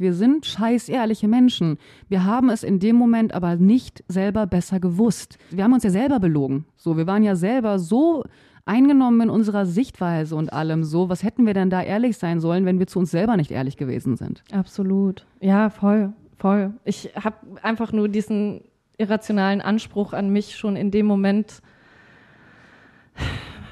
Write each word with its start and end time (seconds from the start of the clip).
Wir 0.00 0.14
sind 0.14 0.46
scheiß 0.46 0.88
ehrliche 0.88 1.28
Menschen. 1.28 1.78
Wir 2.08 2.24
haben 2.24 2.50
es 2.50 2.62
in 2.62 2.78
dem 2.78 2.96
Moment 2.96 3.34
aber 3.34 3.56
nicht 3.56 4.04
selber 4.08 4.46
besser 4.46 4.80
gewusst. 4.80 5.38
Wir 5.50 5.64
haben 5.64 5.72
uns 5.72 5.84
ja 5.84 5.90
selber 5.90 6.20
belogen. 6.20 6.64
So, 6.76 6.96
wir 6.96 7.06
waren 7.06 7.22
ja 7.22 7.36
selber 7.36 7.78
so 7.78 8.24
eingenommen 8.64 9.22
in 9.22 9.30
unserer 9.30 9.66
Sichtweise 9.66 10.36
und 10.36 10.52
allem 10.52 10.84
so. 10.84 11.08
Was 11.08 11.22
hätten 11.22 11.46
wir 11.46 11.54
denn 11.54 11.70
da 11.70 11.82
ehrlich 11.82 12.18
sein 12.18 12.40
sollen, 12.40 12.66
wenn 12.66 12.78
wir 12.78 12.86
zu 12.86 12.98
uns 12.98 13.10
selber 13.10 13.36
nicht 13.36 13.50
ehrlich 13.50 13.76
gewesen 13.76 14.16
sind? 14.16 14.44
Absolut. 14.52 15.26
Ja, 15.40 15.70
voll, 15.70 16.12
voll. 16.36 16.72
Ich 16.84 17.10
habe 17.16 17.36
einfach 17.62 17.92
nur 17.92 18.08
diesen 18.08 18.62
irrationalen 18.98 19.60
Anspruch 19.60 20.12
an 20.12 20.30
mich 20.30 20.56
schon 20.56 20.76
in 20.76 20.90
dem 20.90 21.06
Moment 21.06 21.62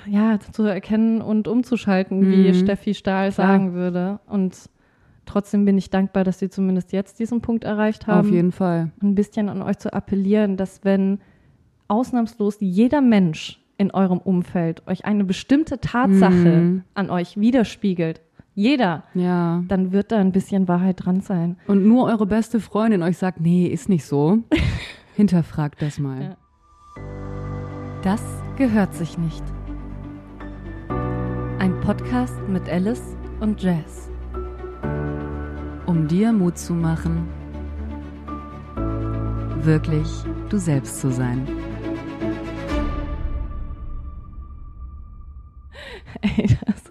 ja, 0.06 0.38
zu 0.52 0.62
erkennen 0.62 1.20
und 1.20 1.48
umzuschalten, 1.48 2.20
mhm. 2.20 2.30
wie 2.30 2.54
Steffi 2.54 2.95
Stahl 2.95 3.32
Klar. 3.32 3.46
sagen 3.46 3.74
würde. 3.74 4.20
Und 4.27 4.56
trotzdem 5.27 5.64
bin 5.64 5.77
ich 5.77 5.90
dankbar, 5.90 6.24
dass 6.24 6.38
Sie 6.38 6.48
zumindest 6.48 6.93
jetzt 6.93 7.18
diesen 7.18 7.40
Punkt 7.40 7.64
erreicht 7.64 8.06
haben. 8.06 8.29
Auf 8.29 8.32
jeden 8.32 8.53
Fall. 8.53 8.93
Ein 9.03 9.14
bisschen 9.14 9.49
an 9.49 9.62
euch 9.62 9.79
zu 9.79 9.93
appellieren, 9.93 10.57
dass 10.57 10.85
wenn 10.85 11.18
ausnahmslos 11.89 12.57
jeder 12.61 13.00
Mensch 13.00 13.61
in 13.79 13.90
eurem 13.90 14.18
Umfeld 14.18 14.86
euch 14.86 15.04
eine 15.04 15.25
bestimmte 15.25 15.80
Tatsache 15.80 16.32
mhm. 16.32 16.85
an 16.94 17.11
euch 17.11 17.39
widerspiegelt, 17.39 18.22
jeder, 18.54 19.04
ja. 19.12 19.62
dann 19.68 19.93
wird 19.93 20.12
da 20.12 20.16
ein 20.16 20.32
bisschen 20.32 20.66
Wahrheit 20.66 21.04
dran 21.04 21.21
sein. 21.21 21.58
Und 21.66 21.86
nur 21.86 22.07
eure 22.07 22.24
beste 22.24 22.58
Freundin 22.58 23.02
euch 23.02 23.18
sagt, 23.18 23.38
nee, 23.38 23.66
ist 23.66 23.90
nicht 23.90 24.07
so. 24.07 24.38
Hinterfragt 25.14 25.82
das 25.82 25.99
mal. 25.99 26.22
Ja. 26.22 26.36
Das 28.02 28.22
gehört 28.57 28.94
sich 28.94 29.18
nicht. 29.18 29.43
Ein 31.58 31.79
Podcast 31.82 32.36
mit 32.48 32.66
Alice 32.70 33.16
und 33.41 33.62
Jazz. 33.62 34.11
Um 35.86 36.08
dir 36.08 36.33
Mut 36.33 36.58
zu 36.58 36.75
machen, 36.75 37.28
wirklich 39.61 40.08
du 40.48 40.58
selbst 40.58 41.00
zu 41.00 41.10
sein. 41.10 41.47
Ey, 46.22 46.48
das, 46.66 46.83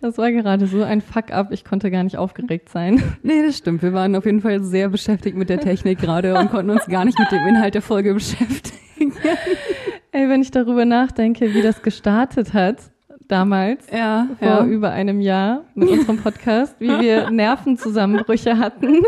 das 0.00 0.18
war 0.18 0.30
gerade 0.30 0.66
so 0.66 0.82
ein 0.82 1.00
Fuck-up, 1.00 1.52
ich 1.52 1.64
konnte 1.64 1.90
gar 1.90 2.02
nicht 2.04 2.18
aufgeregt 2.18 2.68
sein. 2.68 3.02
Nee, 3.22 3.42
das 3.46 3.56
stimmt. 3.56 3.82
Wir 3.82 3.94
waren 3.94 4.14
auf 4.14 4.26
jeden 4.26 4.42
Fall 4.42 4.62
sehr 4.62 4.90
beschäftigt 4.90 5.36
mit 5.36 5.48
der 5.48 5.60
Technik 5.60 5.98
gerade 5.98 6.38
und 6.38 6.50
konnten 6.50 6.70
uns 6.70 6.86
gar 6.86 7.06
nicht 7.06 7.18
mit 7.18 7.30
dem 7.32 7.46
Inhalt 7.46 7.74
der 7.74 7.82
Folge 7.82 8.12
beschäftigen. 8.12 9.14
Ey, 10.12 10.28
wenn 10.28 10.42
ich 10.42 10.50
darüber 10.50 10.84
nachdenke, 10.84 11.54
wie 11.54 11.62
das 11.62 11.82
gestartet 11.82 12.52
hat, 12.52 12.93
damals, 13.34 13.84
ja, 13.92 14.28
vor 14.38 14.48
ja. 14.48 14.64
über 14.64 14.92
einem 14.92 15.20
Jahr 15.20 15.62
mit 15.74 15.88
unserem 15.88 16.18
Podcast, 16.18 16.76
wie 16.78 17.00
wir 17.00 17.30
Nervenzusammenbrüche 17.32 18.56
hatten. 18.58 19.02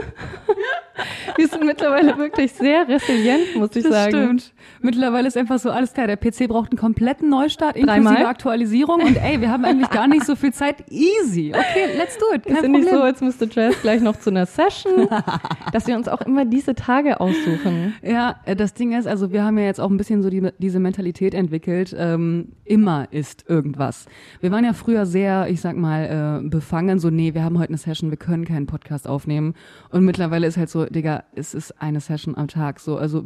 Wir 1.36 1.48
sind 1.48 1.64
mittlerweile 1.64 2.16
wirklich 2.18 2.52
sehr 2.52 2.88
resilient, 2.88 3.56
muss 3.56 3.74
ich 3.76 3.84
das 3.84 3.92
sagen. 3.92 4.10
Stimmt. 4.10 4.52
Mittlerweile 4.80 5.28
ist 5.28 5.36
einfach 5.36 5.58
so 5.58 5.70
alles 5.70 5.92
klar. 5.92 6.06
Der 6.06 6.16
PC 6.16 6.48
braucht 6.48 6.70
einen 6.70 6.78
kompletten 6.78 7.28
Neustart, 7.28 7.76
inklusive 7.76 8.04
Dreimal. 8.04 8.26
Aktualisierung. 8.26 9.02
Und 9.02 9.16
ey, 9.16 9.40
wir 9.40 9.50
haben 9.50 9.64
eigentlich 9.64 9.90
gar 9.90 10.08
nicht 10.08 10.24
so 10.24 10.36
viel 10.36 10.52
Zeit. 10.52 10.84
Easy. 10.90 11.52
Okay, 11.54 11.96
let's 11.96 12.16
do 12.18 12.26
it. 12.34 12.44
Kein 12.44 12.56
ist 12.56 12.62
ja 12.62 12.68
nicht 12.68 12.88
so, 12.88 13.02
als 13.02 13.20
müsste 13.20 13.48
Jazz 13.50 13.80
gleich 13.82 14.00
noch 14.00 14.16
zu 14.16 14.30
einer 14.30 14.46
Session, 14.46 15.08
dass 15.72 15.86
wir 15.86 15.96
uns 15.96 16.08
auch 16.08 16.20
immer 16.22 16.44
diese 16.44 16.74
Tage 16.74 17.20
aussuchen. 17.20 17.94
Ja, 18.02 18.36
äh, 18.44 18.56
das 18.56 18.74
Ding 18.74 18.92
ist, 18.92 19.06
also 19.06 19.32
wir 19.32 19.44
haben 19.44 19.58
ja 19.58 19.64
jetzt 19.64 19.80
auch 19.80 19.90
ein 19.90 19.96
bisschen 19.96 20.22
so 20.22 20.30
die, 20.30 20.48
diese 20.58 20.80
Mentalität 20.80 21.34
entwickelt. 21.34 21.94
Ähm, 21.98 22.52
immer 22.64 23.08
ist 23.10 23.44
irgendwas. 23.48 24.06
Wir 24.40 24.50
waren 24.50 24.64
ja 24.64 24.72
früher 24.72 25.06
sehr, 25.06 25.48
ich 25.48 25.60
sag 25.60 25.76
mal, 25.76 26.42
äh, 26.44 26.48
befangen. 26.48 26.98
So, 26.98 27.10
nee, 27.10 27.34
wir 27.34 27.42
haben 27.42 27.58
heute 27.58 27.70
eine 27.70 27.78
Session, 27.78 28.10
wir 28.10 28.18
können 28.18 28.44
keinen 28.44 28.66
Podcast 28.66 29.08
aufnehmen. 29.08 29.54
Und 29.90 30.04
mittlerweile 30.04 30.46
ist 30.46 30.56
halt 30.56 30.70
so, 30.70 30.85
Digga, 30.90 31.24
es 31.34 31.54
ist 31.54 31.80
eine 31.80 32.00
Session 32.00 32.36
am 32.36 32.48
Tag. 32.48 32.80
So, 32.80 32.96
also 32.96 33.24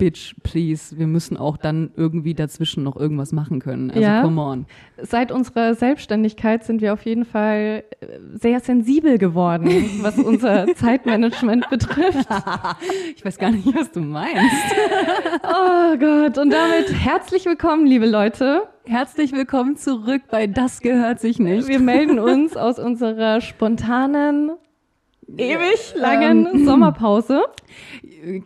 Bitch, 0.00 0.34
please, 0.42 0.96
wir 0.98 1.06
müssen 1.06 1.36
auch 1.36 1.58
dann 1.58 1.90
irgendwie 1.94 2.32
dazwischen 2.32 2.82
noch 2.82 2.96
irgendwas 2.96 3.32
machen 3.32 3.60
können. 3.60 3.90
Also 3.90 4.00
ja. 4.00 4.22
come 4.22 4.40
on. 4.40 4.66
Seit 4.96 5.30
unserer 5.30 5.74
Selbstständigkeit 5.74 6.64
sind 6.64 6.80
wir 6.80 6.94
auf 6.94 7.04
jeden 7.04 7.26
Fall 7.26 7.84
äh, 8.00 8.06
sehr 8.32 8.60
sensibel 8.60 9.18
geworden, 9.18 9.68
was 10.00 10.18
unser 10.18 10.74
Zeitmanagement 10.74 11.68
betrifft. 11.68 12.26
ich 13.14 13.22
weiß 13.22 13.36
gar 13.36 13.50
nicht, 13.50 13.66
was 13.74 13.92
du 13.92 14.00
meinst. 14.00 14.34
oh 15.42 15.98
Gott, 15.98 16.38
und 16.38 16.50
damit 16.50 16.94
herzlich 16.94 17.44
willkommen, 17.44 17.84
liebe 17.84 18.06
Leute. 18.06 18.62
Herzlich 18.86 19.32
willkommen 19.32 19.76
zurück 19.76 20.22
bei 20.30 20.46
Das 20.46 20.80
gehört 20.80 21.20
sich 21.20 21.38
nicht. 21.38 21.68
Wir 21.68 21.78
melden 21.78 22.18
uns 22.18 22.56
aus 22.56 22.78
unserer 22.78 23.42
spontanen 23.42 24.52
ewig 25.36 25.94
langen 25.96 26.48
ähm, 26.52 26.64
Sommerpause. 26.64 27.42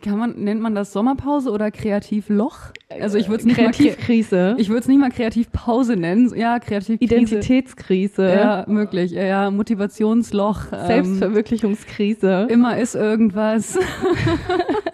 Kann 0.01 0.17
man, 0.17 0.35
nennt 0.35 0.61
man 0.61 0.75
das 0.75 0.93
Sommerpause 0.93 1.51
oder 1.51 1.71
Kreativloch? 1.71 2.57
Also 3.01 3.17
ich 3.17 3.27
würde 3.27 3.41
es 3.41 3.45
nicht 3.45 3.57
Kreativkrise. 3.57 4.53
Mal, 4.53 4.61
ich 4.61 4.69
würde 4.69 4.81
es 4.81 4.87
nicht 4.87 4.99
mal 4.99 5.09
Kreativpause 5.09 5.95
nennen. 5.95 6.33
Ja, 6.35 6.59
Kreativkrise. 6.59 7.13
Identitätskrise. 7.15 8.29
Ja, 8.29 8.65
möglich. 8.67 9.11
Ja, 9.11 9.51
Motivationsloch. 9.51 10.67
Ähm, 10.71 10.87
Selbstverwirklichungskrise. 10.87 12.47
Ähm, 12.49 12.49
immer 12.49 12.77
ist 12.77 12.95
irgendwas. 12.95 13.77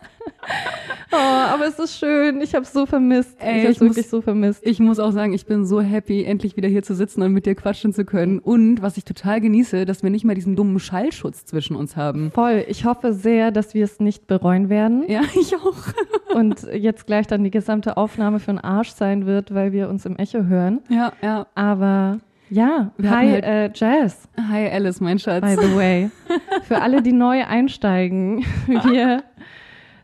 Oh, 1.12 1.16
aber 1.16 1.68
es 1.68 1.78
ist 1.78 1.98
schön. 1.98 2.42
Ich 2.42 2.56
habe 2.56 2.64
es 2.64 2.72
so 2.72 2.86
vermisst. 2.86 3.36
Ey, 3.40 3.60
ich 3.60 3.64
habe 3.64 3.72
es 3.74 3.80
wirklich 3.82 4.10
so 4.10 4.22
vermisst. 4.22 4.66
Ich 4.66 4.80
muss 4.80 5.00
auch 5.00 5.12
sagen, 5.12 5.34
ich 5.34 5.46
bin 5.46 5.66
so 5.66 5.82
happy, 5.82 6.24
endlich 6.24 6.56
wieder 6.56 6.70
hier 6.70 6.84
zu 6.84 6.96
sitzen 6.96 7.22
und 7.22 7.34
mit 7.34 7.46
dir 7.46 7.56
quatschen 7.56 7.94
zu 7.94 8.06
können. 8.06 8.40
Und 8.40 8.82
was 8.82 8.98
ich 8.98 9.04
total 9.04 9.42
genieße, 9.42 9.86
dass 9.86 10.04
wir 10.04 10.10
nicht 10.10 10.24
mehr 10.24 10.36
diesen 10.36 10.56
dummen 10.56 10.80
Schallschutz 10.80 11.46
zwischen 11.46 11.76
uns 11.76 11.96
haben. 11.96 12.32
Voll. 12.32 12.66
Ich 12.68 12.86
hoffe 12.86 13.14
sehr, 13.14 13.52
dass 13.52 13.74
wir 13.74 13.84
es 13.84 14.00
nicht 14.00 14.28
bereuen 14.28 14.70
werden. 14.70 15.04
Ja, 15.08 15.22
ich 15.40 15.56
auch. 15.56 16.36
und 16.36 16.64
jetzt 16.74 17.08
gleich 17.08 17.28
dann 17.28 17.44
die 17.44 17.52
gesamte 17.52 17.98
Aufnahme 17.98 18.40
für 18.40 18.52
einen 18.52 18.60
Arsch 18.60 18.92
sein 18.92 19.26
wird, 19.26 19.54
weil 19.54 19.74
wir 19.74 19.90
uns 19.90 20.06
im 20.06 20.16
Echo 20.16 20.44
hören. 20.44 20.80
Ja, 20.90 21.12
ja. 21.22 21.48
Aber 21.56 22.20
ja, 22.50 22.92
wir 22.98 23.10
hi 23.10 23.32
halt 23.32 23.46
äh, 23.46 23.72
Jazz. 23.74 24.28
Hi 24.50 24.70
Alice, 24.70 25.00
mein 25.00 25.20
Schatz. 25.20 25.42
By 25.42 25.56
the 25.56 25.74
way. 25.74 26.12
Für 26.64 26.82
alle, 26.82 27.02
die 27.02 27.14
neu 27.14 27.46
einsteigen, 27.46 28.46
wir 28.68 29.24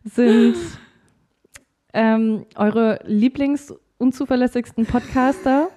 sind 0.05 0.55
ähm, 1.97 2.45
eure 2.55 2.99
Lieblingsunzuverlässigsten 3.05 4.85
Podcaster. 4.85 5.69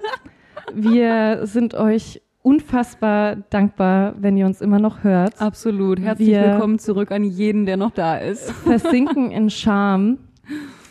Wir 0.74 1.46
sind 1.46 1.74
euch 1.74 2.20
unfassbar 2.42 3.36
dankbar, 3.48 4.14
wenn 4.18 4.36
ihr 4.36 4.44
uns 4.44 4.60
immer 4.60 4.78
noch 4.78 5.02
hört. 5.02 5.40
Absolut. 5.40 5.98
Herzlich 5.98 6.28
Wir 6.28 6.42
willkommen 6.42 6.78
zurück 6.78 7.10
an 7.10 7.24
jeden, 7.24 7.64
der 7.64 7.78
noch 7.78 7.90
da 7.90 8.18
ist. 8.18 8.50
Versinken 8.50 9.30
in 9.30 9.48
Scham. 9.48 10.18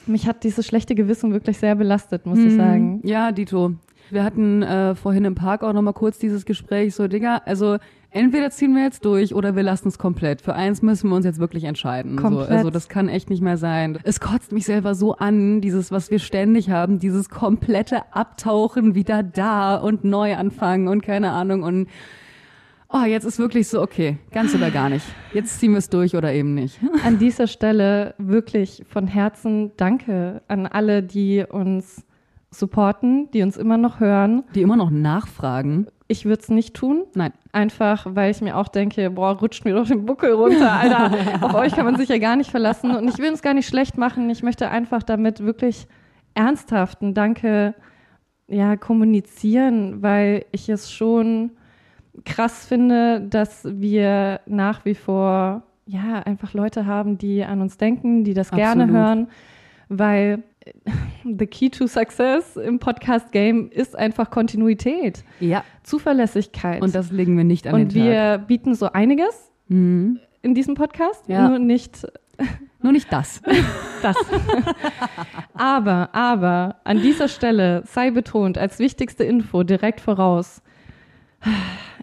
Mich 0.08 0.28
hat 0.28 0.44
dieses 0.44 0.66
schlechte 0.66 0.96
Gewissen 0.96 1.32
wirklich 1.32 1.60
sehr 1.60 1.76
belastet, 1.76 2.26
muss 2.26 2.40
hm, 2.40 2.48
ich 2.48 2.56
sagen. 2.56 3.02
Ja, 3.04 3.32
Dito. 3.32 3.74
Wir 4.12 4.24
hatten 4.24 4.64
äh, 4.64 4.96
vorhin 4.96 5.26
im 5.26 5.36
Park 5.36 5.64
auch 5.64 5.74
noch 5.74 5.82
mal 5.82 5.94
kurz 5.94 6.18
dieses 6.18 6.46
Gespräch, 6.46 6.96
so 6.96 7.08
Digga, 7.08 7.42
also 7.46 7.78
entweder 8.12 8.50
ziehen 8.50 8.76
wir 8.76 8.84
jetzt 8.84 9.06
durch 9.06 9.36
oder 9.36 9.56
wir 9.56 9.64
lassen 9.64 9.88
es 9.88 9.98
komplett. 9.98 10.42
Für 10.42 10.56
eins 10.56 10.82
müssen 10.82 11.10
wir 11.10 11.16
uns 11.16 11.26
jetzt 11.26 11.40
wirklich 11.40 11.64
entscheiden. 11.64 12.16
Komplett. 12.16 12.48
So, 12.48 12.54
also 12.54 12.70
das 12.70 12.90
kann 12.90 13.10
echt 13.10 13.30
nicht 13.30 13.42
mehr 13.42 13.58
sein. 13.58 14.00
Es 14.04 14.20
kotzt 14.20 14.52
mich 14.52 14.66
selber 14.66 14.96
so 14.96 15.16
an, 15.16 15.62
dieses, 15.62 15.92
was 15.92 16.12
wir 16.12 16.20
ständig 16.20 16.70
haben, 16.70 17.00
dieses 17.00 17.30
komplette 17.30 18.14
Abtauchen, 18.14 18.96
wieder 18.96 19.24
da 19.24 19.76
und 19.76 20.04
neu 20.04 20.36
anfangen 20.36 20.88
und 20.88 21.02
keine 21.02 21.32
Ahnung 21.32 21.64
und 21.64 21.88
oh, 22.92 23.06
jetzt 23.06 23.24
ist 23.24 23.40
wirklich 23.40 23.68
so, 23.68 23.82
okay, 23.82 24.18
ganz 24.32 24.56
oder 24.56 24.72
gar 24.72 24.90
nicht. 24.90 25.06
Jetzt 25.34 25.60
ziehen 25.60 25.72
wir 25.72 25.78
es 25.78 25.90
durch 25.90 26.16
oder 26.16 26.34
eben 26.34 26.56
nicht. 26.56 26.80
An 27.06 27.20
dieser 27.20 27.48
Stelle 27.48 28.16
wirklich 28.18 28.84
von 28.90 29.08
Herzen 29.08 29.72
Danke 29.78 30.42
an 30.48 30.66
alle, 30.66 31.04
die 31.04 31.46
uns 31.48 32.04
supporten, 32.52 33.30
die 33.32 33.44
uns 33.44 33.58
immer 33.58 33.78
noch 33.78 34.00
hören. 34.00 34.44
Die 34.56 34.62
immer 34.62 34.76
noch 34.76 34.90
nachfragen. 34.90 35.88
Ich 36.08 36.26
würde 36.26 36.42
es 36.42 36.50
nicht 36.50 36.74
tun. 36.74 37.04
Nein. 37.14 37.34
Einfach, 37.52 38.08
weil 38.10 38.32
ich 38.32 38.42
mir 38.42 38.58
auch 38.58 38.68
denke, 38.68 39.12
boah, 39.12 39.32
rutscht 39.32 39.64
mir 39.64 39.76
doch 39.76 39.88
den 39.88 40.06
Buckel 40.06 40.34
runter, 40.34 40.72
Alter. 40.72 41.12
Auf 41.46 41.54
euch 41.54 41.74
kann 41.74 41.86
man 41.86 41.98
sich 41.98 42.10
ja 42.10 42.18
gar 42.18 42.36
nicht 42.36 42.50
verlassen. 42.50 42.96
Und 42.96 43.08
ich 43.08 43.20
will 43.20 43.32
es 43.32 43.44
gar 43.44 43.54
nicht 43.54 43.68
schlecht 43.68 43.98
machen. 43.98 44.30
Ich 44.32 44.42
möchte 44.42 44.70
einfach 44.70 45.04
damit 45.04 45.42
wirklich 45.42 45.88
ernsthaften 46.34 47.14
Danke 47.14 47.76
ja, 48.48 48.76
kommunizieren, 48.76 50.02
weil 50.02 50.46
ich 50.52 50.70
es 50.70 50.92
schon 50.92 51.52
krass 52.26 52.66
finde, 52.66 53.22
dass 53.22 53.66
wir 53.66 54.42
nach 54.48 54.86
wie 54.86 54.96
vor 54.96 55.64
ja 55.86 56.20
einfach 56.20 56.54
Leute 56.54 56.86
haben, 56.86 57.18
die 57.18 57.44
an 57.44 57.62
uns 57.62 57.78
denken, 57.78 58.24
die 58.24 58.34
das 58.34 58.52
Absolut. 58.52 58.66
gerne 58.66 58.92
hören, 58.92 59.28
weil 59.90 60.44
the 61.24 61.48
key 61.48 61.70
to 61.70 61.88
success 61.88 62.56
im 62.56 62.80
Podcast-Game 62.80 63.70
ist 63.72 63.96
einfach 63.96 64.30
Kontinuität. 64.30 65.24
Ja. 65.40 65.64
Zuverlässigkeit. 65.84 66.82
Und 66.82 66.96
das 66.96 67.12
legen 67.12 67.38
wir 67.38 67.44
nicht 67.44 67.68
an 67.68 67.76
Und 67.76 67.94
den 67.94 68.04
Tag. 68.04 68.12
wir 68.12 68.38
bieten 68.48 68.76
so 68.76 68.92
einiges 68.92 69.52
mhm. 69.68 70.20
in 70.42 70.56
diesem 70.56 70.76
Podcast, 70.76 71.28
ja. 71.28 71.48
nur 71.48 71.60
nicht 71.60 72.06
nur 72.82 72.92
nicht 72.92 73.12
das. 73.12 73.42
das. 74.02 74.16
aber, 75.54 76.10
aber 76.14 76.78
an 76.84 77.02
dieser 77.02 77.28
Stelle 77.28 77.84
sei 77.86 78.12
betont 78.12 78.58
als 78.58 78.80
wichtigste 78.80 79.24
Info 79.24 79.64
direkt 79.64 80.02
voraus. 80.02 80.62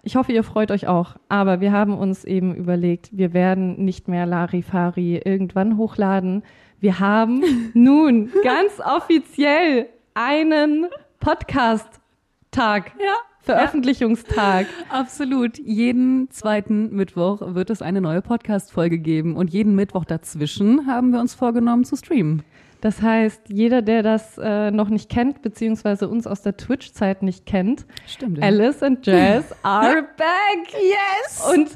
Ich 0.07 0.15
hoffe, 0.15 0.31
ihr 0.31 0.45
freut 0.45 0.71
euch 0.71 0.87
auch. 0.87 1.17
Aber 1.29 1.61
wir 1.61 1.73
haben 1.73 1.99
uns 1.99 2.23
eben 2.23 2.55
überlegt, 2.55 3.09
wir 3.11 3.33
werden 3.33 3.85
nicht 3.85 4.07
mehr 4.07 4.25
Larifari 4.25 5.21
irgendwann 5.25 5.77
hochladen. 5.77 6.45
Wir 6.79 7.01
haben 7.01 7.43
nun 7.75 8.31
ganz 8.45 8.79
offiziell 8.79 9.89
einen 10.15 10.87
Podcast-Tag. 11.19 12.93
Ja. 13.01 13.15
Veröffentlichungstag. 13.41 14.67
Absolut. 14.91 15.59
Jeden 15.59 16.31
zweiten 16.31 16.95
Mittwoch 16.95 17.55
wird 17.55 17.71
es 17.71 17.83
eine 17.83 18.01
neue 18.01 18.23
Podcast-Folge 18.23 18.99
geben 18.99 19.35
und 19.35 19.53
jeden 19.53 19.75
Mittwoch 19.75 20.05
dazwischen 20.05 20.87
haben 20.87 21.11
wir 21.11 21.19
uns 21.19 21.35
vorgenommen 21.35 21.83
zu 21.83 21.97
streamen. 21.97 22.45
Das 22.83 23.01
heißt, 23.03 23.49
jeder, 23.49 23.81
der 23.83 24.03
das 24.03 24.39
äh, 24.39 24.71
noch 24.71 24.91
nicht 24.91 25.09
kennt, 25.11 25.41
beziehungsweise 25.43 26.09
uns 26.09 26.27
aus 26.27 26.43
der 26.43 26.57
Twitch-Zeit 26.57 27.23
nicht 27.23 27.47
kennt, 27.47 27.87
Stimmt. 28.07 28.39
Ja. 28.39 28.45
Alice 28.45 28.83
and 28.83 29.05
Jazz 29.07 29.55
are 29.63 30.03
back. 30.17 30.73
Yes! 30.75 31.43
Und 31.53 31.71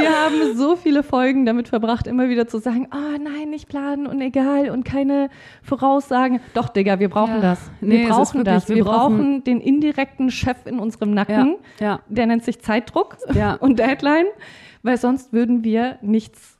wir 0.00 0.08
haben 0.10 0.56
so 0.56 0.74
viele 0.76 1.02
Folgen 1.02 1.44
damit 1.46 1.68
verbracht, 1.68 2.06
immer 2.06 2.28
wieder 2.28 2.48
zu 2.48 2.58
sagen, 2.58 2.88
oh 2.92 3.18
nein, 3.22 3.50
nicht 3.50 3.68
planen 3.68 4.06
und 4.06 4.20
egal 4.20 4.70
und 4.70 4.84
keine 4.84 5.28
Voraussagen. 5.62 6.40
Doch, 6.54 6.68
Digga, 6.70 6.98
wir 7.00 7.10
brauchen 7.10 7.34
Ja. 7.36 7.40
das. 7.40 7.60
Wir 7.80 7.88
Nee, 7.98 8.06
brauchen 8.08 8.38
wirklich- 8.38 8.44
das. 8.54 8.68
Wir, 8.68 8.76
wir 8.76 8.84
brauchen, 8.84 9.16
brauchen- 9.18 9.44
den 9.44 9.60
indirekten 9.60 10.30
Chef 10.30 10.56
in 10.64 10.78
unserem 10.78 11.12
Nacken. 11.12 11.56
Ja, 11.80 12.00
Der 12.08 12.26
nennt 12.26 12.44
sich 12.44 12.60
Zeitdruck 12.60 13.16
Ja. 13.34 13.54
und 13.60 13.78
Deadline, 13.78 14.26
weil 14.82 14.96
sonst 14.96 15.32
würden 15.32 15.64
wir 15.64 15.98
nichts, 16.00 16.55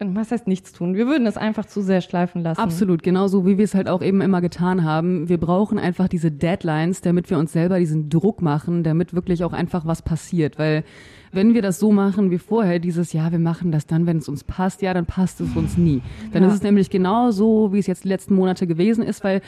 was 0.00 0.30
heißt 0.30 0.46
nichts 0.46 0.72
tun? 0.72 0.94
Wir 0.94 1.06
würden 1.08 1.26
es 1.26 1.36
einfach 1.36 1.66
zu 1.66 1.82
sehr 1.82 2.00
schleifen 2.00 2.42
lassen. 2.42 2.60
Absolut, 2.60 3.02
genauso 3.02 3.44
wie 3.46 3.58
wir 3.58 3.64
es 3.64 3.74
halt 3.74 3.88
auch 3.88 4.00
eben 4.00 4.20
immer 4.20 4.40
getan 4.40 4.84
haben. 4.84 5.28
Wir 5.28 5.38
brauchen 5.38 5.78
einfach 5.78 6.06
diese 6.08 6.30
Deadlines, 6.30 7.00
damit 7.00 7.30
wir 7.30 7.38
uns 7.38 7.52
selber 7.52 7.78
diesen 7.80 8.08
Druck 8.08 8.40
machen, 8.40 8.84
damit 8.84 9.12
wirklich 9.12 9.42
auch 9.42 9.52
einfach 9.52 9.86
was 9.86 10.02
passiert. 10.02 10.56
Weil 10.58 10.84
wenn 11.32 11.52
wir 11.52 11.62
das 11.62 11.78
so 11.80 11.90
machen 11.90 12.30
wie 12.30 12.38
vorher, 12.38 12.78
dieses 12.78 13.12
Ja, 13.12 13.32
wir 13.32 13.40
machen 13.40 13.72
das 13.72 13.86
dann, 13.86 14.06
wenn 14.06 14.18
es 14.18 14.28
uns 14.28 14.44
passt, 14.44 14.82
ja, 14.82 14.94
dann 14.94 15.04
passt 15.04 15.40
es 15.40 15.54
uns 15.56 15.76
nie. 15.76 16.00
Dann 16.32 16.42
Ja. 16.42 16.48
ist 16.48 16.54
es 16.54 16.62
nämlich 16.62 16.90
genau 16.90 17.32
so, 17.32 17.72
wie 17.72 17.78
es 17.80 17.86
jetzt 17.88 18.04
die 18.04 18.08
letzten 18.08 18.34
Monate 18.36 18.66
gewesen 18.68 19.02
ist, 19.02 19.24
weil 19.24 19.40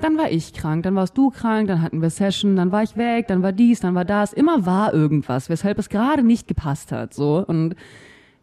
dann 0.00 0.16
war 0.16 0.30
ich 0.30 0.54
krank, 0.54 0.84
dann 0.84 0.94
warst 0.94 1.18
du 1.18 1.28
krank, 1.30 1.68
dann 1.68 1.82
hatten 1.82 2.00
wir 2.00 2.10
Session, 2.10 2.56
dann 2.56 2.72
war 2.72 2.82
ich 2.82 2.96
weg, 2.96 3.26
dann 3.28 3.42
war 3.42 3.52
dies, 3.52 3.80
dann 3.80 3.94
war 3.94 4.06
das. 4.06 4.32
Immer 4.32 4.64
war 4.64 4.94
irgendwas, 4.94 5.50
weshalb 5.50 5.78
es 5.78 5.90
gerade 5.90 6.22
nicht 6.22 6.48
gepasst 6.48 6.92
hat. 6.92 7.12
So 7.14 7.44
und 7.46 7.76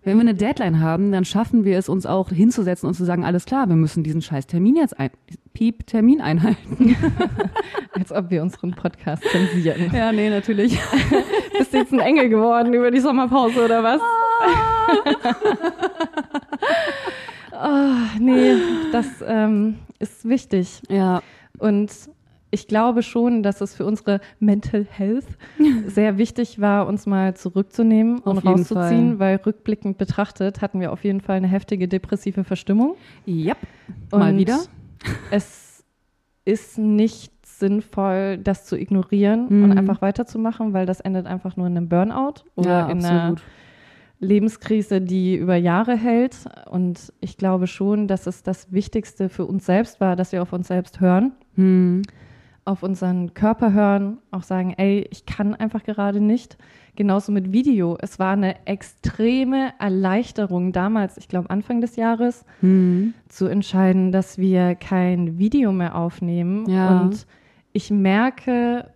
wenn 0.05 0.17
wir 0.17 0.21
eine 0.21 0.35
Deadline 0.35 0.79
haben, 0.79 1.11
dann 1.11 1.25
schaffen 1.25 1.65
wir 1.65 1.77
es 1.79 1.89
uns 1.89 2.05
auch 2.05 2.29
hinzusetzen 2.29 2.87
und 2.87 2.93
zu 2.93 3.03
sagen, 3.05 3.25
alles 3.25 3.45
klar, 3.45 3.67
wir 3.67 3.75
müssen 3.75 4.03
diesen 4.03 4.21
scheiß 4.21 4.45
Termin 4.45 4.75
jetzt 4.75 4.97
ein, 4.99 5.09
Piep, 5.53 5.87
Termin 5.87 6.21
einhalten. 6.21 6.95
Als 7.93 8.11
ob 8.11 8.29
wir 8.29 8.43
unseren 8.43 8.71
Podcast 8.71 9.23
zensieren. 9.23 9.91
Ja, 9.93 10.11
nee, 10.11 10.29
natürlich. 10.29 10.77
Bist 11.57 11.73
du 11.73 11.77
jetzt 11.77 11.91
ein 11.91 11.99
Engel 11.99 12.29
geworden 12.29 12.73
über 12.73 12.91
die 12.91 12.99
Sommerpause 12.99 13.65
oder 13.65 13.81
was? 13.81 14.01
oh, 17.53 18.19
nee, 18.19 18.53
das 18.91 19.07
ähm, 19.25 19.79
ist 19.97 20.27
wichtig. 20.29 20.81
Ja, 20.87 21.23
Und 21.57 21.89
ich 22.55 22.67
glaube 22.67 23.03
schon, 23.03 23.43
dass 23.43 23.61
es 23.61 23.75
für 23.75 23.85
unsere 23.85 24.19
Mental 24.39 24.85
Health 24.89 25.25
sehr 25.87 26.17
wichtig 26.17 26.59
war, 26.59 26.87
uns 26.87 27.05
mal 27.05 27.35
zurückzunehmen 27.35 28.19
und 28.19 28.37
Auf 28.39 28.43
jeden 28.43 28.57
rauszuziehen, 28.59 29.09
Fall. 29.17 29.19
weil 29.19 29.35
rückblickend 29.45 29.97
betrachtet 29.97 30.61
hatten 30.61 30.79
wir 30.79 30.91
auf 30.91 31.03
jeden 31.03 31.21
Fall 31.21 31.35
eine 31.37 31.47
heftige 31.47 31.87
depressive 31.87 32.43
Verstimmung. 32.43 32.95
yep. 33.27 33.57
Mal 34.11 34.31
Und 34.31 34.37
wieder. 34.39 34.59
Es 35.31 35.83
ist 36.45 36.77
nicht 36.77 37.31
sinnvoll, 37.45 38.37
das 38.37 38.65
zu 38.65 38.77
ignorieren 38.79 39.47
Mhm. 39.49 39.63
und 39.63 39.77
einfach 39.77 40.01
weiterzumachen, 40.01 40.73
weil 40.73 40.85
das 40.85 40.99
endet 40.99 41.25
einfach 41.27 41.55
nur 41.57 41.67
in 41.67 41.77
einem 41.77 41.87
Burnout 41.89 42.43
oder 42.55 42.69
ja, 42.69 42.89
in 42.89 42.99
einer 43.05 43.21
absolut. 43.21 43.41
Lebenskrise, 44.19 45.01
die 45.01 45.35
über 45.35 45.55
Jahre 45.55 45.95
hält. 45.95 46.35
Und 46.69 47.13
ich 47.19 47.37
glaube 47.37 47.67
schon, 47.67 48.07
dass 48.07 48.27
es 48.27 48.43
das 48.43 48.71
Wichtigste 48.71 49.29
für 49.29 49.45
uns 49.45 49.65
selbst 49.65 49.99
war, 49.99 50.15
dass 50.15 50.31
wir 50.31 50.41
auf 50.41 50.53
uns 50.53 50.67
selbst 50.67 50.99
hören, 51.01 51.33
Hm. 51.55 52.01
Auf 52.65 52.81
unseren 52.81 53.33
Körper 53.35 53.73
hören, 53.73 54.17
auch 54.31 54.41
sagen, 54.43 54.73
ey, 54.77 55.07
ich 55.11 55.25
kann 55.27 55.53
einfach 55.53 55.83
gerade 55.83 56.19
nicht. 56.19 56.57
Genauso 56.95 57.31
mit 57.31 57.51
Video. 57.53 57.95
Es 58.01 58.17
war 58.19 58.33
eine 58.33 58.65
extreme 58.65 59.73
Erleichterung 59.79 60.71
damals, 60.71 61.17
ich 61.17 61.27
glaube 61.27 61.49
Anfang 61.51 61.79
des 61.81 61.95
Jahres, 61.95 62.43
Hm. 62.61 63.13
zu 63.29 63.45
entscheiden, 63.45 64.11
dass 64.11 64.37
wir 64.39 64.73
kein 64.75 65.37
Video 65.37 65.71
mehr 65.71 65.95
aufnehmen. 65.95 66.67
Ja. 66.69 67.01
Und 67.01 67.27
ich 67.73 67.91
merke, 67.91 68.89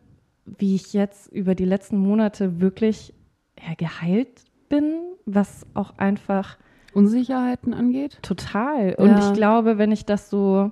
wie 0.46 0.74
ich 0.76 0.94
jetzt 0.94 1.28
über 1.32 1.54
die 1.54 1.66
letzten 1.66 1.98
Monate 1.98 2.60
wirklich 2.62 3.14
ja, 3.60 3.76
geheilt 3.78 4.46
bin, 4.70 4.94
was 5.26 5.68
auch 5.76 5.98
einfach 5.98 6.58
Unsicherheiten 6.94 7.74
angeht. 7.76 8.18
total. 8.24 8.96
Und 8.96 9.10
Ja. 9.10 9.20
ich 9.28 9.34
glaube, 9.34 9.78
wenn 9.78 9.92
ich 9.92 10.06
das 10.06 10.30
so 10.32 10.72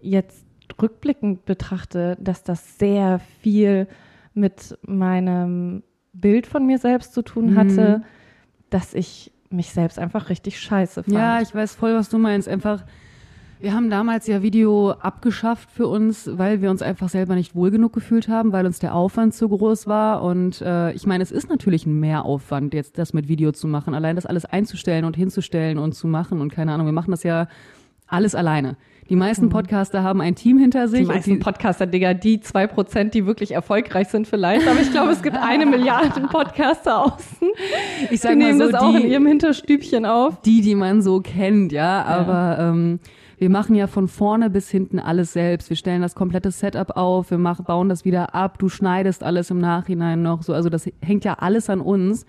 jetzt 0.00 0.45
rückblickend 0.80 1.44
betrachte, 1.44 2.16
dass 2.20 2.42
das 2.42 2.78
sehr 2.78 3.20
viel 3.40 3.86
mit 4.34 4.76
meinem 4.86 5.82
Bild 6.12 6.46
von 6.46 6.66
mir 6.66 6.78
selbst 6.78 7.14
zu 7.14 7.22
tun 7.22 7.50
Mhm. 7.52 7.56
hatte, 7.56 8.02
dass 8.70 8.94
ich 8.94 9.32
mich 9.50 9.70
selbst 9.70 9.98
einfach 9.98 10.28
richtig 10.28 10.58
scheiße 10.60 11.04
fand. 11.04 11.14
Ja, 11.16 11.40
ich 11.40 11.54
weiß 11.54 11.74
voll, 11.74 11.94
was 11.94 12.08
du 12.08 12.18
meinst. 12.18 12.48
Einfach, 12.48 12.84
wir 13.60 13.72
haben 13.72 13.88
damals 13.90 14.26
ja 14.26 14.42
Video 14.42 14.90
abgeschafft 14.92 15.70
für 15.70 15.86
uns, 15.86 16.28
weil 16.32 16.60
wir 16.60 16.70
uns 16.70 16.82
einfach 16.82 17.08
selber 17.08 17.34
nicht 17.36 17.54
wohl 17.54 17.70
genug 17.70 17.92
gefühlt 17.92 18.28
haben, 18.28 18.52
weil 18.52 18.66
uns 18.66 18.78
der 18.80 18.94
Aufwand 18.94 19.34
zu 19.34 19.48
groß 19.48 19.86
war. 19.86 20.22
Und 20.22 20.60
äh, 20.62 20.92
ich 20.92 21.06
meine, 21.06 21.22
es 21.22 21.30
ist 21.30 21.48
natürlich 21.48 21.86
ein 21.86 21.98
Mehraufwand, 22.00 22.74
jetzt 22.74 22.98
das 22.98 23.12
mit 23.14 23.28
Video 23.28 23.52
zu 23.52 23.68
machen. 23.68 23.94
Allein 23.94 24.16
das 24.16 24.26
alles 24.26 24.44
einzustellen 24.44 25.04
und 25.04 25.16
hinzustellen 25.16 25.78
und 25.78 25.92
zu 25.94 26.06
machen 26.08 26.40
und 26.40 26.52
keine 26.52 26.72
Ahnung, 26.72 26.86
wir 26.86 26.92
machen 26.92 27.12
das 27.12 27.22
ja 27.22 27.46
alles 28.06 28.34
alleine. 28.34 28.76
Die 29.08 29.14
meisten 29.14 29.50
Podcaster 29.50 30.02
haben 30.02 30.20
ein 30.20 30.34
Team 30.34 30.58
hinter 30.58 30.88
sich. 30.88 31.02
Mhm. 31.02 31.04
Die 31.04 31.14
meisten 31.14 31.38
Podcaster, 31.38 31.86
Digga, 31.86 32.12
die 32.12 32.40
zwei 32.40 32.66
Prozent, 32.66 33.14
die 33.14 33.24
wirklich 33.24 33.52
erfolgreich 33.52 34.08
sind 34.08 34.26
vielleicht. 34.26 34.66
Aber 34.66 34.80
ich 34.80 34.90
glaube, 34.90 35.12
es 35.12 35.22
gibt 35.22 35.36
eine 35.36 35.64
Milliarde 35.66 36.20
Podcaster 36.22 37.04
außen. 37.04 37.48
ich 38.10 38.20
sag 38.20 38.32
Die 38.32 38.36
mal 38.38 38.46
nehmen 38.46 38.58
so, 38.58 38.70
das 38.70 38.80
auch 38.82 38.94
in 38.94 39.02
die, 39.02 39.08
ihrem 39.08 39.26
Hinterstübchen 39.26 40.06
auf. 40.06 40.40
die, 40.40 40.60
die 40.60 40.74
man 40.74 41.02
so 41.02 41.20
kennt, 41.20 41.70
ja. 41.70 42.02
Aber 42.02 42.58
ähm, 42.58 42.98
wir 43.38 43.48
machen 43.48 43.76
ja 43.76 43.86
von 43.86 44.08
vorne 44.08 44.50
bis 44.50 44.70
hinten 44.70 44.98
alles 44.98 45.32
selbst. 45.32 45.70
Wir 45.70 45.76
stellen 45.76 46.02
das 46.02 46.16
komplette 46.16 46.50
Setup 46.50 46.96
auf, 46.96 47.30
wir 47.30 47.38
machen, 47.38 47.64
bauen 47.64 47.88
das 47.88 48.04
wieder 48.04 48.34
ab, 48.34 48.58
du 48.58 48.68
schneidest 48.68 49.22
alles 49.22 49.50
im 49.50 49.58
Nachhinein 49.58 50.22
noch 50.22 50.42
so. 50.42 50.52
Also 50.52 50.68
das 50.68 50.90
hängt 51.00 51.24
ja 51.24 51.34
alles 51.34 51.70
an 51.70 51.80
uns. 51.80 52.26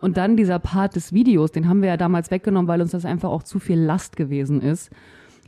Und 0.00 0.16
dann 0.16 0.36
dieser 0.36 0.58
Part 0.60 0.96
des 0.96 1.12
Videos, 1.12 1.50
den 1.50 1.68
haben 1.68 1.82
wir 1.82 1.88
ja 1.88 1.96
damals 1.96 2.30
weggenommen, 2.30 2.68
weil 2.68 2.80
uns 2.80 2.92
das 2.92 3.04
einfach 3.04 3.30
auch 3.30 3.42
zu 3.42 3.58
viel 3.58 3.78
Last 3.80 4.16
gewesen 4.16 4.62
ist. 4.62 4.90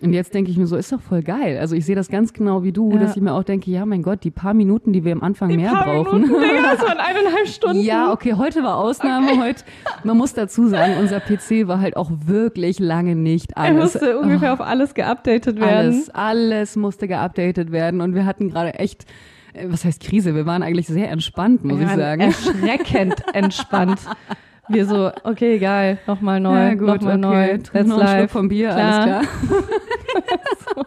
Und 0.03 0.13
jetzt 0.13 0.35
denke 0.35 0.51
ich 0.51 0.57
mir 0.57 0.67
so, 0.67 0.77
ist 0.77 0.91
doch 0.93 1.01
voll 1.01 1.23
geil. 1.23 1.59
Also 1.59 1.75
ich 1.77 1.85
sehe 1.87 1.95
das 1.97 2.09
ganz 2.09 2.33
genau 2.33 2.63
wie 2.63 2.73
du, 2.73 2.93
Ja. 2.93 2.99
dass 2.99 3.17
ich 3.17 3.23
mir 3.23 3.33
auch 3.35 3.45
denke, 3.45 3.71
ja, 3.71 3.87
mein 3.87 4.03
Gott, 4.03 4.25
die 4.25 4.31
paar 4.31 4.53
Minuten, 4.55 4.93
die 4.93 5.05
wir 5.05 5.13
am 5.13 5.23
Anfang 5.23 5.55
mehr 5.55 5.71
Paar 5.71 5.85
brauchen. 5.85 6.23
Minuten, 6.23 6.41
Digga, 6.43 6.63
das 6.77 6.81
waren 6.83 6.99
eineinhalb 6.99 7.47
Stunden. 7.49 7.81
Ja, 7.81 8.13
okay, 8.13 8.35
heute 8.35 8.63
war 8.63 8.77
Ausnahme. 8.79 9.41
Heute, 9.41 9.65
man 10.05 10.17
muss 10.17 10.35
dazu 10.35 10.67
sagen, 10.69 10.95
unser 11.01 11.21
PC 11.21 11.69
war 11.69 11.81
halt 11.81 11.97
auch 11.97 12.11
wirklich 12.27 12.79
lange 12.79 13.15
nicht 13.15 13.53
Er 13.53 13.59
an. 13.59 13.77
Es- 13.79 13.95
musste 13.95 14.19
ungefähr 14.19 14.53
auf 14.53 14.61
alles 14.61 14.95
geupdatet 14.95 15.61
werden. 15.61 15.69
alles, 15.77 16.11
alles 16.11 16.77
musste 16.77 17.07
geupdatet 17.09 17.71
werden 17.73 18.01
und 18.01 18.15
wir 18.15 18.27
hatten 18.27 18.51
gerade 18.51 18.75
echt, 18.75 19.07
äh, 19.55 19.67
was 19.69 19.85
heißt 19.85 20.03
Krise? 20.03 20.35
Wir 20.35 20.47
waren 20.47 20.63
eigentlich 20.63 20.87
sehr 20.89 21.11
entspannt, 21.11 21.65
muss 21.65 21.79
Wir 21.79 21.83
ich 21.85 21.91
waren 21.91 21.99
sagen. 21.99 22.21
Erschreckend 22.23 23.23
entspannt. 23.35 24.01
Wir 24.69 24.87
so, 24.87 25.11
okay, 25.25 25.59
geil, 25.59 25.99
nochmal 26.07 26.39
neu, 26.41 26.55
Ja, 26.69 26.75
gut, 26.75 26.87
nochmal 27.03 27.19
neu. 27.19 27.45
okay. 27.55 27.59
That's 27.73 27.89
Noch 27.89 27.99
einen 28.01 28.19
Schluck 28.19 28.31
vom 28.31 28.49
Bier, 28.49 28.71
Klar. 28.71 29.03
alles 29.03 29.25
klar. 30.67 30.85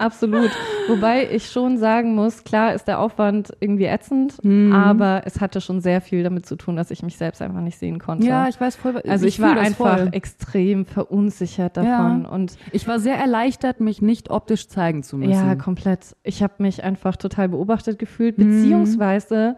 Absolut. 0.00 0.50
Wobei 0.86 1.28
ich 1.28 1.50
schon 1.50 1.76
sagen 1.76 2.14
muss, 2.14 2.44
klar 2.44 2.72
ist 2.72 2.86
der 2.86 3.00
Aufwand 3.00 3.50
irgendwie 3.58 3.86
ätzend, 3.86 4.42
Mhm. 4.44 4.72
aber 4.72 5.22
es 5.24 5.40
hatte 5.40 5.60
schon 5.60 5.80
sehr 5.80 6.00
viel 6.00 6.22
damit 6.22 6.46
zu 6.46 6.54
tun, 6.54 6.76
dass 6.76 6.92
ich 6.92 7.02
mich 7.02 7.16
selbst 7.16 7.42
einfach 7.42 7.60
nicht 7.60 7.78
sehen 7.78 7.98
konnte. 7.98 8.24
Ja, 8.24 8.48
ich 8.48 8.60
weiß 8.60 8.76
voll. 8.76 9.02
also 9.08 9.26
ich, 9.26 9.36
fühl 9.36 9.46
war 9.46 9.56
einfach 9.58 9.98
voll. 9.98 10.08
extrem 10.12 10.86
verunsichert 10.86 11.76
davon 11.76 12.22
Ja. 12.22 12.28
und 12.30 12.56
Ich 12.70 12.86
war 12.86 13.00
sehr 13.00 13.16
erleichtert, 13.16 13.80
mich 13.80 14.00
nicht 14.00 14.30
optisch 14.30 14.68
zeigen 14.68 15.02
zu 15.02 15.16
müssen. 15.18 15.32
ja, 15.32 15.56
komplett. 15.56 16.14
Ich 16.22 16.44
habe 16.44 16.54
mich 16.58 16.84
einfach 16.84 17.16
total 17.16 17.48
beobachtet 17.48 17.98
gefühlt, 17.98 18.38
Mhm. 18.38 18.44
beziehungsweise 18.44 19.56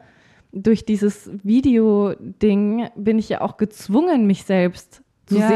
durch 0.53 0.85
dieses 0.85 1.31
Video-Ding 1.43 2.89
bin 2.97 3.19
ich 3.19 3.29
ja 3.29 3.41
auch 3.41 3.57
gezwungen, 3.57 4.27
mich 4.27 4.45
selbst 4.45 5.03
zu 5.27 5.39
Ja. 5.39 5.49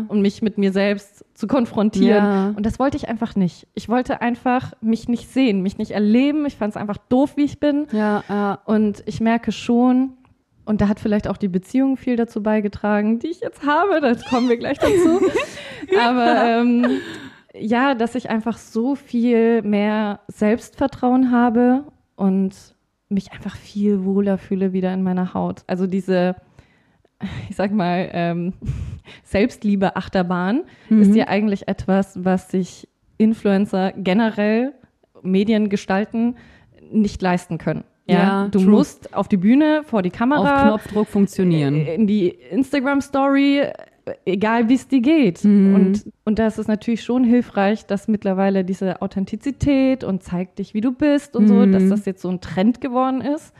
sehen 0.00 0.08
und 0.08 0.22
mich 0.22 0.42
mit 0.42 0.58
mir 0.58 0.72
selbst 0.72 1.24
zu 1.34 1.46
konfrontieren. 1.46 2.24
Ja. 2.24 2.52
Und 2.56 2.66
das 2.66 2.78
wollte 2.80 2.96
ich 2.96 3.08
einfach 3.08 3.36
nicht. 3.36 3.68
Ich 3.74 3.88
wollte 3.88 4.20
einfach 4.20 4.72
mich 4.80 5.08
nicht 5.08 5.28
sehen, 5.30 5.62
mich 5.62 5.78
nicht 5.78 5.92
erleben. 5.92 6.46
Ich 6.46 6.56
fand 6.56 6.72
es 6.72 6.76
einfach 6.76 6.96
doof, 6.96 7.36
wie 7.36 7.44
ich 7.44 7.60
bin. 7.60 7.86
ja, 7.92 8.24
ja. 8.28 8.58
Und 8.64 9.02
ich 9.06 9.20
merke 9.20 9.52
schon, 9.52 10.14
und 10.64 10.80
da 10.80 10.88
hat 10.88 10.98
vielleicht 11.00 11.28
auch 11.28 11.36
die 11.36 11.48
Beziehung 11.48 11.96
viel 11.96 12.16
dazu 12.16 12.42
beigetragen, 12.42 13.18
die 13.20 13.28
ich 13.28 13.40
jetzt 13.40 13.64
habe, 13.64 14.00
da 14.00 14.14
kommen 14.28 14.48
wir 14.48 14.56
gleich 14.56 14.78
dazu. 14.78 15.20
Aber 16.00 16.44
ähm, 16.44 16.86
ja, 17.54 17.94
dass 17.94 18.14
ich 18.16 18.30
einfach 18.30 18.58
so 18.58 18.94
viel 18.96 19.62
mehr 19.62 20.20
Selbstvertrauen 20.28 21.30
habe 21.30 21.84
und 22.16 22.54
mich 23.10 23.32
einfach 23.32 23.56
viel 23.56 24.04
wohler 24.04 24.38
fühle 24.38 24.72
wieder 24.72 24.92
in 24.94 25.02
meiner 25.02 25.34
Haut. 25.34 25.64
Also 25.66 25.86
diese, 25.86 26.36
ich 27.48 27.56
sag 27.56 27.72
mal, 27.72 28.08
ähm, 28.12 28.52
Selbstliebe-Achterbahn 29.24 30.62
Mhm. 30.88 31.02
ist 31.02 31.14
ja 31.14 31.28
eigentlich 31.28 31.68
etwas, 31.68 32.24
was 32.24 32.50
sich 32.50 32.88
Influencer 33.18 33.92
generell 33.96 34.72
Medien 35.22 35.68
gestalten 35.68 36.36
nicht 36.90 37.20
leisten 37.22 37.58
können. 37.58 37.84
Ja, 38.06 38.18
Ja, 38.18 38.48
du 38.48 38.58
true. 38.60 38.70
musst 38.70 39.14
auf 39.14 39.28
die 39.28 39.36
Bühne, 39.36 39.82
vor 39.84 40.02
die 40.02 40.10
Auf 40.10 40.16
Kamera, 40.18 40.62
Knopfdruck 40.68 41.06
funktionieren. 41.08 41.74
äh, 41.74 41.94
in 41.94 42.06
die 42.06 42.28
Instagram-Story, 42.28 43.62
egal 44.24 44.68
wie 44.68 44.74
es 44.74 44.88
dir 44.88 45.00
geht. 45.00 45.44
Mhm. 45.44 45.74
Und, 45.74 46.04
und 46.24 46.38
da 46.38 46.46
ist 46.46 46.58
es 46.58 46.68
natürlich 46.68 47.02
schon 47.02 47.24
hilfreich, 47.24 47.86
dass 47.86 48.08
mittlerweile 48.08 48.64
diese 48.64 49.02
Authentizität 49.02 50.04
und 50.04 50.22
zeig 50.22 50.56
dich, 50.56 50.74
wie 50.74 50.80
du 50.80 50.92
bist 50.92 51.36
und 51.36 51.48
so, 51.48 51.54
Mhm. 51.54 51.72
dass 51.72 51.88
das 51.88 52.04
jetzt 52.06 52.22
so 52.22 52.28
ein 52.28 52.40
Trend 52.40 52.80
geworden 52.80 53.20
ist. 53.20 53.52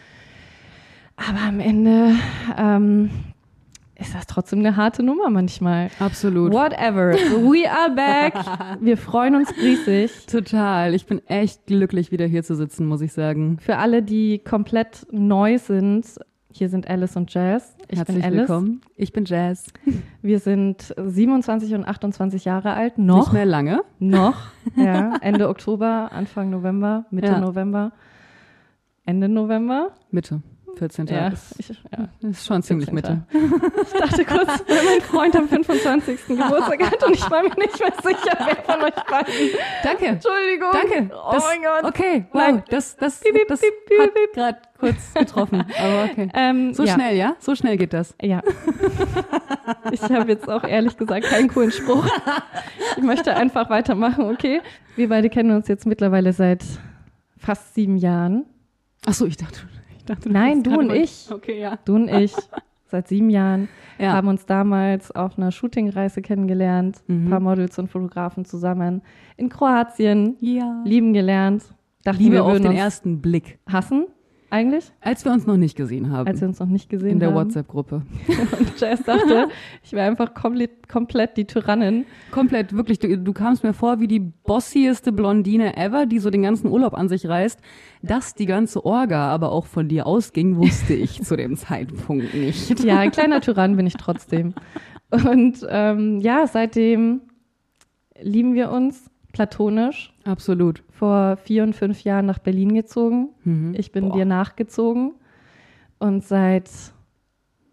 Aber 1.17 1.41
am 1.47 1.61
Ende 1.61 2.15
ähm, 2.59 3.11
ist 3.99 4.15
das 4.15 4.27
trotzdem 4.27 4.61
eine 4.61 4.77
harte 4.77 5.03
Nummer 5.03 5.29
manchmal. 5.29 5.91
Absolut. 5.99 6.53
Whatever. 6.55 7.13
We 7.13 7.71
are 7.71 7.95
back. 7.95 8.33
Wir 8.81 8.97
freuen 8.97 9.35
uns 9.35 9.51
riesig. 9.61 10.25
Total. 10.27 10.95
Ich 10.95 11.05
bin 11.05 11.21
echt 11.29 11.67
glücklich, 11.67 12.11
wieder 12.11 12.25
hier 12.27 12.43
zu 12.43 12.55
sitzen, 12.55 12.87
muss 12.87 13.03
ich 13.03 13.13
sagen. 13.13 13.59
Für 13.61 13.77
alle, 13.77 14.03
die 14.03 14.39
komplett 14.39 15.07
neu 15.11 15.59
sind, 15.59 16.07
hier 16.53 16.69
sind 16.69 16.89
Alice 16.89 17.17
und 17.17 17.33
Jazz. 17.33 17.77
Ich 17.89 17.99
Herzlich 17.99 18.17
bin 18.19 18.25
Alice. 18.27 18.41
willkommen. 18.41 18.81
Ich 18.97 19.13
bin 19.13 19.25
Jazz. 19.25 19.67
Wir 20.23 20.39
sind 20.39 20.95
27 20.97 21.75
und 21.75 21.87
28 21.87 22.45
Jahre 22.45 22.75
alt. 22.75 22.99
Nicht 22.99 23.07
Noch. 23.07 23.33
mehr 23.33 23.47
lange. 23.47 23.83
Noch. 23.99 24.37
Ja. 24.77 25.17
Ende 25.23 25.49
Oktober, 25.49 26.11
Anfang 26.13 26.51
November, 26.51 27.07
Mitte 27.11 27.29
Ja. 27.29 27.41
November, 27.41 27.93
Ende 29.07 29.29
November. 29.29 29.93
Mitte. 30.11 30.43
14. 30.81 31.07
Ja, 31.07 31.29
Ist, 31.29 31.55
ich, 31.59 31.69
ja. 31.69 32.09
ist 32.29 32.47
schon 32.47 32.63
ziemlich 32.63 32.91
14.. 32.91 32.95
Mitte. 32.95 33.83
ich 33.83 34.01
dachte 34.01 34.25
kurz, 34.25 34.49
weil 34.69 34.85
mein 34.85 35.01
Freund 35.03 35.37
am 35.37 35.49
25. 35.49 36.27
Geburtstag 36.27 36.91
hat 36.91 37.05
und 37.05 37.15
ich 37.15 37.31
war 37.31 37.43
mir 37.43 37.51
nicht 37.51 37.79
mehr 37.79 37.93
sicher, 38.03 38.37
wer 38.39 38.57
von 38.57 38.83
euch 38.83 38.95
beiden. 38.95 39.35
Danke. 39.83 40.07
Entschuldigung. 40.07 40.71
Danke. 40.73 41.11
Oh 41.15 41.33
das, 41.33 41.45
mein 41.45 41.63
Gott. 41.63 41.85
Okay, 41.85 42.25
wow. 42.33 42.41
Nein. 42.43 42.63
Das, 42.71 42.97
das, 42.97 43.21
Piep, 43.21 43.35
piep, 43.35 43.49
das 43.49 43.61
piep, 43.61 44.01
hat 44.01 44.11
gerade 44.35 44.59
kurz 44.79 45.15
getroffen. 45.15 45.65
Aber 45.79 46.05
okay. 46.11 46.29
Ähm, 46.35 46.73
So 46.75 46.85
ja. 46.85 46.95
schnell, 46.95 47.17
ja? 47.17 47.37
So 47.39 47.55
schnell 47.55 47.77
geht 47.77 47.93
das. 47.93 48.15
Ja. 48.21 48.41
Ich 49.93 50.03
habe 50.03 50.31
jetzt 50.33 50.49
auch 50.49 50.65
ehrlich 50.65 50.97
gesagt 50.97 51.27
keinen 51.27 51.49
coolen 51.49 51.71
Spruch. 51.71 52.05
Ich 52.97 53.03
möchte 53.03 53.37
einfach 53.37 53.71
weitermachen, 53.71 54.25
okay? 54.31 54.61
Wir 54.97 55.09
beide 55.09 55.31
kennen 55.31 55.53
uns 55.53 55.69
jetzt 55.69 55.87
mittlerweile 55.87 56.33
seit 56.33 56.65
fast 57.39 57.75
sieben 57.75 57.97
Jahren. 57.97 58.47
Ach 59.07 59.15
so, 59.15 59.27
ich 59.27 59.37
dachte, 59.37 59.61
dachte 60.11 60.31
Nein, 60.31 60.63
du 60.63 60.79
und 60.79 60.91
ich. 60.93 61.29
Okay, 61.33 61.61
ja. 61.61 61.79
Du 61.85 61.95
und 61.95 62.09
ich 62.09 62.35
seit 62.87 63.09
sieben 63.09 63.31
Jahren 63.31 63.69
Ja. 63.99 64.13
haben 64.13 64.29
uns 64.29 64.47
damals 64.47 65.11
auf 65.13 65.39
einer 65.39 65.53
Shootingreise 65.53 66.23
kennengelernt, 66.23 67.03
Mhm. 67.07 67.27
ein 67.27 67.31
paar 67.31 67.41
Models 67.41 67.79
und 67.79 67.89
Fotografen 67.91 68.45
zusammen 68.45 69.03
in 69.37 69.49
Kroatien, 69.49 70.37
ja. 70.41 70.83
lieben 70.85 71.13
gelernt. 71.13 71.63
Dachten 72.05 72.19
Liebe 72.23 72.37
wir 72.37 72.45
auf 72.45 72.59
den 72.59 72.73
ersten 72.73 73.21
Blick, 73.21 73.59
hassen 73.71 74.07
eigentlich, 74.51 74.93
als 75.01 75.25
wir 75.25 75.33
uns 75.33 75.47
noch 75.47 75.57
nicht 75.57 75.77
gesehen 75.77 76.11
haben. 76.11 76.27
als 76.27 76.41
wir 76.41 76.49
uns 76.49 76.59
noch 76.59 76.67
nicht 76.67 76.89
gesehen 76.89 77.13
in 77.13 77.19
der 77.21 77.29
haben. 77.29 77.37
WhatsApp-Gruppe. 77.37 78.03
Und 78.59 78.81
Jazz 78.81 79.03
dachte, 79.05 79.49
ich 79.83 79.93
wäre 79.93 80.09
einfach 80.09 80.35
komplett, 80.35 80.89
komplett 80.89 81.37
die 81.37 81.47
Tyrannin. 81.47 82.05
Komplett, 82.31 82.77
wirklich. 82.77 82.99
Du, 82.99 83.17
du 83.17 83.33
kamst 83.33 83.63
mir 83.63 83.73
vor 83.73 84.01
wie 84.01 84.09
die 84.09 84.21
bossieste 84.21 85.13
Blondine 85.13 85.77
ever, 85.77 86.07
die 86.07 86.19
so 86.19 86.31
den 86.31 86.43
ganzen 86.43 86.69
Urlaub 86.69 86.95
an 86.95 87.09
sich 87.09 87.27
reißt. 87.29 87.61
Dass 88.03 88.35
die 88.35 88.47
ganze 88.47 88.85
Orga 88.85 89.29
aber 89.29 89.53
auch 89.53 89.67
von 89.67 89.89
dir 89.89 90.07
ausging, 90.07 90.57
wusste 90.57 90.95
ich 90.95 91.23
zu 91.23 91.37
dem 91.37 91.57
Zeitpunkt 91.57 92.35
nicht. 92.35 92.81
Ja, 92.81 92.99
ein 92.99 93.11
kleiner 93.11 93.41
Tyrann 93.41 93.77
bin 93.77 93.87
ich 93.87 93.95
trotzdem. 93.95 94.55
Und 95.11 95.67
ähm, 95.69 96.21
ja, 96.21 96.47
seitdem 96.47 97.23
lieben 98.21 98.55
wir 98.55 98.71
uns 98.71 99.10
platonisch. 99.33 100.13
Absolut. 100.25 100.83
Vor 100.91 101.37
vier 101.37 101.63
und 101.63 101.75
fünf 101.75 102.05
Jahren 102.05 102.27
nach 102.27 102.39
Berlin 102.39 102.75
gezogen. 102.75 103.31
Mhm. 103.45 103.75
Ich 103.77 103.93
bin 103.93 104.09
Boah. 104.09 104.17
dir 104.17 104.25
nachgezogen. 104.25 105.15
Und 105.99 106.25
seit 106.25 106.71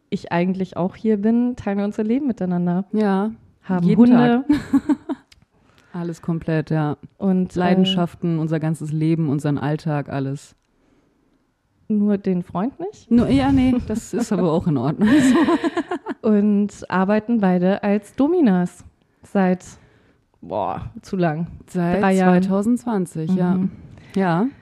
ich 0.09 0.31
eigentlich 0.31 0.77
auch 0.77 0.95
hier 0.95 1.17
bin, 1.17 1.55
teilen 1.55 1.77
wir 1.77 1.85
unser 1.85 2.03
Leben 2.03 2.27
miteinander. 2.27 2.85
Ja, 2.91 3.31
Haben 3.63 3.85
Jeden 3.85 4.01
Hunde 4.01 4.45
alles 5.93 6.21
komplett, 6.21 6.69
ja. 6.69 6.97
und 7.17 7.55
Leidenschaften, 7.55 8.39
unser 8.39 8.59
ganzes 8.59 8.91
Leben, 8.91 9.29
unseren 9.29 9.57
Alltag, 9.57 10.09
alles. 10.09 10.55
Äh, 11.89 11.93
nur 11.93 12.17
den 12.17 12.43
Freund 12.43 12.79
nicht. 12.79 13.09
Nur, 13.09 13.29
ja, 13.29 13.51
nee, 13.51 13.73
das 13.87 14.13
ist 14.13 14.31
aber 14.31 14.51
auch 14.51 14.67
in 14.67 14.77
Ordnung. 14.77 15.09
Und 16.21 16.69
arbeiten 16.89 17.39
beide 17.39 17.81
als 17.83 18.13
Dominas. 18.13 18.83
Seit, 19.23 19.63
boah, 20.41 20.91
zu 21.01 21.15
lang. 21.15 21.47
Seit 21.67 22.01
Drei 22.01 22.13
Jahren. 22.13 22.43
2020, 22.43 23.35
ja. 23.35 23.53
Mhm. 23.55 23.71
Ja. 24.15 24.47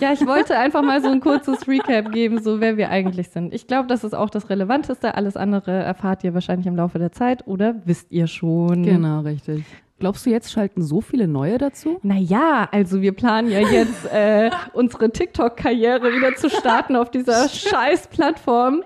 Ja, 0.00 0.12
ich 0.12 0.26
wollte 0.26 0.58
einfach 0.58 0.82
mal 0.82 1.00
so 1.02 1.08
ein 1.08 1.20
kurzes 1.20 1.66
Recap 1.66 2.12
geben, 2.12 2.42
so 2.42 2.60
wer 2.60 2.76
wir 2.76 2.90
eigentlich 2.90 3.30
sind. 3.30 3.54
Ich 3.54 3.66
glaube, 3.66 3.88
das 3.88 4.04
ist 4.04 4.14
auch 4.14 4.28
das 4.28 4.50
Relevanteste. 4.50 5.14
Alles 5.14 5.36
andere 5.36 5.70
erfahrt 5.70 6.24
ihr 6.24 6.34
wahrscheinlich 6.34 6.66
im 6.66 6.76
Laufe 6.76 6.98
der 6.98 7.12
Zeit 7.12 7.46
oder 7.46 7.76
wisst 7.84 8.10
ihr 8.10 8.26
schon. 8.26 8.82
Genau, 8.82 9.20
richtig. 9.20 9.64
Glaubst 10.00 10.26
du, 10.26 10.30
jetzt 10.30 10.52
schalten 10.52 10.82
so 10.82 11.00
viele 11.00 11.28
neue 11.28 11.56
dazu? 11.56 12.00
Naja, 12.02 12.68
also 12.72 13.00
wir 13.00 13.12
planen 13.12 13.50
ja 13.50 13.60
jetzt 13.60 14.12
äh, 14.12 14.50
unsere 14.72 15.10
TikTok-Karriere 15.10 16.12
wieder 16.12 16.34
zu 16.34 16.50
starten 16.50 16.96
auf 16.96 17.10
dieser 17.10 17.48
scheiß 17.48 18.08
Plattform. 18.08 18.82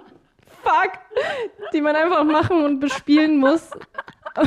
Fuck! 0.63 0.93
Die 1.73 1.81
man 1.81 1.97
einfach 1.97 2.25
machen 2.25 2.65
und 2.65 2.81
bespielen 2.81 3.39
muss, 3.39 3.71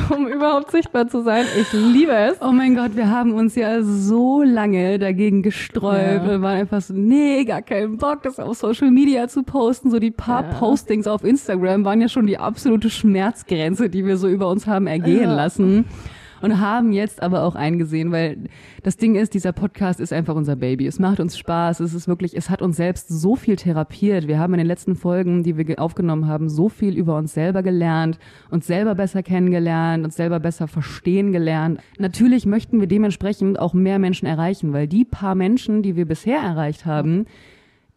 um 0.16 0.26
überhaupt 0.26 0.70
sichtbar 0.70 1.08
zu 1.08 1.22
sein. 1.22 1.44
Ich 1.60 1.72
liebe 1.72 2.12
es. 2.12 2.36
Oh 2.40 2.52
mein 2.52 2.74
Gott, 2.74 2.96
wir 2.96 3.10
haben 3.10 3.32
uns 3.34 3.54
ja 3.54 3.82
so 3.82 4.42
lange 4.42 4.98
dagegen 4.98 5.42
gesträubt 5.42 6.26
Ja. 6.26 6.34
und 6.34 6.42
waren 6.42 6.58
einfach 6.58 6.80
so, 6.80 6.94
nee, 6.94 7.44
gar 7.44 7.62
keinen 7.62 7.96
Bock, 7.98 8.22
das 8.22 8.38
auf 8.38 8.56
Social 8.56 8.90
Media 8.90 9.28
zu 9.28 9.42
posten. 9.42 9.90
So 9.90 9.98
die 9.98 10.10
paar 10.10 10.42
Ja. 10.44 10.58
Postings 10.58 11.06
auf 11.06 11.24
Instagram 11.24 11.84
waren 11.84 12.00
ja 12.00 12.08
schon 12.08 12.26
die 12.26 12.38
absolute 12.38 12.90
Schmerzgrenze, 12.90 13.88
die 13.88 14.04
wir 14.06 14.16
so 14.16 14.28
über 14.28 14.48
uns 14.48 14.66
haben 14.66 14.86
ergehen 14.86 15.22
Ja. 15.30 15.34
lassen. 15.34 15.84
Und 16.42 16.60
haben 16.60 16.92
jetzt 16.92 17.22
aber 17.22 17.44
auch 17.44 17.54
eingesehen, 17.54 18.12
weil 18.12 18.36
das 18.82 18.96
Ding 18.96 19.14
ist, 19.14 19.32
dieser 19.32 19.52
Podcast 19.52 20.00
ist 20.00 20.12
einfach 20.12 20.34
unser 20.34 20.56
Baby. 20.56 20.86
Es 20.86 20.98
macht 20.98 21.20
uns 21.20 21.38
Spaß. 21.38 21.80
Es 21.80 21.94
ist 21.94 22.08
wirklich, 22.08 22.36
es 22.36 22.50
hat 22.50 22.60
uns 22.60 22.76
selbst 22.76 23.08
so 23.08 23.36
viel 23.36 23.56
therapiert. 23.56 24.26
Wir 24.26 24.38
haben 24.38 24.52
in 24.54 24.58
den 24.58 24.66
letzten 24.66 24.96
Folgen, 24.96 25.44
die 25.44 25.56
wir 25.56 25.64
ge- 25.64 25.76
aufgenommen 25.76 26.26
haben, 26.26 26.48
so 26.48 26.68
viel 26.68 26.96
über 26.96 27.16
uns 27.16 27.32
selber 27.32 27.62
gelernt, 27.62 28.18
uns 28.50 28.66
selber 28.66 28.94
besser 28.94 29.22
kennengelernt, 29.22 30.04
uns 30.04 30.16
selber 30.16 30.40
besser 30.40 30.66
verstehen 30.66 31.32
gelernt. 31.32 31.80
Natürlich 31.98 32.44
möchten 32.44 32.80
wir 32.80 32.88
dementsprechend 32.88 33.58
auch 33.58 33.72
mehr 33.72 33.98
Menschen 34.00 34.26
erreichen, 34.26 34.72
weil 34.72 34.88
die 34.88 35.04
paar 35.04 35.36
Menschen, 35.36 35.82
die 35.82 35.94
wir 35.96 36.06
bisher 36.06 36.40
erreicht 36.40 36.86
haben, 36.86 37.26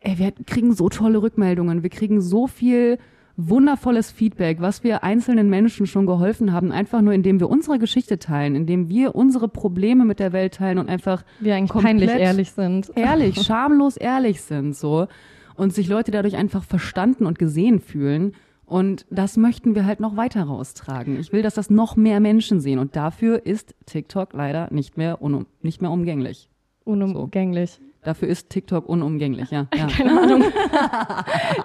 ey, 0.01 0.19
wir 0.19 0.31
kriegen 0.45 0.73
so 0.73 0.87
tolle 0.89 1.21
Rückmeldungen. 1.21 1.81
Wir 1.81 1.89
kriegen 1.89 2.21
so 2.21 2.45
viel 2.45 2.99
wundervolles 3.37 4.11
Feedback, 4.11 4.61
was 4.61 4.83
wir 4.83 5.03
einzelnen 5.03 5.49
Menschen 5.49 5.87
schon 5.87 6.05
geholfen 6.05 6.53
haben, 6.53 6.71
einfach 6.71 7.01
nur 7.01 7.13
indem 7.13 7.39
wir 7.39 7.49
unsere 7.49 7.79
Geschichte 7.79 8.17
teilen, 8.19 8.55
indem 8.55 8.89
wir 8.89 9.15
unsere 9.15 9.47
Probleme 9.49 10.05
mit 10.05 10.19
der 10.19 10.31
Welt 10.31 10.55
teilen 10.55 10.77
und 10.77 10.89
einfach 10.89 11.23
Wir 11.39 11.55
eigentlich 11.55 11.83
peinlich 11.83 12.09
ehrlich 12.09 12.51
sind. 12.51 12.91
ehrlich, 12.95 13.41
schamlos 13.41 13.97
ehrlich 13.97 14.41
sind, 14.41 14.75
so. 14.75 15.07
Und 15.55 15.73
sich 15.73 15.87
Leute 15.87 16.11
dadurch 16.11 16.35
einfach 16.35 16.63
verstanden 16.63 17.25
und 17.25 17.39
gesehen 17.39 17.79
fühlen. 17.79 18.33
Und 18.65 19.05
das 19.09 19.37
möchten 19.37 19.75
wir 19.75 19.85
halt 19.85 19.99
noch 19.99 20.17
weiter 20.17 20.43
raustragen. 20.43 21.19
Ich 21.19 21.31
will, 21.31 21.43
dass 21.43 21.53
das 21.53 21.69
noch 21.69 21.95
mehr 21.95 22.19
Menschen 22.19 22.59
sehen. 22.59 22.79
Und 22.79 22.95
dafür 22.95 23.45
ist 23.45 23.75
TikTok 23.85 24.33
leider 24.33 24.73
nicht 24.73 24.97
mehr, 24.97 25.21
unum, 25.21 25.45
nicht 25.61 25.81
mehr 25.81 25.91
umgänglich. 25.91 26.49
Unumgänglich. 26.83 27.79
Dafür 28.05 28.27
ist 28.27 28.51
TikTok 28.51 28.87
unumgänglich, 28.87 29.49
ja. 29.49 29.65
ja. 29.75 29.87
Keine 29.87 30.21
Ahnung. 30.21 30.43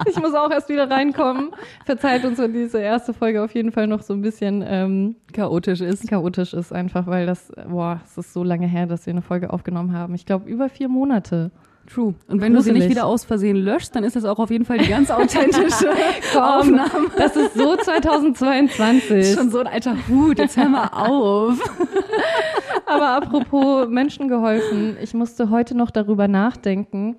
ich 0.07 0.17
muss 0.19 0.35
auch 0.35 0.51
erst 0.51 0.71
wieder 0.71 0.91
reinkommen. 0.91 1.51
Verzeiht 1.85 2.25
uns, 2.25 2.39
wenn 2.39 2.55
diese 2.55 2.81
erste 2.81 3.13
Folge 3.13 3.45
auf 3.45 3.55
jeden 3.55 3.73
Fall 3.73 3.87
noch 3.87 4.01
so 4.01 4.15
ein 4.15 4.23
bisschen 4.23 4.65
ähm, 4.67 5.17
Chaotisch 5.35 5.83
ist. 5.83 6.09
chaotisch 6.09 6.55
ist, 6.55 6.73
einfach 6.73 7.07
weil 7.07 7.27
das, 7.27 7.53
boah, 7.69 8.01
es 8.07 8.17
ist 8.17 8.33
so 8.33 8.43
lange 8.43 8.67
her, 8.67 8.87
dass 8.87 9.05
wir 9.05 9.13
eine 9.13 9.21
Folge 9.21 9.53
aufgenommen 9.53 9.93
haben. 9.93 10.15
Ich 10.15 10.25
glaube, 10.25 10.49
über 10.49 10.71
vier 10.71 10.89
Monate. 10.89 11.51
True. 11.93 12.15
Und 12.29 12.41
wenn 12.41 12.55
du 12.55 12.61
sie 12.63 12.73
nicht 12.73 12.89
wieder 12.89 13.05
aus 13.05 13.25
Versehen 13.25 13.57
löschst, 13.57 13.97
dann 13.97 14.05
ist 14.05 14.15
das 14.15 14.25
auch 14.25 14.39
auf 14.39 14.51
jeden 14.51 14.65
Fall 14.65 14.79
die 14.79 14.89
ganz 14.89 15.11
authentische 15.11 15.91
Aufnahme. 16.37 17.11
Das 17.17 17.35
ist 17.35 17.55
so 17.55 17.77
2022. 17.83 19.35
Schon 19.35 19.51
so 19.51 19.59
ein 19.59 19.67
alter 19.67 19.97
Hut, 20.09 20.39
jetzt 20.39 20.57
hör 20.57 20.69
mal 20.69 20.87
auf. 20.87 21.59
Aber 22.91 23.09
apropos 23.17 23.89
Menschen 23.89 24.29
geholfen, 24.29 24.97
ich 25.03 25.15
musste 25.15 25.51
heute 25.51 25.77
noch 25.77 25.91
darüber 25.91 26.29
nachdenken. 26.29 27.17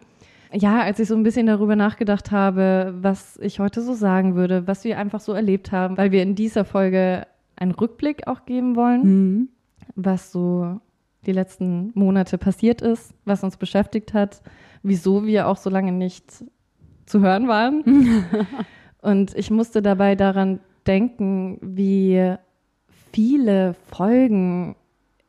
Ja, 0.53 0.81
als 0.81 0.99
ich 0.99 1.07
so 1.07 1.15
ein 1.15 1.23
bisschen 1.23 1.47
darüber 1.47 1.75
nachgedacht 1.77 2.31
habe, 2.31 2.93
was 3.01 3.37
ich 3.37 3.59
heute 3.59 3.81
so 3.81 3.93
sagen 3.93 4.35
würde, 4.35 4.67
was 4.67 4.83
wir 4.83 4.97
einfach 4.97 5.21
so 5.21 5.31
erlebt 5.31 5.71
haben, 5.71 5.97
weil 5.97 6.11
wir 6.11 6.21
in 6.23 6.35
dieser 6.35 6.65
Folge 6.65 7.25
einen 7.55 7.71
Rückblick 7.71 8.27
auch 8.27 8.45
geben 8.45 8.75
wollen, 8.75 9.01
Mhm. 9.03 9.49
was 9.95 10.31
so 10.31 10.81
die 11.25 11.31
letzten 11.31 11.91
Monate 11.93 12.37
passiert 12.37 12.81
ist, 12.81 13.13
was 13.25 13.43
uns 13.43 13.55
beschäftigt 13.55 14.13
hat, 14.13 14.41
wieso 14.83 15.25
wir 15.25 15.47
auch 15.47 15.57
so 15.57 15.69
lange 15.69 15.91
nicht 15.93 16.43
zu 17.05 17.21
hören 17.21 17.47
waren. 17.47 17.83
Und 19.01 19.35
ich 19.37 19.51
musste 19.51 19.81
dabei 19.81 20.15
daran 20.15 20.59
denken, 20.87 21.59
wie 21.61 22.33
viele 23.13 23.75
Folgen 23.89 24.75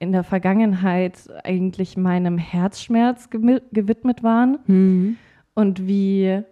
in 0.02 0.10
der 0.10 0.24
Vergangenheit 0.24 1.28
eigentlich 1.44 1.96
meinem 1.96 2.36
Herzschmerz 2.36 3.30
gewidmet 3.30 4.24
waren 4.24 4.58
mhm. 4.66 5.16
und 5.54 5.86
wie, 5.86 6.42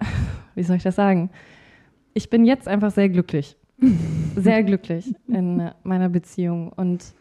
wie 0.56 0.62
soll 0.64 0.76
ich 0.76 0.82
das 0.82 0.96
sagen? 0.96 1.30
Ich 2.12 2.30
bin 2.30 2.44
jetzt 2.44 2.66
einfach 2.66 2.90
sehr 2.90 3.08
glücklich. 3.08 3.56
sehr 4.36 4.64
glücklich 4.64 5.14
in 5.28 5.70
meiner 5.84 6.08
Beziehung 6.08 6.72
und 6.72 7.14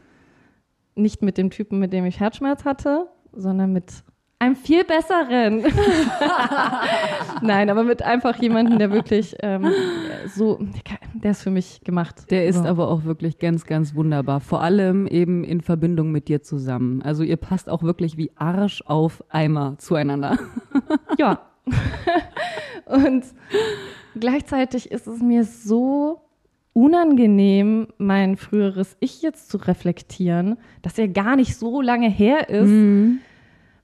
nicht 0.95 1.21
mit 1.21 1.37
dem 1.37 1.51
Typen, 1.51 1.77
mit 1.77 1.93
dem 1.93 2.05
ich 2.05 2.19
Herzschmerz 2.19 2.65
hatte, 2.65 3.07
sondern 3.31 3.73
mit 3.73 4.03
einem 4.43 4.55
viel 4.57 4.83
besseren. 4.83 5.63
Nein, 7.41 7.69
aber 7.69 7.83
mit 7.83 8.01
einfach 8.01 8.35
jemandem, 8.41 8.77
der 8.77 8.91
wirklich 8.91 9.35
ähm, 9.41 9.71
so, 10.27 10.59
der 11.13 11.31
ist 11.31 11.43
für 11.43 11.49
mich 11.49 11.81
gemacht. 11.85 12.29
Der 12.29 12.45
ist 12.45 12.57
so. 12.57 12.65
aber 12.65 12.89
auch 12.89 13.05
wirklich 13.05 13.39
ganz, 13.39 13.65
ganz 13.65 13.95
wunderbar. 13.95 14.41
Vor 14.41 14.61
allem 14.61 15.07
eben 15.07 15.45
in 15.45 15.61
Verbindung 15.61 16.11
mit 16.11 16.27
dir 16.27 16.41
zusammen. 16.41 17.01
Also 17.01 17.23
ihr 17.23 17.37
passt 17.37 17.69
auch 17.69 17.83
wirklich 17.83 18.17
wie 18.17 18.31
Arsch 18.35 18.83
auf 18.85 19.23
Eimer 19.29 19.75
zueinander. 19.77 20.37
ja. 21.17 21.41
Und 22.85 23.23
gleichzeitig 24.19 24.91
ist 24.91 25.07
es 25.07 25.21
mir 25.21 25.45
so 25.45 26.19
unangenehm, 26.73 27.87
mein 27.97 28.35
früheres 28.35 28.97
Ich 28.99 29.21
jetzt 29.21 29.49
zu 29.49 29.57
reflektieren, 29.57 30.57
dass 30.81 30.97
er 30.97 31.07
gar 31.07 31.37
nicht 31.37 31.55
so 31.55 31.81
lange 31.81 32.09
her 32.09 32.49
ist. 32.49 32.67
Mhm 32.67 33.21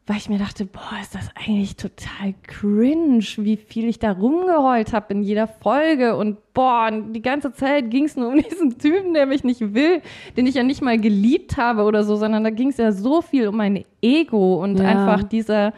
weil 0.10 0.18
ich 0.18 0.28
mir 0.28 0.39
dachte, 0.39 0.66
boah, 0.66 0.98
ist 1.00 1.13
das 1.13 1.30
eigentlich 1.36 1.75
total 1.75 2.34
cringe, 2.42 3.24
wie 3.38 3.58
viel 3.58 3.88
ich 3.88 4.00
da 4.00 4.12
rumgeheult 4.12 4.92
habe 4.92 5.13
in 5.13 5.22
jeder 5.22 5.48
Folge 5.48 6.16
und 6.16 6.38
boah, 6.56 6.89
die 6.92 7.22
ganze 7.22 7.54
Zeit 7.54 7.92
ging 7.92 8.06
es 8.06 8.16
nur 8.16 8.30
um 8.30 8.42
diesen 8.50 8.80
Typen, 8.80 9.13
der 9.13 9.28
mich 9.28 9.44
nicht 9.44 9.75
will, 9.75 10.01
den 10.36 10.48
ich 10.48 10.56
ja 10.56 10.63
nicht 10.63 10.82
mal 10.82 11.00
geliebt 11.00 11.58
habe 11.58 11.84
oder 11.84 12.04
so, 12.04 12.16
sondern 12.16 12.44
da 12.44 12.50
ging 12.50 12.70
es 12.70 12.78
ja 12.78 12.92
so 12.92 13.22
viel 13.22 13.48
um 13.48 13.58
mein 13.58 13.86
Ego 14.01 14.63
und 14.63 14.80
ja. 14.80 14.86
einfach 14.86 15.22
dieser, 15.22 15.74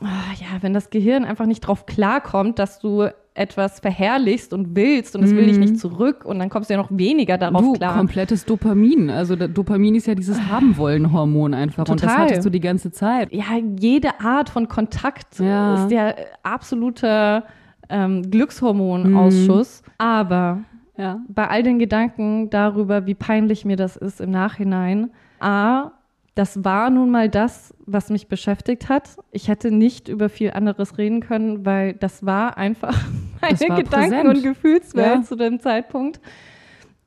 oh, 0.00 0.06
ja, 0.06 0.62
wenn 0.62 0.72
das 0.72 0.88
Gehirn 0.88 1.26
einfach 1.26 1.44
nicht 1.44 1.60
drauf 1.60 1.84
klarkommt, 1.84 2.58
dass 2.58 2.78
du 2.78 3.10
etwas 3.40 3.80
verherrlichst 3.80 4.52
und 4.52 4.76
willst 4.76 5.16
und 5.16 5.24
es 5.24 5.34
will 5.34 5.46
dich 5.46 5.56
nicht 5.56 5.72
mhm. 5.72 5.78
zurück 5.78 6.26
und 6.26 6.38
dann 6.38 6.50
kommst 6.50 6.68
du 6.68 6.74
ja 6.74 6.78
noch 6.78 6.90
weniger 6.90 7.38
darauf 7.38 7.62
du, 7.62 7.72
klar. 7.72 7.96
komplettes 7.96 8.44
Dopamin. 8.44 9.08
Also 9.08 9.34
Dopamin 9.34 9.94
ist 9.94 10.06
ja 10.06 10.14
dieses 10.14 10.38
ah. 10.38 10.50
Haben-Wollen-Hormon 10.50 11.54
einfach 11.54 11.84
Total. 11.84 11.92
und 11.92 12.02
das 12.04 12.16
hattest 12.16 12.44
du 12.44 12.50
die 12.50 12.60
ganze 12.60 12.92
Zeit. 12.92 13.32
Ja, 13.32 13.44
jede 13.78 14.20
Art 14.20 14.50
von 14.50 14.68
Kontakt 14.68 15.38
ja. 15.38 15.76
ist 15.76 15.88
der 15.88 16.16
absolute 16.42 17.44
ähm, 17.88 18.30
Glückshormonausschuss. 18.30 19.82
Mhm. 19.86 19.92
Aber 19.96 20.58
ja. 20.98 21.20
bei 21.28 21.48
all 21.48 21.62
den 21.62 21.78
Gedanken 21.78 22.50
darüber, 22.50 23.06
wie 23.06 23.14
peinlich 23.14 23.64
mir 23.64 23.76
das 23.76 23.96
ist 23.96 24.20
im 24.20 24.30
Nachhinein, 24.30 25.12
A, 25.40 25.92
das 26.40 26.64
war 26.64 26.88
nun 26.88 27.10
mal 27.10 27.28
das, 27.28 27.74
was 27.84 28.08
mich 28.08 28.26
beschäftigt 28.26 28.88
hat. 28.88 29.18
Ich 29.30 29.48
hätte 29.48 29.70
nicht 29.70 30.08
über 30.08 30.30
viel 30.30 30.52
anderes 30.52 30.96
reden 30.96 31.20
können, 31.20 31.66
weil 31.66 31.92
das 31.92 32.24
war 32.24 32.56
einfach 32.56 32.96
meine 33.42 33.60
war 33.60 33.76
Gedanken- 33.76 34.10
präsent. 34.10 34.28
und 34.28 34.42
Gefühlswelt 34.42 35.16
ja. 35.16 35.22
zu 35.22 35.36
dem 35.36 35.60
Zeitpunkt. 35.60 36.18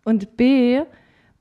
Und 0.05 0.37
B, 0.37 0.83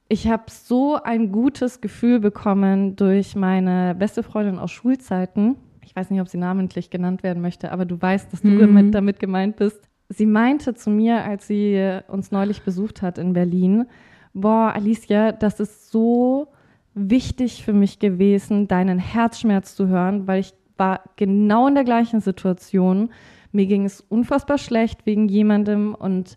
ich 0.09 0.27
habe 0.27 0.45
so 0.49 0.95
ein 1.03 1.33
gutes 1.33 1.83
Gefühl 1.83 2.19
bekommen 2.19 2.97
durch 2.97 3.37
meine 3.37 3.95
beste 3.95 4.23
Freundin 4.23 4.59
aus 4.59 4.71
Schulzeiten. 4.71 5.57
Ich 5.85 5.95
weiß 5.95 6.09
nicht, 6.09 6.23
ob 6.23 6.29
sie 6.29 6.39
namentlich 6.39 6.89
genannt 6.89 7.23
werden 7.23 7.43
möchte, 7.43 7.73
aber 7.73 7.85
du 7.85 8.01
weißt, 8.01 8.33
dass 8.33 8.41
du 8.41 8.49
mhm. 8.49 8.91
damit 8.91 9.21
gemeint 9.21 9.57
bist. 9.57 9.87
Sie 10.09 10.25
meinte 10.25 10.73
zu 10.73 10.89
mir, 10.89 11.25
als 11.25 11.47
sie 11.47 12.01
uns 12.09 12.31
neulich 12.31 12.63
besucht 12.63 13.03
hat 13.03 13.19
in 13.19 13.35
Berlin, 13.35 13.85
boah, 14.33 14.73
Alicia, 14.75 15.33
das 15.33 15.61
ist 15.61 15.91
so 15.91 16.49
wichtig 16.95 17.65
für 17.65 17.73
mich 17.73 17.99
gewesen, 17.99 18.69
deinen 18.69 18.99
Herzschmerz 18.99 19.75
zu 19.75 19.89
hören, 19.89 20.27
weil 20.27 20.41
ich 20.41 20.55
war 20.77 21.03
genau 21.17 21.69
in 21.69 21.75
der 21.75 21.85
gleichen 21.85 22.21
Situation. 22.21 23.11
Mir 23.53 23.67
ging 23.67 23.85
es 23.85 24.01
unfassbar 24.01 24.59
schlecht 24.59 25.07
wegen 25.07 25.29
jemandem 25.29 25.95
und 25.95 26.37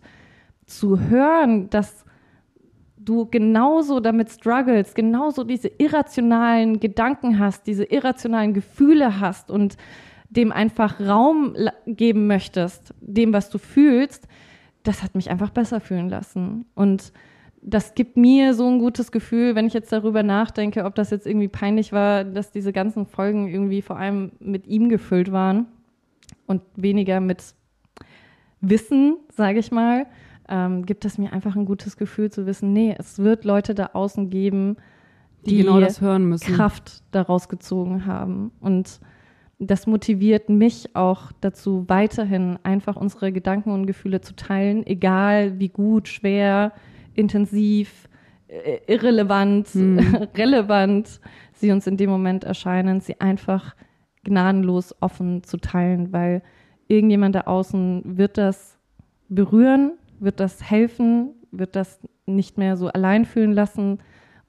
zu 0.66 1.00
hören, 1.00 1.70
dass 1.70 2.04
du 2.96 3.26
genauso 3.26 4.00
damit 4.00 4.30
struggles, 4.30 4.94
genauso 4.94 5.44
diese 5.44 5.68
irrationalen 5.68 6.80
Gedanken 6.80 7.38
hast, 7.38 7.66
diese 7.66 7.84
irrationalen 7.84 8.52
Gefühle 8.52 9.20
hast 9.20 9.50
und 9.50 9.76
dem 10.28 10.50
einfach 10.50 11.00
Raum 11.00 11.56
geben 11.86 12.26
möchtest, 12.26 12.94
dem, 13.00 13.32
was 13.32 13.48
du 13.48 13.58
fühlst, 13.58 14.26
das 14.82 15.02
hat 15.02 15.14
mich 15.14 15.30
einfach 15.30 15.50
besser 15.50 15.80
fühlen 15.80 16.08
lassen. 16.08 16.66
Und 16.74 17.12
das 17.68 17.96
gibt 17.96 18.16
mir 18.16 18.54
so 18.54 18.68
ein 18.68 18.78
gutes 18.78 19.10
Gefühl, 19.10 19.56
wenn 19.56 19.66
ich 19.66 19.74
jetzt 19.74 19.90
darüber 19.92 20.22
nachdenke, 20.22 20.84
ob 20.84 20.94
das 20.94 21.10
jetzt 21.10 21.26
irgendwie 21.26 21.48
peinlich 21.48 21.92
war, 21.92 22.22
dass 22.22 22.52
diese 22.52 22.72
ganzen 22.72 23.06
Folgen 23.06 23.48
irgendwie 23.48 23.82
vor 23.82 23.98
allem 23.98 24.30
mit 24.38 24.68
ihm 24.68 24.88
gefüllt 24.88 25.32
waren 25.32 25.66
und 26.46 26.62
weniger 26.76 27.18
mit 27.18 27.42
Wissen, 28.60 29.16
sage 29.34 29.58
ich 29.58 29.72
mal, 29.72 30.06
ähm, 30.48 30.86
gibt 30.86 31.04
es 31.04 31.18
mir 31.18 31.32
einfach 31.32 31.56
ein 31.56 31.66
gutes 31.66 31.96
Gefühl 31.96 32.30
zu 32.30 32.46
wissen, 32.46 32.72
nee, 32.72 32.94
es 32.96 33.18
wird 33.18 33.44
Leute 33.44 33.74
da 33.74 33.90
außen 33.94 34.30
geben, 34.30 34.76
die, 35.44 35.56
die 35.56 35.56
genau 35.64 35.80
das 35.80 36.00
hören 36.00 36.24
müssen. 36.24 36.54
Kraft 36.54 37.02
daraus 37.10 37.48
gezogen 37.48 38.06
haben. 38.06 38.52
Und 38.60 39.00
das 39.58 39.88
motiviert 39.88 40.48
mich 40.50 40.94
auch 40.94 41.32
dazu, 41.40 41.84
weiterhin 41.88 42.60
einfach 42.62 42.94
unsere 42.94 43.32
Gedanken 43.32 43.72
und 43.72 43.86
Gefühle 43.86 44.20
zu 44.20 44.36
teilen, 44.36 44.86
egal 44.86 45.58
wie 45.58 45.68
gut, 45.68 46.06
schwer, 46.06 46.72
intensiv, 47.16 48.08
äh, 48.48 48.78
irrelevant, 48.86 49.68
hm. 49.68 49.98
relevant 50.36 51.20
sie 51.52 51.72
uns 51.72 51.86
in 51.86 51.96
dem 51.96 52.10
Moment 52.10 52.44
erscheinen, 52.44 53.00
sie 53.00 53.20
einfach 53.20 53.74
gnadenlos 54.24 54.94
offen 55.00 55.42
zu 55.42 55.56
teilen, 55.56 56.12
weil 56.12 56.42
irgendjemand 56.88 57.34
da 57.34 57.42
außen 57.42 58.02
wird 58.04 58.38
das 58.38 58.78
berühren, 59.28 59.92
wird 60.20 60.40
das 60.40 60.68
helfen, 60.68 61.34
wird 61.50 61.76
das 61.76 62.00
nicht 62.26 62.58
mehr 62.58 62.76
so 62.76 62.88
allein 62.88 63.24
fühlen 63.24 63.52
lassen. 63.52 63.98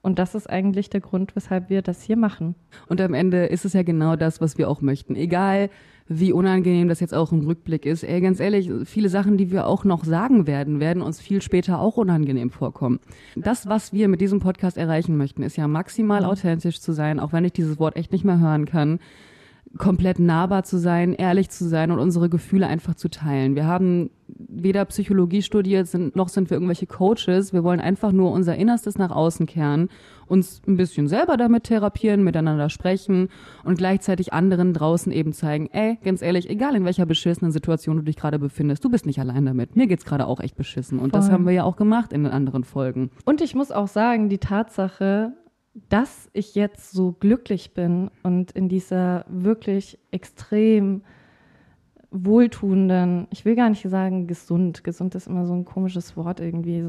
Und 0.01 0.19
das 0.19 0.35
ist 0.35 0.49
eigentlich 0.49 0.89
der 0.89 1.01
Grund, 1.01 1.35
weshalb 1.35 1.69
wir 1.69 1.81
das 1.81 2.01
hier 2.01 2.17
machen. 2.17 2.55
Und 2.87 3.01
am 3.01 3.13
Ende 3.13 3.45
ist 3.45 3.65
es 3.65 3.73
ja 3.73 3.83
genau 3.83 4.15
das, 4.15 4.41
was 4.41 4.57
wir 4.57 4.69
auch 4.69 4.81
möchten. 4.81 5.15
Egal, 5.15 5.69
wie 6.09 6.31
unangenehm 6.31 6.87
das 6.87 6.99
jetzt 6.99 7.13
auch 7.13 7.31
im 7.31 7.45
Rückblick 7.45 7.85
ist. 7.85 8.03
Ey, 8.03 8.21
ganz 8.21 8.39
ehrlich, 8.39 8.69
viele 8.85 9.09
Sachen, 9.09 9.37
die 9.37 9.51
wir 9.51 9.67
auch 9.67 9.83
noch 9.83 10.03
sagen 10.05 10.47
werden, 10.47 10.79
werden 10.79 11.01
uns 11.01 11.19
viel 11.19 11.41
später 11.41 11.79
auch 11.79 11.97
unangenehm 11.97 12.49
vorkommen. 12.49 12.99
Das, 13.35 13.67
was 13.67 13.93
wir 13.93 14.07
mit 14.07 14.21
diesem 14.21 14.39
Podcast 14.39 14.77
erreichen 14.77 15.17
möchten, 15.17 15.43
ist 15.43 15.57
ja 15.57 15.67
maximal 15.67 16.25
authentisch 16.25 16.79
zu 16.79 16.93
sein, 16.93 17.19
auch 17.19 17.33
wenn 17.33 17.45
ich 17.45 17.53
dieses 17.53 17.79
Wort 17.79 17.95
echt 17.95 18.11
nicht 18.11 18.25
mehr 18.25 18.39
hören 18.39 18.65
kann 18.65 18.99
komplett 19.77 20.19
nahbar 20.19 20.63
zu 20.63 20.77
sein, 20.77 21.13
ehrlich 21.13 21.49
zu 21.49 21.67
sein 21.67 21.91
und 21.91 21.99
unsere 21.99 22.29
Gefühle 22.29 22.67
einfach 22.67 22.95
zu 22.95 23.09
teilen. 23.09 23.55
Wir 23.55 23.65
haben 23.65 24.09
weder 24.27 24.85
Psychologie 24.85 25.41
studiert, 25.41 25.87
sind, 25.87 26.15
noch 26.15 26.29
sind 26.29 26.49
wir 26.49 26.55
irgendwelche 26.55 26.85
Coaches. 26.85 27.53
Wir 27.53 27.63
wollen 27.63 27.79
einfach 27.79 28.11
nur 28.11 28.31
unser 28.31 28.55
Innerstes 28.55 28.97
nach 28.97 29.11
außen 29.11 29.45
kehren, 29.45 29.89
uns 30.27 30.61
ein 30.67 30.77
bisschen 30.77 31.07
selber 31.07 31.37
damit 31.37 31.65
therapieren, 31.65 32.23
miteinander 32.23 32.69
sprechen 32.69 33.29
und 33.63 33.77
gleichzeitig 33.77 34.33
anderen 34.33 34.73
draußen 34.73 35.11
eben 35.11 35.33
zeigen, 35.33 35.69
ey, 35.71 35.97
ganz 36.03 36.21
ehrlich, 36.21 36.49
egal 36.49 36.75
in 36.75 36.85
welcher 36.85 37.05
beschissenen 37.05 37.51
Situation 37.51 37.97
du 37.97 38.03
dich 38.03 38.15
gerade 38.15 38.39
befindest, 38.39 38.83
du 38.83 38.89
bist 38.89 39.05
nicht 39.05 39.19
allein 39.19 39.45
damit. 39.45 39.75
Mir 39.75 39.87
geht's 39.87 40.05
gerade 40.05 40.27
auch 40.27 40.39
echt 40.39 40.55
beschissen. 40.55 40.99
Und 40.99 41.11
Voll. 41.11 41.19
das 41.19 41.31
haben 41.31 41.45
wir 41.45 41.53
ja 41.53 41.63
auch 41.63 41.75
gemacht 41.75 42.13
in 42.13 42.23
den 42.23 42.31
anderen 42.31 42.63
Folgen. 42.63 43.11
Und 43.25 43.41
ich 43.41 43.55
muss 43.55 43.71
auch 43.71 43.87
sagen, 43.87 44.29
die 44.29 44.39
Tatsache, 44.39 45.33
dass 45.89 46.29
ich 46.33 46.55
jetzt 46.55 46.91
so 46.91 47.11
glücklich 47.11 47.73
bin 47.73 48.09
und 48.23 48.51
in 48.51 48.69
dieser 48.69 49.25
wirklich 49.27 49.99
extrem 50.11 51.03
wohltuenden, 52.09 53.27
ich 53.31 53.43
will 53.43 53.55
gar 53.55 53.69
nicht 53.69 53.87
sagen 53.87 54.27
gesund. 54.27 54.83
Gesund 54.83 55.13
ist 55.15 55.27
immer 55.27 55.45
so 55.45 55.53
ein 55.53 55.65
komisches 55.65 56.15
Wort 56.15 56.39
irgendwie. 56.39 56.83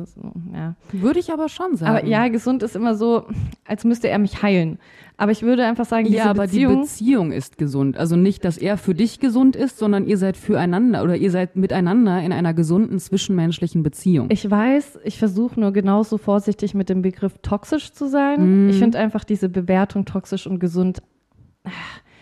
ja. 0.55 0.77
Würde 0.93 1.19
ich 1.19 1.33
aber 1.33 1.49
schon 1.49 1.77
sagen. 1.77 1.97
Aber 1.97 2.07
ja, 2.07 2.29
gesund 2.29 2.63
ist 2.63 2.77
immer 2.77 2.95
so, 2.95 3.25
als 3.67 3.85
müsste 3.85 4.09
er 4.09 4.19
mich 4.19 4.43
heilen. 4.43 4.79
Aber 5.17 5.33
ich 5.33 5.43
würde 5.43 5.65
einfach 5.65 5.87
sagen, 5.87 6.07
ja, 6.07 6.27
aber 6.27 6.45
Beziehung, 6.45 6.75
die 6.75 6.81
Beziehung 6.83 7.33
ist 7.33 7.59
gesund. 7.59 7.97
Also 7.97 8.15
nicht, 8.15 8.45
dass 8.45 8.59
er 8.59 8.77
für 8.77 8.95
dich 8.95 9.19
gesund 9.19 9.57
ist, 9.57 9.79
sondern 9.79 10.07
ihr 10.07 10.19
seid 10.19 10.37
füreinander 10.37 11.03
oder 11.03 11.17
ihr 11.17 11.33
seid 11.33 11.57
miteinander 11.57 12.23
in 12.23 12.33
einer 12.33 12.55
gesunden 12.55 13.01
zwischenmenschlichen 13.01 13.83
Beziehung. 13.83 14.29
Ich 14.31 14.49
weiß, 14.49 15.01
ich 15.03 15.19
versuche 15.19 15.59
nur 15.59 15.73
genauso 15.73 16.19
vorsichtig 16.19 16.75
mit 16.75 16.89
dem 16.89 17.03
Begriff 17.03 17.35
toxisch 17.43 17.91
zu 17.93 18.09
sein. 18.09 18.67
Mm. 18.67 18.71
Ich 18.71 18.79
finde 18.79 19.01
einfach 19.01 19.25
diese 19.25 19.49
Bewertung 19.49 20.05
toxisch 20.05 20.47
und 20.47 20.61
gesund, 20.61 21.03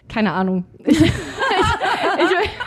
keine 0.08 0.32
Ahnung. 0.32 0.64
Ich, 2.18 2.22
ich, 2.24 2.30
ich, 2.30 2.65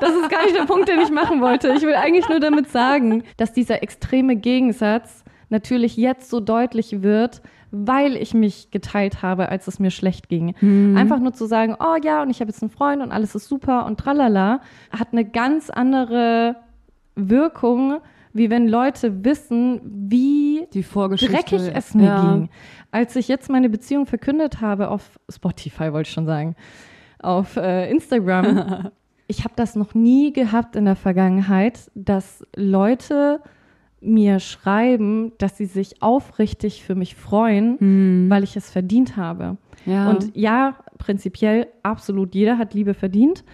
das 0.00 0.10
ist 0.10 0.30
gar 0.30 0.44
nicht 0.44 0.56
der 0.56 0.64
Punkt, 0.64 0.88
den 0.88 1.00
ich 1.00 1.10
machen 1.10 1.40
wollte. 1.40 1.72
Ich 1.72 1.82
will 1.82 1.94
eigentlich 1.94 2.28
nur 2.28 2.40
damit 2.40 2.70
sagen, 2.70 3.24
dass 3.36 3.52
dieser 3.52 3.82
extreme 3.82 4.36
Gegensatz 4.36 5.24
natürlich 5.48 5.96
jetzt 5.96 6.30
so 6.30 6.40
deutlich 6.40 7.02
wird, 7.02 7.42
weil 7.70 8.16
ich 8.16 8.34
mich 8.34 8.70
geteilt 8.70 9.22
habe, 9.22 9.48
als 9.48 9.66
es 9.66 9.78
mir 9.78 9.90
schlecht 9.90 10.28
ging. 10.28 10.54
Mhm. 10.60 10.96
Einfach 10.96 11.18
nur 11.18 11.32
zu 11.32 11.46
sagen, 11.46 11.76
oh 11.78 11.96
ja, 12.02 12.22
und 12.22 12.30
ich 12.30 12.40
habe 12.40 12.50
jetzt 12.50 12.62
einen 12.62 12.70
Freund 12.70 13.02
und 13.02 13.12
alles 13.12 13.34
ist 13.34 13.48
super 13.48 13.86
und 13.86 13.98
tralala, 13.98 14.60
hat 14.90 15.08
eine 15.12 15.24
ganz 15.24 15.70
andere 15.70 16.56
Wirkung, 17.14 18.00
wie 18.32 18.50
wenn 18.50 18.68
Leute 18.68 19.24
wissen, 19.24 19.80
wie 19.84 20.66
dreckig 20.70 21.70
es 21.74 21.94
mir 21.94 22.04
ja. 22.04 22.22
ging. 22.22 22.48
Als 22.90 23.16
ich 23.16 23.28
jetzt 23.28 23.50
meine 23.50 23.68
Beziehung 23.68 24.06
verkündet 24.06 24.60
habe 24.60 24.88
auf 24.88 25.18
Spotify, 25.28 25.92
wollte 25.92 26.08
ich 26.08 26.14
schon 26.14 26.26
sagen, 26.26 26.56
auf 27.20 27.56
äh, 27.56 27.90
Instagram, 27.90 28.90
ich 29.28 29.44
habe 29.44 29.54
das 29.56 29.76
noch 29.76 29.94
nie 29.94 30.32
gehabt 30.32 30.74
in 30.74 30.84
der 30.86 30.96
Vergangenheit, 30.96 31.90
dass 31.94 32.44
Leute 32.56 33.40
mir 34.00 34.38
schreiben, 34.40 35.32
dass 35.38 35.56
sie 35.56 35.66
sich 35.66 36.02
aufrichtig 36.02 36.82
für 36.84 36.94
mich 36.94 37.14
freuen, 37.14 37.76
Mhm. 37.80 38.30
weil 38.30 38.42
ich 38.44 38.56
es 38.56 38.70
verdient 38.70 39.16
habe. 39.16 39.56
ja. 39.86 40.10
Und 40.10 40.34
ja, 40.36 40.76
prinzipiell 40.98 41.66
absolut 41.82 42.34
jeder 42.34 42.58
hat 42.58 42.74
Liebe 42.74 42.94
verdient, 42.94 43.44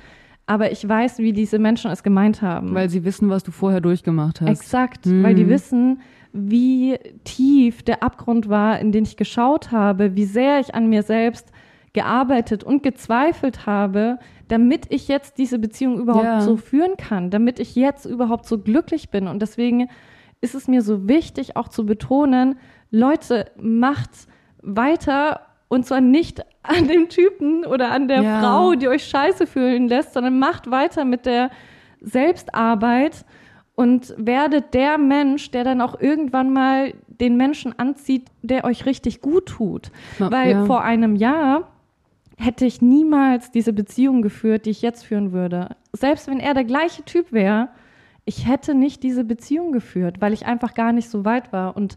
aber 0.47 0.71
ich 0.73 0.87
weiß, 0.89 1.19
wie 1.19 1.33
diese 1.33 1.59
Menschen 1.59 1.91
es 1.91 2.03
gemeint 2.03 2.41
haben. 2.43 2.75
weil 2.75 2.89
sie 2.91 3.05
wissen, 3.05 3.29
was 3.31 3.43
du 3.43 3.51
vorher 3.53 3.81
durchgemacht 3.81 4.41
hast. 4.41 4.49
Exakt, 4.49 5.07
Mhm. 5.07 5.23
weil 5.23 5.35
die 5.35 5.49
wissen, 5.49 6.01
wie 6.33 6.99
tief 7.25 7.83
der 7.83 8.03
Abgrund 8.03 8.49
war, 8.49 8.79
in 8.81 8.91
den 8.93 9.05
ich 9.05 9.17
geschaut 9.17 9.71
habe, 9.73 10.15
wie 10.17 10.25
sehr 10.25 10.61
ich 10.61 10.75
an 10.75 10.89
mir 10.89 11.03
selbst 11.03 11.51
gearbeitet 11.95 12.63
und 12.65 12.83
gezweifelt 12.83 13.65
habe, 13.67 14.19
damit 14.49 14.87
ich 14.91 15.09
jetzt 15.09 15.39
diese 15.39 15.59
Beziehung 15.59 15.99
überhaupt 15.99 16.25
Ja. 16.25 16.41
so 16.43 16.57
führen 16.59 16.97
kann, 16.99 17.31
damit 17.31 17.59
ich 17.59 17.75
jetzt 17.75 18.05
überhaupt 18.05 18.45
so 18.47 18.59
glücklich 18.59 19.09
bin. 19.11 19.27
Und 19.29 19.41
deswegen 19.41 19.89
ist 20.43 20.55
es 20.55 20.69
mir 20.69 20.83
so 20.83 21.09
wichtig, 21.09 21.57
auch 21.57 21.69
zu 21.69 21.87
betonen, 21.87 22.59
Leute, 22.91 23.47
macht 23.57 24.11
weiter 24.63 25.41
und 25.69 25.87
zwar 25.87 26.01
nicht 26.03 26.45
an 26.63 26.87
dem 26.89 27.09
Typen 27.09 27.65
oder 27.65 27.91
an 27.91 28.09
der 28.09 28.23
Ja. 28.23 28.41
Frau, 28.41 28.75
die 28.75 28.89
euch 28.89 29.05
scheiße 29.07 29.47
fühlen 29.47 29.89
lässt, 29.89 30.13
sondern 30.13 30.39
macht 30.39 30.71
weiter 30.71 31.05
mit 31.05 31.25
der 31.27 31.51
Selbstarbeit 32.01 33.25
und 33.75 34.15
werdet 34.17 34.73
der 34.75 34.99
Mensch, 34.99 35.51
der 35.51 35.65
dann 35.65 35.81
auch 35.81 35.99
irgendwann 36.01 36.53
mal 36.53 36.95
den 37.09 37.37
Menschen 37.37 37.77
anzieht, 37.79 38.27
der 38.43 38.65
euch 38.65 38.87
richtig 38.87 39.21
gut 39.21 39.47
tut. 39.47 39.91
Ja, 40.19 40.31
Weil 40.31 40.51
ja. 40.53 40.65
vor 40.67 40.83
einem 40.83 41.17
Jahr 41.17 41.69
hätte 42.37 42.65
ich 42.67 42.83
niemals 42.83 43.51
diese 43.51 43.73
Beziehung 43.73 44.23
geführt, 44.23 44.67
die 44.67 44.71
ich 44.71 44.83
jetzt 44.83 45.05
führen 45.05 45.33
würde. 45.33 45.77
Selbst 45.93 46.27
wenn 46.29 46.41
er 46.41 46.55
der 46.55 46.65
gleiche 46.65 47.05
Typ 47.05 47.33
wäre, 47.33 47.69
ich 48.25 48.49
hätte 48.49 48.75
nicht 48.75 49.03
diese 49.03 49.25
Beziehung 49.25 49.73
geführt, 49.73 50.21
weil 50.21 50.33
ich 50.33 50.47
einfach 50.47 50.75
gar 50.75 50.93
nicht 50.93 51.09
so 51.11 51.25
weit 51.25 51.53
war. 51.53 51.77
Und 51.77 51.97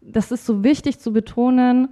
das 0.00 0.30
ist 0.30 0.44
so 0.46 0.62
wichtig 0.62 0.98
zu 1.00 1.12
betonen, 1.12 1.88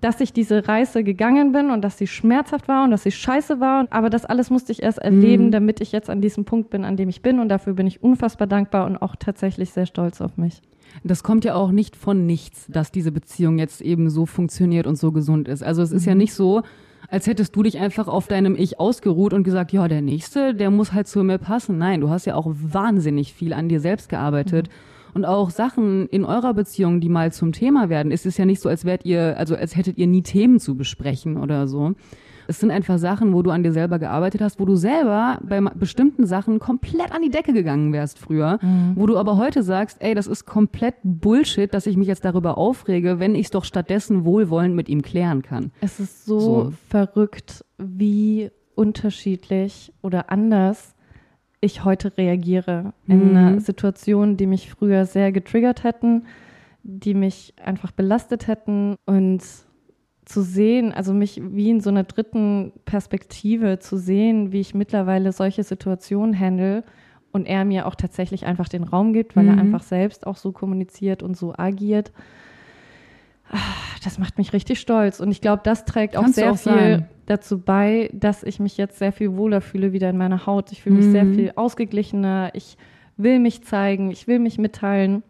dass 0.00 0.20
ich 0.20 0.32
diese 0.32 0.68
Reise 0.68 1.02
gegangen 1.04 1.52
bin 1.52 1.70
und 1.70 1.82
dass 1.82 1.96
sie 1.96 2.06
schmerzhaft 2.06 2.68
war 2.68 2.84
und 2.84 2.90
dass 2.90 3.04
sie 3.04 3.10
scheiße 3.12 3.58
war. 3.60 3.86
Aber 3.90 4.10
das 4.10 4.24
alles 4.26 4.50
musste 4.50 4.72
ich 4.72 4.82
erst 4.82 4.98
erleben, 4.98 5.46
Mhm. 5.46 5.50
damit 5.50 5.80
ich 5.80 5.92
jetzt 5.92 6.10
an 6.10 6.20
diesem 6.20 6.44
Punkt 6.44 6.68
bin, 6.70 6.84
an 6.84 6.96
dem 6.96 7.08
ich 7.08 7.22
bin. 7.22 7.38
Und 7.38 7.48
dafür 7.48 7.72
bin 7.74 7.86
ich 7.86 8.02
unfassbar 8.02 8.46
dankbar 8.46 8.86
und 8.86 8.96
auch 8.98 9.16
tatsächlich 9.16 9.70
sehr 9.70 9.86
stolz 9.86 10.20
auf 10.20 10.36
mich. 10.36 10.60
Das 11.04 11.22
kommt 11.22 11.44
ja 11.44 11.54
auch 11.54 11.70
nicht 11.70 11.96
von 11.96 12.26
nichts, 12.26 12.66
dass 12.68 12.92
diese 12.92 13.12
Beziehung 13.12 13.58
jetzt 13.58 13.80
eben 13.80 14.10
so 14.10 14.26
funktioniert 14.26 14.86
und 14.86 14.96
so 14.96 15.10
gesund 15.12 15.48
ist. 15.48 15.62
Also 15.62 15.80
es 15.82 15.90
ist 15.92 16.02
Mhm. 16.04 16.08
ja 16.10 16.14
nicht 16.16 16.34
so, 16.34 16.62
als 17.14 17.28
hättest 17.28 17.54
du 17.54 17.62
dich 17.62 17.78
einfach 17.78 18.08
auf 18.08 18.26
deinem 18.26 18.56
Ich 18.56 18.80
ausgeruht 18.80 19.32
und 19.32 19.44
gesagt, 19.44 19.72
ja, 19.72 19.86
der 19.86 20.02
nächste, 20.02 20.52
der 20.52 20.72
muss 20.72 20.92
halt 20.92 21.06
zu 21.06 21.22
mir 21.22 21.38
passen. 21.38 21.78
Nein, 21.78 22.00
du 22.00 22.10
hast 22.10 22.24
ja 22.24 22.34
auch 22.34 22.52
wahnsinnig 22.52 23.32
viel 23.32 23.52
an 23.52 23.68
dir 23.68 23.78
selbst 23.78 24.08
gearbeitet. 24.08 24.68
Und 25.14 25.24
auch 25.24 25.50
Sachen 25.50 26.08
in 26.08 26.24
eurer 26.24 26.54
Beziehung, 26.54 27.00
die 27.00 27.08
mal 27.08 27.32
zum 27.32 27.52
Thema 27.52 27.88
werden, 27.88 28.10
ist 28.10 28.26
es 28.26 28.36
ja 28.36 28.44
nicht 28.44 28.60
so, 28.60 28.68
als 28.68 28.84
wärt 28.84 29.04
ihr, 29.04 29.38
also 29.38 29.54
als 29.54 29.76
hättet 29.76 29.96
ihr 29.96 30.08
nie 30.08 30.22
Themen 30.22 30.58
zu 30.58 30.76
besprechen 30.76 31.36
oder 31.36 31.68
so. 31.68 31.94
Es 32.46 32.60
sind 32.60 32.70
einfach 32.70 32.98
Sachen, 32.98 33.32
wo 33.32 33.42
du 33.42 33.50
an 33.50 33.62
dir 33.62 33.72
selber 33.72 33.98
gearbeitet 33.98 34.40
hast, 34.40 34.60
wo 34.60 34.64
du 34.64 34.76
selber 34.76 35.38
bei 35.42 35.60
bestimmten 35.60 36.26
Sachen 36.26 36.58
komplett 36.58 37.12
an 37.12 37.22
die 37.22 37.30
Decke 37.30 37.52
gegangen 37.52 37.92
wärst 37.92 38.18
früher, 38.18 38.58
wo 38.94 39.06
du 39.06 39.16
aber 39.18 39.36
heute 39.36 39.62
sagst, 39.62 39.98
ey, 40.00 40.14
das 40.14 40.26
ist 40.26 40.44
komplett 40.44 40.94
Bullshit, 41.02 41.72
dass 41.72 41.86
ich 41.86 41.96
mich 41.96 42.08
jetzt 42.08 42.24
darüber 42.24 42.58
aufrege, 42.58 43.18
wenn 43.18 43.34
ich 43.34 43.46
es 43.46 43.50
doch 43.50 43.64
stattdessen 43.64 44.24
wohlwollend 44.24 44.74
mit 44.74 44.88
ihm 44.88 45.02
klären 45.02 45.42
kann. 45.42 45.70
Es 45.80 46.00
ist 46.00 46.24
so, 46.26 46.40
So. 46.40 46.72
verrückt, 46.88 47.64
wie 47.78 48.50
unterschiedlich 48.74 49.92
oder 50.02 50.30
anders 50.30 50.94
ich 51.60 51.84
heute 51.84 52.16
reagiere 52.18 52.92
in 53.06 53.30
Mhm. 53.30 53.36
einer 53.36 53.60
Situation, 53.60 54.36
die 54.36 54.46
mich 54.46 54.70
früher 54.70 55.06
sehr 55.06 55.32
getriggert 55.32 55.82
hätten, 55.84 56.24
die 56.82 57.14
mich 57.14 57.54
einfach 57.64 57.90
belastet 57.92 58.46
hätten 58.46 58.96
und 59.06 59.40
zu 60.24 60.42
sehen, 60.42 60.92
also 60.92 61.12
mich 61.12 61.40
wie 61.42 61.70
in 61.70 61.80
so 61.80 61.90
einer 61.90 62.04
dritten 62.04 62.72
Perspektive 62.86 63.78
zu 63.78 63.96
sehen, 63.98 64.52
wie 64.52 64.60
ich 64.60 64.74
mittlerweile 64.74 65.32
solche 65.32 65.62
Situationen 65.62 66.38
handle 66.38 66.82
und 67.32 67.46
er 67.46 67.64
mir 67.64 67.86
auch 67.86 67.94
tatsächlich 67.94 68.46
einfach 68.46 68.68
den 68.68 68.84
Raum 68.84 69.12
gibt, 69.12 69.36
weil 69.36 69.46
er 69.46 69.54
Mhm. 69.54 69.58
einfach 69.60 69.82
selbst 69.82 70.26
auch 70.26 70.36
so 70.36 70.52
kommuniziert 70.52 71.22
und 71.22 71.36
so 71.36 71.54
agiert. 71.56 72.12
Ah, 73.50 73.58
Das 74.02 74.18
macht 74.18 74.38
mich 74.38 74.52
richtig 74.52 74.80
stolz 74.80 75.20
und 75.20 75.30
ich 75.30 75.40
glaube, 75.40 75.62
das 75.64 75.84
trägt 75.84 76.16
auch 76.16 76.22
Kannst 76.22 76.36
du 76.38 76.42
sehr 76.42 76.50
auch 76.52 76.56
viel 76.56 76.62
sein. 76.98 77.08
dazu 77.26 77.58
bei, 77.58 78.10
dass 78.12 78.42
ich 78.42 78.60
mich 78.60 78.76
jetzt 78.76 78.98
sehr 78.98 79.12
viel 79.12 79.36
wohler 79.36 79.60
fühle 79.60 79.92
wieder 79.92 80.10
in 80.10 80.16
meiner 80.16 80.46
Haut. 80.46 80.72
Ich 80.72 80.82
fühle 80.82 80.96
mich 80.96 81.06
sehr 81.06 81.24
Mhm. 81.24 81.34
viel 81.34 81.52
ausgeglichener. 81.56 82.50
Ich 82.54 82.76
will 83.16 83.38
mich 83.38 83.62
zeigen, 83.64 84.10
ich 84.10 84.26
will 84.26 84.38
mich 84.38 84.58
mitteilen 84.58 85.22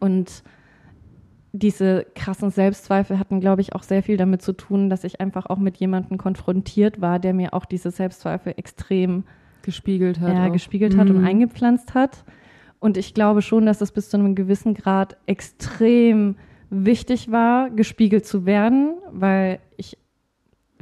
und 0.00 0.42
diese 1.56 2.04
krassen 2.16 2.50
Selbstzweifel 2.50 3.16
hatten, 3.20 3.38
glaube 3.38 3.60
ich, 3.60 3.76
auch 3.76 3.84
sehr 3.84 4.02
viel 4.02 4.16
damit 4.16 4.42
zu 4.42 4.52
tun, 4.54 4.90
dass 4.90 5.04
ich 5.04 5.20
einfach 5.20 5.46
auch 5.46 5.58
mit 5.58 5.76
jemandem 5.76 6.18
konfrontiert 6.18 7.00
war, 7.00 7.20
der 7.20 7.32
mir 7.32 7.54
auch 7.54 7.64
diese 7.64 7.92
Selbstzweifel 7.92 8.54
extrem 8.56 9.22
Gespiegelt 9.62 10.18
hat. 10.18 10.34
ja, 10.34 10.48
auch. 10.48 10.52
gespiegelt 10.52 10.96
hat 10.96 11.10
und 11.10 11.20
Mhm. 11.20 11.24
eingepflanzt 11.24 11.94
hat. 11.94 12.24
Und 12.80 12.96
ich 12.96 13.14
glaube 13.14 13.40
schon, 13.40 13.66
dass 13.66 13.80
es 13.80 13.92
bis 13.92 14.10
zu 14.10 14.16
einem 14.16 14.34
gewissen 14.34 14.74
Grad 14.74 15.16
extrem 15.26 16.34
wichtig 16.70 17.30
war, 17.30 17.70
gespiegelt 17.70 18.26
zu 18.26 18.46
werden, 18.46 18.94
weil 19.12 19.60
ich 19.76 19.96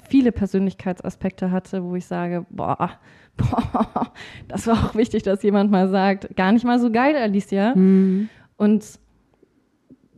viele 0.09 0.33
Persönlichkeitsaspekte 0.33 1.51
hatte, 1.51 1.85
wo 1.85 1.95
ich 1.97 2.07
sage, 2.07 2.47
boah, 2.49 2.93
boah, 3.37 4.11
das 4.49 4.67
war 4.67 4.75
auch 4.87 4.95
wichtig, 4.95 5.23
dass 5.23 5.43
jemand 5.43 5.71
mal 5.71 5.89
sagt, 5.91 6.35
gar 6.35 6.51
nicht 6.53 6.65
mal 6.65 6.79
so 6.81 6.91
geil, 6.91 7.15
Alicia. 7.15 7.75
Mhm. 7.77 8.31
Und 8.57 8.99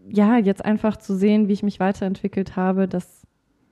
ja, 0.08 0.38
jetzt 0.38 0.64
einfach 0.64 0.96
zu 0.96 1.16
sehen, 1.16 1.48
wie 1.48 1.52
ich 1.52 1.62
mich 1.62 1.80
weiterentwickelt 1.80 2.56
habe, 2.56 2.88
das 2.88 3.22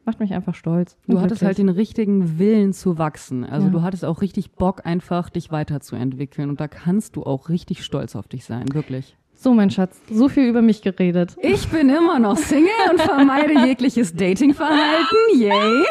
macht 0.04 0.18
mich 0.20 0.34
einfach 0.34 0.54
stolz. 0.54 0.96
Du 1.06 1.20
hattest 1.20 1.42
halt 1.42 1.58
den 1.58 1.68
richtigen 1.68 2.38
Willen 2.38 2.72
zu 2.72 2.98
wachsen. 2.98 3.44
Also 3.44 3.66
Ja. 3.68 3.72
du 3.72 3.82
hattest 3.82 4.04
auch 4.04 4.20
richtig 4.20 4.52
Bock, 4.52 4.84
einfach 4.84 5.30
dich 5.30 5.52
weiterzuentwickeln. 5.52 6.50
Und 6.50 6.60
da 6.60 6.66
kannst 6.68 7.14
du 7.16 7.22
auch 7.22 7.48
richtig 7.48 7.84
stolz 7.84 8.16
auf 8.16 8.26
dich 8.26 8.44
sein, 8.44 8.64
wirklich. 8.74 9.16
So, 9.34 9.54
mein 9.54 9.70
Schatz, 9.70 10.00
so 10.10 10.28
viel 10.28 10.48
über 10.48 10.62
mich 10.62 10.82
geredet. 10.82 11.36
Ich 11.40 11.68
bin 11.68 11.88
immer 11.88 12.18
noch 12.20 12.36
Single 12.36 12.70
und 12.90 13.00
vermeide 13.00 13.66
jegliches 13.66 14.14
Datingverhalten. 14.14 15.16
Yay. 15.36 15.52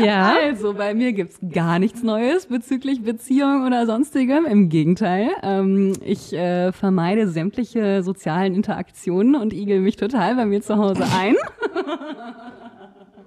Ja. 0.00 0.36
Also, 0.40 0.74
bei 0.74 0.94
mir 0.94 1.12
gibt's 1.12 1.38
gar 1.52 1.78
nichts 1.78 2.02
Neues 2.02 2.46
bezüglich 2.46 3.02
Beziehung 3.02 3.66
oder 3.66 3.86
sonstigem. 3.86 4.46
Im 4.46 4.68
Gegenteil. 4.68 5.30
Ähm, 5.42 5.92
ich 6.04 6.32
äh, 6.32 6.72
vermeide 6.72 7.28
sämtliche 7.28 8.02
sozialen 8.02 8.54
Interaktionen 8.54 9.34
und 9.34 9.52
igel 9.52 9.80
mich 9.80 9.96
total 9.96 10.36
bei 10.36 10.46
mir 10.46 10.62
zu 10.62 10.76
Hause 10.76 11.04
ein. 11.16 11.36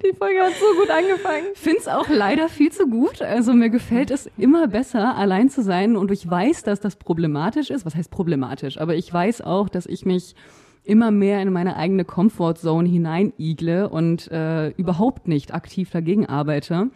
Die 0.04 0.16
Folge 0.16 0.40
hat 0.40 0.54
so 0.54 0.80
gut 0.80 0.90
angefangen. 0.90 1.46
Find's 1.56 1.88
auch 1.88 2.08
leider 2.10 2.48
viel 2.48 2.72
zu 2.72 2.88
gut. 2.88 3.22
Also 3.22 3.54
mir 3.54 3.70
gefällt 3.70 4.12
es 4.12 4.30
immer 4.38 4.68
besser, 4.68 5.16
allein 5.16 5.50
zu 5.50 5.64
sein. 5.64 5.96
Und 5.96 6.12
ich 6.12 6.30
weiß, 6.30 6.64
dass 6.64 6.80
das 6.80 6.96
problematisch 6.96 7.72
ist. 7.72 7.86
Was 7.86 7.96
heißt 7.96 8.12
problematisch? 8.12 8.80
Aber 8.80 8.96
ich 8.96 9.12
weiß 9.12 9.42
auch, 9.42 9.68
dass 9.68 9.86
ich 9.88 10.06
mich 10.06 10.36
immer 10.86 11.12
mehr 11.12 11.42
in 11.42 11.52
meine 11.52 11.76
eigene 11.76 12.06
Comfortzone 12.06 12.88
hineinigle 12.88 13.90
und 13.90 14.32
äh, 14.32 14.70
überhaupt 14.72 15.28
nicht 15.28 15.54
aktiv 15.54 15.90
dagegen 15.90 16.26
arbeite. 16.26 16.90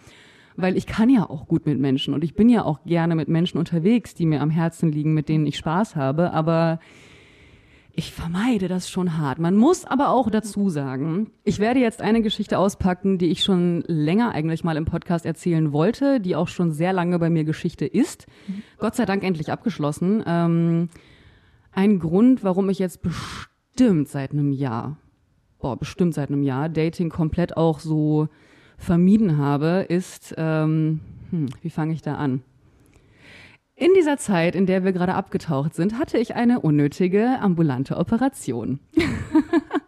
Weil 0.56 0.76
ich 0.76 0.88
kann 0.88 1.10
ja 1.10 1.30
auch 1.30 1.48
gut 1.48 1.66
mit 1.66 1.80
Menschen 1.80 2.14
und 2.14 2.24
ich 2.24 2.36
bin 2.36 2.50
ja 2.50 2.66
auch 2.66 2.84
gerne 2.86 3.16
mit 3.16 3.30
Menschen 3.30 3.58
unterwegs, 3.58 4.14
die 4.14 4.26
mir 4.26 4.42
am 4.42 4.50
Herzen 4.50 4.92
liegen, 4.92 5.14
mit 5.14 5.30
denen 5.30 5.46
ich 5.46 5.58
Spaß 5.58 5.96
habe. 5.96 6.34
Aber 6.34 6.80
ich 8.00 8.12
vermeide 8.12 8.68
das 8.68 8.90
schon 8.90 9.18
hart. 9.18 9.40
Man 9.40 9.56
muss 9.56 9.86
aber 9.86 10.10
auch 10.10 10.30
dazu 10.30 10.70
sagen, 10.70 11.32
ich 11.44 11.60
werde 11.60 11.80
jetzt 11.80 12.02
eine 12.02 12.22
Geschichte 12.22 12.58
auspacken, 12.58 13.18
die 13.18 13.28
ich 13.28 13.44
schon 13.44 13.84
länger 13.88 14.32
eigentlich 14.32 14.64
mal 14.64 14.78
im 14.78 14.86
Podcast 14.86 15.26
erzählen 15.26 15.74
wollte, 15.74 16.20
die 16.20 16.36
auch 16.36 16.48
schon 16.48 16.72
sehr 16.72 16.94
lange 16.94 17.20
bei 17.20 17.30
mir 17.30 17.44
Geschichte 17.44 17.86
ist. 17.86 18.28
Gott 18.78 18.96
sei 18.96 19.06
Dank 19.06 19.24
endlich 19.24 19.52
abgeschlossen. 19.52 20.24
Ähm, 20.26 20.90
ein 21.72 22.00
Grund, 22.00 22.44
warum 22.44 22.70
ich 22.70 22.80
jetzt 22.80 23.02
bestimmt 23.02 23.49
seit 23.80 24.32
einem 24.32 24.52
Jahr, 24.52 24.98
boah, 25.60 25.78
bestimmt 25.78 26.14
seit 26.14 26.30
einem 26.30 26.44
Jahr 26.44 26.68
Dating 26.68 27.10
komplett 27.10 27.56
auch 27.56 27.80
so 27.80 28.28
vermieden 28.78 29.38
habe, 29.38 29.86
ist, 29.88 30.36
ähm, 30.38 31.00
hm, 31.30 31.48
wie 31.62 31.70
fange 31.70 31.94
ich 31.94 32.02
da 32.02 32.16
an? 32.16 32.44
In 33.76 33.92
dieser 33.96 34.18
Zeit, 34.18 34.56
in 34.56 34.66
der 34.66 34.84
wir 34.84 34.92
gerade 34.92 35.14
abgetaucht 35.14 35.76
sind, 35.76 35.98
hatte 35.98 36.18
ich 36.18 36.36
eine 36.36 36.60
unnötige 36.60 37.40
ambulante 37.40 37.96
Operation. 37.96 38.80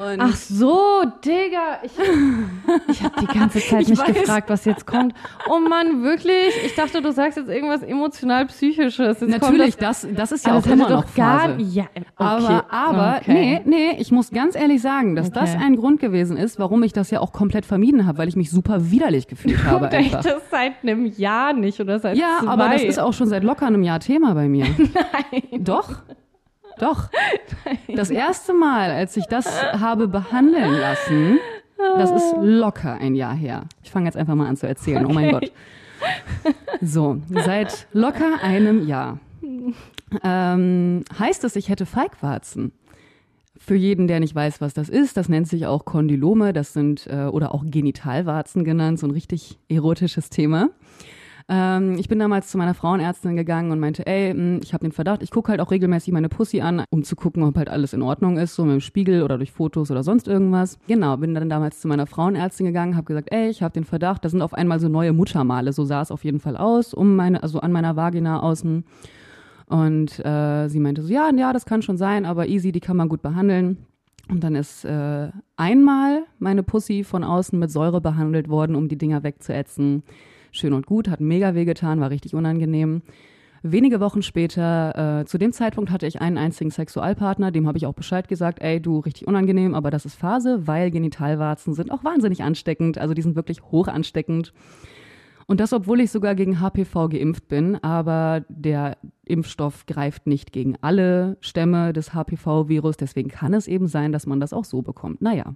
Und 0.00 0.20
Ach 0.20 0.34
so, 0.34 1.02
Digga. 1.24 1.80
Ich, 1.82 1.92
ich 2.88 3.02
habe 3.02 3.20
die 3.20 3.26
ganze 3.26 3.60
Zeit 3.60 3.82
ich 3.82 3.88
mich 3.88 3.98
weiß. 3.98 4.14
gefragt, 4.14 4.48
was 4.50 4.64
jetzt 4.64 4.86
kommt. 4.86 5.14
Oh 5.50 5.58
Mann, 5.58 6.02
wirklich? 6.02 6.54
Ich 6.64 6.74
dachte, 6.74 7.02
du 7.02 7.12
sagst 7.12 7.36
jetzt 7.36 7.48
irgendwas 7.48 7.82
emotional-psychisches. 7.82 9.20
Natürlich, 9.22 9.76
das, 9.76 10.02
das, 10.02 10.14
das 10.14 10.32
ist 10.32 10.46
ja 10.46 10.56
auch 10.56 10.66
immer 10.66 10.88
noch 10.88 11.08
Phase. 11.08 11.56
Gar, 11.56 11.60
ja, 11.60 11.84
okay. 11.94 12.04
Aber, 12.16 12.72
aber 12.72 13.16
okay. 13.20 13.32
nee, 13.32 13.62
nee, 13.64 13.96
ich 13.98 14.12
muss 14.12 14.30
ganz 14.30 14.54
ehrlich 14.54 14.80
sagen, 14.80 15.16
dass 15.16 15.28
okay. 15.28 15.40
das 15.40 15.56
ein 15.56 15.76
Grund 15.76 16.00
gewesen 16.00 16.36
ist, 16.36 16.58
warum 16.58 16.82
ich 16.82 16.92
das 16.92 17.10
ja 17.10 17.20
auch 17.20 17.32
komplett 17.32 17.66
vermieden 17.66 18.06
habe, 18.06 18.18
weil 18.18 18.28
ich 18.28 18.36
mich 18.36 18.50
super 18.50 18.90
widerlich 18.90 19.26
gefühlt 19.26 19.64
habe. 19.64 19.86
Und 19.86 19.94
einfach. 19.94 20.22
das 20.22 20.42
seit 20.50 20.82
einem 20.82 21.06
Jahr 21.06 21.52
nicht 21.52 21.80
oder 21.80 21.98
seit 21.98 22.16
Ja, 22.16 22.38
zwei. 22.40 22.48
aber 22.48 22.68
das 22.68 22.84
ist 22.84 22.98
auch 22.98 23.12
schon 23.12 23.28
seit 23.28 23.42
locker 23.42 23.66
einem 23.66 23.82
Jahr 23.82 24.00
Thema 24.00 24.34
bei 24.34 24.48
mir. 24.48 24.66
Nein. 24.78 25.64
Doch. 25.64 26.02
Doch. 26.78 27.10
Das 27.94 28.10
erste 28.10 28.54
Mal, 28.54 28.90
als 28.90 29.16
ich 29.16 29.26
das 29.26 29.62
habe 29.72 30.08
behandeln 30.08 30.72
lassen, 30.72 31.38
das 31.76 32.10
ist 32.10 32.34
locker 32.38 32.94
ein 32.94 33.14
Jahr 33.14 33.34
her. 33.34 33.64
Ich 33.82 33.90
fange 33.90 34.06
jetzt 34.06 34.16
einfach 34.16 34.34
mal 34.34 34.46
an 34.46 34.56
zu 34.56 34.66
erzählen. 34.66 35.04
Okay. 35.04 35.10
Oh 35.10 35.14
mein 35.14 35.32
Gott. 35.32 35.52
So, 36.80 37.20
seit 37.44 37.88
locker 37.92 38.40
einem 38.42 38.86
Jahr 38.86 39.18
ähm, 40.22 41.04
heißt 41.18 41.44
es, 41.44 41.56
ich 41.56 41.68
hätte 41.68 41.86
Feigwarzen. 41.86 42.72
Für 43.56 43.74
jeden, 43.74 44.06
der 44.06 44.20
nicht 44.20 44.34
weiß, 44.34 44.60
was 44.60 44.72
das 44.72 44.88
ist, 44.88 45.16
das 45.16 45.28
nennt 45.28 45.48
sich 45.48 45.66
auch 45.66 45.84
Kondylome, 45.84 46.52
das 46.52 46.72
sind 46.72 47.06
äh, 47.08 47.26
oder 47.26 47.54
auch 47.54 47.64
Genitalwarzen 47.66 48.64
genannt, 48.64 48.98
so 48.98 49.06
ein 49.06 49.10
richtig 49.10 49.58
erotisches 49.68 50.30
Thema. 50.30 50.70
Ähm, 51.50 51.96
ich 51.98 52.08
bin 52.08 52.18
damals 52.18 52.48
zu 52.48 52.58
meiner 52.58 52.74
Frauenärztin 52.74 53.34
gegangen 53.34 53.70
und 53.70 53.80
meinte, 53.80 54.06
ey, 54.06 54.32
hm, 54.32 54.60
ich 54.62 54.74
habe 54.74 54.84
den 54.84 54.92
Verdacht, 54.92 55.22
ich 55.22 55.30
gucke 55.30 55.50
halt 55.50 55.60
auch 55.62 55.70
regelmäßig 55.70 56.12
meine 56.12 56.28
Pussy 56.28 56.60
an, 56.60 56.84
um 56.90 57.04
zu 57.04 57.16
gucken, 57.16 57.42
ob 57.42 57.56
halt 57.56 57.70
alles 57.70 57.94
in 57.94 58.02
Ordnung 58.02 58.36
ist, 58.36 58.54
so 58.54 58.64
mit 58.64 58.74
dem 58.74 58.80
Spiegel 58.80 59.22
oder 59.22 59.38
durch 59.38 59.50
Fotos 59.50 59.90
oder 59.90 60.02
sonst 60.02 60.28
irgendwas. 60.28 60.78
Genau, 60.88 61.16
bin 61.16 61.34
dann 61.34 61.48
damals 61.48 61.80
zu 61.80 61.88
meiner 61.88 62.06
Frauenärztin 62.06 62.66
gegangen, 62.66 62.96
habe 62.96 63.06
gesagt, 63.06 63.32
ey, 63.32 63.48
ich 63.48 63.62
habe 63.62 63.72
den 63.72 63.84
Verdacht, 63.84 64.24
da 64.24 64.28
sind 64.28 64.42
auf 64.42 64.52
einmal 64.52 64.78
so 64.78 64.88
neue 64.88 65.14
Muttermale, 65.14 65.72
so 65.72 65.84
sah 65.84 66.02
es 66.02 66.10
auf 66.10 66.22
jeden 66.22 66.40
Fall 66.40 66.56
aus, 66.56 66.92
um 66.92 67.16
meine, 67.16 67.42
also 67.42 67.60
an 67.60 67.72
meiner 67.72 67.96
Vagina 67.96 68.40
außen. 68.40 68.84
Und 69.68 70.24
äh, 70.24 70.68
sie 70.68 70.80
meinte 70.80 71.02
so, 71.02 71.12
ja, 71.12 71.30
ja, 71.34 71.52
das 71.54 71.64
kann 71.64 71.80
schon 71.80 71.96
sein, 71.96 72.26
aber 72.26 72.46
easy, 72.46 72.72
die 72.72 72.80
kann 72.80 72.96
man 72.96 73.08
gut 73.08 73.22
behandeln. 73.22 73.78
Und 74.30 74.44
dann 74.44 74.54
ist 74.54 74.84
äh, 74.84 75.30
einmal 75.56 76.24
meine 76.38 76.62
Pussy 76.62 77.04
von 77.04 77.24
außen 77.24 77.58
mit 77.58 77.70
Säure 77.70 78.02
behandelt 78.02 78.50
worden, 78.50 78.76
um 78.76 78.88
die 78.88 78.98
Dinger 78.98 79.22
wegzuätzen 79.22 80.02
schön 80.52 80.72
und 80.72 80.86
gut, 80.86 81.08
hat 81.08 81.20
mega 81.20 81.54
wehgetan, 81.54 82.00
war 82.00 82.10
richtig 82.10 82.34
unangenehm. 82.34 83.02
Wenige 83.62 84.00
Wochen 84.00 84.22
später, 84.22 85.20
äh, 85.20 85.24
zu 85.24 85.36
dem 85.36 85.52
Zeitpunkt 85.52 85.90
hatte 85.90 86.06
ich 86.06 86.20
einen 86.20 86.38
einzigen 86.38 86.70
Sexualpartner, 86.70 87.50
dem 87.50 87.66
habe 87.66 87.76
ich 87.76 87.86
auch 87.86 87.94
Bescheid 87.94 88.28
gesagt, 88.28 88.60
ey, 88.62 88.80
du, 88.80 89.00
richtig 89.00 89.26
unangenehm, 89.26 89.74
aber 89.74 89.90
das 89.90 90.04
ist 90.06 90.14
Phase, 90.14 90.66
weil 90.66 90.90
Genitalwarzen 90.90 91.74
sind 91.74 91.90
auch 91.90 92.04
wahnsinnig 92.04 92.42
ansteckend, 92.42 92.98
also 92.98 93.14
die 93.14 93.22
sind 93.22 93.34
wirklich 93.34 93.62
hoch 93.62 93.88
ansteckend. 93.88 94.52
Und 95.46 95.60
das, 95.60 95.72
obwohl 95.72 96.00
ich 96.00 96.10
sogar 96.10 96.34
gegen 96.34 96.60
HPV 96.60 97.08
geimpft 97.08 97.48
bin, 97.48 97.82
aber 97.82 98.44
der 98.48 98.98
Impfstoff 99.24 99.86
greift 99.86 100.26
nicht 100.26 100.52
gegen 100.52 100.76
alle 100.82 101.38
Stämme 101.40 101.94
des 101.94 102.12
HPV-Virus, 102.12 102.98
deswegen 102.98 103.30
kann 103.30 103.54
es 103.54 103.66
eben 103.66 103.88
sein, 103.88 104.12
dass 104.12 104.26
man 104.26 104.40
das 104.40 104.52
auch 104.52 104.66
so 104.66 104.82
bekommt. 104.82 105.22
Naja. 105.22 105.54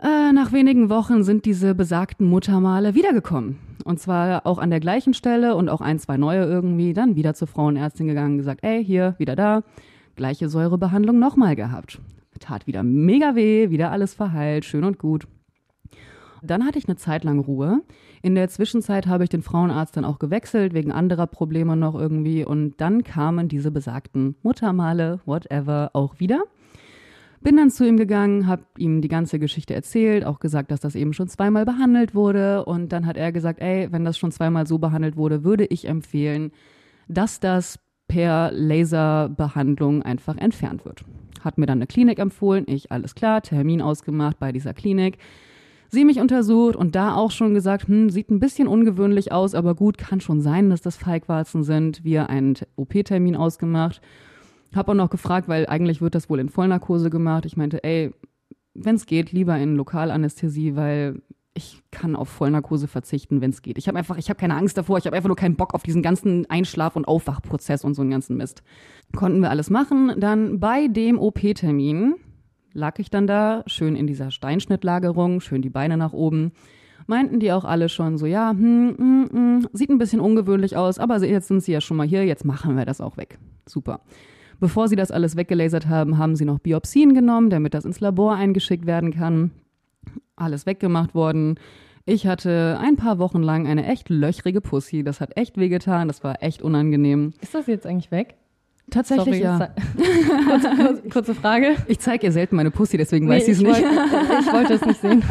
Äh, 0.00 0.32
nach 0.32 0.52
wenigen 0.52 0.90
Wochen 0.90 1.24
sind 1.24 1.44
diese 1.44 1.74
besagten 1.74 2.26
Muttermale 2.26 2.94
wiedergekommen. 2.94 3.58
Und 3.84 3.98
zwar 3.98 4.46
auch 4.46 4.58
an 4.58 4.70
der 4.70 4.80
gleichen 4.80 5.12
Stelle 5.12 5.56
und 5.56 5.68
auch 5.68 5.80
ein, 5.80 5.98
zwei 5.98 6.16
neue 6.16 6.44
irgendwie. 6.44 6.92
Dann 6.92 7.16
wieder 7.16 7.34
zur 7.34 7.48
Frauenärztin 7.48 8.06
gegangen, 8.06 8.38
gesagt, 8.38 8.60
ey, 8.62 8.84
hier, 8.84 9.16
wieder 9.18 9.34
da. 9.34 9.62
Gleiche 10.14 10.48
Säurebehandlung 10.48 11.18
nochmal 11.18 11.56
gehabt. 11.56 12.00
Tat 12.38 12.68
wieder 12.68 12.84
mega 12.84 13.34
weh, 13.34 13.70
wieder 13.70 13.90
alles 13.90 14.14
verheilt, 14.14 14.64
schön 14.64 14.84
und 14.84 14.98
gut. 14.98 15.26
Dann 16.42 16.64
hatte 16.64 16.78
ich 16.78 16.86
eine 16.86 16.96
Zeit 16.96 17.24
lang 17.24 17.40
Ruhe. 17.40 17.82
In 18.22 18.36
der 18.36 18.48
Zwischenzeit 18.48 19.08
habe 19.08 19.24
ich 19.24 19.30
den 19.30 19.42
Frauenarzt 19.42 19.96
dann 19.96 20.04
auch 20.04 20.20
gewechselt, 20.20 20.74
wegen 20.74 20.92
anderer 20.92 21.26
Probleme 21.26 21.76
noch 21.76 21.96
irgendwie. 21.96 22.44
Und 22.44 22.80
dann 22.80 23.02
kamen 23.02 23.48
diese 23.48 23.72
besagten 23.72 24.36
Muttermale, 24.42 25.18
whatever, 25.24 25.90
auch 25.94 26.20
wieder. 26.20 26.42
Bin 27.40 27.56
dann 27.56 27.70
zu 27.70 27.86
ihm 27.86 27.96
gegangen, 27.96 28.46
habe 28.46 28.64
ihm 28.76 29.00
die 29.00 29.08
ganze 29.08 29.38
Geschichte 29.38 29.74
erzählt, 29.74 30.24
auch 30.24 30.40
gesagt, 30.40 30.70
dass 30.70 30.80
das 30.80 30.96
eben 30.96 31.12
schon 31.12 31.28
zweimal 31.28 31.64
behandelt 31.64 32.14
wurde. 32.14 32.64
Und 32.64 32.92
dann 32.92 33.06
hat 33.06 33.16
er 33.16 33.30
gesagt, 33.30 33.60
ey, 33.60 33.92
wenn 33.92 34.04
das 34.04 34.18
schon 34.18 34.32
zweimal 34.32 34.66
so 34.66 34.78
behandelt 34.78 35.16
wurde, 35.16 35.44
würde 35.44 35.64
ich 35.64 35.86
empfehlen, 35.86 36.50
dass 37.06 37.38
das 37.38 37.78
per 38.08 38.50
Laserbehandlung 38.52 40.02
einfach 40.02 40.36
entfernt 40.36 40.84
wird. 40.84 41.04
Hat 41.42 41.58
mir 41.58 41.66
dann 41.66 41.78
eine 41.78 41.86
Klinik 41.86 42.18
empfohlen, 42.18 42.64
ich 42.66 42.90
alles 42.90 43.14
klar, 43.14 43.42
Termin 43.42 43.82
ausgemacht 43.82 44.38
bei 44.40 44.50
dieser 44.50 44.74
Klinik. 44.74 45.18
Sie 45.90 46.04
mich 46.04 46.20
untersucht 46.20 46.76
und 46.76 46.96
da 46.96 47.14
auch 47.14 47.30
schon 47.30 47.54
gesagt, 47.54 47.86
hm, 47.86 48.10
sieht 48.10 48.30
ein 48.30 48.40
bisschen 48.40 48.66
ungewöhnlich 48.66 49.30
aus, 49.30 49.54
aber 49.54 49.74
gut, 49.74 49.96
kann 49.96 50.20
schon 50.20 50.40
sein, 50.40 50.70
dass 50.70 50.82
das 50.82 50.96
Feigwarzen 50.96 51.62
sind. 51.62 52.04
Wir 52.04 52.28
einen 52.28 52.56
OP-Termin 52.76 53.36
ausgemacht 53.36 54.02
habe 54.74 54.92
auch 54.92 54.96
noch 54.96 55.10
gefragt, 55.10 55.48
weil 55.48 55.66
eigentlich 55.66 56.00
wird 56.00 56.14
das 56.14 56.28
wohl 56.28 56.40
in 56.40 56.48
Vollnarkose 56.48 57.10
gemacht. 57.10 57.46
Ich 57.46 57.56
meinte, 57.56 57.82
ey, 57.84 58.12
wenn 58.74 58.96
es 58.96 59.06
geht, 59.06 59.32
lieber 59.32 59.56
in 59.56 59.76
Lokalanästhesie, 59.76 60.76
weil 60.76 61.22
ich 61.54 61.82
kann 61.90 62.14
auf 62.14 62.28
Vollnarkose 62.28 62.86
verzichten, 62.86 63.40
wenn 63.40 63.50
es 63.50 63.62
geht. 63.62 63.78
Ich 63.78 63.88
habe 63.88 63.98
einfach, 63.98 64.16
ich 64.16 64.30
habe 64.30 64.38
keine 64.38 64.54
Angst 64.54 64.78
davor, 64.78 64.98
ich 64.98 65.06
habe 65.06 65.16
einfach 65.16 65.28
nur 65.28 65.36
keinen 65.36 65.56
Bock 65.56 65.74
auf 65.74 65.82
diesen 65.82 66.02
ganzen 66.02 66.46
Einschlaf- 66.46 66.94
und 66.94 67.08
Aufwachprozess 67.08 67.84
und 67.84 67.94
so 67.94 68.02
einen 68.02 68.12
ganzen 68.12 68.36
Mist. 68.36 68.62
Konnten 69.16 69.40
wir 69.40 69.50
alles 69.50 69.68
machen. 69.68 70.14
Dann 70.18 70.60
bei 70.60 70.86
dem 70.86 71.18
OP-Termin 71.18 72.14
lag 72.72 72.98
ich 72.98 73.10
dann 73.10 73.26
da, 73.26 73.64
schön 73.66 73.96
in 73.96 74.06
dieser 74.06 74.30
Steinschnittlagerung, 74.30 75.40
schön 75.40 75.62
die 75.62 75.70
Beine 75.70 75.96
nach 75.96 76.12
oben. 76.12 76.52
Meinten 77.06 77.40
die 77.40 77.52
auch 77.52 77.64
alle 77.64 77.88
schon 77.88 78.18
so, 78.18 78.26
ja, 78.26 78.50
hm, 78.50 78.94
hm, 78.96 79.28
hm, 79.32 79.68
sieht 79.72 79.90
ein 79.90 79.98
bisschen 79.98 80.20
ungewöhnlich 80.20 80.76
aus, 80.76 80.98
aber 80.98 81.24
jetzt 81.24 81.48
sind 81.48 81.62
sie 81.62 81.72
ja 81.72 81.80
schon 81.80 81.96
mal 81.96 82.06
hier, 82.06 82.24
jetzt 82.24 82.44
machen 82.44 82.76
wir 82.76 82.84
das 82.84 83.00
auch 83.00 83.16
weg. 83.16 83.38
Super. 83.66 84.00
Bevor 84.60 84.88
sie 84.88 84.96
das 84.96 85.10
alles 85.10 85.36
weggelasert 85.36 85.86
haben, 85.86 86.18
haben 86.18 86.34
sie 86.34 86.44
noch 86.44 86.58
Biopsien 86.58 87.14
genommen, 87.14 87.50
damit 87.50 87.74
das 87.74 87.84
ins 87.84 88.00
Labor 88.00 88.34
eingeschickt 88.34 88.86
werden 88.86 89.12
kann. 89.12 89.52
Alles 90.36 90.66
weggemacht 90.66 91.14
worden. 91.14 91.58
Ich 92.04 92.26
hatte 92.26 92.78
ein 92.80 92.96
paar 92.96 93.18
Wochen 93.18 93.42
lang 93.42 93.66
eine 93.66 93.86
echt 93.86 94.08
löchrige 94.08 94.60
Pussy. 94.60 95.04
Das 95.04 95.20
hat 95.20 95.36
echt 95.36 95.58
wehgetan. 95.58 96.08
Das 96.08 96.24
war 96.24 96.42
echt 96.42 96.62
unangenehm. 96.62 97.34
Ist 97.40 97.54
das 97.54 97.66
jetzt 97.66 97.86
eigentlich 97.86 98.10
weg? 98.10 98.36
Tatsächlich 98.90 99.42
Sorry, 99.42 99.58
ja. 99.58 99.68
kurze, 100.48 100.68
kurze, 100.76 101.08
kurze, 101.10 101.34
Frage. 101.34 101.76
Ich 101.86 101.98
zeige 101.98 102.26
ihr 102.26 102.32
selten 102.32 102.56
meine 102.56 102.70
Pussy, 102.70 102.96
deswegen 102.96 103.26
nee, 103.26 103.36
weiß 103.36 103.44
sie 103.44 103.52
es 103.52 103.60
nicht. 103.60 103.82
Wollt, 103.82 104.40
ich 104.40 104.52
wollte 104.52 104.72
es 104.74 104.86
nicht 104.86 105.00
sehen. 105.00 105.22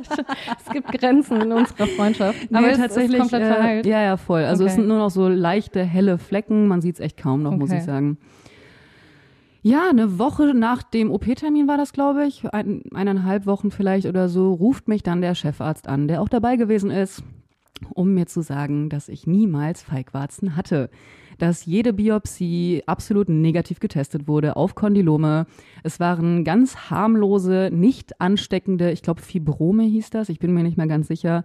es 0.64 0.72
gibt 0.72 0.92
Grenzen 0.92 1.40
in 1.40 1.52
unserer 1.52 1.88
Freundschaft. 1.88 2.50
Nee, 2.50 2.58
aber 2.58 2.72
tatsächlich, 2.74 3.20
ist 3.20 3.30
komplett 3.30 3.84
äh. 3.84 3.88
Ja, 3.88 4.02
ja, 4.02 4.16
voll. 4.16 4.44
Also 4.44 4.62
okay. 4.62 4.70
es 4.70 4.76
sind 4.76 4.86
nur 4.86 4.98
noch 4.98 5.10
so 5.10 5.26
leichte, 5.26 5.82
helle 5.82 6.18
Flecken. 6.18 6.68
Man 6.68 6.80
sieht 6.80 6.94
es 6.94 7.00
echt 7.00 7.16
kaum 7.16 7.42
noch, 7.42 7.52
okay. 7.52 7.58
muss 7.58 7.72
ich 7.72 7.82
sagen. 7.82 8.18
Ja, 9.66 9.90
eine 9.90 10.20
Woche 10.20 10.54
nach 10.54 10.84
dem 10.84 11.10
OP-Termin 11.10 11.66
war 11.66 11.76
das, 11.76 11.92
glaube 11.92 12.24
ich, 12.24 12.48
ein, 12.54 12.84
eineinhalb 12.94 13.46
Wochen 13.46 13.72
vielleicht 13.72 14.06
oder 14.06 14.28
so, 14.28 14.52
ruft 14.52 14.86
mich 14.86 15.02
dann 15.02 15.20
der 15.20 15.34
Chefarzt 15.34 15.88
an, 15.88 16.06
der 16.06 16.22
auch 16.22 16.28
dabei 16.28 16.54
gewesen 16.54 16.92
ist, 16.92 17.24
um 17.92 18.14
mir 18.14 18.26
zu 18.26 18.42
sagen, 18.42 18.90
dass 18.90 19.08
ich 19.08 19.26
niemals 19.26 19.82
Feigwarzen 19.82 20.54
hatte. 20.54 20.88
Dass 21.38 21.66
jede 21.66 21.92
Biopsie 21.92 22.84
absolut 22.86 23.28
negativ 23.28 23.80
getestet 23.80 24.28
wurde 24.28 24.54
auf 24.54 24.76
Kondylome. 24.76 25.48
Es 25.82 25.98
waren 25.98 26.44
ganz 26.44 26.88
harmlose, 26.88 27.70
nicht 27.72 28.20
ansteckende, 28.20 28.92
ich 28.92 29.02
glaube 29.02 29.20
Fibrome 29.20 29.82
hieß 29.82 30.10
das, 30.10 30.28
ich 30.28 30.38
bin 30.38 30.54
mir 30.54 30.62
nicht 30.62 30.76
mehr 30.76 30.86
ganz 30.86 31.08
sicher. 31.08 31.42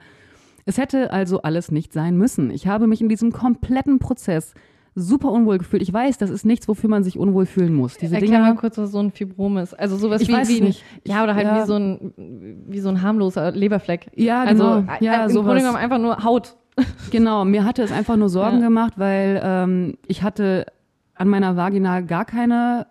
Es 0.68 0.78
hätte 0.78 1.12
also 1.12 1.42
alles 1.42 1.72
nicht 1.72 1.92
sein 1.92 2.18
müssen. 2.18 2.52
Ich 2.52 2.68
habe 2.68 2.86
mich 2.86 3.02
in 3.02 3.10
diesem 3.10 3.32
kompletten 3.32 3.98
Prozess 3.98 4.54
super 4.96 5.32
unwohl 5.32 5.58
gefühlt. 5.58 5.82
Ich 5.82 5.94
weiß, 5.94 6.18
das 6.18 6.30
ist 6.30 6.46
nichts, 6.46 6.68
wofür 6.68 6.90
man 6.90 7.04
sich 7.04 7.18
unwohl 7.18 7.46
fühlen 7.46 7.74
muss. 7.74 7.98
Diese 7.98 8.16
Erklär 8.16 8.40
Dinger, 8.40 8.54
mal 8.54 8.56
kurz, 8.56 8.78
was 8.78 8.92
so 8.92 9.00
ein 9.00 9.12
Fibrom 9.12 9.58
ist. 9.58 9.74
Also 9.74 9.98
sowas 9.98 10.22
ich 10.22 10.28
wie, 10.28 10.34
weiß 10.34 10.50
wie 10.50 10.62
nicht. 10.62 10.84
ja 11.06 11.24
oder 11.24 11.36
halt 11.36 11.48
ja. 11.48 11.62
wie 11.62 11.68
so 11.68 11.76
ein 11.76 12.14
wie 12.68 12.80
so 12.80 12.90
ein 12.90 13.02
harmloser 13.02 13.52
Leberfleck. 13.52 14.12
Ja, 14.16 14.44
also, 14.44 14.64
genau. 14.64 14.92
Also 14.92 15.06
ja, 15.06 15.24
im 15.24 15.30
sowas. 15.30 15.46
Grunde 15.46 15.62
genommen 15.62 15.78
einfach 15.78 16.00
nur 16.00 16.24
Haut. 16.24 16.56
Genau, 17.12 17.44
mir 17.44 17.66
hatte 17.66 17.84
es 17.84 17.92
einfach 17.92 18.16
nur 18.16 18.30
Sorgen 18.30 18.60
ja. 18.60 18.68
gemacht, 18.68 18.94
weil 18.96 19.42
ähm, 19.44 19.98
ich 20.08 20.24
hatte 20.24 20.68
an 21.16 21.28
meiner 21.28 21.58
Vagina 21.58 22.00
gar 22.00 22.24
keine 22.24 22.88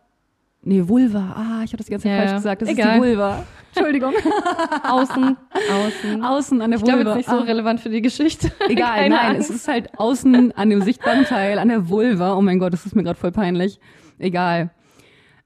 Nee, 0.63 0.87
Vulva. 0.87 1.35
Ah, 1.37 1.65
ich 1.65 1.73
habe 1.73 1.79
das 1.79 1.87
die 1.87 1.93
ganze 1.93 2.05
Zeit 2.05 2.13
ja, 2.13 2.19
falsch 2.19 2.35
gesagt. 2.35 2.63
Das 2.63 2.69
Egal. 2.69 2.89
ist 2.89 2.95
die 2.95 3.01
Vulva. 3.01 3.45
Entschuldigung. 3.75 4.13
außen, 4.85 5.37
außen. 5.71 6.25
Außen 6.25 6.63
an 6.63 6.71
der 6.71 6.81
ich 6.81 6.87
Vulva. 6.87 6.99
Ich 6.99 7.03
glaube, 7.03 7.11
ist 7.11 7.17
nicht 7.17 7.31
so 7.31 7.37
ah. 7.37 7.41
relevant 7.43 7.81
für 7.81 7.91
die 7.91 8.03
Geschichte. 8.03 8.51
Egal, 8.69 8.97
Keine 8.97 9.15
nein, 9.15 9.37
Angst. 9.37 9.51
es 9.51 9.57
ist 9.57 9.69
halt 9.69 9.99
außen 9.99 10.53
an 10.53 10.71
dem 10.71 10.83
sichtbaren 10.83 11.25
Teil, 11.25 11.59
an 11.59 11.69
der 11.69 11.89
Vulva. 11.89 12.35
Oh 12.37 12.41
mein 12.43 12.59
Gott, 12.59 12.73
das 12.73 12.87
ist 12.87 12.97
mir 12.97 13.03
gerade 13.03 13.19
voll 13.19 13.33
peinlich. 13.33 13.81
Egal. 14.19 14.71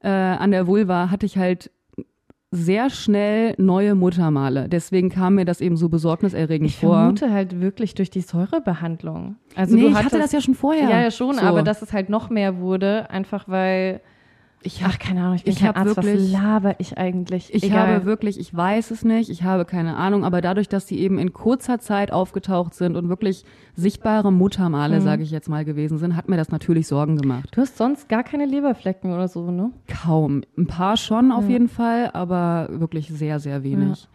Äh, 0.01 0.09
an 0.09 0.51
der 0.51 0.67
Vulva 0.67 1.09
hatte 1.09 1.25
ich 1.25 1.37
halt 1.37 1.71
sehr 2.55 2.89
schnell 2.89 3.53
neue 3.57 3.95
Muttermale. 3.95 4.69
Deswegen 4.69 5.09
kam 5.09 5.35
mir 5.35 5.45
das 5.45 5.61
eben 5.61 5.77
so 5.77 5.89
besorgniserregend 5.89 6.69
Ich 6.69 6.77
vor. 6.77 6.95
vermute 6.95 7.31
halt 7.31 7.59
wirklich 7.59 7.95
durch 7.95 8.09
die 8.09 8.21
Säurebehandlung. 8.21 9.35
Also 9.55 9.75
nee, 9.75 9.81
du 9.81 9.87
ich 9.89 9.93
hattest, 9.93 10.13
hatte 10.13 10.21
das 10.21 10.31
ja 10.31 10.41
schon 10.41 10.55
vorher. 10.55 10.89
Ja, 10.89 11.01
ja 11.01 11.11
schon, 11.11 11.35
So. 11.35 11.41
aber 11.41 11.63
dass 11.63 11.81
es 11.81 11.91
halt 11.93 12.09
noch 12.09 12.29
mehr 12.29 12.57
wurde, 12.59 13.09
einfach 13.09 13.47
weil. 13.47 14.01
Ich 14.65 14.81
Ach, 14.83 14.99
keine 14.99 15.21
Ahnung, 15.21 15.35
ich 15.35 15.43
bin 15.43 15.53
ich 15.53 15.59
kein 15.59 15.69
hab 15.69 15.77
Arzt. 15.77 15.95
wirklich- 15.97 16.33
was 16.33 16.41
laber 16.41 16.75
ich 16.79 16.97
eigentlich? 16.97 17.53
Ich 17.53 17.63
Egal. 17.63 17.87
habe 17.95 18.05
wirklich, 18.05 18.39
ich 18.39 18.53
weiß 18.55 18.91
es 18.91 19.05
nicht, 19.05 19.29
ich 19.29 19.43
habe 19.43 19.63
keine 19.65 19.95
Ahnung, 19.95 20.25
aber 20.25 20.41
dadurch, 20.41 20.67
dass 20.67 20.85
die 20.85 20.99
eben 20.99 21.19
in 21.19 21.31
kurzer 21.33 21.79
Zeit 21.79 22.11
aufgetaucht 22.11 22.73
sind 22.73 22.95
und 22.95 23.07
wirklich 23.09 23.45
sichtbare 23.75 24.31
Muttermale, 24.33 24.99
Mhm. 24.99 25.03
sage 25.03 25.23
ich 25.23 25.31
jetzt 25.31 25.47
mal, 25.49 25.63
gewesen 25.65 25.97
sind, 25.97 26.15
hat 26.15 26.27
mir 26.29 26.37
das 26.37 26.49
natürlich 26.51 26.87
Sorgen 26.87 27.17
gemacht. 27.17 27.49
Du 27.53 27.61
hast 27.61 27.77
sonst 27.77 28.09
gar 28.09 28.23
keine 28.23 28.45
Leberflecken 28.45 29.13
oder 29.13 29.27
so, 29.27 29.51
ne? 29.51 29.71
Kaum. 29.87 30.41
Ein 30.57 30.67
paar 30.67 30.97
schon 30.97 31.31
auf 31.31 31.43
Ja. 31.45 31.51
jeden 31.51 31.69
Fall, 31.69 32.09
aber 32.13 32.67
wirklich 32.71 33.07
sehr, 33.09 33.39
sehr 33.39 33.63
wenig. 33.63 34.07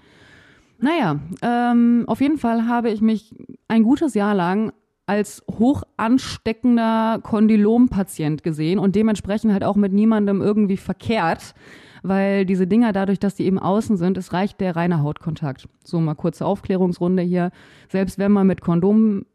Naja, 0.83 1.21
ähm, 1.43 2.05
auf 2.07 2.21
jeden 2.23 2.39
Fall 2.39 2.67
habe 2.67 2.91
ich 2.91 3.03
mich 3.03 3.35
ein 3.69 3.83
gutes 3.83 4.15
Jahr 4.15 4.35
lang 4.35 4.73
als 5.11 5.42
hoch 5.51 5.83
ansteckender 5.96 7.18
Kondylompatient 7.20 8.44
gesehen 8.44 8.79
und 8.79 8.94
dementsprechend 8.94 9.53
halt 9.53 9.64
auch 9.64 9.75
mit 9.75 9.92
niemandem 9.92 10.40
irgendwie 10.40 10.77
verkehrt, 10.77 11.57
weil 12.05 12.46
diese 12.46 12.68
Dinger 12.68 12.92
dadurch, 12.92 13.18
dass 13.18 13.35
die 13.35 13.44
eben 13.44 13.59
außen 13.59 13.96
sind, 13.96 14.16
es 14.16 14.33
reicht 14.33 14.61
der 14.61 14.77
reine 14.77 15.03
Hautkontakt. 15.03 15.68
So 15.83 15.99
mal 15.99 16.14
kurze 16.14 16.46
Aufklärungsrunde 16.46 17.25
hier. 17.25 17.51
Selbst 17.88 18.20
wenn 18.20 18.31
man 18.31 18.46
mit 18.46 18.61
Kondom 18.61 19.27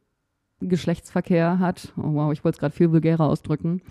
Geschlechtsverkehr 0.61 1.59
hat, 1.59 1.91
oh 1.97 2.13
wow, 2.13 2.31
ich 2.31 2.45
wollte 2.45 2.55
es 2.55 2.59
gerade 2.61 2.73
viel 2.73 2.93
vulgärer 2.93 3.25
ausdrücken, 3.25 3.81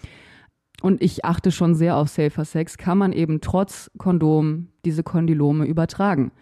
und 0.81 1.03
ich 1.03 1.25
achte 1.27 1.53
schon 1.53 1.75
sehr 1.75 1.97
auf 1.97 2.09
Safer 2.09 2.47
Sex, 2.47 2.79
kann 2.79 2.97
man 2.97 3.13
eben 3.13 3.43
trotz 3.43 3.91
Kondom 3.99 4.69
diese 4.87 5.03
Kondylome 5.03 5.67
übertragen. 5.67 6.33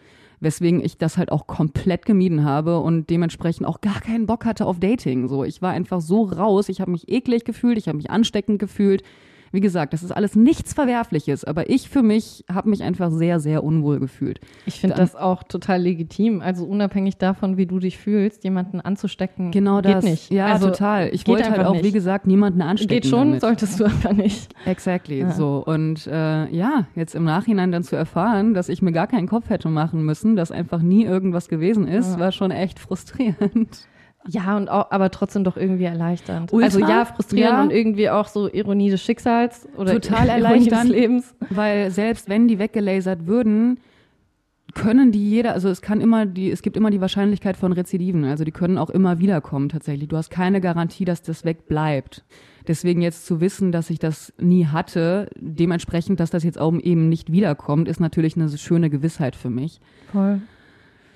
Weswegen 0.42 0.84
ich 0.84 0.98
das 0.98 1.18
halt 1.18 1.30
auch 1.30 1.46
komplett 1.46 2.04
gemieden 2.04 2.44
habe 2.44 2.80
und 2.80 3.10
dementsprechend 3.10 3.64
auch 3.64 3.80
gar 3.80 4.00
keinen 4.00 4.26
Bock 4.26 4.44
hatte 4.44 4.66
auf 4.66 4.80
Dating. 4.80 5.28
So, 5.28 5.44
ich 5.44 5.62
war 5.62 5.70
einfach 5.70 6.00
so 6.00 6.24
raus, 6.24 6.68
ich 6.68 6.80
habe 6.80 6.90
mich 6.90 7.08
eklig 7.08 7.44
gefühlt, 7.44 7.78
ich 7.78 7.86
habe 7.86 7.96
mich 7.96 8.10
ansteckend 8.10 8.58
gefühlt. 8.58 9.04
Wie 9.52 9.60
gesagt, 9.60 9.92
das 9.92 10.02
ist 10.02 10.10
alles 10.12 10.34
nichts 10.34 10.72
Verwerfliches, 10.72 11.44
aber 11.44 11.68
ich 11.68 11.88
für 11.90 12.02
mich 12.02 12.44
habe 12.52 12.70
mich 12.70 12.82
einfach 12.82 13.10
sehr, 13.10 13.38
sehr 13.38 13.62
unwohl 13.62 14.00
gefühlt. 14.00 14.40
Ich 14.66 14.80
finde 14.80 14.96
das 14.96 15.14
auch 15.14 15.42
total 15.42 15.80
legitim. 15.82 16.40
Also 16.40 16.64
unabhängig 16.64 17.18
davon, 17.18 17.56
wie 17.58 17.66
du 17.66 17.78
dich 17.78 17.98
fühlst, 17.98 18.44
jemanden 18.44 18.80
anzustecken, 18.80 19.50
Genau 19.50 19.82
geht 19.82 19.94
das. 19.96 20.04
nicht. 20.04 20.32
Ja, 20.32 20.46
also, 20.46 20.68
total. 20.70 21.08
Ich 21.12 21.24
geht 21.24 21.34
wollte 21.34 21.50
halt 21.50 21.64
auch, 21.66 21.74
nicht. 21.74 21.84
wie 21.84 21.92
gesagt, 21.92 22.26
niemanden 22.26 22.62
anstecken. 22.62 22.94
Geht 22.94 23.06
schon, 23.06 23.26
damit. 23.28 23.40
solltest 23.42 23.78
du 23.78 23.84
aber 23.84 24.14
nicht. 24.14 24.54
Exactly, 24.64 25.20
Ja. 25.20 25.30
so. 25.32 25.62
Und 25.66 26.06
äh, 26.06 26.48
ja, 26.48 26.86
jetzt 26.94 27.14
im 27.14 27.24
Nachhinein 27.24 27.70
dann 27.72 27.82
zu 27.84 27.94
erfahren, 27.94 28.54
dass 28.54 28.68
ich 28.70 28.80
mir 28.80 28.92
gar 28.92 29.06
keinen 29.06 29.28
Kopf 29.28 29.50
hätte 29.50 29.68
machen 29.68 30.04
müssen, 30.04 30.34
dass 30.34 30.50
einfach 30.50 30.80
nie 30.80 31.04
irgendwas 31.04 31.48
gewesen 31.48 31.86
ist, 31.86 32.12
Ja. 32.14 32.20
war 32.20 32.32
schon 32.32 32.50
echt 32.50 32.78
frustrierend. 32.78 33.86
Ja, 34.28 34.56
und 34.56 34.68
auch, 34.68 34.90
aber 34.90 35.10
trotzdem 35.10 35.42
doch 35.44 35.56
irgendwie 35.56 35.84
erleichternd. 35.84 36.52
Ultra, 36.52 36.66
also 36.66 36.80
ja, 36.80 37.04
frustrierend 37.04 37.52
ja. 37.52 37.62
und 37.62 37.70
irgendwie 37.70 38.08
auch 38.08 38.28
so 38.28 38.48
Ironie 38.48 38.90
des 38.90 39.02
Schicksals 39.02 39.68
oder 39.76 39.94
Total 40.00 40.28
Ironie 40.28 40.34
des 40.36 40.42
erleichternd. 40.42 40.90
Lebens. 40.90 41.34
Weil 41.50 41.90
selbst 41.90 42.28
wenn 42.28 42.46
die 42.46 42.58
weggelasert 42.58 43.26
würden, 43.26 43.78
können 44.74 45.12
die 45.12 45.28
jeder, 45.28 45.52
also 45.52 45.68
es 45.68 45.82
kann 45.82 46.00
immer 46.00 46.24
die, 46.24 46.50
es 46.50 46.62
gibt 46.62 46.76
immer 46.76 46.90
die 46.90 47.00
Wahrscheinlichkeit 47.00 47.56
von 47.56 47.72
Rezidiven, 47.72 48.24
also 48.24 48.44
die 48.44 48.52
können 48.52 48.78
auch 48.78 48.90
immer 48.90 49.18
wiederkommen 49.18 49.68
tatsächlich. 49.68 50.08
Du 50.08 50.16
hast 50.16 50.30
keine 50.30 50.60
Garantie, 50.60 51.04
dass 51.04 51.22
das 51.22 51.44
wegbleibt. 51.44 52.24
Deswegen 52.66 53.02
jetzt 53.02 53.26
zu 53.26 53.40
wissen, 53.40 53.72
dass 53.72 53.90
ich 53.90 53.98
das 53.98 54.32
nie 54.38 54.66
hatte, 54.66 55.28
dementsprechend, 55.36 56.20
dass 56.20 56.30
das 56.30 56.44
jetzt 56.44 56.58
auch 56.58 56.72
eben 56.74 57.08
nicht 57.08 57.32
wiederkommt, 57.32 57.88
ist 57.88 58.00
natürlich 58.00 58.36
eine 58.36 58.48
schöne 58.56 58.88
Gewissheit 58.88 59.34
für 59.34 59.50
mich. 59.50 59.80
Voll. 60.12 60.40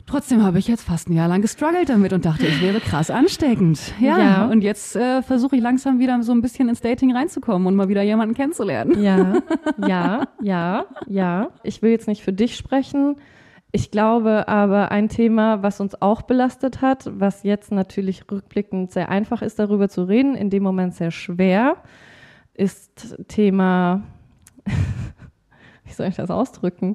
Trotzdem 0.06 0.44
habe 0.44 0.60
ich 0.60 0.68
jetzt 0.68 0.82
fast 0.84 1.08
ein 1.08 1.14
Jahr 1.14 1.26
lang 1.26 1.42
gestruggelt 1.42 1.88
damit 1.88 2.12
und 2.12 2.24
dachte, 2.24 2.46
ich 2.46 2.62
wäre 2.62 2.78
krass 2.78 3.10
ansteckend. 3.10 3.92
Ja, 4.00 4.18
Ja. 4.18 4.46
und 4.46 4.62
jetzt 4.62 4.94
äh, 4.94 5.20
versuche 5.20 5.56
ich 5.56 5.62
langsam 5.62 5.98
wieder 5.98 6.22
so 6.22 6.30
ein 6.32 6.42
bisschen 6.42 6.68
ins 6.68 6.80
Dating 6.80 7.12
reinzukommen 7.14 7.66
und 7.66 7.74
mal 7.74 7.88
wieder 7.88 8.02
jemanden 8.02 8.34
kennenzulernen. 8.36 9.02
Ja, 9.02 9.42
ja, 9.88 10.28
ja, 10.40 10.84
ja. 11.08 11.48
Ich 11.64 11.82
will 11.82 11.90
jetzt 11.90 12.06
nicht 12.06 12.22
für 12.22 12.32
dich 12.32 12.56
sprechen. 12.56 13.16
Ich 13.72 13.90
glaube 13.90 14.46
aber 14.46 14.92
ein 14.92 15.08
Thema, 15.08 15.64
was 15.64 15.80
uns 15.80 16.00
auch 16.00 16.22
belastet 16.22 16.80
hat, 16.82 17.10
was 17.12 17.42
jetzt 17.42 17.72
natürlich 17.72 18.22
rückblickend 18.30 18.92
sehr 18.92 19.08
einfach 19.08 19.42
ist, 19.42 19.58
darüber 19.58 19.88
zu 19.88 20.04
reden, 20.04 20.36
in 20.36 20.50
dem 20.50 20.62
Moment 20.62 20.94
sehr 20.94 21.10
schwer, 21.10 21.76
ist 22.54 23.16
Thema, 23.26 24.02
wie 25.84 25.92
soll 25.92 26.06
ich 26.06 26.14
das 26.16 26.30
ausdrücken? 26.30 26.94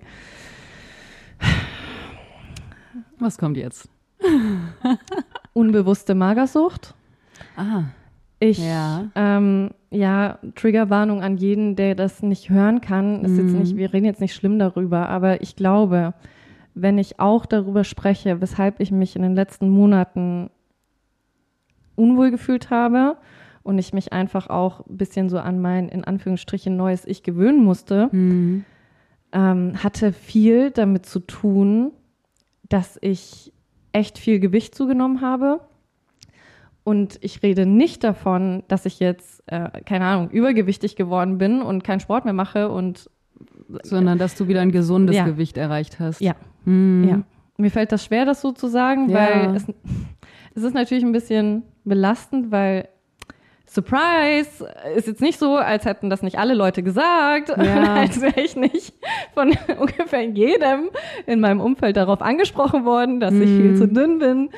Was 3.21 3.37
kommt 3.37 3.55
jetzt? 3.57 3.87
Unbewusste 5.53 6.15
Magersucht. 6.15 6.95
Ah, 7.55 7.83
Ich, 8.39 8.57
Ja. 8.57 9.09
ähm, 9.13 9.69
ja, 9.91 10.39
Triggerwarnung 10.55 11.21
an 11.21 11.37
jeden, 11.37 11.75
der 11.75 11.93
das 11.93 12.23
nicht 12.23 12.49
hören 12.49 12.81
kann. 12.81 13.23
Ist 13.23 13.37
jetzt 13.37 13.53
Mhm. 13.53 13.59
nicht, 13.59 13.75
wir 13.77 13.93
reden 13.93 14.05
jetzt 14.05 14.21
nicht 14.21 14.33
schlimm 14.33 14.57
darüber, 14.57 15.07
aber 15.09 15.41
ich 15.43 15.55
glaube, 15.55 16.15
wenn 16.73 16.97
ich 16.97 17.19
auch 17.19 17.45
darüber 17.45 17.83
spreche, 17.83 18.41
weshalb 18.41 18.79
ich 18.79 18.91
mich 18.91 19.15
in 19.15 19.21
den 19.21 19.35
letzten 19.35 19.69
Monaten 19.69 20.49
unwohl 21.95 22.31
gefühlt 22.31 22.71
habe 22.71 23.17
und 23.61 23.77
ich 23.77 23.93
mich 23.93 24.11
einfach 24.11 24.49
auch 24.49 24.87
ein 24.87 24.97
bisschen 24.97 25.29
so 25.29 25.37
an 25.37 25.61
mein, 25.61 25.87
in 25.89 26.03
Anführungsstrichen, 26.03 26.75
neues 26.75 27.05
Ich 27.05 27.21
gewöhnen 27.21 27.63
musste, 27.63 28.09
hm. 28.11 28.65
ähm, 29.33 29.73
hatte 29.83 30.13
viel 30.13 30.71
damit 30.71 31.05
zu 31.05 31.19
tun, 31.19 31.91
dass 32.71 32.97
ich 33.01 33.51
echt 33.91 34.17
viel 34.17 34.39
Gewicht 34.39 34.73
zugenommen 34.75 35.21
habe. 35.21 35.59
Und 36.83 37.19
ich 37.21 37.43
rede 37.43 37.65
nicht 37.65 38.03
davon, 38.03 38.63
dass 38.67 38.85
ich 38.85 38.99
jetzt, 38.99 39.43
äh, 39.47 39.81
keine 39.81 40.05
Ahnung, 40.05 40.29
übergewichtig 40.31 40.95
geworden 40.95 41.37
bin 41.37 41.61
und 41.61 41.83
keinen 41.83 41.99
Sport 41.99 42.25
mehr 42.25 42.33
mache 42.33 42.69
und 42.69 43.09
sondern 43.83 44.17
dass 44.17 44.35
du 44.35 44.47
wieder 44.47 44.61
ein 44.61 44.71
gesundes 44.71 45.15
Ja. 45.15 45.25
Gewicht 45.25 45.57
erreicht 45.57 45.99
hast. 45.99 46.21
Ja. 46.21 46.35
Hm. 46.65 47.07
ja. 47.07 47.21
Mir 47.57 47.71
fällt 47.71 47.91
das 47.91 48.05
schwer, 48.05 48.25
das 48.25 48.41
so 48.41 48.51
zu 48.51 48.67
sagen, 48.67 49.09
Ja. 49.09 49.15
weil 49.17 49.55
es, 49.55 49.65
es 50.55 50.63
ist 50.63 50.73
natürlich 50.73 51.03
ein 51.03 51.11
bisschen 51.11 51.63
belastend, 51.83 52.51
weil 52.51 52.87
Surprise 53.73 54.67
ist 54.97 55.07
jetzt 55.07 55.21
nicht 55.21 55.39
so, 55.39 55.55
als 55.55 55.85
hätten 55.85 56.09
das 56.09 56.21
nicht 56.23 56.37
alle 56.37 56.55
Leute 56.55 56.83
gesagt, 56.83 57.49
Ja. 57.57 57.93
als 57.95 58.19
wäre 58.19 58.41
ich 58.41 58.57
nicht 58.57 58.93
von 59.33 59.53
ungefähr 59.79 60.23
jedem 60.23 60.89
in 61.25 61.39
meinem 61.39 61.61
Umfeld 61.61 61.95
darauf 61.95 62.21
angesprochen 62.21 62.83
worden, 62.83 63.21
dass 63.21 63.33
ich 63.33 63.49
viel 63.49 63.77
zu 63.77 63.87
dünn 63.87 64.19
bin. 64.19 64.49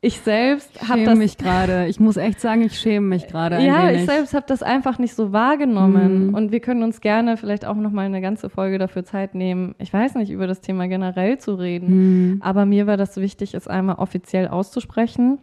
Ich 0.00 0.20
selbst 0.20 0.80
habe 0.82 0.98
schäme 0.98 1.04
das 1.04 1.18
mich 1.18 1.38
gerade. 1.38 1.86
Ich 1.86 2.00
muss 2.00 2.16
echt 2.16 2.40
sagen, 2.40 2.62
ich 2.62 2.78
schäme 2.78 3.06
mich 3.06 3.28
gerade 3.28 3.60
ja, 3.64 3.86
wenig. 3.86 4.00
ich 4.00 4.06
selbst 4.06 4.34
habe 4.34 4.46
das 4.48 4.64
einfach 4.64 4.98
nicht 4.98 5.14
so 5.14 5.32
wahrgenommen. 5.32 6.28
Mhm. 6.28 6.34
Und 6.34 6.50
wir 6.50 6.58
können 6.60 6.82
uns 6.82 7.00
gerne 7.00 7.36
vielleicht 7.36 7.64
auch 7.64 7.76
noch 7.76 7.92
mal 7.92 8.06
eine 8.06 8.20
ganze 8.20 8.50
Folge 8.50 8.78
dafür 8.78 9.04
Zeit 9.04 9.36
nehmen. 9.36 9.76
Ich 9.78 9.92
weiß 9.92 10.16
nicht, 10.16 10.30
über 10.30 10.48
das 10.48 10.60
Thema 10.60 10.88
generell 10.88 11.38
zu 11.38 11.54
reden. 11.54 11.88
Hm. 11.88 12.40
Aber 12.42 12.66
mir 12.66 12.86
war 12.86 12.96
das 12.96 13.16
wichtig, 13.16 13.54
es 13.54 13.68
einmal 13.68 13.96
offiziell 13.96 14.48
auszusprechen, 14.48 15.38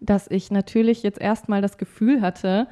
dass 0.00 0.30
ich 0.30 0.50
natürlich 0.50 1.02
jetzt 1.02 1.20
erstmal 1.20 1.62
das 1.62 1.78
Gefühl 1.78 2.20
hatte, 2.20 2.68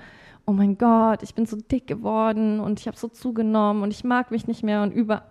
oh 0.46 0.52
mein 0.52 0.78
Gott, 0.78 1.22
ich 1.22 1.34
bin 1.34 1.44
so 1.46 1.56
dick 1.56 1.86
geworden 1.86 2.60
und 2.60 2.78
ich 2.80 2.86
habe 2.86 2.96
so 2.96 3.08
zugenommen 3.08 3.82
und 3.82 3.90
ich 3.90 4.04
mag 4.04 4.30
mich 4.30 4.46
nicht 4.46 4.62
mehr 4.62 4.82
und 4.82 4.92
über 4.92 5.24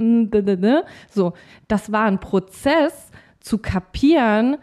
so, 1.09 1.33
das 1.67 1.91
war 1.91 2.03
ein 2.05 2.19
Prozess 2.19 3.11
zu 3.39 3.57
kapieren, 3.57 4.57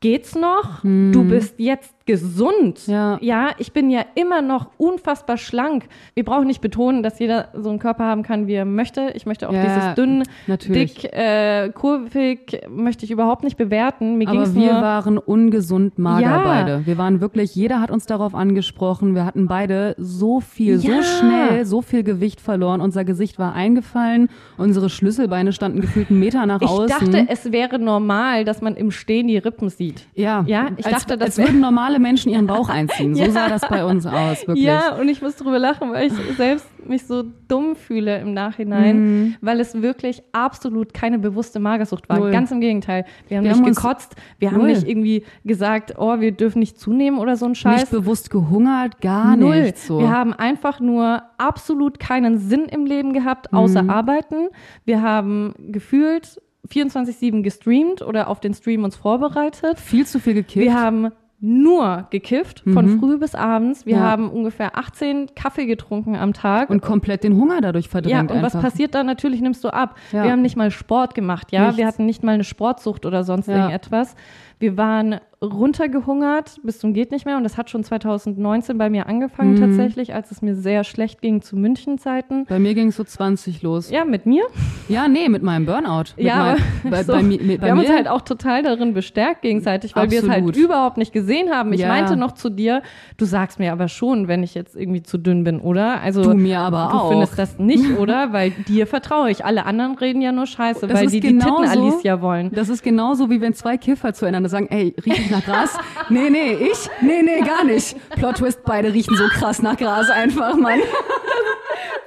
geht's 0.00 0.34
noch? 0.34 0.82
Du 0.82 1.24
bist 1.24 1.58
jetzt 1.58 2.01
gesund. 2.16 2.86
Ja. 2.86 3.16
ja, 3.22 3.50
ich 3.56 3.72
bin 3.72 3.88
ja 3.90 4.02
immer 4.14 4.42
noch 4.42 4.66
unfassbar 4.76 5.38
schlank. 5.38 5.84
Wir 6.14 6.24
brauchen 6.24 6.46
nicht 6.46 6.60
betonen, 6.60 7.02
dass 7.02 7.18
jeder 7.18 7.48
so 7.54 7.70
einen 7.70 7.78
Körper 7.78 8.04
haben 8.04 8.22
kann, 8.22 8.46
wie 8.46 8.52
er 8.52 8.66
möchte. 8.66 9.12
Ich 9.14 9.24
möchte 9.24 9.48
auch 9.48 9.52
Ja, 9.54 9.62
dieses 9.64 9.94
dünn, 9.94 10.24
natürlich. 10.46 10.94
dick, 11.02 11.12
äh, 11.14 11.70
kurvig, 11.70 12.60
möchte 12.68 13.04
ich 13.06 13.10
überhaupt 13.10 13.44
nicht 13.44 13.56
bewerten. 13.56 14.18
Mir 14.18 14.28
Aber 14.28 14.54
wir 14.54 14.72
waren 14.72 15.16
ungesund 15.16 15.98
mager 15.98 16.20
Ja. 16.22 16.42
beide. 16.44 16.86
Wir 16.86 16.98
waren 16.98 17.20
wirklich, 17.22 17.54
jeder 17.54 17.80
hat 17.80 17.90
uns 17.90 18.04
darauf 18.04 18.34
angesprochen. 18.34 19.14
Wir 19.14 19.24
hatten 19.24 19.46
beide 19.48 19.94
so 19.98 20.40
viel, 20.40 20.78
Ja. 20.80 20.96
so 20.96 21.02
schnell, 21.02 21.64
so 21.64 21.80
viel 21.80 22.02
Gewicht 22.02 22.40
verloren. 22.40 22.80
Unser 22.82 23.04
Gesicht 23.04 23.38
war 23.38 23.54
eingefallen. 23.54 24.28
Unsere 24.58 24.90
Schlüsselbeine 24.90 25.52
standen 25.52 25.80
gefühlt 25.80 26.10
einen 26.10 26.20
Meter 26.20 26.44
nach 26.44 26.60
ich 26.60 26.68
außen. 26.68 26.88
dachte, 27.10 27.26
es 27.28 27.50
wäre 27.52 27.78
normal, 27.78 28.44
dass 28.44 28.60
man 28.60 28.76
im 28.76 28.90
Stehen 28.90 29.28
die 29.28 29.38
Rippen 29.38 29.70
sieht. 29.70 30.06
ja, 30.14 30.44
Ja, 30.46 30.68
ich 30.76 30.84
als, 30.86 30.96
dachte, 31.06 31.16
das 31.16 31.38
als 31.38 31.38
würden 31.38 31.60
normale 31.60 31.98
Menschen 32.02 32.30
ihren 32.32 32.46
Bauch 32.46 32.68
einziehen. 32.68 33.14
So 33.14 33.22
Ja. 33.24 33.30
sah 33.30 33.48
das 33.48 33.62
bei 33.68 33.84
uns 33.84 34.04
aus, 34.06 34.46
wirklich. 34.46 34.64
Ja, 34.66 34.94
und 34.96 35.08
ich 35.08 35.22
muss 35.22 35.36
drüber 35.36 35.58
lachen, 35.58 35.90
weil 35.92 36.08
ich 36.08 36.12
selbst 36.36 36.66
mich 36.86 37.06
so 37.06 37.22
dumm 37.46 37.76
fühle 37.76 38.18
im 38.20 38.34
Nachhinein, 38.34 38.96
Mhm. 38.98 39.34
weil 39.40 39.60
es 39.60 39.80
wirklich 39.82 40.22
absolut 40.32 40.92
keine 40.92 41.18
bewusste 41.20 41.60
Magersucht 41.60 42.08
war. 42.08 42.18
Null. 42.18 42.32
Ganz 42.32 42.50
im 42.50 42.60
Gegenteil. 42.60 43.04
Wir 43.28 43.36
haben 43.38 43.44
Wir 43.44 43.52
nicht 43.52 43.60
haben 43.62 43.72
gekotzt, 43.74 44.16
wir 44.40 44.50
haben 44.50 44.58
Null. 44.58 44.68
nicht 44.68 44.86
irgendwie 44.88 45.24
gesagt, 45.44 45.94
oh, 45.96 46.18
wir 46.18 46.32
dürfen 46.32 46.58
nicht 46.58 46.78
zunehmen 46.80 47.20
oder 47.20 47.36
so 47.36 47.46
ein 47.46 47.54
Scheiß. 47.54 47.82
Nicht 47.82 47.90
bewusst 47.92 48.30
gehungert, 48.30 49.00
gar 49.00 49.36
Null. 49.36 49.62
nichts. 49.62 49.86
So. 49.86 50.00
Wir 50.00 50.10
haben 50.10 50.32
einfach 50.32 50.80
nur 50.80 51.22
absolut 51.38 52.00
keinen 52.00 52.38
Sinn 52.38 52.64
im 52.64 52.84
Leben 52.84 53.12
gehabt, 53.12 53.52
außer 53.52 53.84
Mhm. 53.84 53.90
Arbeiten. 53.90 54.48
Wir 54.84 55.02
haben 55.02 55.54
gefühlt 55.70 56.40
24-7 56.68 57.42
gestreamt 57.42 58.02
oder 58.02 58.28
auf 58.28 58.40
den 58.40 58.54
Stream 58.54 58.84
uns 58.84 58.96
vorbereitet. 58.96 59.78
viel 59.78 60.06
zu 60.06 60.18
viel 60.20 60.34
gekifft. 60.34 60.64
Wir 60.64 60.74
haben 60.80 61.08
nur 61.44 62.06
gekifft, 62.10 62.62
von 62.72 63.00
früh 63.00 63.18
bis 63.18 63.34
abends. 63.34 63.84
Wir 63.84 63.96
Mhm. 63.96 64.02
Ja. 64.02 64.08
haben 64.10 64.30
ungefähr 64.30 64.78
18 64.78 65.34
Kaffee 65.34 65.66
getrunken 65.66 66.14
am 66.16 66.32
Tag. 66.32 66.70
und 66.70 66.80
komplett 66.82 67.24
den 67.24 67.34
Hunger 67.36 67.60
dadurch 67.60 67.86
ja, 67.86 67.90
verdrängt 67.90 68.30
und 68.30 68.42
was 68.42 68.54
einfach. 68.54 68.70
passiert 68.70 68.94
dann? 68.94 69.06
Natürlich 69.06 69.40
nimmst 69.40 69.64
du 69.64 69.68
ab. 69.68 69.96
Ja. 70.12 70.22
Wir 70.24 70.30
haben 70.32 70.42
nicht 70.42 70.56
mal 70.56 70.70
Sport 70.70 71.14
gemacht, 71.16 71.50
ja. 71.50 71.62
Nichts. 71.62 71.76
Wir 71.78 71.86
hatten 71.86 72.06
nicht 72.06 72.22
mal 72.22 72.32
eine 72.32 72.44
Sportsucht 72.44 73.04
oder 73.06 73.24
sonst 73.24 73.48
Ja. 73.48 73.56
irgendetwas. 73.56 74.14
Wir 74.60 74.76
waren 74.76 75.16
runtergehungert 75.42 76.60
bis 76.62 76.78
zum 76.78 76.92
geht 76.92 77.10
nicht 77.10 77.24
mehr 77.26 77.36
und 77.36 77.44
das 77.44 77.56
hat 77.56 77.70
schon 77.70 77.82
2019 77.82 78.76
bei 78.78 78.90
mir 78.90 79.06
angefangen 79.06 79.54
Mhm. 79.54 79.60
tatsächlich, 79.60 80.14
als 80.14 80.30
es 80.30 80.42
mir 80.42 80.54
sehr 80.54 80.84
schlecht 80.84 81.20
ging 81.22 81.40
zu 81.42 81.56
München-Zeiten. 81.56 82.44
Bei 82.48 82.58
mir 82.58 82.74
ging 82.74 82.88
es 82.88 82.96
so 82.96 83.04
20 83.04 83.62
los. 83.62 83.90
Ja. 83.90 84.02
Ja, 84.02 84.04
mit 84.08 84.26
mir. 84.26 84.42
nee, 84.88 85.28
mit 85.28 85.42
meinem 85.44 85.64
Burnout. 85.64 86.14
Mit 86.16 86.26
Ja, 86.26 86.34
aber 86.34 86.56
bei, 86.90 87.02
so, 87.04 87.12
bei, 87.12 87.22
mi- 87.22 87.38
mit, 87.40 87.60
bei 87.60 87.66
wir 87.66 87.70
haben 87.70 87.78
mir, 87.78 87.84
uns 87.84 87.94
halt 87.94 88.08
auch 88.08 88.22
total 88.22 88.62
darin 88.64 88.94
bestärkt 88.94 89.42
gegenseitig, 89.42 89.94
weil 89.94 90.10
wir 90.10 90.18
es 90.18 90.28
halt 90.28 90.38
Absolut. 90.44 90.56
überhaupt 90.56 90.96
nicht 90.96 91.12
gesehen 91.12 91.50
haben. 91.50 91.72
Ich 91.72 91.80
Ja. 91.80 91.88
meinte 91.88 92.16
noch 92.16 92.32
zu 92.32 92.50
dir, 92.50 92.82
du 93.16 93.24
sagst 93.24 93.60
mir 93.60 93.70
aber 93.72 93.86
schon, 93.86 94.26
wenn 94.26 94.42
ich 94.42 94.54
jetzt 94.54 94.74
irgendwie 94.74 95.02
zu 95.02 95.18
dünn 95.18 95.44
bin, 95.44 95.60
oder? 95.60 96.00
Also 96.00 96.22
Du 96.24 96.34
mir 96.34 96.58
aber 96.60 96.88
du 96.90 96.98
auch. 96.98 97.10
findest 97.10 97.38
das 97.38 97.58
nicht, 97.60 97.84
oder? 97.98 98.32
Weil 98.32 98.50
dir 98.66 98.86
vertraue 98.88 99.30
ich. 99.30 99.44
Alle 99.44 99.66
anderen 99.66 99.94
reden 99.96 100.20
ja 100.20 100.32
nur 100.32 100.46
Scheiße, 100.46 100.86
Das 100.88 100.98
weil 100.98 101.06
die 101.06 101.20
die 101.20 101.28
genauso- 101.28 101.62
Titten 101.62 101.68
Alicia 101.82 102.20
wollen. 102.20 102.50
Das 102.52 102.68
ist 102.68 102.82
genauso 102.82 103.30
wie 103.30 103.40
wenn 103.40 103.54
zwei 103.54 103.76
Kiffer 103.76 104.12
zueinander 104.14 104.48
sagen, 104.48 104.66
ey, 104.70 104.94
riech 105.06 105.26
ich 105.26 105.30
nach 105.32 105.44
Gras? 105.44 105.76
nee, 106.08 106.30
nee, 106.30 106.52
ich? 106.54 106.88
Nee, 107.00 107.22
nee, 107.22 107.40
gar 107.40 107.64
nicht. 107.64 107.96
Plot 108.10 108.36
Twist, 108.36 108.62
beide 108.64 108.92
riechen 108.92 109.16
so 109.16 109.24
krass 109.28 109.60
nach 109.62 109.76
Gras 109.76 110.08
einfach, 110.10 110.54
Mann. 110.56 110.78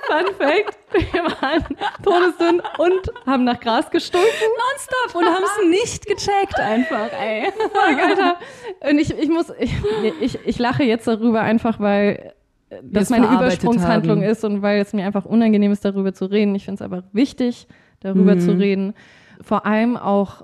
Fun 0.07 0.25
Fact, 0.37 0.77
wir 1.13 1.23
waren 1.23 1.63
todesdünn 2.03 2.61
und 2.77 3.25
haben 3.25 3.43
nach 3.43 3.59
Gras 3.59 3.89
gestunken. 3.89 4.27
Nonstop 4.69 5.15
und 5.19 5.25
haben 5.25 5.43
es 5.43 5.69
nicht 5.69 6.05
gecheckt 6.05 6.59
einfach, 6.59 7.09
ey. 7.19 7.51
Fuck, 7.51 8.03
Alter. 8.03 8.35
Und 8.89 8.99
ich, 8.99 9.11
ich 9.17 9.29
muss, 9.29 9.51
ich, 9.59 9.73
ich, 10.21 10.39
ich 10.45 10.59
lache 10.59 10.83
jetzt 10.83 11.07
darüber 11.07 11.41
einfach, 11.41 11.79
weil 11.79 12.33
das 12.83 13.09
meine 13.09 13.27
Übersprungshandlung 13.27 14.21
haben. 14.21 14.29
ist 14.29 14.43
und 14.45 14.61
weil 14.61 14.79
es 14.81 14.93
mir 14.93 15.05
einfach 15.05 15.25
unangenehm 15.25 15.71
ist, 15.71 15.83
darüber 15.83 16.13
zu 16.13 16.25
reden. 16.25 16.53
Ich 16.53 16.65
finde 16.65 16.83
es 16.83 16.85
aber 16.85 17.03
wichtig, 17.11 17.67
darüber 18.01 18.35
Mhm. 18.35 18.39
zu 18.41 18.51
reden. 18.51 18.93
Vor 19.41 19.65
allem 19.65 19.97
auch 19.97 20.43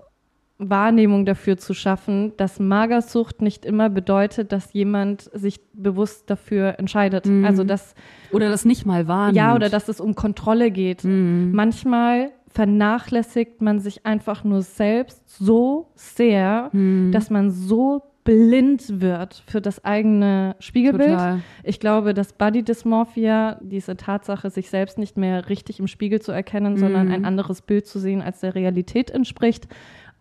Wahrnehmung 0.69 1.25
dafür 1.25 1.57
zu 1.57 1.73
schaffen, 1.73 2.33
dass 2.37 2.59
Magersucht 2.59 3.41
nicht 3.41 3.65
immer 3.65 3.89
bedeutet, 3.89 4.51
dass 4.51 4.73
jemand 4.73 5.29
sich 5.33 5.59
bewusst 5.73 6.29
dafür 6.29 6.75
entscheidet. 6.79 7.25
Mhm. 7.25 7.45
Also 7.45 7.63
dass 7.63 7.95
Oder 8.31 8.49
das 8.49 8.63
nicht 8.65 8.85
mal 8.85 9.07
wahrnimmt. 9.07 9.37
ja, 9.37 9.55
oder 9.55 9.69
dass 9.69 9.87
es 9.89 9.99
um 9.99 10.15
Kontrolle 10.15 10.71
geht. 10.71 11.03
Mhm. 11.03 11.51
Manchmal 11.53 12.31
vernachlässigt 12.47 13.61
man 13.61 13.79
sich 13.79 14.05
einfach 14.05 14.43
nur 14.43 14.61
selbst 14.61 15.21
so 15.29 15.89
sehr, 15.95 16.69
Mhm. 16.73 17.11
dass 17.11 17.29
man 17.29 17.49
so 17.51 18.03
blind 18.23 19.01
wird 19.01 19.43
für 19.47 19.61
das 19.61 19.83
eigene 19.83 20.55
Spiegelbild. 20.59 21.09
Total. 21.09 21.39
Ich 21.63 21.79
glaube, 21.79 22.13
dass 22.13 22.33
Body 22.33 22.63
Dysmorphia, 22.63 23.57
diese 23.63 23.97
Tatsache, 23.97 24.51
sich 24.51 24.69
selbst 24.69 24.99
nicht 24.99 25.17
mehr 25.17 25.49
richtig 25.49 25.79
im 25.79 25.87
Spiegel 25.87 26.21
zu 26.21 26.31
erkennen, 26.31 26.77
sondern 26.77 27.07
Mhm. 27.07 27.13
ein 27.13 27.25
anderes 27.25 27.63
Bild 27.63 27.87
zu 27.87 27.97
sehen, 27.99 28.21
als 28.21 28.41
der 28.41 28.53
Realität 28.53 29.09
entspricht, 29.09 29.67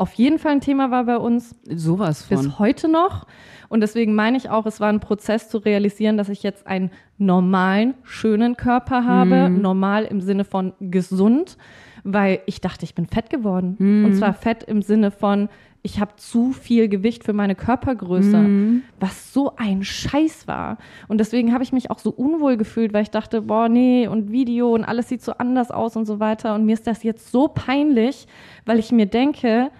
auf 0.00 0.14
jeden 0.14 0.38
Fall 0.38 0.52
ein 0.52 0.60
Thema 0.60 0.90
war 0.90 1.04
bei 1.04 1.16
uns 1.18 1.54
Sowas 1.68 2.24
von. 2.24 2.36
bis 2.38 2.58
heute 2.58 2.88
noch. 2.88 3.26
Und 3.68 3.80
deswegen 3.82 4.14
meine 4.14 4.36
ich 4.36 4.50
auch, 4.50 4.66
es 4.66 4.80
war 4.80 4.88
ein 4.88 4.98
Prozess 5.00 5.48
zu 5.48 5.58
realisieren, 5.58 6.16
dass 6.16 6.28
ich 6.28 6.42
jetzt 6.42 6.66
einen 6.66 6.90
normalen, 7.18 7.94
schönen 8.02 8.56
Körper 8.56 9.04
habe. 9.04 9.48
Mhm. 9.48 9.60
Normal 9.60 10.04
im 10.06 10.20
Sinne 10.20 10.44
von 10.44 10.72
gesund, 10.80 11.56
weil 12.02 12.40
ich 12.46 12.60
dachte, 12.60 12.84
ich 12.84 12.94
bin 12.94 13.06
fett 13.06 13.30
geworden. 13.30 13.76
Mhm. 13.78 14.04
Und 14.06 14.14
zwar 14.14 14.32
fett 14.32 14.64
im 14.64 14.82
Sinne 14.82 15.10
von, 15.10 15.48
ich 15.82 15.98
habe 16.00 16.16
zu 16.16 16.52
viel 16.52 16.88
Gewicht 16.88 17.24
für 17.24 17.32
meine 17.32 17.54
Körpergröße, 17.54 18.36
Mhm. 18.36 18.82
was 18.98 19.32
so 19.32 19.52
ein 19.56 19.82
Scheiß 19.82 20.46
war. 20.48 20.76
Und 21.08 21.18
deswegen 21.18 21.52
habe 21.54 21.62
ich 21.62 21.72
mich 21.72 21.90
auch 21.90 21.98
so 22.00 22.10
unwohl 22.10 22.56
gefühlt, 22.56 22.92
weil 22.92 23.02
ich 23.02 23.10
dachte, 23.10 23.42
boah, 23.42 23.68
nee, 23.68 24.06
und 24.08 24.30
Video 24.32 24.74
und 24.74 24.84
alles 24.84 25.08
sieht 25.08 25.22
so 25.22 25.32
anders 25.32 25.70
aus 25.70 25.96
und 25.96 26.04
so 26.06 26.20
weiter. 26.20 26.54
Und 26.54 26.64
mir 26.66 26.74
ist 26.74 26.86
das 26.86 27.02
jetzt 27.02 27.30
so 27.32 27.48
peinlich, 27.48 28.26
weil 28.66 28.78
ich 28.78 28.92
mir 28.92 29.06
denke, 29.06 29.70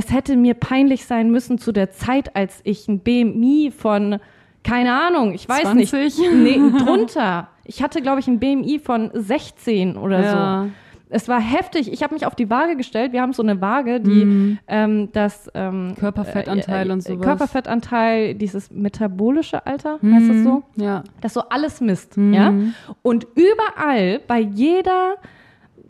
es 0.00 0.12
hätte 0.12 0.36
mir 0.36 0.54
peinlich 0.54 1.04
sein 1.04 1.30
müssen 1.30 1.58
zu 1.58 1.72
der 1.72 1.90
Zeit, 1.90 2.34
als 2.34 2.60
ich 2.64 2.88
ein 2.88 3.00
BMI 3.00 3.70
von, 3.76 4.18
keine 4.64 4.92
Ahnung, 4.92 5.32
ich 5.34 5.48
weiß 5.48 5.62
20? 5.62 5.92
nicht. 5.92 6.18
Nee, 6.34 6.58
drunter. 6.78 7.48
Ich 7.64 7.82
hatte, 7.82 8.00
glaube 8.02 8.20
ich, 8.20 8.26
ein 8.28 8.40
BMI 8.40 8.78
von 8.78 9.10
16 9.12 9.96
oder 9.96 10.20
Ja. 10.22 10.64
so. 10.64 10.70
Es 11.12 11.26
war 11.28 11.40
heftig. 11.40 11.92
Ich 11.92 12.04
habe 12.04 12.14
mich 12.14 12.24
auf 12.24 12.36
die 12.36 12.48
Waage 12.50 12.76
gestellt. 12.76 13.12
Wir 13.12 13.20
haben 13.20 13.32
so 13.32 13.42
eine 13.42 13.60
Waage, 13.60 13.98
die 14.00 14.56
ähm, 14.68 15.08
das 15.12 15.50
ähm, 15.54 15.94
Körperfettanteil 15.98 16.88
äh, 16.88 16.92
und 16.92 16.98
äh, 17.00 17.02
sowas. 17.02 17.26
Körperfettanteil, 17.26 18.34
dieses 18.36 18.70
metabolische 18.70 19.66
Alter, 19.66 19.98
heißt 20.04 20.28
das 20.30 20.42
so? 20.44 20.62
Ja. 20.76 21.02
das 21.20 21.34
so 21.34 21.40
alles 21.50 21.80
misst, 21.80 22.16
Mhm. 22.16 22.32
ja? 22.32 22.54
Und 23.02 23.26
überall 23.34 24.20
bei 24.28 24.38
jeder 24.38 25.16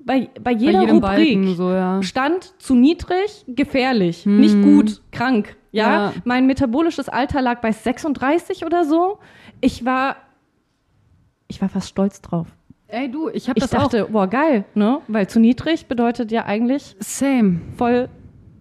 bei, 0.04 0.28
bei 0.34 0.40
Bei 0.40 0.50
jeder 0.52 0.80
jedem 0.80 0.96
Rubrik 0.96 1.00
Balken 1.02 1.54
so, 1.54 1.70
ja. 1.70 2.02
stand 2.02 2.54
zu 2.60 2.74
niedrig, 2.74 3.44
gefährlich, 3.46 4.26
nicht 4.26 4.60
gut, 4.62 5.02
krank, 5.12 5.56
ja? 5.72 5.90
Ja. 6.10 6.12
Mein 6.24 6.46
metabolisches 6.46 7.08
Alter 7.08 7.42
lag 7.42 7.60
bei 7.60 7.72
36 7.72 8.64
oder 8.64 8.84
so. 8.84 9.18
Ich 9.60 9.84
war 9.84 10.16
ich 11.48 11.60
war 11.60 11.68
fast 11.68 11.88
stolz 11.88 12.20
drauf. 12.20 12.46
Ey, 12.88 13.10
du, 13.10 13.28
ich 13.28 13.48
habe 13.48 13.58
Ich 13.58 13.64
das 13.64 13.74
auch. 13.74 13.84
dachte, 13.84 14.06
boah, 14.10 14.26
geil, 14.26 14.64
ne? 14.74 15.00
Weil 15.06 15.28
zu 15.28 15.38
niedrig 15.38 15.86
bedeutet 15.86 16.32
ja 16.32 16.44
eigentlich 16.44 16.96
Same. 16.98 17.60
voll 17.76 18.08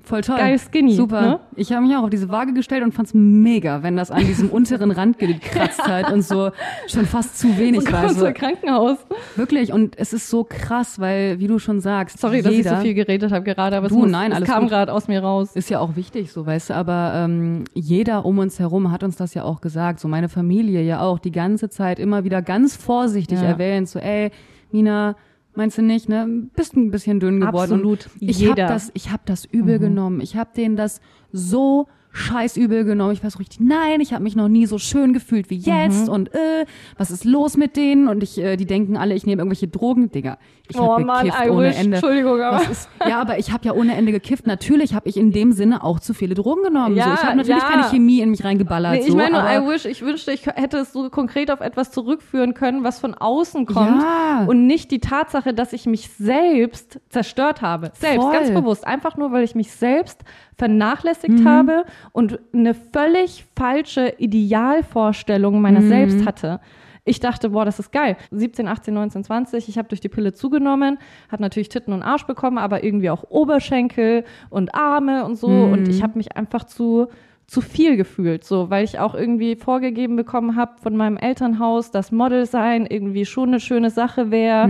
Voll 0.09 0.21
toll. 0.21 0.37
Geil 0.37 0.57
skinny, 0.57 0.93
Super. 0.95 1.21
ne? 1.21 1.39
Ich 1.55 1.71
habe 1.71 1.85
mich 1.85 1.95
auch 1.95 2.01
auf 2.01 2.09
diese 2.09 2.29
Waage 2.29 2.53
gestellt 2.53 2.83
und 2.83 2.93
fand's 2.93 3.13
mega, 3.13 3.83
wenn 3.83 3.95
das 3.95 4.09
an 4.09 4.25
diesem 4.25 4.49
unteren 4.49 4.89
Rand 4.89 5.19
gekratzt 5.19 5.83
hat 5.87 6.11
und 6.11 6.23
so 6.23 6.49
schon 6.87 7.05
fast 7.05 7.37
zu 7.37 7.57
wenig 7.59 7.81
so 7.83 7.91
war. 7.91 8.09
So, 8.09 8.31
Krankenhaus. 8.33 8.97
wirklich. 9.35 9.71
Und 9.71 9.97
es 9.99 10.11
ist 10.11 10.27
so 10.31 10.43
krass, 10.43 10.99
weil, 10.99 11.39
wie 11.39 11.45
du 11.45 11.59
schon 11.59 11.79
sagst, 11.79 12.19
Sorry, 12.19 12.41
dass 12.41 12.51
ich 12.51 12.57
jeder 12.57 12.77
so 12.77 12.81
viel 12.81 12.95
geredet 12.95 13.31
habe 13.31 13.43
gerade, 13.45 13.77
aber 13.77 13.85
es, 13.85 13.91
Du, 13.93 13.99
muss, 13.99 14.09
nein, 14.09 14.31
es 14.31 14.37
alles 14.37 14.49
kam 14.49 14.67
gerade 14.67 14.91
aus 14.91 15.07
mir 15.07 15.21
raus. 15.21 15.51
ist 15.55 15.69
ja 15.69 15.79
auch 15.79 15.95
wichtig, 15.95 16.31
so 16.31 16.43
weißt 16.45 16.71
du, 16.71 16.73
aber 16.75 17.11
ähm, 17.15 17.65
jeder 17.75 18.25
um 18.25 18.39
uns 18.39 18.57
herum 18.57 18.91
hat 18.91 19.03
uns 19.03 19.15
das 19.15 19.35
ja 19.35 19.43
auch 19.43 19.61
gesagt, 19.61 19.99
so 19.99 20.07
meine 20.07 20.27
Familie 20.27 20.81
ja 20.81 21.01
auch, 21.01 21.19
die 21.19 21.31
ganze 21.31 21.69
Zeit 21.69 21.99
immer 21.99 22.23
wieder 22.23 22.41
ganz 22.41 22.75
vorsichtig 22.75 23.39
Ja. 23.41 23.45
erwähnt, 23.47 23.87
so 23.87 23.99
ey, 23.99 24.31
Mina, 24.71 25.15
meinst 25.59 25.77
du 25.77 25.81
nicht, 25.81 26.07
ne, 26.07 26.25
bist 26.55 26.75
ein 26.77 26.89
bisschen 26.89 27.19
dünn 27.19 27.41
geworden. 27.41 27.73
Absolut. 27.73 28.09
Und 28.21 28.29
ich 28.29 28.47
habe 28.47 28.55
das, 28.55 28.91
ich 28.93 29.11
habe 29.11 29.23
das 29.25 29.43
übel 29.43 29.77
genommen, 29.77 30.21
ich 30.21 30.37
habe 30.37 30.51
denen 30.55 30.77
das 30.77 31.01
so 31.33 31.87
scheiß 32.11 32.57
übel 32.57 32.83
genommen. 32.85 33.13
Ich 33.13 33.23
war 33.23 33.29
so 33.29 33.37
richtig, 33.37 33.59
nein, 33.59 34.01
ich 34.01 34.13
habe 34.13 34.23
mich 34.23 34.35
noch 34.35 34.47
nie 34.47 34.65
so 34.65 34.77
schön 34.77 35.13
gefühlt 35.13 35.49
wie 35.49 35.57
jetzt 35.57 36.09
und 36.09 36.33
äh, 36.33 36.65
was 36.97 37.11
ist 37.11 37.23
los 37.23 37.55
mit 37.55 37.75
denen? 37.77 38.07
Und 38.07 38.23
ich, 38.23 38.37
äh, 38.39 38.55
die 38.57 38.65
denken 38.65 38.97
alle, 38.97 39.13
ich 39.13 39.25
nehme 39.25 39.41
irgendwelche 39.41 39.67
Drogen, 39.67 40.11
Digga. 40.11 40.37
Ich 40.67 40.77
Oh 40.79 40.93
hab 40.97 41.05
Mann, 41.05 41.25
gekifft 41.25 41.45
I 41.45 41.49
ohne 41.49 41.69
wish. 41.69 41.77
Ende. 41.79 41.97
Entschuldigung, 41.97 42.41
aber- 42.41 42.69
ist, 42.69 42.89
ja, 43.07 43.19
aber 43.21 43.37
ich 43.39 43.51
habe 43.51 43.65
ja 43.65 43.73
ohne 43.73 43.95
Ende 43.95 44.11
gekifft. 44.11 44.47
Natürlich 44.47 44.93
habe 44.93 45.07
ich 45.09 45.17
in 45.17 45.31
dem 45.31 45.51
Sinne 45.51 45.83
auch 45.83 45.99
zu 45.99 46.13
viele 46.13 46.35
Drogen 46.35 46.63
genommen. 46.63 46.95
Ja, 46.95 47.05
so. 47.05 47.13
Ich 47.13 47.23
habe 47.23 47.37
natürlich 47.37 47.61
ja. 47.63 47.69
keine 47.69 47.83
Chemie 47.89 48.21
in 48.21 48.29
mich 48.31 48.43
reingeballert. 48.43 48.93
Nee, 48.93 48.99
ich 49.01 49.07
so, 49.11 49.15
meine, 49.17 49.39
aber, 49.41 49.65
I 49.65 49.67
wish, 49.73 49.85
ich 49.85 50.01
wünschte, 50.03 50.31
ich 50.31 50.45
hätte 50.45 50.77
es 50.77 50.93
so 50.93 51.09
konkret 51.09 51.49
auf 51.51 51.61
etwas 51.61 51.91
zurückführen 51.91 52.53
können, 52.53 52.83
was 52.83 52.99
von 52.99 53.13
außen 53.15 53.65
kommt 53.65 54.01
Ja. 54.01 54.45
und 54.47 54.67
nicht 54.67 54.91
die 54.91 54.99
Tatsache, 54.99 55.53
dass 55.53 55.73
ich 55.73 55.85
mich 55.85 56.09
selbst 56.09 56.99
zerstört 57.09 57.61
habe. 57.61 57.91
Selbst, 57.95 58.21
Voll. 58.23 58.33
ganz 58.33 58.51
bewusst. 58.51 58.85
Einfach 58.85 59.17
nur, 59.17 59.31
weil 59.31 59.43
ich 59.43 59.55
mich 59.55 59.71
selbst 59.71 60.21
vernachlässigt 60.59 61.39
Mhm. 61.39 61.45
habe 61.47 61.85
und 62.11 62.39
eine 62.53 62.75
völlig 62.75 63.45
falsche 63.55 64.13
Idealvorstellung 64.19 65.55
Mhm. 65.55 65.61
meiner 65.61 65.81
selbst 65.81 66.25
hatte. 66.25 66.59
Ich 67.05 67.19
dachte, 67.19 67.49
boah, 67.49 67.65
das 67.65 67.79
ist 67.79 67.91
geil. 67.91 68.17
17, 68.29 68.67
18, 68.67 68.93
19, 68.93 69.23
20, 69.23 69.67
ich 69.67 69.77
habe 69.79 69.87
durch 69.87 70.01
die 70.01 70.09
Pille 70.09 70.33
zugenommen, 70.33 70.99
hat 71.29 71.39
natürlich 71.39 71.69
Titten 71.69 71.91
und 71.93 72.03
Arsch 72.03 72.27
bekommen, 72.27 72.59
aber 72.59 72.83
irgendwie 72.83 73.09
auch 73.09 73.23
Oberschenkel 73.29 74.25
und 74.51 74.75
Arme 74.75 75.25
und 75.25 75.35
so. 75.35 75.47
Und 75.63 75.87
ich 75.87 76.03
habe 76.03 76.17
mich 76.17 76.37
einfach 76.37 76.65
zu 76.65 77.07
zu 77.47 77.61
viel 77.61 77.97
gefühlt, 77.97 78.43
so, 78.43 78.69
weil 78.69 78.83
ich 78.83 78.99
auch 78.99 79.15
irgendwie 79.15 79.55
vorgegeben 79.55 80.15
bekommen 80.15 80.55
habe 80.55 80.73
von 80.83 80.95
meinem 80.95 81.17
Elternhaus, 81.17 81.89
dass 81.89 82.11
Model 82.11 82.45
sein 82.45 82.85
irgendwie 82.85 83.25
schon 83.25 83.49
eine 83.49 83.59
schöne 83.59 83.89
Sache 83.89 84.29
wäre 84.29 84.69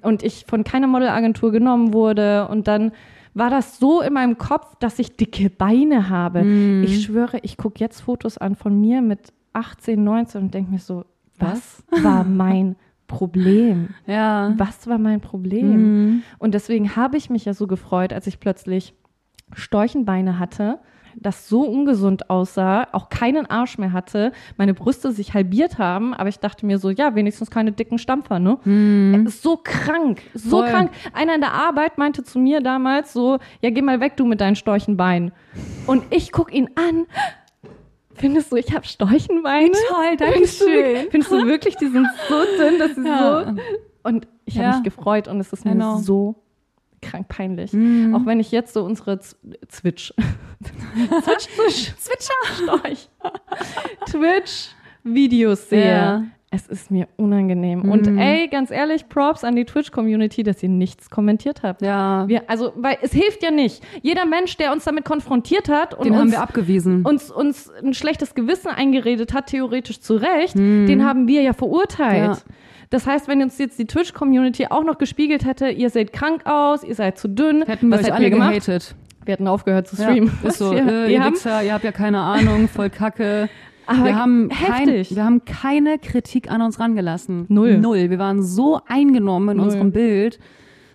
und 0.00 0.22
ich 0.22 0.46
von 0.48 0.64
keiner 0.64 0.86
Modelagentur 0.86 1.52
genommen 1.52 1.92
wurde 1.92 2.48
und 2.48 2.66
dann 2.66 2.92
war 3.34 3.50
das 3.50 3.78
so 3.78 4.00
in 4.00 4.12
meinem 4.12 4.38
Kopf, 4.38 4.76
dass 4.78 4.98
ich 4.98 5.16
dicke 5.16 5.50
Beine 5.50 6.08
habe. 6.08 6.44
Mhm. 6.44 6.84
Ich 6.84 7.02
schwöre, 7.02 7.38
ich 7.42 7.56
gucke 7.56 7.80
jetzt 7.80 8.00
Fotos 8.00 8.38
an 8.38 8.54
von 8.54 8.80
mir 8.80 9.02
mit 9.02 9.32
18, 9.52 10.02
19 10.02 10.42
und 10.42 10.54
denke 10.54 10.70
mir 10.70 10.78
so, 10.78 11.04
was 11.38 11.82
war 12.02 12.24
mein 12.24 12.76
Problem? 13.06 13.88
Ja. 14.06 14.54
Was 14.56 14.86
war 14.86 14.98
mein 14.98 15.20
Problem? 15.20 16.06
Mhm. 16.06 16.22
Und 16.38 16.54
deswegen 16.54 16.96
habe 16.96 17.16
ich 17.16 17.28
mich 17.28 17.44
ja 17.44 17.54
so 17.54 17.66
gefreut, 17.66 18.12
als 18.12 18.26
ich 18.26 18.40
plötzlich 18.40 18.94
Storchenbeine 19.52 20.38
hatte, 20.38 20.78
das 21.16 21.48
so 21.48 21.62
ungesund 21.62 22.30
aussah, 22.30 22.86
auch 22.92 23.08
keinen 23.08 23.46
Arsch 23.46 23.78
mehr 23.78 23.92
hatte, 23.92 24.32
meine 24.56 24.74
Brüste 24.74 25.12
sich 25.12 25.34
halbiert 25.34 25.78
haben, 25.78 26.14
aber 26.14 26.28
ich 26.28 26.38
dachte 26.38 26.66
mir 26.66 26.78
so, 26.78 26.90
ja, 26.90 27.14
wenigstens 27.14 27.50
keine 27.50 27.72
dicken 27.72 27.98
Stampfer, 27.98 28.38
ne? 28.38 28.58
Mhm. 28.64 29.26
So 29.28 29.58
krank, 29.62 30.22
so 30.34 30.58
Voll. 30.58 30.68
krank. 30.70 30.90
Einer 31.12 31.34
in 31.34 31.40
der 31.40 31.52
Arbeit 31.52 31.98
meinte 31.98 32.22
zu 32.24 32.38
mir 32.38 32.60
damals 32.60 33.12
so, 33.12 33.38
ja, 33.62 33.70
geh 33.70 33.82
mal 33.82 34.00
weg, 34.00 34.16
du 34.16 34.24
mit 34.26 34.40
deinen 34.40 34.56
Storchenbeinen. 34.56 35.32
Und 35.86 36.04
ich 36.10 36.32
guck 36.32 36.52
ihn 36.52 36.68
an. 36.76 37.06
Findest 38.16 38.52
du, 38.52 38.56
ich 38.56 38.72
habe 38.74 38.86
Storchenbeine? 38.86 39.72
Toll, 39.88 40.16
danke 40.16 40.34
Findest 40.34 40.60
du, 40.60 40.64
schön. 40.66 41.06
findest 41.10 41.32
du 41.32 41.46
wirklich, 41.46 41.76
die 41.76 41.88
sind 41.88 42.06
so 42.28 42.42
dünn, 42.58 42.78
dass 42.78 42.94
sie 42.94 43.04
Ja. 43.06 43.44
so. 43.54 43.60
Und 44.04 44.28
ich 44.44 44.56
habe 44.58 44.68
Ja. 44.68 44.74
mich 44.74 44.82
gefreut 44.84 45.26
und 45.28 45.40
es 45.40 45.52
ist 45.52 45.64
mir 45.64 45.72
Genau. 45.72 45.96
so 45.96 46.36
krank 47.04 47.28
peinlich. 47.28 47.72
Mhm. 47.72 48.14
Auch 48.14 48.26
wenn 48.26 48.40
ich 48.40 48.50
jetzt 48.50 48.74
so 48.74 48.84
unsere 48.84 49.20
Z 49.20 49.36
Zwitsch. 49.68 50.12
Zwitsch, 51.22 51.48
Zwitsch. 51.56 51.92
Zwitscher. 51.98 52.34
Storch. 52.62 53.08
Twitch-Videos 54.06 55.68
sehe. 55.68 55.86
Ja. 55.86 56.24
Es 56.54 56.66
ist 56.68 56.90
mir 56.90 57.08
unangenehm. 57.16 57.82
Und 57.90 58.06
Mhm. 58.10 58.18
ey, 58.18 58.48
ganz 58.48 58.70
ehrlich, 58.70 59.08
Props 59.08 59.42
an 59.44 59.56
die 59.56 59.64
Twitch-Community, 59.64 60.42
dass 60.42 60.62
ihr 60.62 60.68
nichts 60.68 61.10
kommentiert 61.10 61.62
habt. 61.62 61.82
Ja. 61.82 62.28
Wir, 62.28 62.48
also, 62.48 62.72
weil 62.76 62.98
es 63.02 63.12
hilft 63.12 63.42
ja 63.42 63.50
nicht. 63.50 63.82
Jeder 64.02 64.24
Mensch, 64.24 64.56
der 64.56 64.72
uns 64.72 64.84
damit 64.84 65.04
konfrontiert 65.04 65.68
hat 65.68 65.94
und 65.94 66.04
Den 66.06 66.14
haben 66.14 66.22
uns, 66.22 66.32
wir 66.32 66.40
abgewiesen. 66.42 67.02
uns, 67.04 67.30
uns 67.30 67.70
ein 67.82 67.94
schlechtes 67.94 68.34
Gewissen 68.34 68.68
eingeredet 68.68 69.34
hat, 69.34 69.46
theoretisch 69.48 70.00
zu 70.00 70.14
Recht, 70.14 70.54
den 70.56 71.04
haben 71.04 71.26
wir 71.26 71.42
ja 71.42 71.52
verurteilt. 71.52 72.28
Mhm. 72.28 72.50
Ja. 72.50 72.54
Das 72.90 73.06
heißt, 73.06 73.26
wenn 73.26 73.42
uns 73.42 73.58
jetzt 73.58 73.78
die 73.78 73.86
Twitch-Community 73.86 74.66
auch 74.70 74.84
noch 74.84 74.98
gespiegelt 74.98 75.44
hätte, 75.44 75.68
ihr 75.70 75.90
seht 75.90 76.12
krank 76.12 76.42
aus, 76.46 76.84
ihr 76.84 76.94
seid 76.94 77.18
zu 77.18 77.28
dünn, 77.28 77.64
Hätten 77.66 77.88
wir 77.88 77.92
was 77.98 78.00
euch 78.00 78.06
hätten 78.06 78.14
alle 78.16 78.24
wir 78.26 78.30
gemacht? 78.30 78.50
gehatet. 78.52 78.94
Wir 79.24 79.32
hätten 79.32 79.48
aufgehört 79.48 79.88
zu 79.88 79.96
Ja, 79.96 80.04
streamen. 80.10 80.30
ist 80.44 80.58
so, 80.58 80.70
wir, 80.72 80.86
äh, 80.86 81.12
ihr 81.12 81.24
haben, 81.24 81.34
Wichser, 81.34 81.62
ihr 81.62 81.72
habt 81.72 81.82
ja 81.82 81.92
keine 81.92 82.20
Ahnung, 82.20 82.68
voll 82.68 82.90
kacke. 82.90 83.48
aber 83.86 84.04
wir 84.04 84.16
haben, 84.16 84.48
kein, 84.48 84.88
heftig. 84.88 85.16
wir 85.16 85.24
haben 85.24 85.44
keine 85.44 85.98
Kritik 85.98 86.50
an 86.50 86.62
uns 86.62 86.78
rangelassen. 86.80 87.46
Null. 87.48 87.78
Null. 87.78 88.10
Wir 88.10 88.18
waren 88.18 88.42
so 88.42 88.80
eingenommen 88.86 89.50
in 89.50 89.56
Null. 89.58 89.66
unserem 89.66 89.92
Bild. 89.92 90.38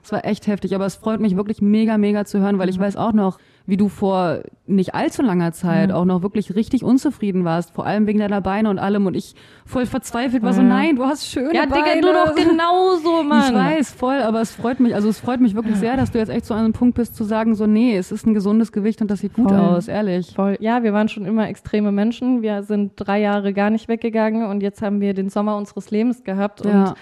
Es 0.10 0.12
war 0.14 0.26
echt 0.26 0.48
heftig, 0.48 0.74
aber 0.74 0.88
es 0.88 0.96
freut 0.96 1.20
mich 1.20 1.36
wirklich 1.38 1.62
mega, 1.62 2.00
mega 2.00 2.26
zu 2.26 2.40
hören, 2.40 2.58
weil 2.58 2.68
ich 2.68 2.80
weiß 2.80 2.96
auch 2.98 3.14
noch, 3.14 3.38
wie 3.68 3.78
du 3.78 3.90
vor 3.90 4.40
nicht 4.66 4.96
allzu 4.96 5.22
langer 5.22 5.52
Zeit 5.52 5.92
auch 5.92 6.04
noch 6.06 6.24
wirklich 6.24 6.56
richtig 6.56 6.84
unzufrieden 6.84 7.46
warst, 7.46 7.70
vor 7.76 7.86
allem 7.86 8.08
wegen 8.08 8.18
deiner 8.18 8.42
Beine 8.42 8.72
und 8.72 8.80
allem 8.80 9.06
und 9.06 9.14
ich 9.16 9.36
voll 9.68 9.86
verzweifelt 9.86 10.42
war 10.42 10.54
so, 10.54 10.62
Ja. 10.64 10.68
nein, 10.68 10.96
du 10.96 11.06
hast 11.06 11.28
schöne 11.28 11.54
ja, 11.54 11.68
Beine. 11.68 11.84
Digga, 12.02 12.02
du 12.02 12.12
doch 12.12 12.34
genauso, 12.36 13.22
Mann. 13.22 13.44
Ich 13.50 13.54
weiß, 13.54 13.92
voll, 13.94 14.16
aber 14.24 14.42
es 14.42 14.52
freut 14.52 14.80
mich, 14.80 14.96
also 14.96 15.10
es 15.10 15.20
freut 15.20 15.42
mich 15.42 15.54
wirklich 15.54 15.76
sehr, 15.76 15.96
dass 15.96 16.10
du 16.10 16.18
jetzt 16.18 16.30
echt 16.30 16.46
so 16.48 16.56
an 16.56 16.62
einem 16.62 16.74
Punkt 16.74 16.96
bist 16.96 17.16
zu 17.16 17.24
sagen, 17.24 17.54
so, 17.54 17.68
nee, 17.68 17.96
es 17.96 18.12
ist 18.12 18.26
ein 18.26 18.34
gesundes 18.34 18.72
Gewicht 18.72 19.04
und 19.04 19.12
das 19.12 19.20
sieht 19.20 19.34
gut 19.36 19.50
Voll. 19.52 19.60
aus, 19.60 19.88
ehrlich. 19.88 20.34
Voll. 20.36 20.58
Ja, 20.60 20.82
wir 20.82 20.92
waren 20.92 21.08
schon 21.08 21.26
immer 21.28 21.48
extreme 21.48 21.92
Menschen. 21.92 22.42
Wir 22.42 22.64
sind 22.64 22.94
drei 22.96 23.22
Jahre 23.22 23.54
gar 23.54 23.70
nicht 23.70 23.88
weggegangen 23.90 24.48
und 24.48 24.62
jetzt 24.64 24.82
haben 24.82 25.02
wir 25.02 25.14
den 25.14 25.30
Sommer 25.30 25.56
unseres 25.56 25.92
Lebens 25.92 26.24
gehabt 26.24 26.66
Ja. 26.66 26.72
und 26.90 26.94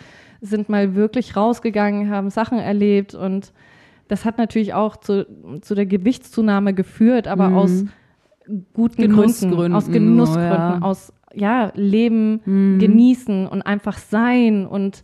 sind 0.42 0.70
mal 0.70 0.96
wirklich 0.96 1.36
rausgegangen, 1.36 2.10
haben 2.10 2.30
Sachen 2.30 2.60
erlebt 2.60 3.16
und 3.16 3.54
das 4.08 4.24
hat 4.26 4.38
natürlich 4.38 4.74
auch 4.74 4.96
zu, 4.98 5.26
zu 5.62 5.76
der 5.76 5.86
Gewichtszunahme 5.86 6.74
geführt, 6.74 7.28
aber 7.28 7.50
Mhm. 7.50 7.56
aus 7.56 7.86
guten 8.74 9.02
Genussgründen, 9.02 9.58
Gründen, 9.58 9.76
aus 9.76 9.92
Genussgründen, 9.92 10.76
ja. 10.76 10.82
aus 10.82 11.14
ja, 11.34 11.72
Leben 11.76 12.42
Mhm. 12.46 12.80
genießen 12.80 13.48
und 13.48 13.62
einfach 13.64 13.98
sein 13.98 14.66
und 14.66 15.04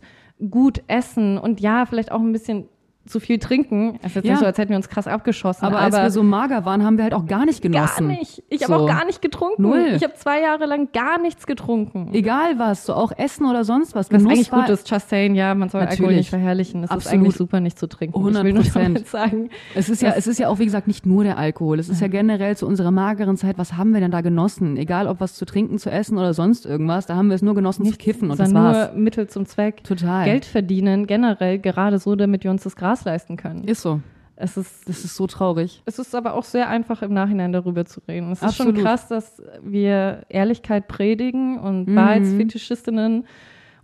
gut 0.50 0.82
essen 0.88 1.36
und 1.38 1.60
ja, 1.60 1.84
vielleicht 1.86 2.10
auch 2.10 2.20
ein 2.20 2.32
bisschen 2.32 2.64
zu 3.06 3.20
viel 3.20 3.38
trinken. 3.38 3.98
Es 4.02 4.10
ist 4.10 4.14
jetzt 4.16 4.24
Ja. 4.24 4.30
nicht 4.32 4.40
so, 4.40 4.46
als 4.46 4.58
hätten 4.58 4.70
wir 4.70 4.76
uns 4.76 4.88
krass 4.88 5.06
abgeschossen, 5.06 5.64
Aber, 5.64 5.78
als 5.78 5.94
wir 5.94 6.10
so 6.10 6.22
mager 6.22 6.64
waren, 6.64 6.82
haben 6.84 6.96
wir 6.96 7.04
halt 7.04 7.14
auch 7.14 7.26
gar 7.26 7.44
nicht 7.44 7.60
genossen. 7.62 8.08
Gar 8.08 8.16
nicht. 8.18 8.42
Ich 8.48 8.60
So. 8.66 8.72
habe 8.72 8.82
auch 8.82 8.86
gar 8.86 9.04
nicht 9.04 9.20
getrunken. 9.20 9.62
Null. 9.62 9.92
Ich 9.96 10.02
habe 10.02 10.14
zwei 10.14 10.40
Jahre 10.40 10.66
lang 10.66 10.88
gar 10.92 11.20
nichts 11.20 11.46
getrunken. 11.46 12.10
Egal 12.14 12.58
was, 12.58 12.86
so 12.86 12.94
auch 12.94 13.12
Essen 13.16 13.46
oder 13.46 13.64
sonst 13.64 13.94
was. 13.94 14.06
Was 14.06 14.08
Genuss 14.08 14.32
eigentlich 14.32 14.52
war- 14.52 14.60
gut 14.62 14.70
ist, 14.70 14.90
just 14.90 15.08
saying, 15.08 15.34
ja, 15.34 15.54
man 15.54 15.68
soll 15.68 15.80
Alkohol 15.82 15.96
Natürlich. 15.98 16.16
nicht 16.18 16.30
verherrlichen. 16.30 16.80
Es 16.84 16.90
ist 16.90 16.96
Absolut. 16.96 17.14
eigentlich 17.20 17.36
super, 17.36 17.60
nicht 17.60 17.78
zu 17.78 17.86
trinken. 17.88 18.18
Ich 18.18 18.24
will 18.24 18.32
nur 18.32 18.42
100%. 18.42 18.84
damit 18.94 19.08
sagen. 19.08 19.50
Es 19.74 19.88
ist 19.88 20.00
ja, 20.02 20.12
es 20.16 20.26
ist 20.26 20.38
ja 20.38 20.48
auch, 20.48 20.58
wie 20.58 20.64
gesagt, 20.64 20.86
nicht 20.86 21.04
nur 21.06 21.24
der 21.24 21.36
Alkohol. 21.38 21.78
Es 21.78 21.88
ist 21.88 22.00
ja 22.00 22.08
generell 22.08 22.56
zu 22.56 22.66
unserer 22.66 22.90
mageren 22.90 23.36
Zeit, 23.36 23.58
was 23.58 23.74
haben 23.76 23.92
wir 23.92 24.00
denn 24.00 24.10
da 24.10 24.20
genossen? 24.22 24.76
Egal, 24.76 25.06
ob 25.08 25.20
was 25.20 25.34
zu 25.34 25.44
trinken, 25.44 25.78
zu 25.78 25.90
essen 25.90 26.16
oder 26.18 26.32
sonst 26.34 26.64
irgendwas, 26.66 27.06
da 27.06 27.16
haben 27.16 27.28
wir 27.28 27.34
es 27.34 27.42
nur 27.42 27.54
genossen 27.54 27.84
zu 27.84 27.96
kiffen 27.96 28.30
und 28.30 28.40
das 28.40 28.52
war's. 28.54 28.92
nur 28.92 29.00
Mittel 29.02 29.26
zum 29.28 29.46
Zweck. 29.46 29.84
Total. 29.84 30.24
Geld 30.24 30.44
verdienen, 30.44 31.06
generell 31.06 31.58
gerade 31.58 31.98
so, 31.98 32.16
damit 32.16 32.44
wir 32.44 32.50
uns 32.50 32.62
das 32.62 32.76
Gras 32.94 33.04
leisten 33.04 33.36
können. 33.36 33.64
Ist 33.64 33.82
so. 33.82 34.00
Es 34.36 34.56
ist, 34.56 34.88
Das 34.88 35.04
ist 35.04 35.14
so 35.14 35.26
traurig. 35.28 35.82
es 35.86 35.98
ist 36.00 36.12
aber 36.14 36.34
auch 36.34 36.42
sehr 36.42 36.68
einfach 36.68 37.02
im 37.02 37.12
Nachhinein 37.12 37.52
darüber 37.52 37.84
zu 37.84 38.00
reden. 38.08 38.32
Es 38.32 38.38
ist 38.38 38.44
Absolut. 38.48 38.74
schon 38.76 38.84
krass, 38.84 39.06
dass 39.08 39.40
wir 39.62 40.24
Ehrlichkeit 40.28 40.88
predigen 40.88 41.58
und 41.60 41.86
Mhm. 41.88 41.94
Wahrheitsfetischistinnen 41.96 43.26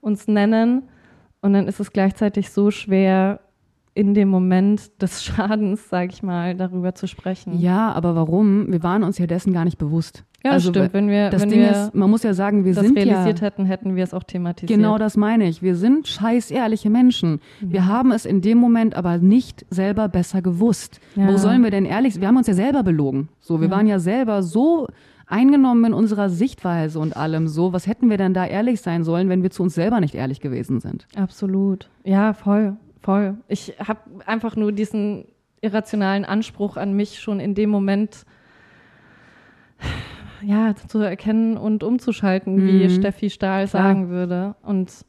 uns 0.00 0.26
nennen. 0.28 0.88
Und 1.40 1.52
dann 1.52 1.68
ist 1.68 1.78
es 1.80 1.92
gleichzeitig 1.92 2.50
so 2.50 2.70
schwer, 2.70 3.40
in 3.94 4.14
dem 4.14 4.28
Moment 4.28 5.02
des 5.02 5.22
Schadens, 5.24 5.88
sage 5.88 6.10
ich 6.12 6.22
mal, 6.22 6.54
darüber 6.54 6.94
zu 6.94 7.06
sprechen. 7.06 7.58
Ja, 7.58 7.92
aber 7.92 8.14
warum? 8.14 8.70
Wir 8.72 8.82
waren 8.82 9.02
uns 9.02 9.18
ja 9.18 9.26
dessen 9.26 9.52
gar 9.52 9.64
nicht 9.64 9.78
bewusst. 9.78 10.24
Ja, 10.42 10.52
also, 10.52 10.70
stimmt. 10.70 10.94
Wenn 10.94 11.08
wir, 11.08 11.28
Das 11.28 11.42
wenn 11.42 11.50
Ding 11.50 11.60
wir 11.60 11.70
ist, 11.70 11.94
man 11.94 12.08
muss 12.08 12.22
ja 12.22 12.32
sagen, 12.32 12.64
wir 12.64 12.72
das 12.74 12.82
sind 12.86 12.96
ja 12.96 13.04
realisiert 13.04 13.42
hätten, 13.42 13.66
hätten 13.66 13.94
wir 13.94 14.04
es 14.04 14.14
auch 14.14 14.22
thematisiert. 14.24 14.74
Genau 14.74 14.96
das 14.96 15.18
meine 15.18 15.46
ich. 15.46 15.60
Wir 15.60 15.76
sind 15.76 16.08
scheiß 16.08 16.50
ehrliche 16.50 16.88
Menschen. 16.88 17.40
Mhm. 17.60 17.72
Wir 17.72 17.86
haben 17.86 18.10
es 18.10 18.24
in 18.24 18.40
dem 18.40 18.56
Moment 18.56 18.94
aber 18.94 19.18
nicht 19.18 19.66
selber 19.68 20.08
besser 20.08 20.40
gewusst. 20.40 20.98
Ja. 21.14 21.28
Wo 21.28 21.36
sollen 21.36 21.62
wir 21.62 21.70
denn 21.70 21.84
ehrlich 21.84 22.14
sein? 22.14 22.22
Wir 22.22 22.28
haben 22.28 22.38
uns 22.38 22.46
ja 22.46 22.54
selber 22.54 22.82
belogen. 22.82 23.28
So, 23.40 23.60
wir 23.60 23.68
Ja. 23.68 23.74
waren 23.74 23.86
ja 23.86 23.98
selber 23.98 24.42
so 24.42 24.86
eingenommen 25.26 25.84
in 25.84 25.92
unserer 25.92 26.30
Sichtweise 26.30 26.98
und 27.00 27.16
allem 27.18 27.46
so. 27.46 27.74
Was 27.74 27.86
hätten 27.86 28.08
wir 28.08 28.16
denn 28.16 28.32
da 28.32 28.46
ehrlich 28.46 28.80
sein 28.80 29.04
sollen, 29.04 29.28
wenn 29.28 29.42
wir 29.42 29.50
zu 29.50 29.62
uns 29.62 29.74
selber 29.74 30.00
nicht 30.00 30.14
ehrlich 30.14 30.40
gewesen 30.40 30.80
sind? 30.80 31.06
Absolut. 31.16 31.90
Ja, 32.04 32.32
voll, 32.32 32.76
voll. 33.00 33.36
Ich 33.48 33.74
habe 33.78 34.00
einfach 34.26 34.56
nur 34.56 34.72
diesen 34.72 35.26
irrationalen 35.60 36.24
Anspruch 36.24 36.76
an 36.76 36.94
mich 36.94 37.20
schon 37.20 37.40
in 37.40 37.54
dem 37.54 37.70
Moment 37.70 38.24
ja, 40.42 40.74
zu 40.74 40.98
erkennen 41.00 41.56
und 41.58 41.82
umzuschalten, 41.84 42.64
wie 42.66 42.84
Mhm. 42.84 42.90
Steffi 42.90 43.28
Stahl 43.30 43.66
Klar. 43.66 43.82
sagen 43.82 44.08
würde. 44.08 44.54
Und 44.62 45.04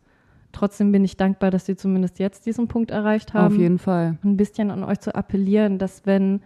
trotzdem 0.52 0.92
bin 0.92 1.06
ich 1.06 1.16
dankbar, 1.16 1.52
dass 1.52 1.66
sie 1.66 1.76
zumindest 1.78 2.20
jetzt 2.20 2.46
diesen 2.46 2.68
Punkt 2.68 2.92
erreicht 2.92 3.34
haben. 3.34 3.54
Auf 3.54 3.58
jeden 3.58 3.80
Fall. 3.80 4.18
ein 4.24 4.36
bisschen 4.38 4.72
an 4.72 4.84
euch 4.84 5.00
zu 5.00 5.16
appellieren, 5.16 5.78
dass 5.78 6.06
wenn 6.06 6.42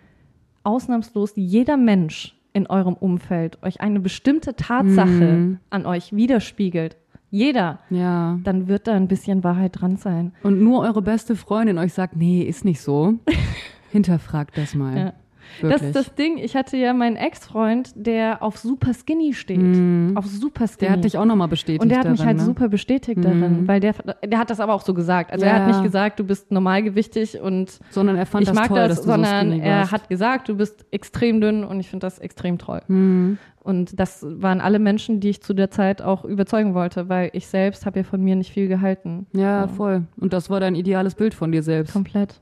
ausnahmslos 0.64 1.34
jeder 1.36 1.78
Mensch 1.78 2.36
in 2.54 2.68
eurem 2.68 2.94
Umfeld 2.94 3.62
euch 3.64 3.82
eine 3.82 4.00
bestimmte 4.00 4.56
Tatsache 4.56 5.08
Mhm. 5.38 5.60
an 5.72 5.86
euch 5.86 6.16
widerspiegelt, 6.16 6.96
jeder, 7.36 7.80
Ja. 7.90 8.40
dann 8.44 8.68
wird 8.68 8.88
da 8.88 8.94
ein 8.94 9.08
bisschen 9.10 9.44
Wahrheit 9.44 9.82
dran 9.82 9.98
sein. 9.98 10.32
Und 10.44 10.62
nur 10.64 10.82
eure 10.82 11.02
beste 11.02 11.36
Freundin 11.36 11.78
euch 11.78 11.94
sagt, 11.94 12.16
nee, 12.16 12.42
ist 12.42 12.64
nicht 12.64 12.80
so. 12.82 13.16
Hinterfragt 13.92 14.58
das 14.58 14.74
mal. 14.76 14.98
Ja. 14.98 15.14
Das 15.62 15.82
ist 15.84 15.96
das 15.96 16.16
Ding. 16.16 16.38
Ich 16.40 16.56
hatte 16.56 16.76
ja 16.76 16.92
meinen 16.94 17.16
Ex-Freund, 17.18 17.92
der 17.96 18.42
auf 18.42 18.58
super 18.58 18.94
skinny 18.96 19.34
steht. 19.34 19.60
Mhm. 19.60 20.14
Auf 20.16 20.26
super 20.26 20.68
skinny. 20.68 20.80
Der 20.88 20.92
hat 20.92 21.04
dich 21.04 21.18
auch 21.20 21.26
nochmal 21.26 21.48
bestätigt. 21.48 21.84
und 21.84 21.90
der 21.90 22.00
hat 22.00 22.10
mich 22.10 22.18
darin, 22.18 22.28
halt 22.30 22.38
ne? 22.40 22.44
super 22.46 22.68
bestätigt 22.68 23.24
darin, 23.24 23.62
Mhm. 23.62 23.68
weil 23.68 23.80
der, 23.80 23.94
der 24.26 24.40
hat 24.40 24.50
das 24.50 24.60
aber 24.60 24.74
auch 24.74 24.82
so 24.82 24.94
gesagt. 24.96 25.32
Also 25.32 25.46
er 25.46 25.54
Ja. 25.54 25.60
hat 25.60 25.68
nicht 25.68 25.84
gesagt, 25.84 26.20
du 26.20 26.24
bist 26.24 26.52
normalgewichtig 26.52 27.40
und 27.40 27.80
Sondern 27.92 28.16
er 28.16 28.26
fand 28.26 28.42
ich 28.44 28.50
das 28.50 28.56
mag 28.56 28.68
toll, 28.70 28.80
das, 28.80 28.88
dass 28.98 29.02
du 29.02 29.12
sondern 29.12 29.46
so 29.46 29.52
skinny 29.54 29.68
er 29.68 29.78
warst. 29.82 29.92
hat 29.92 30.10
gesagt, 30.10 30.50
du 30.50 30.56
bist 30.56 30.86
extrem 30.92 31.40
dünn 31.40 31.64
und 31.64 31.80
ich 31.80 31.90
finde 31.90 32.06
das 32.08 32.18
extrem 32.18 32.58
toll. 32.58 32.82
Mhm. 32.88 33.38
Und 33.66 34.00
das 34.00 34.24
waren 34.30 34.62
alle 34.62 34.78
Menschen, 34.78 35.20
die 35.20 35.30
ich 35.32 35.42
zu 35.42 35.56
der 35.56 35.72
Zeit 35.72 36.00
auch 36.02 36.24
überzeugen 36.24 36.76
wollte, 36.76 37.10
weil 37.10 37.32
ich 37.34 37.48
selbst 37.48 37.88
habe 37.88 38.00
ja 38.00 38.04
von 38.04 38.22
mir 38.24 38.36
nicht 38.36 38.52
viel 38.54 38.68
gehalten. 38.68 39.26
Ja, 39.34 39.68
So. 39.68 39.74
voll. 39.74 40.04
Und 40.18 40.34
das 40.34 40.52
war 40.52 40.60
dein 40.60 40.76
ideales 40.76 41.16
Bild 41.16 41.34
von 41.34 41.52
dir 41.52 41.64
selbst. 41.64 41.92
Komplett. 41.94 42.42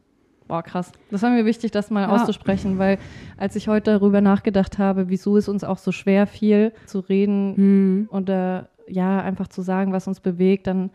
Boah, 0.49 0.61
krass. 0.61 0.91
Das 1.09 1.21
war 1.23 1.29
mir 1.29 1.45
wichtig, 1.45 1.71
das 1.71 1.89
mal 1.89 2.01
Ja. 2.01 2.09
auszusprechen, 2.09 2.77
weil 2.77 2.97
als 3.37 3.55
ich 3.55 3.69
heute 3.69 3.91
darüber 3.91 4.19
nachgedacht 4.19 4.77
habe, 4.79 5.07
wieso 5.07 5.37
es 5.37 5.47
uns 5.47 5.63
auch 5.63 5.77
so 5.77 5.93
schwer 5.93 6.27
fiel, 6.27 6.73
zu 6.85 6.99
reden 6.99 7.53
Mhm. 8.01 8.09
oder 8.11 8.67
ja, 8.89 9.21
einfach 9.21 9.47
zu 9.47 9.61
sagen, 9.61 9.93
was 9.93 10.09
uns 10.09 10.19
bewegt, 10.19 10.67
dann, 10.67 10.89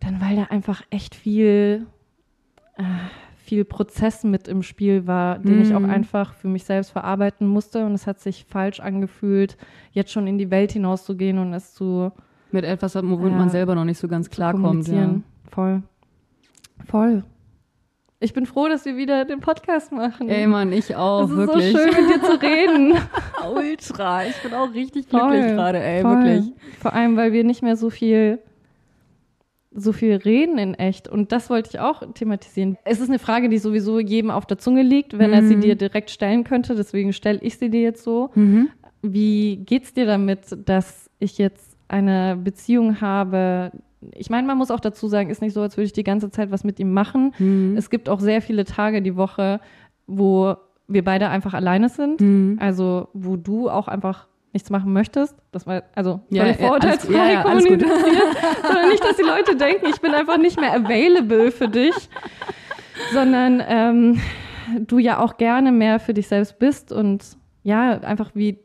dann 0.00 0.22
weil 0.22 0.36
da 0.36 0.44
einfach 0.44 0.80
echt 0.88 1.14
viel, 1.14 1.86
äh, 2.78 2.82
viel 3.50 3.64
Prozess 3.64 4.22
mit 4.22 4.46
im 4.46 4.62
Spiel 4.62 5.08
war, 5.08 5.38
den 5.40 5.60
ich 5.60 5.74
auch 5.74 5.80
Mhm. 5.80 5.90
einfach 5.90 6.34
für 6.34 6.46
mich 6.46 6.62
selbst 6.62 6.92
verarbeiten 6.92 7.48
musste. 7.48 7.84
Und 7.84 7.94
es 7.94 8.06
hat 8.06 8.20
sich 8.20 8.44
falsch 8.48 8.78
angefühlt, 8.78 9.56
jetzt 9.90 10.12
schon 10.12 10.28
in 10.28 10.38
die 10.38 10.52
Welt 10.52 10.70
hinauszugehen 10.70 11.36
und 11.38 11.52
es 11.52 11.74
zu 11.74 12.12
Mit 12.52 12.64
etwas, 12.64 12.94
womit 12.94 13.32
Ja. 13.32 13.38
man 13.38 13.48
selber 13.50 13.74
noch 13.74 13.84
nicht 13.84 13.98
so 13.98 14.06
ganz 14.06 14.30
klarkommt. 14.30 14.86
Ja. 14.86 15.16
Voll. 15.50 15.82
Voll. 16.86 17.24
Ich 18.20 18.32
bin 18.34 18.46
froh, 18.46 18.68
dass 18.68 18.84
wir 18.84 18.96
wieder 18.96 19.24
den 19.24 19.40
Podcast 19.40 19.90
machen. 19.92 20.28
Ey, 20.28 20.46
Mann, 20.46 20.72
ich 20.72 20.94
auch, 20.94 21.24
es 21.24 21.30
ist 21.30 21.36
wirklich. 21.36 21.72
so 21.72 21.78
schön, 21.78 22.06
mit 22.06 22.14
dir 22.14 22.22
zu 22.22 22.40
reden. 22.42 22.92
Ultra. 23.56 24.24
Ich 24.26 24.36
bin 24.42 24.52
auch 24.54 24.72
richtig 24.74 25.08
glücklich 25.08 25.46
gerade, 25.46 25.82
ey, 25.82 26.02
voll. 26.02 26.16
wirklich. 26.24 26.52
Vor 26.80 26.92
allem, 26.92 27.16
weil 27.16 27.32
wir 27.32 27.42
nicht 27.44 27.62
mehr 27.62 27.76
so 27.76 27.90
viel 27.90 28.38
so 29.72 29.92
viel 29.92 30.14
reden 30.16 30.58
in 30.58 30.74
echt. 30.74 31.06
Und 31.08 31.30
das 31.32 31.48
wollte 31.48 31.70
ich 31.72 31.80
auch 31.80 32.02
thematisieren. 32.14 32.76
Es 32.84 33.00
ist 33.00 33.08
eine 33.08 33.18
Frage, 33.20 33.48
die 33.48 33.58
sowieso 33.58 34.00
jedem 34.00 34.30
auf 34.30 34.44
der 34.46 34.58
Zunge 34.58 34.82
liegt, 34.82 35.16
wenn 35.18 35.32
er 35.32 35.42
sie 35.44 35.56
Mhm. 35.56 35.60
dir 35.60 35.74
direkt 35.76 36.10
stellen 36.10 36.42
könnte. 36.44 36.74
Deswegen 36.74 37.12
stelle 37.12 37.38
ich 37.40 37.56
sie 37.58 37.70
dir 37.70 37.80
jetzt 37.82 38.02
so. 38.02 38.30
Wie 39.02 39.56
geht's 39.58 39.94
dir 39.94 40.06
damit, 40.06 40.40
dass 40.66 41.08
ich 41.20 41.38
jetzt 41.38 41.76
eine 41.88 42.36
Beziehung 42.42 43.00
habe? 43.00 43.70
Ich 44.14 44.28
meine, 44.30 44.46
man 44.46 44.58
muss 44.58 44.70
auch 44.70 44.80
dazu 44.80 45.08
sagen, 45.08 45.30
ist 45.30 45.40
nicht 45.42 45.54
so, 45.54 45.60
als 45.62 45.76
würde 45.76 45.86
ich 45.86 45.92
die 45.92 46.04
ganze 46.04 46.30
Zeit 46.30 46.50
was 46.50 46.64
mit 46.64 46.80
ihm 46.80 46.92
machen. 46.92 47.32
Mhm. 47.38 47.74
Es 47.76 47.90
gibt 47.90 48.08
auch 48.08 48.20
sehr 48.20 48.42
viele 48.42 48.64
Tage 48.64 49.02
die 49.02 49.16
Woche, 49.16 49.60
wo 50.06 50.54
wir 50.88 51.04
beide 51.04 51.28
einfach 51.28 51.54
alleine 51.54 51.88
sind. 51.88 52.20
Mhm. 52.20 52.56
Also, 52.60 53.08
wo 53.12 53.36
du 53.36 53.70
auch 53.70 53.86
einfach 53.88 54.26
nichts 54.52 54.70
machen 54.70 54.92
möchtest. 54.92 55.36
Das 55.52 55.66
war, 55.66 55.82
also, 55.94 56.20
Ja, 56.30 56.46
ja, 56.46 56.54
vorurteilsfrei 56.54 57.12
ja, 57.12 57.32
ja, 57.32 57.42
kommuniziert. 57.42 57.82
sondern 58.66 58.88
nicht, 58.88 59.04
dass 59.04 59.16
die 59.16 59.22
Leute 59.22 59.56
denken, 59.56 59.86
ich 59.86 60.00
bin 60.00 60.12
einfach 60.12 60.38
nicht 60.38 60.58
mehr 60.60 60.72
available 60.74 61.50
für 61.52 61.68
dich, 61.68 61.94
sondern 63.12 63.62
ähm, 63.66 64.20
du 64.86 64.98
ja 64.98 65.18
auch 65.18 65.36
gerne 65.36 65.72
mehr 65.72 66.00
für 66.00 66.14
dich 66.14 66.28
selbst 66.28 66.58
bist 66.58 66.92
und 66.92 67.24
ja, 67.62 68.00
einfach 68.00 68.30
wie 68.34 68.58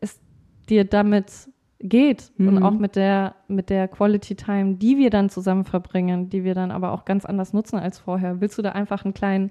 es 0.00 0.20
dir 0.68 0.84
damit 0.84 1.26
geht 1.82 2.30
und 2.38 2.56
Mhm. 2.56 2.62
auch 2.62 2.72
mit 2.72 2.94
der, 2.96 3.34
mit 3.48 3.70
der 3.70 3.88
Quality 3.88 4.34
Time, 4.34 4.74
die 4.74 4.98
wir 4.98 5.10
dann 5.10 5.30
zusammen 5.30 5.64
verbringen, 5.64 6.28
die 6.28 6.44
wir 6.44 6.54
dann 6.54 6.70
aber 6.70 6.92
auch 6.92 7.04
ganz 7.04 7.24
anders 7.24 7.52
nutzen 7.52 7.78
als 7.78 7.98
vorher. 7.98 8.40
Willst 8.40 8.58
du 8.58 8.62
da 8.62 8.72
einfach 8.72 9.04
einen 9.04 9.14
kleinen 9.14 9.50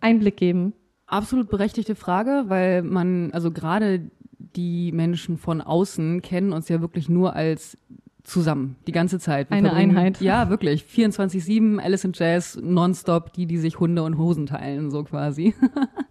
Einblick 0.00 0.36
geben? 0.36 0.72
Absolut 1.06 1.48
berechtigte 1.48 1.94
Frage, 1.94 2.44
weil 2.48 2.82
man, 2.82 3.30
also 3.32 3.50
gerade 3.52 4.10
die 4.56 4.92
Menschen 4.92 5.36
von 5.36 5.60
außen 5.60 6.22
kennen 6.22 6.52
uns 6.52 6.68
ja 6.68 6.80
wirklich 6.80 7.08
nur 7.08 7.34
als 7.34 7.78
zusammen, 8.24 8.76
die 8.86 8.92
ganze 8.92 9.18
Zeit. 9.18 9.50
Wir 9.50 9.56
Eine 9.56 9.72
Einheit. 9.72 10.20
Ja, 10.20 10.50
wirklich. 10.50 10.84
24-7, 10.84 11.78
Alice 11.78 12.04
in 12.04 12.12
Jazz, 12.14 12.58
nonstop, 12.62 13.32
die, 13.32 13.46
die 13.46 13.58
sich 13.58 13.80
Hunde 13.80 14.02
und 14.02 14.18
Hosen 14.18 14.46
teilen, 14.46 14.90
so 14.90 15.04
quasi. 15.04 15.54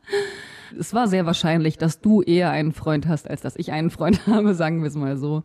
es 0.80 0.94
war 0.94 1.08
sehr 1.08 1.26
wahrscheinlich, 1.26 1.78
dass 1.78 2.02
du 2.02 2.22
eher 2.22 2.52
einen 2.52 2.74
Freund 2.74 3.08
hast, 3.08 3.30
als 3.30 3.42
dass 3.42 3.56
ich 3.56 3.72
einen 3.72 3.90
Freund 3.90 4.28
habe, 4.28 4.54
sagen 4.54 4.82
wir 4.82 4.88
es 4.88 4.96
mal 4.96 5.18
so. 5.18 5.44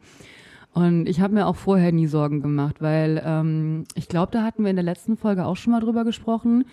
Und 0.72 1.09
ich 1.09 1.20
habe 1.20 1.35
mir 1.35 1.47
auch 1.47 1.57
vorher 1.57 1.93
nie 1.93 2.09
Sorgen 2.09 2.41
gemacht, 2.41 2.76
weil 2.80 3.22
ähm, 3.24 3.85
ich 3.95 4.09
glaube, 4.09 4.32
da 4.32 4.43
hatten 4.43 4.64
wir 4.64 4.70
in 4.70 4.76
der 4.76 4.85
letzten 4.85 5.16
Folge 5.16 5.45
auch 5.45 5.57
schon 5.57 5.72
mal 5.72 5.80
drüber 5.80 6.05
gesprochen. 6.05 6.64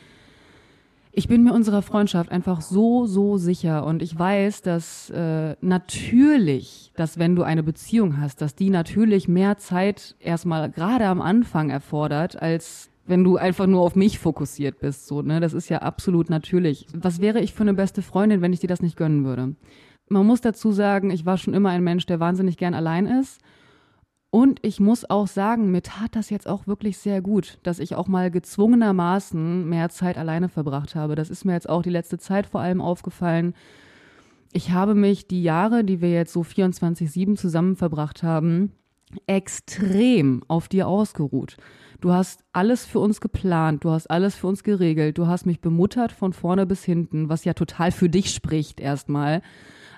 Ich 1.13 1.27
bin 1.27 1.43
mir 1.43 1.53
unserer 1.53 1.81
Freundschaft 1.81 2.31
einfach 2.31 2.61
so, 2.61 3.05
so 3.05 3.35
sicher 3.35 3.85
und 3.85 4.01
ich 4.01 4.17
weiß, 4.17 4.61
dass 4.61 5.09
äh, 5.09 5.57
natürlich, 5.59 6.93
dass 6.95 7.19
wenn 7.19 7.35
du 7.35 7.43
eine 7.43 7.63
Beziehung 7.63 8.21
hast, 8.21 8.41
dass 8.41 8.55
die 8.55 8.69
natürlich 8.69 9.27
mehr 9.27 9.57
Zeit 9.57 10.15
erstmal 10.19 10.69
gerade 10.69 11.07
am 11.07 11.21
Anfang 11.21 11.69
erfordert, 11.69 12.41
als 12.41 12.89
wenn 13.05 13.25
du 13.25 13.35
einfach 13.35 13.67
nur 13.67 13.81
auf 13.81 13.95
mich 13.95 14.19
fokussiert 14.19 14.79
bist. 14.79 15.07
So, 15.07 15.21
ne? 15.21 15.41
Das 15.41 15.53
ist 15.53 15.67
ja 15.67 15.79
absolut 15.79 16.29
natürlich. 16.29 16.87
Was 16.93 17.19
wäre 17.19 17.41
ich 17.41 17.53
für 17.53 17.63
eine 17.63 17.73
beste 17.73 18.01
Freundin, 18.01 18.41
wenn 18.41 18.53
ich 18.53 18.61
dir 18.61 18.67
das 18.67 18.81
nicht 18.81 18.95
gönnen 18.95 19.25
würde? 19.25 19.55
Man 20.07 20.25
muss 20.25 20.39
dazu 20.39 20.71
sagen, 20.71 21.09
ich 21.09 21.25
war 21.25 21.37
schon 21.37 21.53
immer 21.53 21.69
ein 21.69 21.83
Mensch, 21.83 22.05
der 22.05 22.21
wahnsinnig 22.21 22.55
gern 22.55 22.73
allein 22.73 23.05
ist. 23.05 23.41
Und 24.31 24.59
ich 24.61 24.79
muss 24.79 25.09
auch 25.09 25.27
sagen, 25.27 25.71
mir 25.71 25.83
tat 25.83 26.15
das 26.15 26.29
jetzt 26.29 26.47
auch 26.47 26.65
wirklich 26.65 26.97
sehr 26.97 27.21
gut, 27.21 27.59
dass 27.63 27.79
ich 27.79 27.95
auch 27.95 28.07
mal 28.07 28.31
gezwungenermaßen 28.31 29.67
mehr 29.67 29.89
Zeit 29.89 30.17
alleine 30.17 30.47
verbracht 30.47 30.95
habe. 30.95 31.15
Das 31.15 31.29
ist 31.29 31.43
mir 31.43 31.51
jetzt 31.51 31.67
auch 31.67 31.81
die 31.81 31.89
letzte 31.89 32.17
Zeit 32.17 32.45
vor 32.47 32.61
allem 32.61 32.79
aufgefallen. 32.79 33.53
Ich 34.53 34.71
habe 34.71 34.95
mich 34.95 35.27
die 35.27 35.43
Jahre, 35.43 35.83
die 35.83 35.99
wir 35.99 36.11
jetzt 36.11 36.31
so 36.31 36.41
24-7 36.41 37.35
zusammen 37.35 37.75
verbracht 37.75 38.23
haben, 38.23 38.71
extrem 39.27 40.43
auf 40.47 40.69
dir 40.69 40.87
ausgeruht. 40.87 41.57
Du 41.99 42.13
hast 42.13 42.45
alles 42.53 42.85
für 42.85 42.99
uns 42.99 43.19
geplant, 43.19 43.83
du 43.83 43.91
hast 43.91 44.09
alles 44.09 44.35
für 44.35 44.47
uns 44.47 44.63
geregelt, 44.63 45.17
du 45.17 45.27
hast 45.27 45.45
mich 45.45 45.59
bemuttert 45.59 46.13
von 46.13 46.31
vorne 46.31 46.65
bis 46.65 46.85
hinten, 46.85 47.27
was 47.27 47.43
ja 47.43 47.53
total 47.53 47.91
für 47.91 48.09
dich 48.09 48.33
spricht 48.33 48.79
erstmal. 48.79 49.41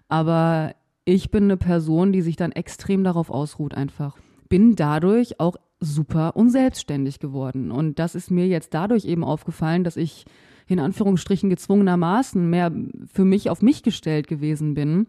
Aber 0.10 0.74
ich 1.06 1.30
bin 1.32 1.46
eine 1.46 1.58
Person, 1.58 2.12
die 2.12 2.22
sich 2.22 2.36
dann 2.36 2.52
extrem 2.52 3.04
darauf 3.04 3.30
ausruht 3.30 3.76
einfach. 3.76 4.18
Bin 4.54 4.76
dadurch 4.76 5.40
auch 5.40 5.56
super 5.80 6.36
unselbstständig 6.36 7.18
geworden. 7.18 7.72
Und 7.72 7.98
das 7.98 8.14
ist 8.14 8.30
mir 8.30 8.46
jetzt 8.46 8.76
dadurch 8.76 9.04
eben 9.04 9.24
aufgefallen, 9.24 9.84
dass 9.84 9.98
ich 9.98 10.26
in 10.68 10.80
Anführungsstrichen 10.80 11.50
gezwungenermaßen 11.50 12.48
mehr 12.48 12.72
für 13.12 13.26
mich 13.26 13.50
auf 13.50 13.64
mich 13.64 13.82
gestellt 13.82 14.28
gewesen 14.28 14.76
bin, 14.76 15.08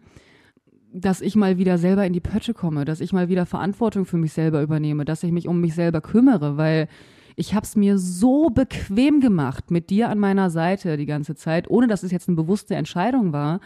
dass 0.91 1.21
ich 1.21 1.35
mal 1.35 1.59
wieder 1.59 1.77
selber 1.77 2.07
in 2.07 2.13
die 2.13 2.21
Pötte 2.21 2.55
komme, 2.55 2.85
dass 2.85 3.01
ich 3.01 3.13
mal 3.13 3.29
wieder 3.29 3.45
Verantwortung 3.45 4.05
für 4.05 4.17
mich 4.17 4.33
selber 4.33 4.63
übernehme, 4.63 5.05
dass 5.05 5.21
ich 5.21 5.31
mich 5.31 5.47
um 5.47 5.61
mich 5.61 5.75
selber 5.75 6.01
kümmere, 6.01 6.57
weil 6.57 6.87
ich 7.35 7.53
habe 7.53 7.67
es 7.67 7.75
mir 7.75 7.99
so 7.99 8.49
bequem 8.49 9.19
gemacht 9.19 9.69
mit 9.69 9.91
dir 9.91 10.09
an 10.09 10.17
meiner 10.17 10.49
Seite 10.49 10.97
die 10.97 11.05
ganze 11.05 11.35
Zeit, 11.35 11.69
ohne 11.69 11.85
dass 11.85 12.01
es 12.01 12.09
jetzt 12.09 12.29
eine 12.29 12.35
bewusste 12.35 12.73
Entscheidung 12.73 13.31
war. 13.31 13.59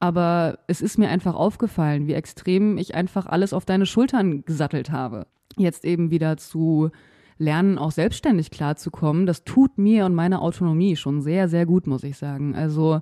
Aber 0.00 0.60
es 0.68 0.80
ist 0.80 0.98
mir 0.98 1.08
einfach 1.08 1.34
aufgefallen, 1.34 2.06
wie 2.06 2.12
extrem 2.12 2.78
ich 2.78 2.94
einfach 2.94 3.26
alles 3.26 3.52
auf 3.52 3.64
deine 3.64 3.86
Schultern 3.86 4.44
gesattelt 4.44 4.90
habe. 4.90 5.26
Jetzt 5.56 5.84
eben 5.84 6.10
wieder 6.10 6.36
zu 6.36 6.90
lernen, 7.38 7.78
auch 7.78 7.92
selbstständig 7.92 8.50
klarzukommen, 8.50 9.26
das 9.26 9.44
tut 9.44 9.78
mir 9.78 10.04
und 10.06 10.14
meiner 10.14 10.42
Autonomie 10.42 10.96
schon 10.96 11.22
sehr, 11.22 11.48
sehr 11.48 11.66
gut, 11.66 11.86
muss 11.86 12.02
ich 12.02 12.16
sagen. 12.16 12.54
Also, 12.54 13.00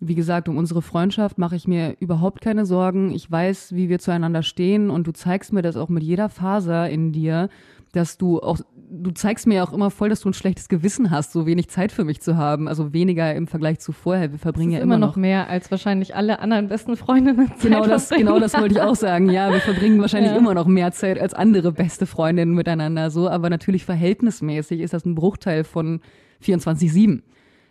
wie 0.00 0.14
gesagt, 0.14 0.48
um 0.48 0.56
unsere 0.58 0.82
Freundschaft 0.82 1.38
mache 1.38 1.56
ich 1.56 1.66
mir 1.66 1.96
überhaupt 2.00 2.40
keine 2.40 2.66
Sorgen. 2.66 3.12
Ich 3.12 3.30
weiß, 3.30 3.74
wie 3.74 3.88
wir 3.88 3.98
zueinander 3.98 4.42
stehen 4.42 4.90
und 4.90 5.06
du 5.06 5.12
zeigst 5.12 5.52
mir 5.52 5.62
das 5.62 5.76
auch 5.76 5.88
mit 5.88 6.02
jeder 6.02 6.28
Faser 6.28 6.90
in 6.90 7.12
dir, 7.12 7.48
dass 7.96 8.18
du 8.18 8.40
auch, 8.40 8.58
du 8.90 9.10
zeigst 9.10 9.46
mir 9.46 9.64
auch 9.64 9.72
immer 9.72 9.90
voll, 9.90 10.08
dass 10.10 10.20
du 10.20 10.28
ein 10.28 10.34
schlechtes 10.34 10.68
Gewissen 10.68 11.10
hast, 11.10 11.32
so 11.32 11.46
wenig 11.46 11.68
Zeit 11.68 11.90
für 11.92 12.04
mich 12.04 12.20
zu 12.20 12.36
haben. 12.36 12.68
Also 12.68 12.92
weniger 12.92 13.34
im 13.34 13.46
Vergleich 13.46 13.78
zu 13.80 13.92
vorher. 13.92 14.30
Wir 14.32 14.38
verbringen 14.38 14.70
ja 14.72 14.78
immer 14.80 14.96
immer 14.96 15.06
noch 15.06 15.16
mehr 15.16 15.48
als 15.48 15.70
wahrscheinlich 15.70 16.14
alle 16.14 16.38
anderen 16.40 16.68
besten 16.68 16.96
Freundinnen. 16.96 17.48
Zeit 17.56 17.60
Genau 17.62 17.86
das, 17.86 18.08
verbringen. 18.08 18.28
genau 18.28 18.38
das 18.40 18.54
wollte 18.54 18.74
ich 18.74 18.80
auch 18.80 18.94
sagen. 18.96 19.28
Ja, 19.30 19.50
wir 19.52 19.60
verbringen 19.60 20.00
wahrscheinlich 20.00 20.32
Ja. 20.32 20.38
immer 20.38 20.54
noch 20.54 20.66
mehr 20.66 20.92
Zeit 20.92 21.18
als 21.18 21.34
andere 21.34 21.72
beste 21.72 22.06
Freundinnen 22.06 22.54
miteinander 22.54 23.10
so, 23.10 23.28
aber 23.28 23.50
natürlich 23.50 23.84
verhältnismäßig 23.84 24.80
ist 24.80 24.92
das 24.94 25.04
ein 25.04 25.14
Bruchteil 25.14 25.64
von 25.64 26.00
24-7. 26.44 27.22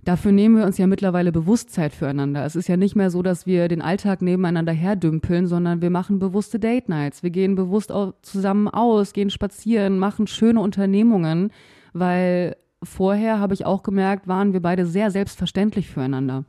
Dafür 0.05 0.31
nehmen 0.31 0.55
wir 0.55 0.65
uns 0.65 0.77
ja 0.77 0.85
mittlerweile 0.85 1.31
Bewusstsein 1.31 1.89
füreinander. 1.89 2.45
Es 2.45 2.55
ist 2.55 2.67
ja 2.67 2.77
nicht 2.77 2.95
mehr 2.95 3.09
so, 3.09 3.23
dass 3.23 3.47
wir 3.47 3.67
den 3.67 3.81
Alltag 3.81 4.21
nebeneinander 4.21 4.71
herdümpeln, 4.71 5.47
sondern 5.47 5.81
wir 5.81 5.89
machen 5.89 6.19
bewusste 6.19 6.59
Date 6.59 6.89
Nights. 6.89 7.23
Wir 7.23 7.31
gehen 7.31 7.55
bewusst 7.55 7.91
zusammen 8.21 8.67
aus, 8.67 9.13
gehen 9.13 9.31
spazieren, 9.31 9.97
machen 9.97 10.27
schöne 10.27 10.59
Unternehmungen, 10.59 11.51
weil 11.93 12.55
vorher 12.83 13.39
habe 13.39 13.55
ich 13.55 13.65
auch 13.65 13.81
gemerkt, 13.81 14.27
waren 14.27 14.53
wir 14.53 14.61
beide 14.61 14.85
sehr 14.85 15.09
selbstverständlich 15.09 15.89
füreinander. 15.89 16.45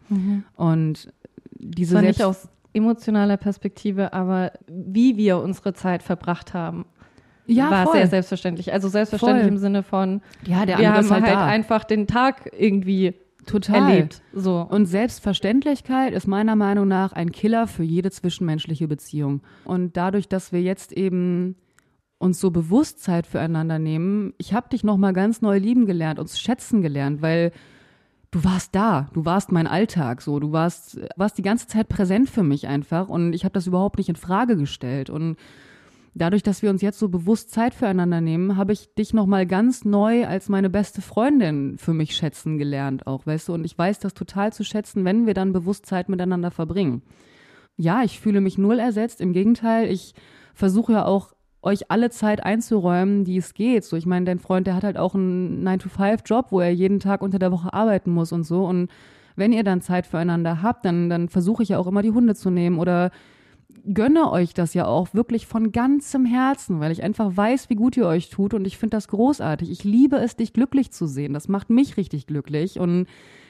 Und 0.55 1.09
diese 1.53 1.93
Zwar 1.93 2.03
nicht 2.03 2.23
aus 2.23 2.49
emotionaler 2.75 3.39
Perspektive, 3.39 4.13
aber 4.13 4.53
wie 4.69 5.17
wir 5.17 5.39
unsere 5.39 5.73
Zeit 5.73 6.03
verbracht 6.03 6.53
haben, 6.53 6.85
ja, 7.47 7.71
war 7.71 7.85
voll. 7.85 7.95
sehr 7.95 8.09
selbstverständlich. 8.09 8.73
Also 8.73 8.89
selbstverständlich 8.89 9.45
Voll. 9.45 9.53
im 9.53 9.59
Sinne 9.59 9.83
von, 9.83 10.21
Ja, 10.45 10.67
der 10.67 10.79
wir 10.79 10.89
andere 10.93 11.15
haben 11.15 11.25
halt, 11.25 11.37
halt 11.37 11.49
einfach 11.49 11.85
den 11.85 12.07
Tag 12.07 12.51
irgendwie 12.59 13.15
Total. 13.47 13.91
erlebt. 13.91 14.23
So. 14.33 14.67
Und 14.69 14.87
Selbstverständlichkeit 14.87 16.13
ist 16.13 16.27
meiner 16.27 16.57
Meinung 16.57 16.89
nach 16.89 17.13
ein 17.13 17.33
Killer 17.33 17.67
für 17.67 17.85
jede 17.85 18.11
zwischenmenschliche 18.11 18.89
Beziehung. 18.89 19.41
Und 19.65 19.97
dadurch, 19.97 20.29
dass 20.29 20.53
wir 20.53 20.61
jetzt 20.61 20.93
eben 20.93 21.57
uns 22.19 22.41
so 22.41 22.51
bewusst 22.51 23.03
Zeit 23.03 23.27
füreinander 23.27 23.79
nehmen, 23.79 24.35
ich 24.39 24.53
habe 24.53 24.69
dich 24.69 24.85
noch 24.85 24.97
mal 24.97 25.13
ganz 25.13 25.43
neu 25.43 25.59
lieben 25.59 25.87
gelernt, 25.87 26.19
uns 26.19 26.39
schätzen 26.39 26.83
gelernt, 26.83 27.23
weil 27.23 27.53
du 28.31 28.45
warst 28.45 28.75
da, 28.75 29.09
du 29.13 29.25
warst 29.25 29.53
mein 29.53 29.67
Alltag, 29.67 30.23
so, 30.23 30.41
du 30.41 30.53
warst 30.53 31.01
warst 31.17 31.39
die 31.39 31.43
ganze 31.43 31.67
Zeit 31.67 31.89
präsent 31.89 32.29
für 32.29 32.43
mich 32.43 32.69
einfach 32.69 33.09
und 33.09 33.33
ich 33.33 33.45
habe 33.45 33.53
das 33.53 33.67
überhaupt 33.67 33.99
nicht 33.99 34.09
in 34.09 34.17
Frage 34.17 34.57
gestellt 34.57 35.11
und 35.11 35.37
dadurch, 36.17 36.43
dass 36.43 36.63
wir 36.63 36.71
uns 36.71 36.83
jetzt 36.83 36.99
so 36.99 37.09
bewusst 37.09 37.51
Zeit 37.51 37.75
füreinander 37.75 38.21
nehmen, 38.21 38.57
habe 38.57 38.73
ich 38.73 38.93
dich 38.95 39.13
noch 39.13 39.27
mal 39.27 39.47
ganz 39.47 39.85
neu 39.85 40.27
als 40.27 40.49
meine 40.49 40.71
beste 40.71 41.03
Freundin 41.03 41.77
für 41.79 41.93
mich 41.93 42.17
schätzen 42.17 42.59
gelernt 42.59 43.07
auch, 43.07 43.27
weißt 43.27 43.49
du? 43.49 43.55
Und 43.55 43.65
ich 43.65 43.77
weiß 43.77 44.01
das 44.01 44.15
total 44.15 44.53
zu 44.53 44.65
schätzen, 44.65 45.05
wenn 45.05 45.27
wir 45.27 45.35
dann 45.35 45.53
bewusst 45.53 45.87
Zeit 45.87 46.09
miteinander 46.09 46.51
verbringen. 46.51 47.03
Ja, 47.77 48.03
ich 48.03 48.19
fühle 48.19 48.41
mich 48.41 48.57
null 48.57 48.79
ersetzt. 48.79 49.21
Im 49.21 49.35
Gegenteil, 49.35 49.91
ich 49.91 50.15
versuche 50.55 50.93
ja 50.93 51.05
auch 51.05 51.35
euch 51.61 51.91
alle 51.91 52.11
Zeit 52.11 52.43
einzuräumen, 52.43 53.25
die 53.25 53.37
es 53.37 53.53
geht. 53.53 53.85
So, 53.85 53.97
ich 53.97 54.07
meine, 54.07 54.25
dein 54.25 54.39
Freund, 54.39 54.67
der 54.67 54.75
hat 54.75 54.85
halt 54.85 54.97
auch 54.97 55.15
einen 55.15 55.67
9-to-5-Job, 55.69 56.47
wo 56.51 56.61
er 56.61 56.71
jeden 56.71 57.01
Tag 57.01 57.21
unter 57.21 57.39
der 57.39 57.53
Woche 57.53 57.75
arbeiten 57.75 58.11
muss 58.11 58.33
und 58.33 58.45
so. 58.45 58.65
Und 58.65 58.89
wenn 59.35 59.53
ihr 59.53 59.65
dann 59.65 59.83
Zeit 59.83 60.07
füreinander 60.07 60.63
habt, 60.63 60.87
dann, 60.87 61.11
dann 61.11 61.29
versuche 61.29 61.63
ich 61.63 61.71
ja 61.71 61.79
auch 61.79 61.87
immer 61.87 62.01
die 62.01 62.13
Hunde 62.13 62.35
zu 62.35 62.51
nehmen 62.51 62.79
oder 62.79 63.11
gönne 63.93 64.31
euch 64.31 64.55
das 64.55 64.75
ja 64.75 64.87
auch 64.87 65.15
wirklich 65.15 65.47
von 65.47 65.73
ganzem 65.73 66.25
Herzen, 66.25 66.81
weil 66.81 66.93
ich 66.93 67.03
einfach 67.03 67.37
weiß, 67.37 67.71
wie 67.71 67.75
gut 67.75 67.97
ihr 67.97 68.07
euch 68.07 68.31
tut 68.31 68.55
und 68.55 68.67
ich 68.67 68.79
finde 68.79 68.97
das 68.97 69.09
großartig. 69.09 69.71
Ich 69.71 69.85
liebe 69.85 70.17
es, 70.17 70.37
dich 70.37 70.53
glücklich 70.53 70.91
zu 70.91 71.07
sehen. 71.07 71.33
Das 71.33 71.49
macht 71.49 71.71
mich 71.71 71.97
richtig 71.97 72.27
glücklich 72.27 72.79
und 72.81 73.07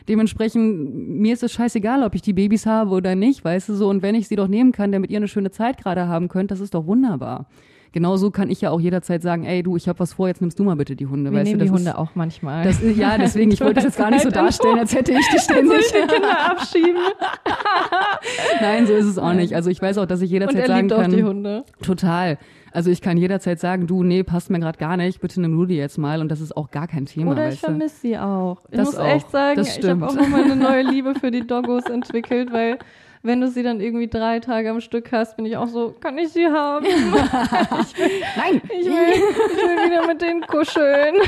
dementsprechend, 0.09 0.95
mir 1.21 1.33
ist 1.33 1.43
es 1.43 1.53
scheißegal, 1.53 2.03
ob 2.03 2.15
ich 2.15 2.23
die 2.23 2.33
Babys 2.33 2.67
habe 2.67 2.91
oder 2.91 3.15
nicht, 3.15 3.45
weißt 3.45 3.69
du 3.69 3.75
so. 3.75 3.89
Und 3.89 4.03
wenn 4.03 4.15
ich 4.15 4.29
sie 4.29 4.37
doch 4.37 4.49
nehmen 4.49 4.73
kann, 4.73 4.93
damit 4.93 5.11
ihr 5.11 5.19
eine 5.19 5.29
schöne 5.29 5.51
Zeit 5.51 5.79
gerade 5.79 6.09
haben 6.09 6.29
könnt, 6.29 6.51
das 6.51 6.61
ist 6.61 6.75
doch 6.75 6.87
wunderbar 6.87 7.47
genauso 7.93 8.31
kann 8.31 8.51
ich 8.51 8.61
ja 8.61 8.71
auch 8.71 8.81
jederzeit 8.81 9.23
sagen, 9.23 9.45
ey 9.45 9.63
du, 9.63 9.77
ich 9.77 9.89
habe 9.89 9.99
was 9.99 10.15
vor, 10.15 10.29
jetzt 10.29 10.41
nimmst 10.41 10.59
du 10.59 10.65
mal 10.65 10.77
bitte 10.77 10.97
die 10.97 11.07
Hunde. 11.07 11.31
Wir 11.31 11.39
weißt 11.41 11.49
nehmen 11.49 11.59
du, 11.61 11.65
die 11.67 11.71
Hunde 11.71 11.99
auch 11.99 12.11
manchmal. 12.15 12.65
Das, 12.65 12.81
ja, 12.97 13.19
deswegen, 13.19 13.51
ich 13.51 13.61
wollte 13.61 13.75
das 13.77 13.85
jetzt 13.85 13.99
gar 13.99 14.11
nicht 14.11 14.23
so 14.23 14.31
darstellen, 14.31 14.79
als 14.79 14.95
hätte 14.95 15.13
ich 15.13 15.27
die 15.35 15.39
ständig. 15.39 15.79
Ich 15.81 15.93
die 15.93 15.99
Kinder 16.07 16.51
abschieben? 16.51 16.97
Nein, 18.61 18.87
so 18.87 18.95
ist 18.95 19.07
es 19.07 19.19
auch 19.19 19.33
nicht. 19.33 19.55
Also 19.55 19.71
ich 19.71 19.81
weiß 19.81 19.99
auch, 19.99 20.07
dass 20.07 20.21
ich 20.23 20.31
jederzeit 20.31 20.57
Und 20.57 20.61
er 20.63 20.67
sagen 20.69 20.89
liebt 20.89 21.01
kann. 21.01 21.11
auch 21.13 21.17
die 21.17 21.25
Hunde. 21.25 21.65
Total. 21.83 22.39
Also 22.73 22.91
ich 22.91 23.01
kann 23.01 23.17
jederzeit 23.17 23.59
sagen, 23.59 23.87
du, 23.87 24.03
nee, 24.03 24.23
passt 24.23 24.51
mir 24.51 24.61
gerade 24.61 24.79
gar 24.79 24.99
nicht, 24.99 25.21
bitte 25.21 25.41
nimm 25.41 25.57
du 25.57 25.65
die 25.65 25.77
jetzt 25.77 25.97
mal 25.97 26.21
und 26.21 26.29
das 26.31 26.43
ist 26.43 26.55
auch 26.57 26.71
gar 26.71 26.87
kein 26.87 27.07
Thema. 27.07 27.33
Oder 27.33 27.49
ich 27.49 27.59
vermisse 27.61 27.97
sie 28.01 28.19
auch. 28.19 28.59
Ich 28.71 28.77
Das 28.77 28.87
muss 28.89 28.97
auch. 28.99 29.07
echt 29.07 29.31
sagen, 29.31 29.61
ich 29.63 29.89
habe 29.89 30.07
auch 30.07 30.15
nochmal 30.15 30.45
eine 30.45 30.57
neue 30.57 30.83
Liebe 30.83 31.15
für 31.15 31.31
die 31.31 31.47
Doggos 31.47 31.85
entwickelt, 31.85 32.53
weil 32.53 32.79
wenn 33.27 33.41
du 33.41 33.49
sie 33.49 33.63
dann 33.63 33.81
irgendwie 33.81 34.09
drei 34.09 34.41
Tage 34.41 34.71
am 34.71 34.81
Stück 34.81 35.13
hast, 35.13 35.37
bin 35.37 35.47
ich 35.47 35.57
auch 35.57 35.69
so, 35.69 35.95
kann 36.01 36.17
ich 36.19 36.31
sie 36.31 36.47
haben? 36.47 36.87
Nein! 38.37 38.61
Ich 38.65 38.87
will, 38.87 39.13
ich 39.13 39.57
will 39.57 39.91
wieder 39.91 40.07
mit 40.07 40.23
denen 40.23 40.43
kuscheln. 40.43 41.17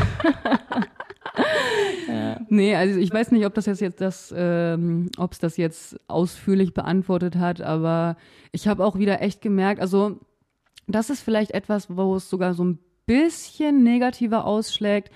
Nee, 2.49 2.75
also 2.75 2.99
ich 2.99 3.13
weiß 3.13 3.31
nicht, 3.31 3.47
ob 3.47 3.55
das 3.55 3.67
jetzt, 3.67 3.81
jetzt 3.81 4.01
das, 4.01 4.35
ähm, 4.37 5.11
ob 5.19 5.33
es 5.33 5.39
das 5.39 5.57
jetzt 5.57 6.01
ausführlich 6.09 6.75
beantwortet 6.75 7.37
hat, 7.37 7.61
aber 7.61 8.17
ich 8.51 8.67
habe 8.67 8.85
auch 8.85 8.99
wieder 8.99 9.21
echt 9.21 9.41
gemerkt, 9.41 9.81
also 9.81 10.19
das 10.89 11.11
ist 11.11 11.21
vielleicht 11.21 11.53
etwas, 11.53 11.95
wo 11.95 12.17
es 12.17 12.29
sogar 12.29 12.55
so 12.55 12.65
ein 12.65 12.79
bisschen 13.07 13.83
negativer 13.83 14.47
ausschlägt. 14.47 15.13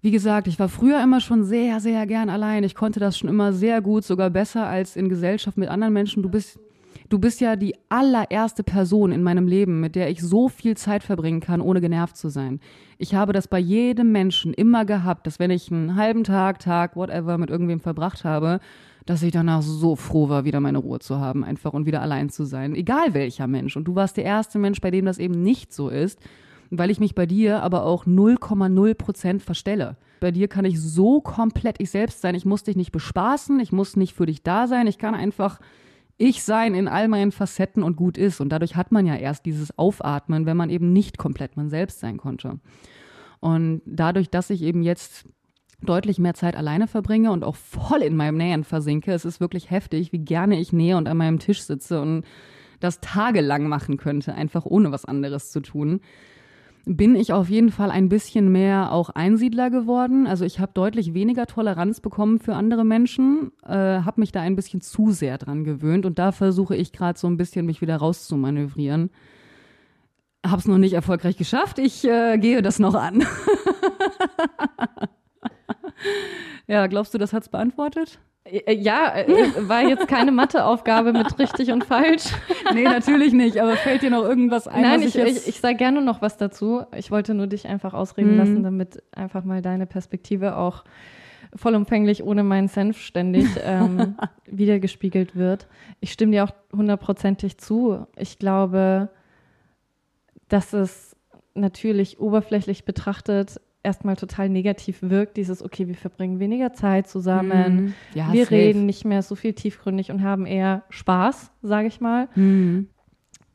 Wie 0.00 0.12
gesagt, 0.12 0.46
ich 0.46 0.60
war 0.60 0.68
früher 0.68 1.02
immer 1.02 1.20
schon 1.20 1.42
sehr, 1.42 1.80
sehr 1.80 2.06
gern 2.06 2.30
allein. 2.30 2.62
Ich 2.62 2.76
konnte 2.76 3.00
das 3.00 3.18
schon 3.18 3.28
immer 3.28 3.52
sehr 3.52 3.80
gut, 3.80 4.04
sogar 4.04 4.30
besser 4.30 4.64
als 4.64 4.94
in 4.94 5.08
Gesellschaft 5.08 5.58
mit 5.58 5.68
anderen 5.68 5.92
Menschen. 5.92 6.22
Du 6.22 6.28
bist, 6.28 6.60
du 7.08 7.18
bist 7.18 7.40
ja 7.40 7.56
die 7.56 7.74
allererste 7.88 8.62
Person 8.62 9.10
in 9.10 9.24
meinem 9.24 9.48
Leben, 9.48 9.80
mit 9.80 9.96
der 9.96 10.08
ich 10.08 10.22
so 10.22 10.48
viel 10.48 10.76
Zeit 10.76 11.02
verbringen 11.02 11.40
kann, 11.40 11.60
ohne 11.60 11.80
genervt 11.80 12.16
zu 12.16 12.28
sein. 12.28 12.60
Ich 12.96 13.16
habe 13.16 13.32
das 13.32 13.48
bei 13.48 13.58
jedem 13.58 14.12
Menschen 14.12 14.54
immer 14.54 14.84
gehabt, 14.84 15.26
dass 15.26 15.40
wenn 15.40 15.50
ich 15.50 15.72
einen 15.72 15.96
halben 15.96 16.22
Tag, 16.22 16.60
Tag, 16.60 16.94
whatever 16.94 17.36
mit 17.36 17.50
irgendwem 17.50 17.80
verbracht 17.80 18.22
habe, 18.22 18.60
dass 19.04 19.24
ich 19.24 19.32
danach 19.32 19.62
so 19.62 19.96
froh 19.96 20.28
war, 20.28 20.44
wieder 20.44 20.60
meine 20.60 20.78
Ruhe 20.78 21.00
zu 21.00 21.18
haben, 21.18 21.42
einfach 21.42 21.72
und 21.72 21.86
wieder 21.86 22.02
allein 22.02 22.28
zu 22.28 22.44
sein. 22.44 22.76
Egal 22.76 23.14
welcher 23.14 23.48
Mensch. 23.48 23.76
Und 23.76 23.84
du 23.84 23.96
warst 23.96 24.16
der 24.16 24.24
erste 24.24 24.60
Mensch, 24.60 24.80
bei 24.80 24.92
dem 24.92 25.06
das 25.06 25.18
eben 25.18 25.42
nicht 25.42 25.72
so 25.72 25.88
ist 25.88 26.20
weil 26.70 26.90
ich 26.90 27.00
mich 27.00 27.14
bei 27.14 27.26
dir 27.26 27.62
aber 27.62 27.84
auch 27.84 28.06
0,0 28.06 28.94
Prozent 28.94 29.42
verstelle. 29.42 29.96
Bei 30.20 30.30
dir 30.30 30.48
kann 30.48 30.64
ich 30.64 30.80
so 30.80 31.20
komplett 31.20 31.76
ich 31.80 31.90
selbst 31.90 32.20
sein. 32.20 32.34
Ich 32.34 32.44
muss 32.44 32.64
dich 32.64 32.76
nicht 32.76 32.92
bespaßen, 32.92 33.60
ich 33.60 33.72
muss 33.72 33.96
nicht 33.96 34.14
für 34.14 34.26
dich 34.26 34.42
da 34.42 34.66
sein. 34.66 34.86
Ich 34.86 34.98
kann 34.98 35.14
einfach 35.14 35.60
ich 36.18 36.42
sein 36.42 36.74
in 36.74 36.88
all 36.88 37.06
meinen 37.06 37.30
Facetten 37.30 37.82
und 37.82 37.96
gut 37.96 38.18
ist. 38.18 38.40
Und 38.40 38.50
dadurch 38.50 38.74
hat 38.74 38.90
man 38.90 39.06
ja 39.06 39.14
erst 39.14 39.46
dieses 39.46 39.78
Aufatmen, 39.78 40.46
wenn 40.46 40.56
man 40.56 40.68
eben 40.68 40.92
nicht 40.92 41.16
komplett 41.16 41.56
man 41.56 41.70
selbst 41.70 42.00
sein 42.00 42.16
konnte. 42.16 42.58
Und 43.40 43.82
dadurch, 43.86 44.28
dass 44.28 44.50
ich 44.50 44.62
eben 44.62 44.82
jetzt 44.82 45.26
deutlich 45.80 46.18
mehr 46.18 46.34
Zeit 46.34 46.56
alleine 46.56 46.88
verbringe 46.88 47.30
und 47.30 47.44
auch 47.44 47.54
voll 47.54 48.02
in 48.02 48.16
meinem 48.16 48.36
Nähen 48.36 48.64
versinke, 48.64 49.12
es 49.12 49.24
ist 49.24 49.38
wirklich 49.38 49.70
heftig, 49.70 50.12
wie 50.12 50.18
gerne 50.18 50.58
ich 50.58 50.72
nähe 50.72 50.96
und 50.96 51.06
an 51.06 51.16
meinem 51.16 51.38
Tisch 51.38 51.62
sitze 51.62 52.00
und 52.00 52.24
das 52.80 53.00
tagelang 53.00 53.68
machen 53.68 53.96
könnte, 53.96 54.34
einfach 54.34 54.66
ohne 54.66 54.90
was 54.90 55.04
anderes 55.04 55.52
zu 55.52 55.60
tun 55.60 56.00
bin 56.96 57.16
ich 57.16 57.34
auf 57.34 57.50
jeden 57.50 57.70
Fall 57.70 57.90
ein 57.90 58.08
bisschen 58.08 58.50
mehr 58.50 58.92
auch 58.92 59.10
Einsiedler 59.10 59.68
geworden. 59.68 60.26
Also 60.26 60.46
ich 60.46 60.58
habe 60.58 60.72
deutlich 60.72 61.12
weniger 61.12 61.46
Toleranz 61.46 62.00
bekommen 62.00 62.38
für 62.38 62.54
andere 62.54 62.84
Menschen, 62.84 63.52
äh, 63.62 63.74
habe 63.74 64.20
mich 64.20 64.32
da 64.32 64.40
ein 64.40 64.56
bisschen 64.56 64.80
zu 64.80 65.10
sehr 65.10 65.36
dran 65.36 65.64
gewöhnt 65.64 66.06
und 66.06 66.18
da 66.18 66.32
versuche 66.32 66.74
ich 66.74 66.92
gerade 66.92 67.18
so 67.18 67.26
ein 67.26 67.36
bisschen 67.36 67.66
mich 67.66 67.82
wieder 67.82 67.96
rauszumanövrieren. 67.96 69.10
Hab's 70.46 70.66
noch 70.66 70.78
nicht 70.78 70.94
erfolgreich 70.94 71.36
geschafft. 71.36 71.78
Ich 71.78 72.04
äh, 72.04 72.38
gehe 72.38 72.62
das 72.62 72.78
noch 72.78 72.94
an. 72.94 73.22
ja, 76.68 76.86
glaubst 76.86 77.12
du, 77.14 77.18
das 77.18 77.32
hat's 77.32 77.48
beantwortet? 77.48 78.20
Äh, 78.44 78.74
Ja, 78.74 79.14
äh, 79.16 79.68
war 79.68 79.82
jetzt 79.82 80.06
keine 80.08 80.30
Matheaufgabe 80.32 81.12
mit 81.12 81.38
richtig 81.38 81.72
und 81.72 81.84
falsch. 81.84 82.24
Nee, 82.74 82.84
natürlich 82.84 83.32
nicht. 83.32 83.58
Aber 83.60 83.76
fällt 83.76 84.02
dir 84.02 84.10
noch 84.10 84.22
irgendwas 84.24 84.68
ein? 84.68 84.82
Nein, 84.82 85.02
ich, 85.02 85.14
jetzt- 85.14 85.48
ich, 85.48 85.54
ich 85.56 85.60
sage 85.60 85.76
gerne 85.76 86.00
noch 86.02 86.20
was 86.22 86.36
dazu. 86.36 86.82
Ich 86.96 87.10
wollte 87.10 87.34
nur 87.34 87.46
dich 87.46 87.66
einfach 87.66 87.94
ausreden 87.94 88.32
Mhm. 88.32 88.36
lassen, 88.38 88.62
damit 88.62 89.02
einfach 89.12 89.42
mal 89.44 89.62
deine 89.62 89.86
Perspektive 89.86 90.56
auch 90.56 90.84
vollumfänglich 91.56 92.22
ohne 92.22 92.42
meinen 92.44 92.68
Senf 92.68 92.98
ständig 93.00 93.46
ähm, 93.64 94.16
wiedergespiegelt 94.46 95.34
wird. 95.34 95.66
Ich 96.00 96.12
stimme 96.12 96.32
dir 96.32 96.44
auch 96.44 96.52
hundertprozentig 96.76 97.56
zu. 97.58 98.06
Ich 98.16 98.38
glaube, 98.38 99.08
dass 100.48 100.74
es 100.74 101.16
natürlich 101.54 102.20
oberflächlich 102.20 102.84
betrachtet 102.84 103.60
erstmal 103.88 104.16
total 104.16 104.48
negativ 104.48 104.98
wirkt, 105.02 105.36
dieses, 105.36 105.62
okay, 105.62 105.88
wir 105.88 105.94
verbringen 105.96 106.38
weniger 106.38 106.72
Zeit 106.72 107.08
zusammen, 107.08 107.74
Mhm. 107.74 107.94
ja, 108.14 108.32
wir 108.32 108.44
safe. 108.44 108.54
reden 108.54 108.86
nicht 108.86 109.04
mehr 109.04 109.22
so 109.22 109.34
viel 109.34 109.54
tiefgründig 109.54 110.10
und 110.10 110.22
haben 110.22 110.46
eher 110.46 110.82
Spaß, 110.90 111.50
sage 111.62 111.88
ich 111.88 112.00
mal 112.00 112.28
Mhm. 112.36 112.88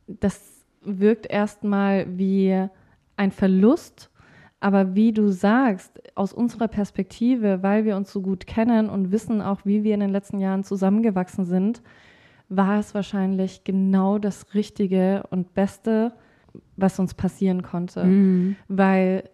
das 0.07 0.65
wirkt 0.81 1.25
erstmal 1.27 2.05
wie 2.17 2.67
ein 3.15 3.31
Verlust, 3.31 4.09
aber 4.59 4.95
wie 4.95 5.11
du 5.13 5.29
sagst, 5.29 6.01
aus 6.15 6.33
unserer 6.33 6.67
Perspektive, 6.67 7.63
weil 7.63 7.85
wir 7.85 7.95
uns 7.95 8.11
so 8.11 8.21
gut 8.21 8.45
kennen 8.47 8.89
und 8.89 9.11
wissen 9.11 9.41
auch, 9.41 9.61
wie 9.65 9.83
wir 9.83 9.93
in 9.93 9.99
den 10.01 10.09
letzten 10.09 10.39
Jahren 10.39 10.63
zusammengewachsen 10.63 11.45
sind, 11.45 11.81
war 12.49 12.79
es 12.79 12.93
wahrscheinlich 12.93 13.63
genau 13.63 14.19
das 14.19 14.53
Richtige 14.53 15.23
und 15.31 15.53
Beste, 15.53 16.13
was 16.75 16.99
uns 16.99 17.13
passieren 17.13 17.61
konnte. 17.61 18.03
Mhm. 18.03 18.55
Weil 18.67 19.29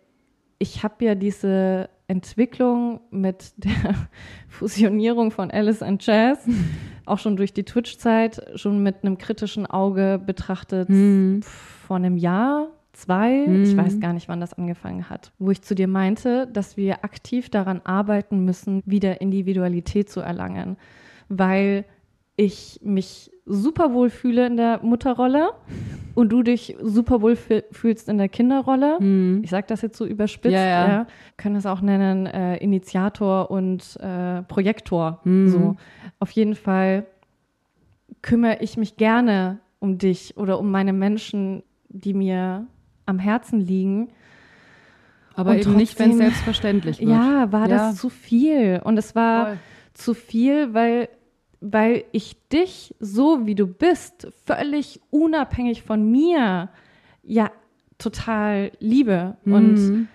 ich 0.60 0.84
habe 0.84 1.06
ja 1.06 1.16
diese 1.16 1.90
Entwicklung 2.08 3.02
mit 3.12 3.54
der 3.58 3.72
Fusionierung 4.48 5.32
von 5.32 5.52
Alice 5.52 5.82
and 5.82 6.06
Jazz 6.06 6.40
auch 7.06 7.20
schon 7.20 7.38
durch 7.38 7.54
die 7.54 7.64
Twitch-Zeit 7.64 8.42
schon 8.56 8.84
mit 8.84 8.98
einem 9.04 9.18
kritischen 9.18 9.66
Auge 9.66 10.22
betrachtet 10.24 10.90
Mhm. 10.90 11.42
vor 11.44 11.96
einem 11.98 12.18
Jahr, 12.18 12.68
zwei, 12.94 13.46
ich 13.64 13.74
Mhm. 13.74 13.78
weiß 13.78 14.00
gar 14.00 14.14
nicht, 14.14 14.28
wann 14.28 14.40
das 14.42 14.54
angefangen 14.54 15.10
hat, 15.10 15.32
wo 15.40 15.50
ich 15.52 15.62
zu 15.62 15.74
dir 15.76 15.88
meinte, 15.88 16.48
dass 16.48 16.78
wir 16.78 17.04
aktiv 17.04 17.50
daran 17.50 17.82
arbeiten 17.84 18.44
müssen, 18.46 18.82
wieder 18.86 19.22
Individualität 19.22 20.10
zu 20.10 20.20
erlangen, 20.20 20.78
weil 21.30 21.86
ich 22.42 22.80
mich 22.84 23.32
super 23.46 23.94
wohl 23.94 24.10
fühle 24.10 24.48
in 24.48 24.56
der 24.56 24.80
Mutterrolle 24.84 25.50
und 26.16 26.30
du 26.30 26.42
dich 26.44 26.78
super 26.82 27.22
wohl 27.22 27.34
fü- 27.34 27.64
fühlst 27.72 28.08
in 28.08 28.18
der 28.18 28.30
Kinderrolle. 28.30 28.98
Mhm. 29.02 29.42
Ich 29.44 29.50
sage 29.50 29.66
das 29.68 29.82
jetzt 29.82 29.98
so 29.98 30.06
überspitzt, 30.06 30.54
Ja, 30.54 30.66
ja. 30.66 30.88
ja. 30.88 31.08
können 31.36 31.56
es 31.58 31.66
auch 31.66 31.82
nennen 31.82 32.28
äh, 32.28 32.56
Initiator 32.58 33.52
und 33.52 33.98
äh, 34.00 34.44
Projektor. 34.44 35.20
Mhm. 35.26 35.50
So. 35.50 35.76
Auf 36.20 36.32
jeden 36.32 36.56
Fall 36.56 37.06
kümmere 38.22 38.58
ich 38.62 38.78
mich 38.78 38.96
gerne 38.98 39.60
um 39.80 39.98
dich 39.98 40.38
oder 40.38 40.60
um 40.60 40.72
meine 40.72 40.94
Menschen, 40.94 41.64
die 41.90 42.14
mir 42.14 42.68
am 43.06 43.20
Herzen 43.20 43.60
liegen. 43.60 44.10
Aber 45.36 45.52
Und 45.52 45.60
eben 45.62 45.76
nicht, 45.76 45.98
wenn 46.00 46.12
es 46.12 46.18
trotzdem- 46.18 46.18
selbstverständlich 46.30 47.00
wird. 47.00 47.10
Ja, 47.10 47.52
war 47.52 47.68
Ja. 47.70 47.90
das 47.90 47.96
zu 47.98 48.10
viel. 48.10 48.82
Und 48.84 48.98
es 48.98 49.16
war 49.16 49.46
Voll. 49.48 49.58
zu 49.94 50.14
viel, 50.14 50.74
weil, 50.74 51.08
weil 51.62 52.06
ich 52.12 52.38
dich, 52.50 52.96
so 53.00 53.46
wie 53.46 53.56
du 53.56 53.68
bist, 53.68 54.28
völlig 54.46 55.02
unabhängig 55.12 55.84
von 55.84 56.10
mir, 56.10 56.70
ja, 57.24 57.52
total 57.98 58.72
liebe. 58.80 59.36
Und 59.46 59.74
Mhm. 59.76 60.08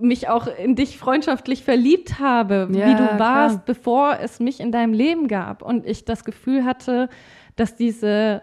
mich 0.00 0.28
auch 0.28 0.46
in 0.46 0.76
dich 0.76 0.96
freundschaftlich 0.98 1.64
verliebt 1.64 2.18
habe, 2.20 2.68
Ja, 2.72 2.86
wie 2.86 2.94
du 2.94 3.04
klar. 3.04 3.18
warst, 3.18 3.64
bevor 3.64 4.18
es 4.20 4.38
mich 4.40 4.60
in 4.60 4.70
deinem 4.72 4.92
Leben 4.92 5.26
gab. 5.28 5.62
Und 5.62 5.86
ich 5.86 6.04
das 6.04 6.24
Gefühl 6.24 6.64
hatte, 6.64 7.08
dass 7.56 7.74
diese, 7.74 8.42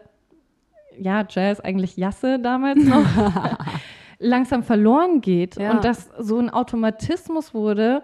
ja, 0.99 1.25
Jazz, 1.29 1.59
eigentlich 1.61 1.95
Jasse 1.97 2.39
damals 2.39 2.83
noch, 2.83 3.05
langsam 4.19 4.63
verloren 4.63 5.21
geht. 5.21 5.57
Ja. 5.57 5.71
Und 5.71 5.83
dass 5.83 6.09
so 6.19 6.39
ein 6.39 6.49
Automatismus 6.49 7.53
wurde, 7.53 8.01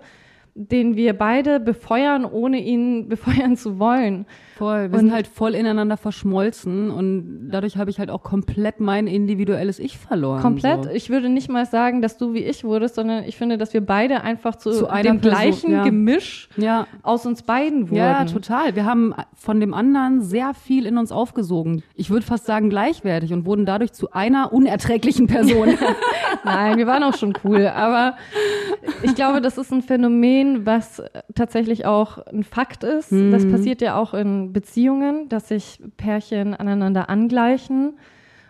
den 0.53 0.95
wir 0.95 1.13
beide 1.13 1.59
befeuern, 1.59 2.25
ohne 2.25 2.59
ihn 2.59 3.07
befeuern 3.09 3.55
zu 3.57 3.79
wollen. 3.79 4.25
Voll. 4.57 4.91
Wir 4.91 4.93
Und- 4.93 4.99
sind 5.05 5.13
halt 5.13 5.27
voll 5.27 5.55
ineinander 5.55 5.97
verschmolzen 5.97 6.91
und 6.91 7.49
dadurch 7.49 7.77
habe 7.77 7.89
ich 7.89 7.99
halt 7.99 8.11
auch 8.11 8.21
komplett 8.21 8.79
mein 8.79 9.07
individuelles 9.07 9.79
Ich 9.79 9.97
verloren. 9.97 10.41
Komplett. 10.41 10.83
So. 10.83 10.89
Ich 10.91 11.09
würde 11.09 11.29
nicht 11.29 11.49
mal 11.49 11.65
sagen, 11.65 12.01
dass 12.01 12.17
du 12.17 12.33
wie 12.33 12.43
ich 12.43 12.63
wurdest, 12.63 12.95
sondern 12.95 13.23
ich 13.23 13.37
finde, 13.37 13.57
dass 13.57 13.73
wir 13.73 13.81
beide 13.83 14.21
einfach 14.21 14.55
zu, 14.55 14.71
Zu 14.71 14.85
dem 14.85 14.91
Person, 14.91 15.19
gleichen 15.21 15.71
ja. 15.71 15.83
Gemisch 15.83 16.49
Ja. 16.57 16.85
aus 17.01 17.25
uns 17.25 17.41
beiden 17.43 17.89
wurden. 17.89 17.95
Ja, 17.97 18.25
total. 18.25 18.75
Wir 18.75 18.85
haben 18.85 19.15
von 19.35 19.59
dem 19.59 19.73
anderen 19.73 20.21
sehr 20.21 20.53
viel 20.53 20.85
in 20.85 20.97
uns 20.97 21.11
aufgesogen. 21.11 21.81
Ich 21.95 22.09
würde 22.09 22.25
fast 22.25 22.45
sagen 22.45 22.69
gleichwertig 22.69 23.33
und 23.33 23.45
wurden 23.45 23.65
dadurch 23.65 23.93
zu 23.93 24.11
einer 24.11 24.53
unerträglichen 24.53 25.27
Person. 25.27 25.69
Nein, 26.43 26.77
wir 26.77 26.87
waren 26.87 27.03
auch 27.03 27.15
schon 27.15 27.33
cool. 27.43 27.67
Aber 27.67 28.15
ich 29.01 29.15
glaube, 29.15 29.41
das 29.41 29.57
ist 29.57 29.71
ein 29.71 29.81
Phänomen, 29.81 30.40
was 30.65 31.01
tatsächlich 31.35 31.85
auch 31.85 32.17
ein 32.27 32.43
Fakt 32.43 32.83
ist. 32.83 33.11
Das 33.31 33.45
passiert 33.47 33.81
ja 33.81 33.95
auch 33.97 34.13
in 34.13 34.53
Beziehungen, 34.53 35.27
dass 35.29 35.47
sich 35.47 35.81
Pärchen 35.97 36.53
aneinander 36.53 37.09
angleichen. 37.09 37.97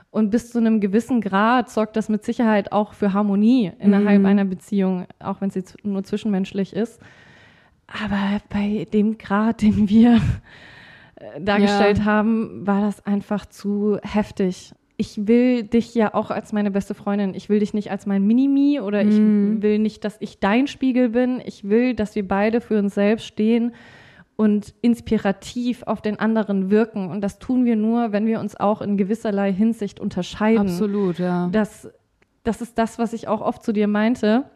Und 0.10 0.30
bis 0.30 0.52
zu 0.52 0.58
einem 0.60 0.82
gewissen 0.82 1.22
Grad 1.22 1.70
sorgt 1.70 1.96
das 1.96 2.10
mit 2.10 2.24
Sicherheit 2.26 2.72
auch 2.74 2.94
für 2.94 3.14
Harmonie 3.14 3.72
innerhalb 3.80 4.26
einer 4.26 4.44
Beziehung, 4.46 5.06
auch 5.20 5.40
wenn 5.40 5.50
sie 5.52 5.64
nur 5.84 6.04
zwischenmenschlich 6.04 6.74
ist. 6.76 7.00
Aber 7.88 8.40
bei 8.50 8.88
dem 8.94 9.18
Grad, 9.18 9.62
den 9.62 9.88
wir 9.90 10.16
äh, 11.16 11.40
dargestellt 11.42 12.00
Ja. 12.00 12.06
haben, 12.06 12.66
war 12.68 12.82
das 12.82 13.06
einfach 13.06 13.46
zu 13.46 13.98
heftig. 14.04 14.74
Ich 15.02 15.28
will 15.28 15.64
dich 15.64 15.96
ja 15.96 16.14
auch 16.14 16.30
als 16.30 16.54
meine 16.54 16.70
beste 16.70 16.94
Freundin. 16.94 17.34
Ich 17.34 17.50
will 17.50 17.58
dich 17.58 17.74
nicht 17.74 17.90
als 17.90 18.06
mein 18.06 18.22
Minimi 18.22 18.80
oder 18.80 19.02
ich 19.02 19.18
will 19.18 19.80
nicht, 19.80 20.06
dass 20.06 20.16
ich 20.20 20.40
dein 20.40 20.68
Spiegel 20.68 21.10
bin. 21.10 21.42
Ich 21.44 21.68
will, 21.68 21.96
dass 21.96 22.14
wir 22.14 22.28
beide 22.28 22.62
für 22.62 22.78
uns 22.78 22.94
selbst 22.94 23.26
stehen 23.26 23.74
und 24.36 24.76
inspirativ 24.82 25.82
auf 25.88 26.04
den 26.04 26.20
anderen 26.20 26.70
wirken. 26.70 27.10
Und 27.10 27.22
das 27.22 27.40
tun 27.40 27.66
wir 27.66 27.76
nur, 27.76 28.12
wenn 28.12 28.28
wir 28.28 28.40
uns 28.40 28.56
auch 28.56 28.80
in 28.84 28.96
gewisserlei 28.96 29.52
Hinsicht 29.52 30.00
unterscheiden. 30.00 30.68
Absolut, 30.68 31.18
ja. 31.18 31.50
Das, 31.52 31.90
das 32.44 32.62
ist 32.62 32.78
das, 32.78 33.00
was 33.00 33.14
ich 33.14 33.28
auch 33.28 33.42
oft 33.42 33.64
zu 33.64 33.74
dir 33.74 33.88
meinte, 33.88 34.52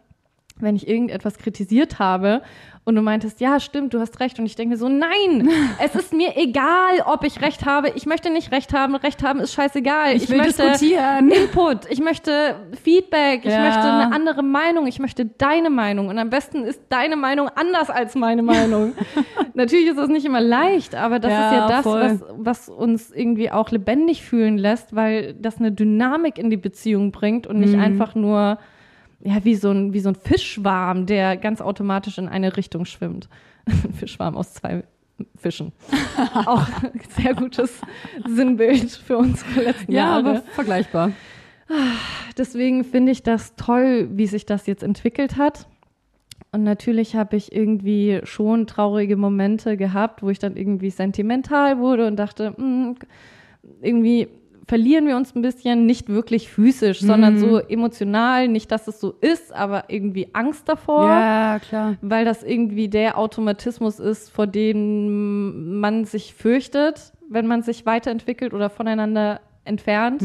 wenn 0.60 0.76
ich 0.78 0.88
irgendetwas 0.88 1.38
kritisiert 1.38 2.00
habe 2.00 2.42
und 2.86 2.96
du 2.96 3.02
meintest, 3.02 3.42
ja, 3.42 3.60
stimmt, 3.60 3.94
du 3.94 4.00
hast 4.00 4.20
recht. 4.22 4.40
Und 4.40 4.46
ich 4.46 4.56
denke 4.56 4.74
mir 4.74 4.78
so, 4.78 4.88
nein, 4.88 5.50
es 5.84 5.96
ist 5.96 6.14
mir 6.14 6.38
egal, 6.38 7.02
ob 7.06 7.26
ich 7.26 7.42
recht 7.42 7.66
habe. 7.66 7.90
Ich 7.96 8.06
möchte 8.06 8.30
nicht 8.32 8.52
recht 8.54 8.72
haben. 8.74 8.96
Recht 8.96 9.22
haben 9.22 9.40
ist 9.42 9.54
scheißegal. 9.54 10.16
Ich 10.16 10.30
will 10.30 10.38
möchte 10.38 10.64
diskutieren. 10.64 11.30
Input. 11.30 11.90
Ich 11.90 12.00
möchte 12.00 12.56
Feedback. 12.84 13.42
Ich 13.44 13.52
Ja. 13.52 13.60
möchte 13.66 13.82
eine 13.82 14.14
andere 14.14 14.44
Meinung. 14.44 14.88
Ich 14.88 15.00
möchte 15.00 15.26
deine 15.26 15.70
Meinung. 15.70 16.08
Und 16.08 16.18
am 16.20 16.30
besten 16.30 16.64
ist 16.64 16.80
deine 16.90 17.18
Meinung 17.18 17.50
anders 17.56 17.90
als 17.90 18.16
meine 18.16 18.44
Meinung. 18.44 18.94
Natürlich 19.56 19.88
ist 19.88 19.98
das 19.98 20.08
nicht 20.10 20.26
immer 20.26 20.42
leicht, 20.42 20.96
aber 20.96 21.20
das 21.20 21.32
Ja, 21.32 21.48
ist 21.48 21.54
ja 21.54 21.68
das, 21.68 21.84
voll. 21.84 22.02
was, 22.02 22.24
was 22.38 22.70
uns 22.70 23.12
irgendwie 23.12 23.52
auch 23.52 23.72
lebendig 23.72 24.24
fühlen 24.24 24.58
lässt, 24.58 24.96
weil 24.96 25.34
das 25.34 25.58
eine 25.58 25.72
Dynamik 25.74 26.38
in 26.38 26.50
die 26.50 26.58
Beziehung 26.58 27.12
bringt 27.12 27.46
und 27.46 27.56
Mhm. 27.58 27.62
nicht 27.62 27.78
einfach 27.78 28.16
nur 28.16 28.58
ja, 29.22 29.44
wie 29.44 29.56
so 29.56 29.72
ein, 29.72 29.94
wie 29.94 30.00
so 30.00 30.10
ein 30.10 30.16
Fischschwarm, 30.16 31.06
der 31.06 31.38
ganz 31.38 31.62
automatisch 31.62 32.18
in 32.18 32.28
eine 32.28 32.56
Richtung 32.58 32.86
schwimmt. 32.86 33.30
Ein 33.66 33.94
Fischschwarm 33.98 34.36
aus 34.36 34.54
zwei 34.54 34.84
Fischen. 35.38 35.72
Auch 36.46 36.68
ein 36.84 37.00
sehr 37.22 37.34
gutes 37.34 37.80
Sinnbild 38.28 38.92
für 38.92 39.18
unsere 39.18 39.62
letzten 39.64 39.92
Ja, 39.92 40.00
Jahre. 40.20 40.30
aber 40.30 40.42
vergleichbar. 40.42 41.12
Deswegen 42.38 42.84
finde 42.84 43.12
ich 43.12 43.24
das 43.24 43.56
toll, 43.56 44.10
wie 44.12 44.28
sich 44.28 44.46
das 44.46 44.68
jetzt 44.68 44.84
entwickelt 44.84 45.38
hat. 45.38 45.68
Und 46.52 46.64
natürlich 46.64 47.16
habe 47.16 47.38
ich 47.38 47.54
irgendwie 47.56 48.20
schon 48.24 48.68
traurige 48.68 49.16
Momente 49.18 49.78
gehabt, 49.78 50.22
wo 50.22 50.30
ich 50.30 50.40
dann 50.40 50.56
irgendwie 50.58 50.90
sentimental 50.90 51.80
wurde 51.80 52.08
und 52.08 52.18
dachte, 52.18 52.54
"Hm, 52.58 52.96
irgendwie 53.82 54.28
verlieren 54.68 55.08
wir 55.08 55.16
uns 55.16 55.36
ein 55.36 55.42
bisschen, 55.42 55.86
nicht 55.86 56.10
wirklich 56.10 56.50
physisch, 56.50 57.02
sondern 57.02 57.38
so 57.38 57.60
emotional, 57.60 58.48
nicht, 58.48 58.72
dass 58.72 58.88
es 58.88 59.00
so 59.00 59.14
ist, 59.22 59.54
aber 59.54 59.86
irgendwie 59.90 60.30
Angst 60.34 60.68
davor 60.68 61.08
Ja, 61.08 61.60
klar. 61.60 61.98
weil 62.02 62.26
das 62.26 62.44
irgendwie 62.44 62.88
der 62.88 63.18
Automatismus 63.18 64.00
ist, 64.00 64.32
vor 64.32 64.48
dem 64.48 65.80
man 65.80 66.06
sich 66.06 66.34
fürchtet, 66.34 67.14
wenn 67.30 67.48
man 67.48 67.62
sich 67.62 67.86
weiterentwickelt 67.86 68.54
oder 68.54 68.70
voneinander 68.70 69.40
entfernt. 69.66 70.22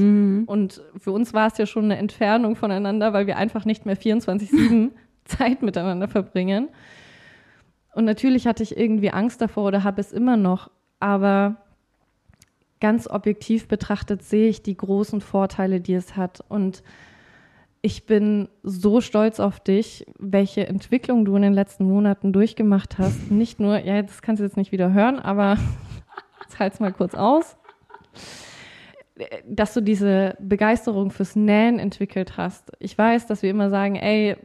Und 0.46 0.82
für 0.98 1.12
uns 1.12 1.32
war 1.32 1.46
es 1.48 1.58
ja 1.58 1.66
schon 1.66 1.84
eine 1.84 1.96
Entfernung 1.96 2.56
voneinander, 2.56 3.12
weil 3.12 3.26
wir 3.26 3.36
einfach 3.36 3.64
nicht 3.64 3.86
mehr 3.86 3.96
24-7 3.96 4.90
Zeit 5.24 5.62
miteinander 5.62 6.08
verbringen. 6.08 6.68
Und 7.94 8.04
natürlich 8.04 8.46
hatte 8.46 8.62
ich 8.62 8.76
irgendwie 8.76 9.10
Angst 9.10 9.40
davor 9.40 9.64
oder 9.64 9.82
habe 9.84 10.00
es 10.00 10.12
immer 10.12 10.36
noch, 10.36 10.70
aber 11.00 11.56
ganz 12.80 13.06
objektiv 13.08 13.68
betrachtet 13.68 14.22
sehe 14.22 14.48
ich 14.48 14.62
die 14.62 14.76
großen 14.76 15.20
Vorteile, 15.20 15.80
die 15.80 15.94
es 15.94 16.16
hat. 16.16 16.42
Und 16.48 16.82
ich 17.82 18.06
bin 18.06 18.48
so 18.62 19.00
stolz 19.00 19.40
auf 19.40 19.60
dich, 19.60 20.04
welche 20.18 20.66
Entwicklung 20.66 21.24
du 21.24 21.36
in 21.36 21.42
den 21.42 21.52
letzten 21.52 21.84
Monaten 21.84 22.32
durchgemacht 22.32 22.98
hast. 22.98 23.30
Nicht 23.30 23.60
nur, 23.60 23.78
ja, 23.78 24.02
das 24.02 24.22
kannst 24.22 24.40
du 24.40 24.44
jetzt 24.44 24.56
nicht 24.56 24.72
wieder 24.72 24.92
hören, 24.92 25.18
aber 25.18 25.56
jetzt 26.42 26.58
halt's 26.58 26.80
mal 26.80 26.92
kurz 26.92 27.14
aus. 27.14 27.56
Dass 29.46 29.74
du 29.74 29.82
diese 29.82 30.36
Begeisterung 30.40 31.10
fürs 31.10 31.36
Nähen 31.36 31.78
entwickelt 31.78 32.36
hast. 32.36 32.72
Ich 32.78 32.96
weiß, 32.96 33.26
dass 33.26 33.42
wir 33.42 33.50
immer 33.50 33.70
sagen, 33.70 33.96
ey, 33.96 34.36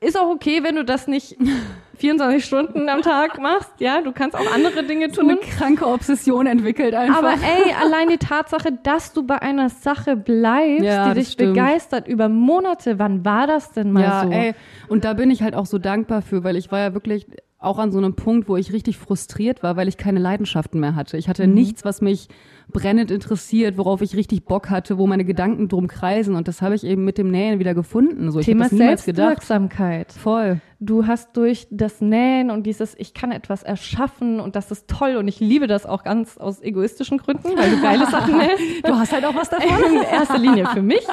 ist 0.00 0.18
auch 0.18 0.28
okay, 0.30 0.62
wenn 0.62 0.76
du 0.76 0.84
das 0.84 1.06
nicht 1.06 1.36
24 1.98 2.44
Stunden 2.44 2.88
am 2.88 3.02
Tag 3.02 3.38
machst. 3.40 3.70
Ja, 3.78 4.00
du 4.00 4.10
kannst 4.12 4.36
auch 4.36 4.52
andere 4.52 4.82
Dinge 4.82 5.12
So 5.12 5.20
eine 5.20 5.36
tun. 5.38 5.40
kranke 5.56 5.86
Obsession 5.86 6.46
entwickelt 6.46 6.94
einfach. 6.94 7.18
Aber 7.18 7.28
ey, 7.34 7.72
allein 7.80 8.08
die 8.08 8.18
Tatsache, 8.18 8.72
dass 8.82 9.12
du 9.12 9.22
bei 9.24 9.40
einer 9.40 9.68
Sache 9.68 10.16
bleibst, 10.16 10.84
Ja, 10.84 11.08
die 11.14 11.20
dich 11.20 11.28
stimmt. 11.32 11.54
begeistert 11.54 12.08
über 12.08 12.28
Monate, 12.28 12.98
wann 12.98 13.24
war 13.24 13.46
das 13.46 13.70
denn 13.72 13.92
mal 13.92 14.02
ja, 14.02 14.22
so? 14.24 14.30
ey, 14.32 14.54
und 14.88 15.04
da 15.04 15.12
bin 15.12 15.30
ich 15.30 15.42
halt 15.42 15.54
auch 15.54 15.66
so 15.66 15.78
dankbar 15.78 16.22
für, 16.22 16.42
weil 16.42 16.56
ich 16.56 16.72
war 16.72 16.80
ja 16.80 16.94
wirklich 16.94 17.26
auch 17.62 17.78
an 17.78 17.92
so 17.92 17.98
einem 17.98 18.14
Punkt, 18.14 18.48
wo 18.48 18.56
ich 18.56 18.72
richtig 18.72 18.98
frustriert 18.98 19.62
war, 19.62 19.76
weil 19.76 19.88
ich 19.88 19.96
keine 19.96 20.18
Leidenschaften 20.18 20.80
mehr 20.80 20.94
hatte. 20.94 21.16
Ich 21.16 21.28
hatte 21.28 21.46
nichts, 21.46 21.84
was 21.84 22.00
mich 22.00 22.28
brennend 22.72 23.10
interessiert, 23.10 23.76
worauf 23.78 24.00
ich 24.02 24.16
richtig 24.16 24.44
Bock 24.44 24.70
hatte, 24.70 24.98
wo 24.98 25.06
meine 25.06 25.24
Gedanken 25.24 25.68
drum 25.68 25.86
kreisen. 25.86 26.34
Und 26.34 26.48
das 26.48 26.62
habe 26.62 26.74
ich 26.74 26.84
eben 26.84 27.04
mit 27.04 27.18
dem 27.18 27.30
Nähen 27.30 27.58
wieder 27.58 27.74
gefunden. 27.74 28.30
So, 28.30 28.40
ich 28.40 28.46
Thema. 28.46 28.68
Selbstwirksamkeit. 28.68 30.12
Voll. 30.12 30.60
Du 30.80 31.06
hast 31.06 31.36
durch 31.36 31.68
das 31.70 32.00
Nähen 32.00 32.50
und 32.50 32.64
dieses, 32.64 32.96
ich 32.98 33.14
kann 33.14 33.30
etwas 33.30 33.62
erschaffen 33.62 34.40
und 34.40 34.56
das 34.56 34.70
ist 34.72 34.88
toll 34.88 35.16
und 35.16 35.28
ich 35.28 35.38
liebe 35.38 35.68
das 35.68 35.86
auch 35.86 36.02
ganz 36.02 36.38
aus 36.38 36.60
egoistischen 36.60 37.18
Gründen, 37.18 37.56
weil 37.56 37.70
du 37.70 37.80
geile 37.80 38.06
Sachen 38.06 38.38
nähst. 38.38 38.84
Du 38.84 38.94
hast 38.94 39.12
halt 39.12 39.24
auch 39.24 39.34
was 39.34 39.48
davon. 39.48 39.68
In 39.96 40.02
erster 40.02 40.38
Linie 40.38 40.66
für 40.66 40.82
mich. 40.82 41.06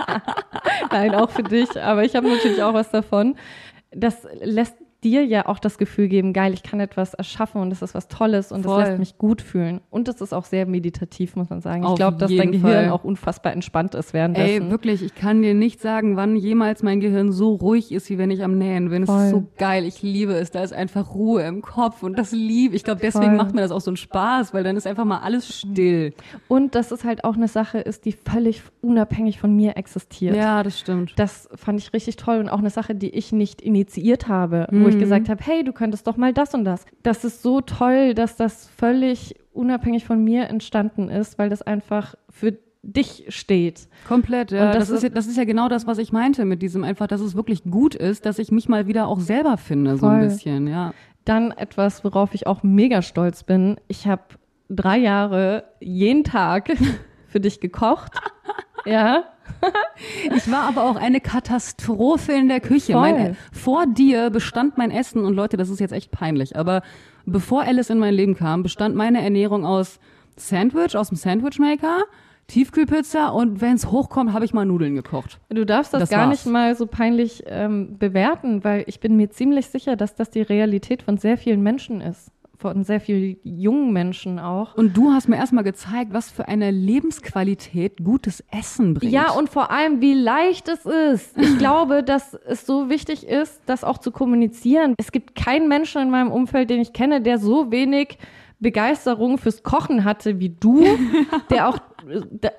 Nein, 0.90 1.14
auch 1.14 1.30
für 1.30 1.44
dich. 1.44 1.80
Aber 1.80 2.04
ich 2.04 2.16
habe 2.16 2.28
natürlich 2.28 2.62
auch 2.62 2.74
was 2.74 2.90
davon. 2.90 3.36
Das 3.92 4.26
lässt 4.42 4.74
dir 5.04 5.24
ja 5.24 5.46
auch 5.46 5.58
das 5.58 5.78
Gefühl 5.78 6.08
geben, 6.08 6.32
geil, 6.32 6.52
ich 6.52 6.62
kann 6.62 6.80
etwas 6.80 7.14
erschaffen 7.14 7.60
und 7.60 7.70
das 7.70 7.82
ist 7.82 7.94
was 7.94 8.08
Tolles 8.08 8.52
und 8.52 8.64
das 8.64 8.72
Voll. 8.72 8.82
lässt 8.82 8.98
mich 8.98 9.18
gut 9.18 9.40
fühlen. 9.42 9.80
Und 9.90 10.08
das 10.08 10.20
ist 10.20 10.32
auch 10.32 10.44
sehr 10.44 10.66
meditativ, 10.66 11.36
muss 11.36 11.48
man 11.50 11.60
sagen. 11.60 11.82
Ich 11.82 11.88
Auf 11.88 11.96
glaube, 11.96 12.18
dass 12.18 12.30
dein 12.34 12.52
Gehirn 12.52 12.84
Fall. 12.84 12.90
auch 12.90 13.04
unfassbar 13.04 13.52
entspannt 13.52 13.94
ist 13.94 14.12
währenddessen. 14.12 14.64
Ey, 14.66 14.70
wirklich, 14.70 15.02
ich 15.02 15.14
kann 15.14 15.42
dir 15.42 15.54
nicht 15.54 15.80
sagen, 15.80 16.16
wann 16.16 16.36
jemals 16.36 16.82
mein 16.82 17.00
Gehirn 17.00 17.32
so 17.32 17.54
ruhig 17.54 17.92
ist, 17.92 18.10
wie 18.10 18.18
wenn 18.18 18.30
ich 18.30 18.44
am 18.44 18.58
Nähen 18.58 18.90
bin. 18.90 19.04
Es 19.04 19.08
Voll. 19.10 19.24
ist 19.24 19.30
so 19.30 19.46
geil, 19.58 19.84
ich 19.86 20.02
liebe 20.02 20.34
es. 20.34 20.50
Da 20.50 20.62
ist 20.62 20.72
einfach 20.72 21.14
Ruhe 21.14 21.42
im 21.42 21.62
Kopf 21.62 22.02
und 22.02 22.18
das 22.18 22.32
liebe 22.32 22.76
ich. 22.76 22.84
glaube, 22.84 23.00
deswegen 23.02 23.36
Voll. 23.36 23.36
macht 23.36 23.54
mir 23.54 23.62
das 23.62 23.70
auch 23.70 23.80
so 23.80 23.90
einen 23.90 23.96
Spaß, 23.96 24.52
weil 24.52 24.64
dann 24.64 24.76
ist 24.76 24.86
einfach 24.86 25.04
mal 25.04 25.20
alles 25.20 25.48
still. 25.48 26.12
Und 26.48 26.74
dass 26.74 26.90
es 26.90 27.04
halt 27.04 27.24
auch 27.24 27.36
eine 27.36 27.48
Sache 27.48 27.78
ist, 27.78 28.04
die 28.04 28.12
völlig 28.12 28.62
unabhängig 28.82 29.40
von 29.40 29.54
mir 29.56 29.76
existiert. 29.76 30.36
Ja, 30.36 30.62
das 30.62 30.78
stimmt. 30.78 31.14
Das 31.16 31.48
fand 31.54 31.80
ich 31.80 31.92
richtig 31.94 32.16
toll 32.16 32.38
und 32.38 32.48
auch 32.50 32.58
eine 32.58 32.70
Sache, 32.70 32.94
die 32.94 33.10
ich 33.10 33.32
nicht 33.32 33.62
initiiert 33.62 34.28
habe, 34.28 34.66
wo 34.70 34.89
ich 34.90 34.98
gesagt 34.98 35.28
habe, 35.28 35.42
hey, 35.44 35.64
du 35.64 35.72
könntest 35.72 36.06
doch 36.06 36.16
mal 36.16 36.32
das 36.32 36.54
und 36.54 36.64
das. 36.64 36.84
Das 37.02 37.24
ist 37.24 37.42
so 37.42 37.60
toll, 37.60 38.14
dass 38.14 38.36
das 38.36 38.68
völlig 38.68 39.34
unabhängig 39.52 40.04
von 40.04 40.22
mir 40.22 40.48
entstanden 40.48 41.08
ist, 41.08 41.38
weil 41.38 41.48
das 41.48 41.62
einfach 41.62 42.14
für 42.28 42.58
dich 42.82 43.26
steht. 43.28 43.88
Komplett, 44.08 44.52
ja. 44.52 44.66
Und 44.66 44.74
das 44.74 44.88
das, 44.88 44.90
ist, 44.90 45.02
ja, 45.02 45.08
das 45.10 45.26
ist 45.26 45.36
ja 45.36 45.44
genau 45.44 45.68
das, 45.68 45.86
was 45.86 45.98
ich 45.98 46.12
meinte 46.12 46.44
mit 46.44 46.62
diesem 46.62 46.84
einfach, 46.84 47.06
dass 47.06 47.20
es 47.20 47.34
wirklich 47.34 47.64
gut 47.64 47.94
ist, 47.94 48.24
dass 48.24 48.38
ich 48.38 48.50
mich 48.50 48.68
mal 48.68 48.86
wieder 48.86 49.06
auch 49.06 49.20
selber 49.20 49.56
finde, 49.56 49.96
so 49.96 50.06
ein 50.06 50.20
Voll. 50.20 50.28
bisschen, 50.28 50.66
ja. 50.66 50.94
Dann 51.24 51.50
etwas, 51.52 52.04
worauf 52.04 52.34
ich 52.34 52.46
auch 52.46 52.62
mega 52.62 53.02
stolz 53.02 53.42
bin. 53.42 53.76
Ich 53.88 54.06
habe 54.06 54.22
drei 54.70 54.98
Jahre 54.98 55.64
jeden 55.80 56.24
Tag 56.24 56.70
für 57.26 57.40
dich 57.40 57.60
gekocht. 57.60 58.12
ja. 58.86 59.24
Ich 60.34 60.50
war 60.50 60.62
aber 60.62 60.84
auch 60.84 60.96
eine 60.96 61.20
Katastrophe 61.20 62.32
in 62.32 62.48
der 62.48 62.60
Küche. 62.60 62.94
Mein, 62.94 63.36
vor 63.52 63.86
dir 63.86 64.30
bestand 64.30 64.78
mein 64.78 64.90
Essen 64.90 65.24
und 65.24 65.34
Leute, 65.34 65.56
das 65.58 65.68
ist 65.68 65.78
jetzt 65.78 65.92
echt 65.92 66.10
peinlich, 66.10 66.56
aber 66.56 66.82
bevor 67.26 67.62
Alice 67.64 67.90
in 67.90 67.98
mein 67.98 68.14
Leben 68.14 68.34
kam, 68.34 68.62
bestand 68.62 68.96
meine 68.96 69.22
Ernährung 69.22 69.66
aus 69.66 70.00
Sandwich, 70.36 70.96
aus 70.96 71.08
dem 71.08 71.16
Sandwichmaker, 71.16 72.04
Tiefkühlpizza 72.46 73.28
und 73.28 73.60
wenn 73.60 73.74
es 73.74 73.90
hochkommt, 73.90 74.32
habe 74.32 74.44
ich 74.44 74.52
mal 74.52 74.64
Nudeln 74.64 74.94
gekocht. 74.94 75.38
Du 75.50 75.64
darfst 75.64 75.92
das, 75.94 76.00
Das 76.00 76.10
gar 76.10 76.26
war's. 76.28 76.30
nicht 76.30 76.46
mal 76.52 76.74
so 76.74 76.86
peinlich 76.86 77.44
ähm, 77.46 77.96
bewerten, 77.98 78.64
weil 78.64 78.84
ich 78.86 79.00
bin 79.00 79.16
mir 79.16 79.30
ziemlich 79.30 79.66
sicher, 79.66 79.96
dass 79.96 80.14
das 80.14 80.30
die 80.30 80.42
Realität 80.42 81.02
von 81.02 81.16
sehr 81.18 81.36
vielen 81.38 81.62
Menschen 81.62 82.00
ist. 82.00 82.32
Von 82.60 82.84
sehr 82.84 83.00
vielen 83.00 83.38
jungen 83.42 83.90
Menschen 83.94 84.38
auch. 84.38 84.74
Und 84.74 84.94
du 84.94 85.12
hast 85.12 85.28
mir 85.28 85.36
erstmal 85.36 85.64
gezeigt, 85.64 86.12
was 86.12 86.30
für 86.30 86.46
eine 86.46 86.70
Lebensqualität 86.70 88.04
gutes 88.04 88.44
Essen 88.50 88.92
bringt. 88.92 89.14
Ja, 89.14 89.30
und 89.30 89.48
vor 89.48 89.70
allem, 89.70 90.02
wie 90.02 90.12
leicht 90.12 90.68
es 90.68 90.84
ist. 90.84 91.38
Ich 91.38 91.56
glaube, 91.58 92.02
dass 92.02 92.34
es 92.34 92.66
so 92.66 92.90
wichtig 92.90 93.26
ist, 93.26 93.62
das 93.64 93.82
auch 93.82 93.96
zu 93.96 94.10
kommunizieren. 94.10 94.94
Es 94.98 95.10
gibt 95.10 95.34
keinen 95.34 95.68
Menschen 95.68 96.02
in 96.02 96.10
meinem 96.10 96.30
Umfeld, 96.30 96.68
den 96.68 96.82
ich 96.82 96.92
kenne, 96.92 97.22
der 97.22 97.38
so 97.38 97.70
wenig 97.70 98.18
Begeisterung 98.58 99.38
fürs 99.38 99.62
Kochen 99.62 100.04
hatte 100.04 100.38
wie 100.38 100.50
du, 100.50 100.84
der 101.50 101.66
auch 101.66 101.78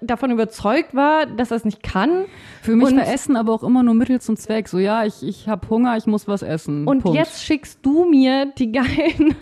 davon 0.02 0.32
überzeugt 0.32 0.94
war, 0.96 1.26
dass 1.26 1.52
er 1.52 1.58
es 1.58 1.66
nicht 1.66 1.84
kann. 1.84 2.26
für 2.62 2.76
mich 2.76 2.88
und- 2.88 2.98
war 2.98 3.08
Essen 3.08 3.36
aber 3.36 3.54
auch 3.54 3.64
immer 3.64 3.84
nur 3.84 3.94
Mittel 3.94 4.22
zum 4.22 4.36
Zweck. 4.38 4.68
So, 4.68 4.78
ja, 4.80 5.06
ich, 5.06 5.24
ich 5.24 5.48
habe 5.48 5.70
Hunger, 5.70 5.98
ich 5.98 6.06
muss 6.08 6.28
was 6.28 6.42
essen. 6.42 6.88
Und 6.88 7.02
Punkt. 7.04 7.18
jetzt 7.18 7.44
schickst 7.44 7.80
du 7.84 8.06
mir 8.06 8.48
die 8.58 8.72
geilen 8.72 9.36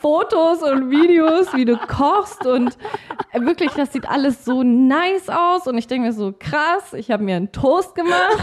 Fotos 0.00 0.62
und 0.62 0.90
Videos, 0.90 1.52
wie 1.54 1.64
du 1.64 1.76
kochst 1.76 2.46
und 2.46 2.76
wirklich, 3.34 3.72
das 3.72 3.92
sieht 3.92 4.08
alles 4.08 4.44
so 4.44 4.62
nice 4.62 5.28
aus 5.28 5.66
und 5.66 5.76
ich 5.76 5.86
denke 5.86 6.06
mir 6.08 6.12
so 6.12 6.32
krass, 6.38 6.92
ich 6.94 7.10
habe 7.10 7.24
mir 7.24 7.36
einen 7.36 7.52
Toast 7.52 7.94
gemacht, 7.94 8.38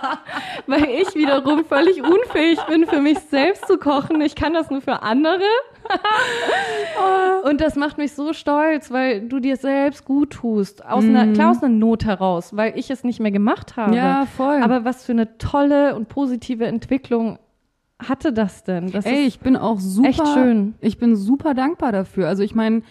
weil 0.66 0.84
ich 0.84 1.14
wiederum 1.14 1.64
völlig 1.64 2.02
unfähig 2.02 2.60
bin, 2.68 2.86
für 2.86 3.00
mich 3.00 3.18
selbst 3.18 3.66
zu 3.66 3.78
kochen. 3.78 4.20
Ich 4.20 4.34
kann 4.34 4.54
das 4.54 4.70
nur 4.70 4.80
für 4.80 5.02
andere. 5.02 5.42
Und 7.44 7.60
das 7.60 7.74
macht 7.74 7.98
mich 7.98 8.12
so 8.12 8.32
stolz, 8.32 8.90
weil 8.90 9.22
du 9.28 9.40
dir 9.40 9.56
selbst 9.56 10.04
gut 10.04 10.30
tust. 10.30 10.84
Aus 10.84 11.04
einer, 11.04 11.32
klar 11.32 11.50
aus 11.50 11.62
einer 11.62 11.74
Not 11.74 12.04
heraus, 12.04 12.56
weil 12.56 12.78
ich 12.78 12.90
es 12.90 13.02
nicht 13.02 13.20
mehr 13.20 13.30
gemacht 13.30 13.76
habe. 13.76 13.96
Ja, 13.96 14.26
voll. 14.26 14.62
Aber 14.62 14.84
was 14.84 15.04
für 15.04 15.12
eine 15.12 15.38
tolle 15.38 15.96
und 15.96 16.08
positive 16.08 16.66
Entwicklung 16.66 17.38
hatte 18.08 18.32
das 18.32 18.64
denn? 18.64 18.90
Das 18.90 19.04
Ey, 19.06 19.22
ist 19.22 19.28
ich 19.28 19.40
bin 19.40 19.56
auch 19.56 19.78
super. 19.80 20.08
echt 20.08 20.26
schön. 20.28 20.74
Ich 20.80 20.98
bin 20.98 21.16
super 21.16 21.54
dankbar 21.54 21.92
dafür. 21.92 22.28
Also 22.28 22.42
ich 22.42 22.54
meine, 22.54 22.82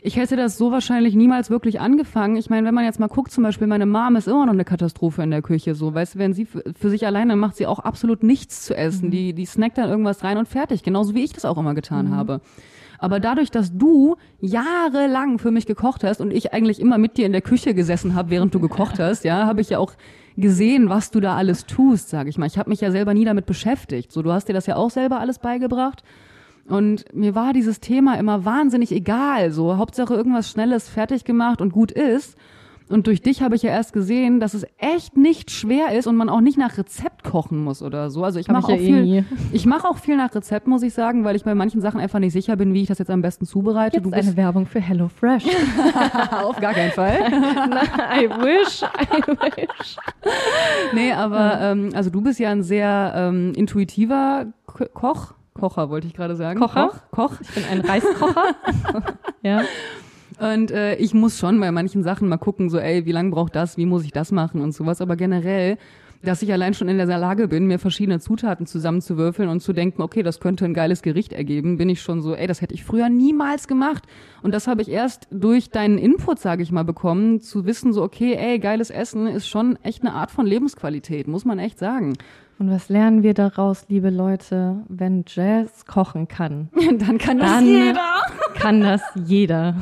ich 0.00 0.16
hätte 0.16 0.36
das 0.36 0.56
so 0.56 0.70
wahrscheinlich 0.70 1.16
niemals 1.16 1.50
wirklich 1.50 1.80
angefangen. 1.80 2.36
Ich 2.36 2.50
meine, 2.50 2.66
wenn 2.66 2.74
man 2.74 2.84
jetzt 2.84 3.00
mal 3.00 3.08
guckt, 3.08 3.32
zum 3.32 3.42
Beispiel, 3.42 3.66
meine 3.66 3.84
Mom 3.86 4.14
ist 4.14 4.28
immer 4.28 4.46
noch 4.46 4.52
eine 4.52 4.64
Katastrophe 4.64 5.22
in 5.24 5.30
der 5.32 5.42
Küche. 5.42 5.74
So, 5.74 5.92
weißt 5.92 6.14
du, 6.14 6.18
wenn 6.20 6.32
sie 6.34 6.44
für, 6.46 6.62
für 6.78 6.88
sich 6.90 7.04
alleine 7.04 7.34
macht 7.34 7.56
sie 7.56 7.66
auch 7.66 7.80
absolut 7.80 8.22
nichts 8.22 8.64
zu 8.64 8.76
essen. 8.76 9.06
Mhm. 9.06 9.10
Die, 9.10 9.32
die 9.32 9.44
snackt 9.46 9.76
dann 9.76 9.90
irgendwas 9.90 10.22
rein 10.22 10.38
und 10.38 10.46
fertig. 10.46 10.82
Genauso 10.84 11.14
wie 11.14 11.24
ich 11.24 11.32
das 11.32 11.44
auch 11.44 11.58
immer 11.58 11.74
getan 11.74 12.06
Mhm. 12.10 12.14
habe. 12.14 12.40
Aber 13.00 13.20
dadurch, 13.20 13.50
dass 13.52 13.76
du 13.76 14.16
jahrelang 14.40 15.38
für 15.38 15.50
mich 15.50 15.66
gekocht 15.66 16.04
hast 16.04 16.20
und 16.20 16.32
ich 16.32 16.52
eigentlich 16.52 16.80
immer 16.80 16.98
mit 16.98 17.16
dir 17.16 17.26
in 17.26 17.32
der 17.32 17.42
Küche 17.42 17.74
gesessen 17.74 18.14
habe, 18.14 18.30
während 18.30 18.54
du 18.54 18.60
gekocht 18.60 18.98
hast, 18.98 19.24
ja, 19.24 19.46
habe 19.46 19.60
ich 19.60 19.70
ja 19.70 19.78
auch 19.78 19.92
gesehen, 20.40 20.88
was 20.88 21.10
du 21.10 21.20
da 21.20 21.36
alles 21.36 21.66
tust, 21.66 22.08
sage 22.08 22.30
ich 22.30 22.38
mal. 22.38 22.46
Ich 22.46 22.58
habe 22.58 22.70
mich 22.70 22.80
ja 22.80 22.90
selber 22.90 23.14
nie 23.14 23.24
damit 23.24 23.46
beschäftigt. 23.46 24.12
So, 24.12 24.22
du 24.22 24.32
hast 24.32 24.48
dir 24.48 24.52
das 24.52 24.66
ja 24.66 24.76
auch 24.76 24.90
selber 24.90 25.20
alles 25.20 25.38
beigebracht. 25.38 26.02
Und 26.66 27.04
mir 27.14 27.34
war 27.34 27.52
dieses 27.52 27.80
Thema 27.80 28.18
immer 28.18 28.44
wahnsinnig 28.44 28.92
egal. 28.92 29.50
So, 29.50 29.76
Hauptsache 29.78 30.14
irgendwas 30.14 30.50
Schnelles 30.50 30.88
fertig 30.88 31.24
gemacht 31.24 31.60
und 31.60 31.72
gut 31.72 31.90
ist. 31.90 32.36
Und 32.90 33.06
durch 33.06 33.22
dich 33.22 33.42
habe 33.42 33.54
ich 33.54 33.62
ja 33.62 33.70
erst 33.70 33.92
gesehen, 33.92 34.40
dass 34.40 34.54
es 34.54 34.66
echt 34.78 35.16
nicht 35.16 35.50
schwer 35.50 35.92
ist 35.96 36.06
und 36.06 36.16
man 36.16 36.28
auch 36.28 36.40
nicht 36.40 36.56
nach 36.58 36.78
Rezept 36.78 37.24
kochen 37.24 37.62
muss 37.62 37.82
oder 37.82 38.10
so. 38.10 38.24
Also 38.24 38.38
ich 38.38 38.48
mache 38.48 38.64
auch 38.64 38.68
ja 38.70 38.76
eh 38.76 38.78
viel, 38.86 39.02
nie. 39.02 39.24
ich 39.52 39.66
mache 39.66 39.86
auch 39.88 39.98
viel 39.98 40.16
nach 40.16 40.34
Rezept, 40.34 40.66
muss 40.66 40.82
ich 40.82 40.94
sagen, 40.94 41.24
weil 41.24 41.36
ich 41.36 41.44
bei 41.44 41.54
manchen 41.54 41.80
Sachen 41.80 42.00
einfach 42.00 42.18
nicht 42.18 42.32
sicher 42.32 42.56
bin, 42.56 42.74
wie 42.74 42.82
ich 42.82 42.88
das 42.88 42.98
jetzt 42.98 43.10
am 43.10 43.22
besten 43.22 43.46
zubereite. 43.46 43.96
Jetzt 43.98 44.06
du 44.06 44.10
bist 44.10 44.28
eine 44.28 44.36
Werbung 44.36 44.66
für 44.66 44.80
HelloFresh. 44.80 45.44
auf 46.44 46.60
gar 46.60 46.72
keinen 46.74 46.92
Fall. 46.92 47.18
I 48.20 48.28
wish, 48.30 48.82
I 48.82 49.22
wish. 49.26 49.96
nee, 50.92 51.12
aber 51.12 51.60
ähm, 51.60 51.90
also 51.94 52.10
du 52.10 52.20
bist 52.20 52.38
ja 52.38 52.50
ein 52.50 52.62
sehr 52.62 53.12
ähm, 53.16 53.52
intuitiver 53.54 54.46
Ko- 54.66 54.86
Koch. 54.94 55.34
Kocher 55.54 55.90
wollte 55.90 56.06
ich 56.06 56.14
gerade 56.14 56.36
sagen. 56.36 56.60
Kocher? 56.60 56.88
Koch. 57.10 57.30
Koch. 57.30 57.40
Ich 57.40 57.50
bin 57.50 57.64
ein 57.70 57.80
Reiskocher. 57.80 58.44
ja. 59.42 59.62
Und 60.40 60.70
äh, 60.70 60.96
ich 60.96 61.14
muss 61.14 61.38
schon 61.38 61.58
bei 61.60 61.72
manchen 61.72 62.02
Sachen 62.02 62.28
mal 62.28 62.36
gucken, 62.36 62.70
so, 62.70 62.78
ey, 62.78 63.06
wie 63.06 63.12
lange 63.12 63.30
braucht 63.30 63.56
das, 63.56 63.76
wie 63.76 63.86
muss 63.86 64.04
ich 64.04 64.12
das 64.12 64.30
machen 64.30 64.60
und 64.60 64.72
sowas. 64.72 65.00
Aber 65.00 65.16
generell, 65.16 65.78
dass 66.22 66.42
ich 66.42 66.52
allein 66.52 66.74
schon 66.74 66.88
in 66.88 66.98
der 66.98 67.06
Lage 67.06 67.48
bin, 67.48 67.66
mir 67.66 67.78
verschiedene 67.78 68.20
Zutaten 68.20 68.66
zusammenzuwürfeln 68.66 69.48
und 69.48 69.60
zu 69.60 69.72
denken, 69.72 70.02
okay, 70.02 70.22
das 70.22 70.40
könnte 70.40 70.64
ein 70.64 70.74
geiles 70.74 71.02
Gericht 71.02 71.32
ergeben, 71.32 71.76
bin 71.76 71.88
ich 71.88 72.02
schon 72.02 72.22
so, 72.22 72.34
ey, 72.34 72.46
das 72.46 72.60
hätte 72.60 72.74
ich 72.74 72.84
früher 72.84 73.08
niemals 73.08 73.68
gemacht. 73.68 74.04
Und 74.42 74.52
das 74.54 74.66
habe 74.68 74.82
ich 74.82 74.88
erst 74.88 75.26
durch 75.30 75.70
deinen 75.70 75.98
Input, 75.98 76.38
sage 76.38 76.62
ich 76.62 76.72
mal, 76.72 76.84
bekommen, 76.84 77.40
zu 77.40 77.66
wissen, 77.66 77.92
so, 77.92 78.02
okay, 78.02 78.34
ey, 78.34 78.58
geiles 78.58 78.90
Essen 78.90 79.26
ist 79.26 79.48
schon 79.48 79.76
echt 79.82 80.02
eine 80.02 80.12
Art 80.12 80.30
von 80.30 80.46
Lebensqualität, 80.46 81.26
muss 81.26 81.44
man 81.44 81.58
echt 81.58 81.78
sagen. 81.78 82.14
Und 82.60 82.72
was 82.72 82.88
lernen 82.88 83.22
wir 83.22 83.34
daraus, 83.34 83.84
liebe 83.88 84.10
Leute? 84.10 84.82
Wenn 84.88 85.24
Jazz 85.28 85.86
kochen 85.86 86.26
kann, 86.26 86.70
Dann 86.98 87.18
kann 87.18 87.38
dann 87.38 87.94
kann 88.54 88.80
das 88.80 89.02
jeder. 89.14 89.74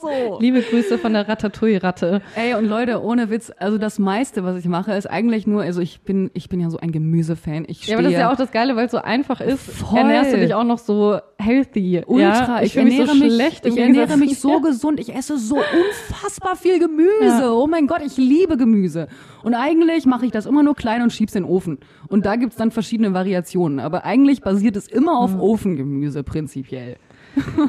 so. 0.00 0.38
Liebe 0.40 0.60
Grüße 0.62 0.98
von 0.98 1.12
der 1.12 1.28
Ratatouille-Ratte. 1.28 2.22
Ey, 2.34 2.54
und 2.54 2.66
Leute, 2.66 3.02
ohne 3.02 3.30
Witz, 3.30 3.52
also 3.58 3.78
das 3.78 3.98
meiste, 3.98 4.44
was 4.44 4.56
ich 4.56 4.66
mache, 4.66 4.92
ist 4.92 5.06
eigentlich 5.06 5.46
nur, 5.46 5.62
also 5.62 5.80
ich 5.80 6.00
bin, 6.00 6.30
ich 6.34 6.48
bin 6.48 6.60
ja 6.60 6.70
so 6.70 6.78
ein 6.78 6.92
Gemüsefan. 6.92 7.64
Ich 7.68 7.84
stehe 7.84 7.92
Ja, 7.92 7.98
aber 7.98 8.02
das 8.02 8.12
ist 8.12 8.18
ja 8.18 8.32
auch 8.32 8.36
das 8.36 8.50
Geile, 8.50 8.76
weil 8.76 8.86
es 8.86 8.92
so 8.92 8.98
einfach 8.98 9.40
ist. 9.40 9.62
Voll. 9.62 9.98
Ernährst 9.98 10.32
du 10.32 10.38
dich 10.38 10.54
auch 10.54 10.64
noch 10.64 10.78
so 10.78 11.18
healthy. 11.38 12.02
Ultra. 12.06 12.58
Ja? 12.58 12.62
Ich, 12.62 12.74
mich 12.74 12.84
ernähre 12.98 13.06
so 13.06 13.14
mich, 13.14 13.32
schlecht. 13.32 13.66
ich 13.66 13.76
ernähre 13.76 14.16
mich 14.16 14.38
so 14.40 14.60
gesund. 14.60 14.98
Ich 15.00 15.14
esse 15.14 15.38
so 15.38 15.56
unfassbar 15.56 16.56
viel 16.56 16.78
Gemüse. 16.78 17.42
Ja. 17.42 17.52
Oh 17.52 17.66
mein 17.66 17.86
Gott, 17.86 18.02
ich 18.04 18.16
liebe 18.16 18.56
Gemüse. 18.56 19.08
Und 19.42 19.54
eigentlich 19.54 20.06
mache 20.06 20.26
ich 20.26 20.32
das 20.32 20.46
immer 20.46 20.62
nur 20.62 20.74
klein 20.74 21.02
und 21.02 21.12
schieb's 21.12 21.34
in 21.34 21.44
den 21.44 21.50
Ofen. 21.50 21.78
Und 22.08 22.26
da 22.26 22.36
gibt's 22.36 22.56
dann 22.56 22.70
verschiedene 22.70 23.14
Variationen. 23.14 23.80
Aber 23.80 24.04
eigentlich 24.04 24.40
basiert 24.40 24.76
es 24.76 24.88
immer 24.88 25.18
auf 25.18 25.38
Ofengemüse 25.38 26.22
prinzipiell. 26.22 26.96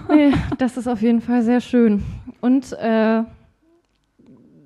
Nee, 0.09 0.31
das 0.57 0.77
ist 0.77 0.87
auf 0.87 1.01
jeden 1.01 1.21
Fall 1.21 1.41
sehr 1.41 1.61
schön. 1.61 2.03
Und 2.41 2.73
äh, 2.73 3.23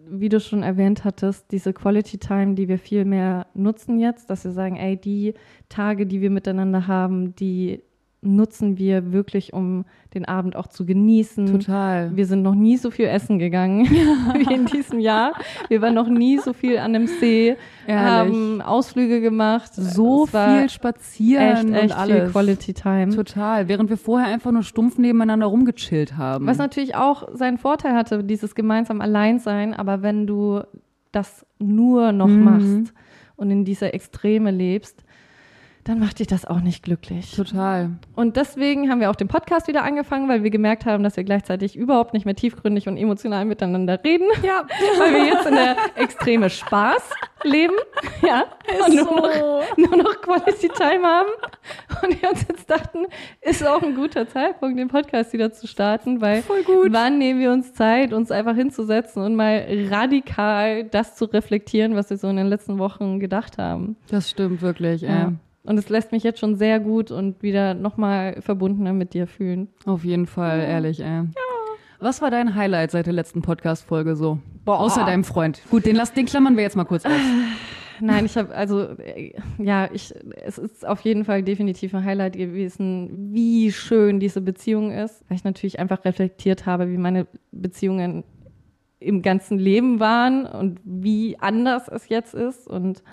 wie 0.10 0.30
du 0.30 0.40
schon 0.40 0.64
erwähnt 0.64 1.04
hattest, 1.04 1.52
diese 1.52 1.74
Quality 1.74 2.18
Time, 2.18 2.56
die 2.56 2.68
wir 2.68 2.80
viel 2.80 3.06
mehr 3.06 3.48
nutzen 3.54 4.00
jetzt, 4.00 4.30
dass 4.30 4.44
wir 4.44 4.52
sagen, 4.52 4.76
ey, 4.76 4.98
die 4.98 5.34
Tage, 5.70 6.06
die 6.06 6.22
wir 6.22 6.30
miteinander 6.30 6.88
haben, 6.88 7.36
die 7.36 7.82
nutzen 8.22 8.78
wir 8.78 9.14
wirklich, 9.14 9.54
um 9.54 9.86
den 10.16 10.26
Abend 10.26 10.56
auch 10.56 10.68
zu 10.68 10.86
genießen. 10.86 11.46
Total. 11.46 12.16
Wir 12.16 12.26
sind 12.26 12.42
noch 12.42 12.56
nie 12.56 12.76
so 12.78 12.90
viel 12.90 13.06
essen 13.06 13.38
gegangen 13.38 13.86
wie 14.34 14.54
in 14.54 14.66
diesem 14.66 15.00
Jahr. 15.00 15.34
Wir 15.70 15.82
waren 15.82 15.94
noch 15.94 16.10
nie 16.10 16.40
so 16.40 16.54
viel 16.54 16.80
an 16.80 16.94
dem 16.94 17.06
See, 17.08 17.56
Ehrlich. 17.86 18.06
haben 18.06 18.62
Ausflüge 18.62 19.22
gemacht. 19.22 19.72
So 19.74 20.26
viel 20.26 20.68
spazieren 20.70 21.74
echt, 21.74 21.84
echt 21.84 21.94
und 21.98 22.02
viel 22.06 22.14
alles. 22.16 22.32
Quality 22.32 22.74
Time. 22.74 23.16
Total. 23.16 23.68
Während 23.68 23.90
wir 23.90 23.98
vorher 23.98 24.28
einfach 24.34 24.52
nur 24.52 24.64
stumpf 24.64 24.98
nebeneinander 24.98 25.46
rumgechillt 25.46 26.18
haben. 26.18 26.48
Was 26.48 26.58
natürlich 26.58 26.96
auch 26.96 27.28
seinen 27.34 27.60
Vorteil 27.60 27.94
hatte, 27.94 28.24
dieses 28.24 28.56
gemeinsam 28.56 29.00
Alleinsein, 29.00 29.74
aber 29.76 30.02
wenn 30.02 30.26
du 30.26 30.62
das 31.12 31.46
nur 31.60 32.12
noch 32.12 32.28
Mhm. 32.28 32.44
machst 32.44 32.94
und 33.36 33.52
in 33.52 33.64
dieser 33.64 33.94
Extreme 33.94 34.50
lebst, 34.52 35.04
dann 35.88 36.00
macht 36.00 36.20
dich 36.20 36.28
das 36.28 36.44
auch 36.44 36.60
nicht 36.60 36.84
glücklich. 36.84 37.34
Total. 37.34 37.92
Und 38.14 38.36
deswegen 38.36 38.90
haben 38.90 39.00
wir 39.00 39.10
auch 39.10 39.16
den 39.16 39.30
Podcast 39.30 39.70
wieder 39.70 39.84
angefangen, 39.84 40.28
weil 40.28 40.44
wir 40.44 40.50
gemerkt 40.50 40.86
haben, 40.86 41.02
dass 41.02 41.16
wir 41.16 41.24
gleichzeitig 41.24 41.78
überhaupt 41.78 42.14
nicht 42.14 42.26
mehr 42.26 42.36
tiefgründig 42.36 42.90
und 42.90 42.98
emotional 42.98 43.46
miteinander 43.46 43.98
reden. 44.04 44.28
Ja. 44.44 44.68
Weil 45.00 45.14
wir 45.14 45.26
jetzt 45.28 45.46
in 45.46 45.56
der 45.56 45.78
extreme 45.96 46.50
Spaß 46.50 47.10
leben. 47.44 47.76
Ja. 48.22 48.44
und 48.86 48.96
nur, 48.96 49.04
noch, 49.06 49.78
nur 49.78 49.98
noch 49.98 50.22
Quality 50.22 50.68
Time 50.70 51.06
haben. 51.06 51.30
Und 52.04 52.22
wir 52.22 52.32
uns 52.32 52.46
jetzt 52.50 52.70
dachten, 52.70 53.06
ist 53.42 53.66
auch 53.66 53.82
ein 53.82 53.96
guter 53.96 54.28
Zeitpunkt, 54.28 54.78
den 54.78 54.90
Podcast 54.90 55.32
wieder 55.32 55.54
zu 55.54 55.68
starten, 55.68 56.20
weil 56.20 56.42
Voll 56.42 56.64
gut. 56.64 56.92
wann 56.92 57.18
nehmen 57.18 57.40
wir 57.40 57.52
uns 57.52 57.74
Zeit, 57.74 58.12
uns 58.12 58.30
einfach 58.32 58.56
hinzusetzen 58.56 59.24
und 59.24 59.36
mal 59.36 59.66
radikal 59.90 60.84
das 60.84 61.16
zu 61.16 61.26
reflektieren, 61.26 61.96
was 61.96 62.10
wir 62.10 62.18
so 62.18 62.28
in 62.28 62.36
den 62.36 62.48
letzten 62.48 62.78
Wochen 62.78 63.20
gedacht 63.20 63.58
haben. 63.58 63.96
Das 64.10 64.30
stimmt 64.30 64.62
wirklich. 64.62 65.02
Ja. 65.02 65.10
Ja. 65.10 65.34
Und 65.68 65.78
es 65.78 65.90
lässt 65.90 66.14
mich 66.14 66.24
jetzt 66.24 66.40
schon 66.40 66.56
sehr 66.56 66.80
gut 66.80 67.12
und 67.12 67.44
wieder 67.44 67.74
nochmal 67.74 68.42
verbundener 68.42 68.94
mit 68.94 69.14
dir 69.14 69.28
fühlen. 69.28 69.68
Auf 69.86 70.06
jeden 70.06 70.26
Fall, 70.26 70.62
ehrlich, 70.62 71.02
ey. 71.02 71.24
Was 72.00 72.22
war 72.22 72.32
dein 72.32 72.56
Highlight 72.56 72.92
seit 72.92 73.06
der 73.06 73.12
letzten 73.12 73.42
Podcast-Folge 73.42 74.16
so? 74.16 74.40
Boah. 74.64 74.80
Außer 74.80 75.04
deinem 75.04 75.26
Freund. 75.26 75.62
Gut, 75.70 75.86
den, 75.86 75.98
lass, 75.98 76.14
den 76.14 76.26
klammern 76.26 76.56
wir 76.56 76.64
jetzt 76.64 76.78
mal 76.78 76.86
kurz 76.86 77.06
aus. 77.06 77.12
Nein, 78.00 78.26
ich 78.28 78.38
habe 78.38 78.56
also 78.56 78.96
ja, 79.58 79.90
ich 79.92 80.14
es 80.46 80.58
ist 80.58 80.88
auf 80.88 81.02
jeden 81.02 81.26
Fall 81.26 81.44
definitiv 81.44 81.94
ein 81.94 82.06
Highlight 82.06 82.38
gewesen, 82.38 83.34
wie 83.34 83.74
schön 83.74 84.22
diese 84.22 84.40
Beziehung 84.40 84.92
ist, 84.92 85.22
weil 85.28 85.36
ich 85.36 85.44
natürlich 85.44 85.80
einfach 85.80 86.06
reflektiert 86.06 86.66
habe, 86.66 86.90
wie 86.90 86.98
meine 86.98 87.28
Beziehungen 87.52 88.24
im 89.00 89.22
ganzen 89.22 89.60
Leben 89.60 90.00
waren 90.00 90.46
und 90.46 90.80
wie 90.86 91.38
anders 91.40 91.90
es 91.90 92.08
jetzt 92.08 92.36
ist 92.36 92.68
und 92.68 93.04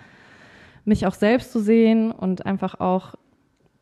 mich 0.85 1.07
auch 1.07 1.15
selbst 1.15 1.53
zu 1.53 1.61
sehen 1.61 2.11
und 2.11 2.47
einfach 2.47 2.81
auch 2.81 3.15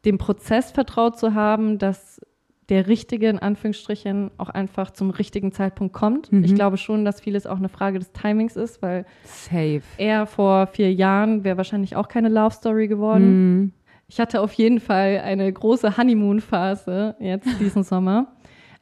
dem 0.04 0.18
Prozess 0.18 0.70
vertraut 0.70 1.18
zu 1.18 1.34
haben, 1.34 1.78
dass 1.78 2.20
der 2.68 2.86
richtige, 2.86 3.28
in 3.28 3.38
Anführungsstrichen, 3.38 4.30
auch 4.38 4.48
einfach 4.48 4.92
zum 4.92 5.10
richtigen 5.10 5.52
Zeitpunkt 5.52 5.92
kommt. 5.92 6.32
Mhm. 6.32 6.44
Ich 6.44 6.54
glaube 6.54 6.76
schon, 6.78 7.04
dass 7.04 7.20
vieles 7.20 7.46
auch 7.46 7.58
eine 7.58 7.68
Frage 7.68 7.98
des 7.98 8.12
Timings 8.12 8.56
ist, 8.56 8.80
weil 8.82 9.04
Safe. 9.24 9.82
er 9.98 10.26
vor 10.26 10.68
vier 10.68 10.92
Jahren 10.92 11.44
wäre 11.44 11.56
wahrscheinlich 11.56 11.96
auch 11.96 12.08
keine 12.08 12.28
Love 12.28 12.54
Story 12.54 12.88
geworden. 12.88 13.24
Mhm. 13.60 13.72
Ich 14.08 14.20
hatte 14.20 14.40
auf 14.40 14.52
jeden 14.52 14.80
Fall 14.80 15.20
eine 15.24 15.52
große 15.52 15.96
Honeymoon-Phase 15.96 17.16
jetzt 17.18 17.48
diesen 17.60 17.82
Sommer. 17.82 18.28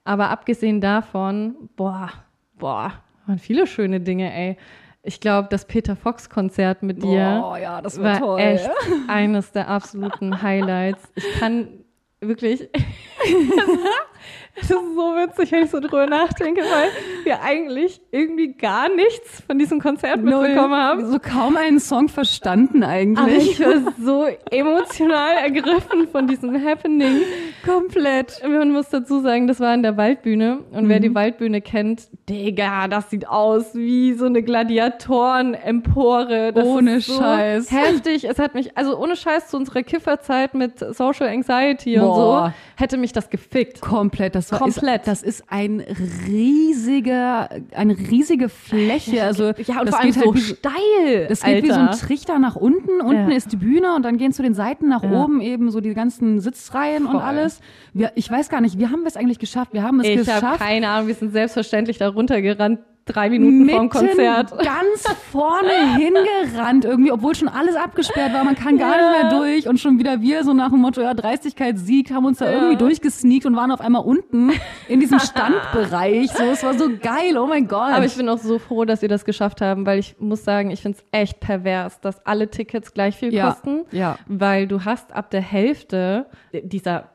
Aber 0.04 0.30
abgesehen 0.30 0.80
davon, 0.80 1.54
boah, 1.76 2.10
boah, 2.58 2.92
waren 3.26 3.38
viele 3.38 3.66
schöne 3.66 4.00
Dinge, 4.00 4.32
ey. 4.32 4.56
Ich 5.03 5.20
glaube, 5.20 5.48
das 5.51 5.64
Peter 5.64 5.96
Fox-Konzert 5.96 6.82
mit 6.82 7.03
dir 7.03 7.40
Boah, 7.40 7.59
ja, 7.59 7.80
das 7.80 8.01
war 8.01 8.38
echt 8.38 8.70
eines 9.09 9.51
der 9.53 9.68
absoluten 9.68 10.42
Highlights. 10.42 11.11
Ich 11.14 11.40
kann 11.40 11.84
wirklich. 12.20 12.68
Es 14.57 14.62
ist 14.64 14.70
so 14.70 14.76
witzig, 15.16 15.53
wenn 15.53 15.64
ich 15.64 15.70
so 15.70 15.80
drüber 15.80 16.07
nachdenke, 16.07 16.61
weil 16.62 16.88
wir 17.24 17.42
eigentlich 17.42 18.01
irgendwie 18.11 18.53
gar 18.53 18.88
nichts 18.94 19.42
von 19.46 19.59
diesem 19.59 19.80
Konzert 19.80 20.22
mitbekommen 20.22 20.74
haben. 20.74 21.11
So 21.11 21.18
kaum 21.18 21.57
einen 21.57 21.80
Song 21.80 22.09
verstanden 22.09 22.82
Aber 22.82 22.92
eigentlich. 22.92 23.53
ich 23.53 23.61
war 23.61 23.74
so 24.03 24.26
emotional 24.51 25.36
ergriffen 25.42 26.09
von 26.09 26.26
diesem 26.26 26.62
Happening. 26.64 27.22
Komplett. 27.64 28.42
Man 28.46 28.70
muss 28.72 28.88
dazu 28.90 29.20
sagen, 29.20 29.46
das 29.46 29.61
war 29.61 29.74
in 29.74 29.82
der 29.82 29.96
Waldbühne. 29.96 30.61
Und 30.72 30.88
wer 30.88 31.01
die 31.01 31.14
Waldbühne 31.14 31.61
kennt, 31.61 32.09
Digga, 32.28 32.88
das 32.88 33.11
sieht 33.11 33.28
aus 33.28 33.74
wie 33.74 34.14
so 34.14 34.26
eine 34.26 34.42
Gladiatoren-Empore. 34.42 36.53
Das 36.53 36.64
Ohne 36.66 37.01
so 37.01 37.18
Scheiß. 37.18 37.70
Heftig. 37.70 38.24
Es 38.24 38.38
hat 38.38 38.55
mich, 38.55 38.76
also 38.76 38.98
ohne 38.98 39.16
Scheiß 39.16 39.48
zu 39.48 39.57
unserer 39.57 39.82
Kifferzeit 39.82 40.55
mit 40.55 40.78
Social 40.78 41.28
Anxiety 41.28 41.98
und 41.98 42.07
Boah. 42.07 42.55
so, 42.76 42.82
hätte 42.82 42.96
mich 42.96 43.12
das 43.12 43.30
gefickt. 43.30 43.80
Komplett, 43.80 44.34
das 44.49 44.53
war 44.53 44.59
Komplett. 44.61 45.03
Ist, 45.03 45.07
das 45.09 45.22
ist 45.22 45.45
ein 45.49 45.80
riesiger, 46.28 47.49
eine 47.74 47.97
riesige 47.97 48.49
Fläche. 48.49 49.22
Also 49.24 49.53
Ja, 49.66 49.80
und 49.80 49.86
das 49.86 49.91
vor 49.91 50.01
allem 50.01 50.12
geht 50.12 50.16
halt 50.16 50.24
so 50.26 50.32
so- 50.34 50.55
steil. 50.55 51.26
das 51.28 51.43
geht 51.43 51.62
wie 51.64 51.68
so 51.68 51.74
ein 51.74 51.88
Alter. 51.88 51.99
Trichter 52.07 52.38
nach 52.38 52.57
unten. 52.57 53.01
Unten 53.01 53.30
Ja. 53.30 53.36
ist 53.36 53.53
die 53.53 53.57
Bühne 53.57 53.95
und 53.95 54.03
dann 54.05 54.16
gehen 54.18 54.32
zu 54.32 54.43
den 54.43 54.55
Seiten 54.55 54.88
nach 54.88 55.03
Ja. 55.03 55.11
oben 55.22 55.41
eben 55.41 55.70
so 55.70 55.80
die 55.80 55.95
ganzen 55.95 56.41
Sitzreihen 56.41 57.07
und 57.07 57.12
Voll. 57.12 57.20
alles. 57.22 57.61
Wir, 57.93 58.12
ich 58.14 58.30
weiß 58.30 58.49
gar 58.49 58.61
nicht, 58.61 58.78
wie 58.78 58.86
haben 58.86 59.01
wir 59.03 59.09
es 59.09 59.16
eigentlich 59.16 59.38
geschafft? 59.38 59.72
Wir 59.72 59.82
haben 59.82 60.01
es 60.01 60.07
Ich 60.07 60.16
habe 60.28 60.41
geschafft. 60.41 60.61
keine 60.61 60.88
Ahnung, 60.88 61.09
wir 61.09 61.14
sind 61.14 61.32
selbstverständlich 61.32 61.99
da 61.99 62.09
runtergerannt, 62.09 62.80
drei 63.12 63.30
Minuten 63.30 63.68
vorm 63.68 63.88
Konzert. 63.88 64.50
ganz 64.58 65.04
vorne 65.32 65.96
hingerannt 65.96 66.84
irgendwie, 66.84 67.12
obwohl 67.12 67.34
schon 67.34 67.48
alles 67.48 67.76
abgesperrt 67.76 68.32
war. 68.32 68.44
Man 68.44 68.54
kann 68.54 68.78
gar 68.78 68.96
Ja. 68.96 69.11
nicht 69.12 69.22
mehr 69.22 69.40
durch 69.40 69.68
und 69.68 69.78
schon 69.78 69.98
wieder 69.98 70.20
wir 70.20 70.44
so 70.44 70.52
nach 70.52 70.70
dem 70.70 70.80
Motto, 70.80 71.00
ja, 71.00 71.14
Dreistigkeit 71.14 71.78
siegt, 71.78 72.11
haben 72.12 72.24
uns 72.24 72.38
da 72.38 72.46
Ja. 72.46 72.52
irgendwie 72.52 72.76
durchgesneakt 72.76 73.46
und 73.46 73.56
waren 73.56 73.70
auf 73.72 73.80
einmal 73.80 74.02
unten 74.04 74.52
in 74.88 75.00
diesem 75.00 75.18
Standbereich. 75.61 76.30
So, 76.32 76.44
es 76.44 76.62
war 76.62 76.74
so 76.74 76.88
geil, 77.00 77.36
oh 77.38 77.46
mein 77.46 77.68
Gott. 77.68 77.92
Aber 77.92 78.04
ich 78.04 78.16
bin 78.16 78.28
auch 78.28 78.38
so 78.38 78.58
froh, 78.58 78.84
dass 78.84 79.02
wir 79.02 79.08
das 79.08 79.24
geschafft 79.24 79.61
haben, 79.61 79.86
weil 79.86 79.98
ich 79.98 80.16
muss 80.18 80.44
sagen, 80.44 80.70
ich 80.70 80.82
finde 80.82 80.98
es 80.98 81.04
echt 81.18 81.40
pervers, 81.40 82.00
dass 82.00 82.24
alle 82.26 82.48
Tickets 82.50 82.92
gleich 82.94 83.16
viel 83.16 83.32
Ja, 83.32 83.48
kosten. 83.52 83.82
ja. 83.92 84.16
Weil 84.26 84.66
du 84.66 84.84
hast 84.84 85.12
ab 85.12 85.30
der 85.30 85.40
Hälfte 85.42 86.26
dieser 86.52 87.11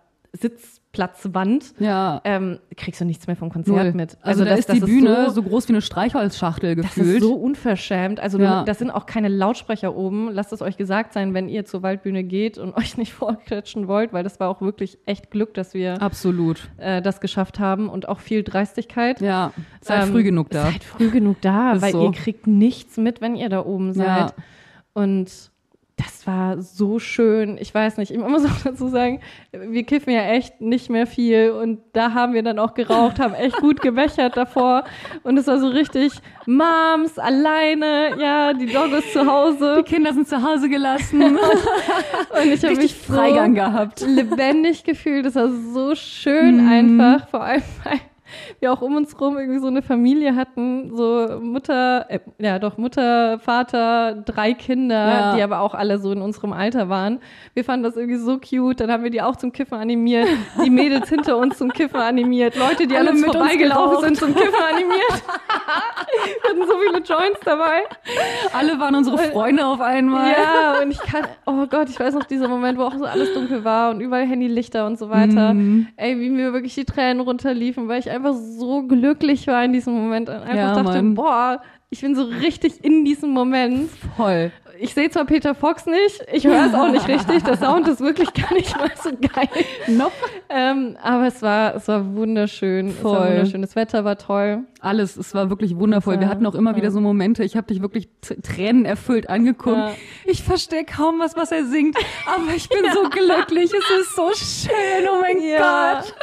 Sitzplatzwand, 0.95 1.73
ja. 1.79 2.21
ähm, 2.23 2.59
kriegst 2.77 3.01
du 3.01 3.05
nichts 3.05 3.27
mehr 3.27 3.35
vom 3.35 3.49
Konzert 3.49 3.75
Null. 3.77 3.93
mit. 3.93 4.17
Also, 4.21 4.43
da 4.43 4.51
das, 4.51 4.59
ist 4.61 4.73
die 4.73 4.79
das 4.79 4.89
Bühne 4.89 5.25
so, 5.27 5.35
so, 5.35 5.43
groß 5.43 5.67
wie 5.69 5.73
eine 5.73 5.81
Streichholzschachtel 5.81 6.75
das 6.75 6.85
gefühlt. 6.95 7.17
ist 7.17 7.23
so 7.23 7.33
unverschämt. 7.35 8.19
Also 8.19 8.39
Ja. 8.39 8.63
das 8.63 8.79
sind 8.79 8.91
auch 8.91 9.05
keine 9.05 9.27
Lautsprecher 9.27 9.95
oben. 9.95 10.31
Lasst 10.31 10.53
es 10.53 10.61
euch 10.61 10.77
gesagt 10.77 11.13
sein, 11.13 11.33
wenn 11.33 11.49
ihr 11.49 11.65
zur 11.65 11.83
Waldbühne 11.83 12.23
geht 12.23 12.57
und 12.57 12.73
euch 12.77 12.97
nicht 12.97 13.13
vorklatschen 13.13 13.87
wollt, 13.87 14.13
weil 14.13 14.23
das 14.23 14.39
war 14.39 14.49
auch 14.49 14.61
wirklich 14.61 14.97
echt 15.05 15.31
Glück, 15.31 15.53
dass 15.53 15.73
wir 15.73 16.01
Absolut. 16.01 16.69
äh, 16.77 17.01
das 17.01 17.19
geschafft 17.21 17.59
haben 17.59 17.89
und 17.89 18.07
auch 18.09 18.19
viel 18.19 18.43
Dreistigkeit. 18.43 19.21
Ja, 19.21 19.51
seid 19.81 20.03
Ähm, 20.03 20.11
früh 20.11 20.23
genug 20.23 20.49
da. 20.49 20.63
Seid 20.71 20.83
früh 20.83 21.09
genug 21.11 21.41
da, 21.41 21.73
Ist 21.73 21.81
weil 21.81 21.91
so. 21.91 22.03
ihr 22.05 22.11
kriegt 22.11 22.47
nichts 22.47 22.97
mit, 22.97 23.21
wenn 23.21 23.35
ihr 23.35 23.49
da 23.49 23.65
oben 23.65 23.93
seid. 23.93 24.05
Ja. 24.05 24.33
Und 24.93 25.51
das 25.97 26.27
war 26.27 26.61
so 26.61 26.99
schön. 26.99 27.57
Ich 27.57 27.73
weiß 27.73 27.97
nicht, 27.97 28.11
ich 28.11 28.17
muss 28.17 28.43
auch 28.45 28.61
dazu 28.63 28.89
sagen, 28.89 29.21
wir 29.51 29.83
kiffen 29.83 30.11
ja 30.13 30.23
echt 30.31 30.59
nicht 30.59 30.89
mehr 30.89 31.07
viel 31.07 31.51
und 31.51 31.79
da 31.93 32.13
haben 32.13 32.33
wir 32.33 32.43
dann 32.43 32.59
auch 32.59 32.73
geraucht, 32.73 33.19
haben 33.19 33.33
echt 33.33 33.55
gut 33.57 33.81
gebechert 33.81 34.35
davor 34.35 34.83
und 35.23 35.37
es 35.37 35.47
war 35.47 35.57
so 35.59 35.67
richtig 35.67 36.11
Moms 36.45 37.17
alleine, 37.17 38.19
ja, 38.19 38.53
die 38.53 38.65
Doggos 38.65 39.11
zu 39.13 39.25
Hause 39.25 39.83
Die 39.85 39.93
Kinder 39.93 40.13
sind 40.13 40.27
zu 40.27 40.41
Hause 40.43 40.67
gelassen. 40.69 41.21
und 42.41 42.51
ich 42.53 42.63
habe 42.63 42.75
mich 42.75 42.93
Freigang 42.93 43.51
so 43.55 43.61
gehabt. 43.61 44.01
lebendig 44.01 44.83
gefühlt. 44.83 45.25
Das 45.25 45.35
war 45.35 45.49
so 45.49 45.95
schön 45.95 46.63
Mhm. 46.65 46.69
einfach, 46.99 47.29
vor 47.29 47.41
allem 47.43 47.63
weil 47.83 47.99
wir 48.59 48.71
auch 48.71 48.81
um 48.81 48.95
uns 48.95 49.19
rum 49.19 49.37
irgendwie 49.37 49.59
so 49.59 49.67
eine 49.67 49.81
Familie 49.81 50.35
hatten, 50.35 50.95
so 50.95 51.39
Mutter, 51.41 52.05
äh, 52.09 52.19
ja 52.39 52.59
doch 52.59 52.77
Mutter, 52.77 53.39
Vater, 53.39 54.13
drei 54.25 54.53
Kinder, 54.53 54.95
Ja. 55.07 55.35
die 55.35 55.41
aber 55.41 55.59
auch 55.59 55.73
alle 55.73 55.97
so 55.99 56.11
in 56.11 56.21
unserem 56.21 56.53
Alter 56.53 56.89
waren. 56.89 57.19
Wir 57.53 57.63
fanden 57.63 57.83
das 57.83 57.95
irgendwie 57.95 58.17
so 58.19 58.37
cute. 58.39 58.79
Dann 58.79 58.91
haben 58.91 59.03
wir 59.03 59.09
die 59.11 59.21
auch 59.21 59.35
zum 59.35 59.51
Kiffen 59.51 59.77
animiert, 59.77 60.27
die 60.63 60.69
Mädels 60.69 61.09
hinter 61.09 61.37
uns 61.37 61.57
zum 61.57 61.71
Kiffen 61.71 61.99
animiert, 61.99 62.55
Leute, 62.57 62.87
die 62.87 62.95
Alle 62.95 63.09
an 63.11 63.15
uns 63.17 63.25
vorbeigelaufen 63.25 64.03
sind 64.05 64.17
zum 64.17 64.33
Kiffen 64.35 64.63
animiert. 64.73 64.95
wir 66.43 66.49
hatten 66.49 66.67
so 66.67 66.77
viele 66.79 66.97
Joints 67.03 67.39
dabei. 67.43 67.83
Alle 68.53 68.79
waren 68.79 68.95
unsere 68.95 69.17
Freunde 69.17 69.65
auf 69.65 69.81
einmal. 69.81 70.31
Ja, 70.31 70.81
und 70.81 70.91
ich 70.91 70.99
kann, 70.99 71.25
oh 71.45 71.65
Gott, 71.69 71.89
ich 71.89 71.99
weiß 71.99 72.13
noch 72.13 72.23
dieser 72.25 72.47
Moment, 72.47 72.77
wo 72.77 72.83
auch 72.83 72.95
so 72.95 73.05
alles 73.05 73.33
dunkel 73.33 73.63
war 73.63 73.91
und 73.91 74.01
überall 74.01 74.25
Handylichter 74.25 74.85
und 74.85 74.97
so 74.97 75.09
weiter. 75.09 75.53
Mhm. 75.53 75.87
Ey, 75.97 76.19
wie 76.19 76.29
mir 76.29 76.53
wirklich 76.53 76.75
die 76.75 76.85
Tränen 76.85 77.19
runterliefen, 77.21 77.87
weil 77.87 77.99
ich 77.99 78.09
einfach 78.09 78.24
so 78.33 78.83
glücklich 78.83 79.47
war 79.47 79.63
in 79.63 79.73
diesem 79.73 79.93
Moment 79.93 80.29
und 80.29 80.35
einfach 80.35 80.55
Ja, 80.55 80.73
dachte, 80.75 80.83
Mann. 81.01 81.13
boah, 81.15 81.61
ich 81.89 82.01
bin 82.01 82.15
so 82.15 82.23
richtig 82.23 82.83
in 82.83 83.05
diesem 83.05 83.29
Moment. 83.31 83.89
Voll. 84.17 84.51
Ich 84.77 84.93
sehe 84.93 85.09
zwar 85.09 85.23
Peter 85.23 85.55
Fox 85.55 85.85
nicht, 85.85 86.25
ich 86.33 86.45
höre 86.45 86.65
es 86.65 86.73
auch 86.73 86.89
nicht 86.89 87.07
richtig, 87.07 87.43
der 87.43 87.55
Sound 87.55 87.87
ist 87.87 88.01
wirklich 88.01 88.33
gar 88.33 88.53
nicht 88.53 88.75
mal 88.77 88.91
so 89.01 89.09
geil. 89.11 89.47
Nope. 89.87 90.11
Ähm, 90.49 90.97
aber 91.01 91.27
es 91.27 91.41
war, 91.41 91.75
es 91.75 91.87
war 91.87 92.13
wunderschön. 92.13 92.89
Es 92.89 93.01
war 93.01 93.15
Voll. 93.19 93.29
wunderschön. 93.29 93.61
Das 93.61 93.77
Wetter 93.77 94.03
war 94.03 94.17
toll. 94.17 94.63
Alles, 94.85 95.17
es 95.17 95.33
war 95.33 95.49
wirklich 95.49 95.77
wundervoll. 95.77 96.15
Ja, 96.15 96.21
Wir 96.21 96.29
hatten 96.29 96.45
auch 96.45 96.55
immer 96.55 96.71
ja. 96.71 96.77
wieder 96.77 96.91
so 96.91 97.01
Momente, 97.01 97.43
ich 97.43 97.57
habe 97.57 97.67
dich 97.67 97.81
wirklich 97.81 98.07
Tränen 98.21 98.85
erfüllt 98.85 99.29
angeguckt. 99.29 99.77
Ja. 99.77 99.91
Ich 100.25 100.43
verstehe 100.43 100.85
kaum 100.85 101.19
was, 101.19 101.35
was 101.35 101.51
er 101.51 101.65
singt, 101.65 101.97
aber 102.27 102.53
ich 102.55 102.69
bin 102.69 102.79
so 102.93 103.03
glücklich. 103.09 103.71
Es 103.73 103.99
ist 104.01 104.15
so 104.15 104.29
schön, 104.33 105.07
oh 105.11 105.21
mein 105.21 105.37
Gott. 105.37 106.13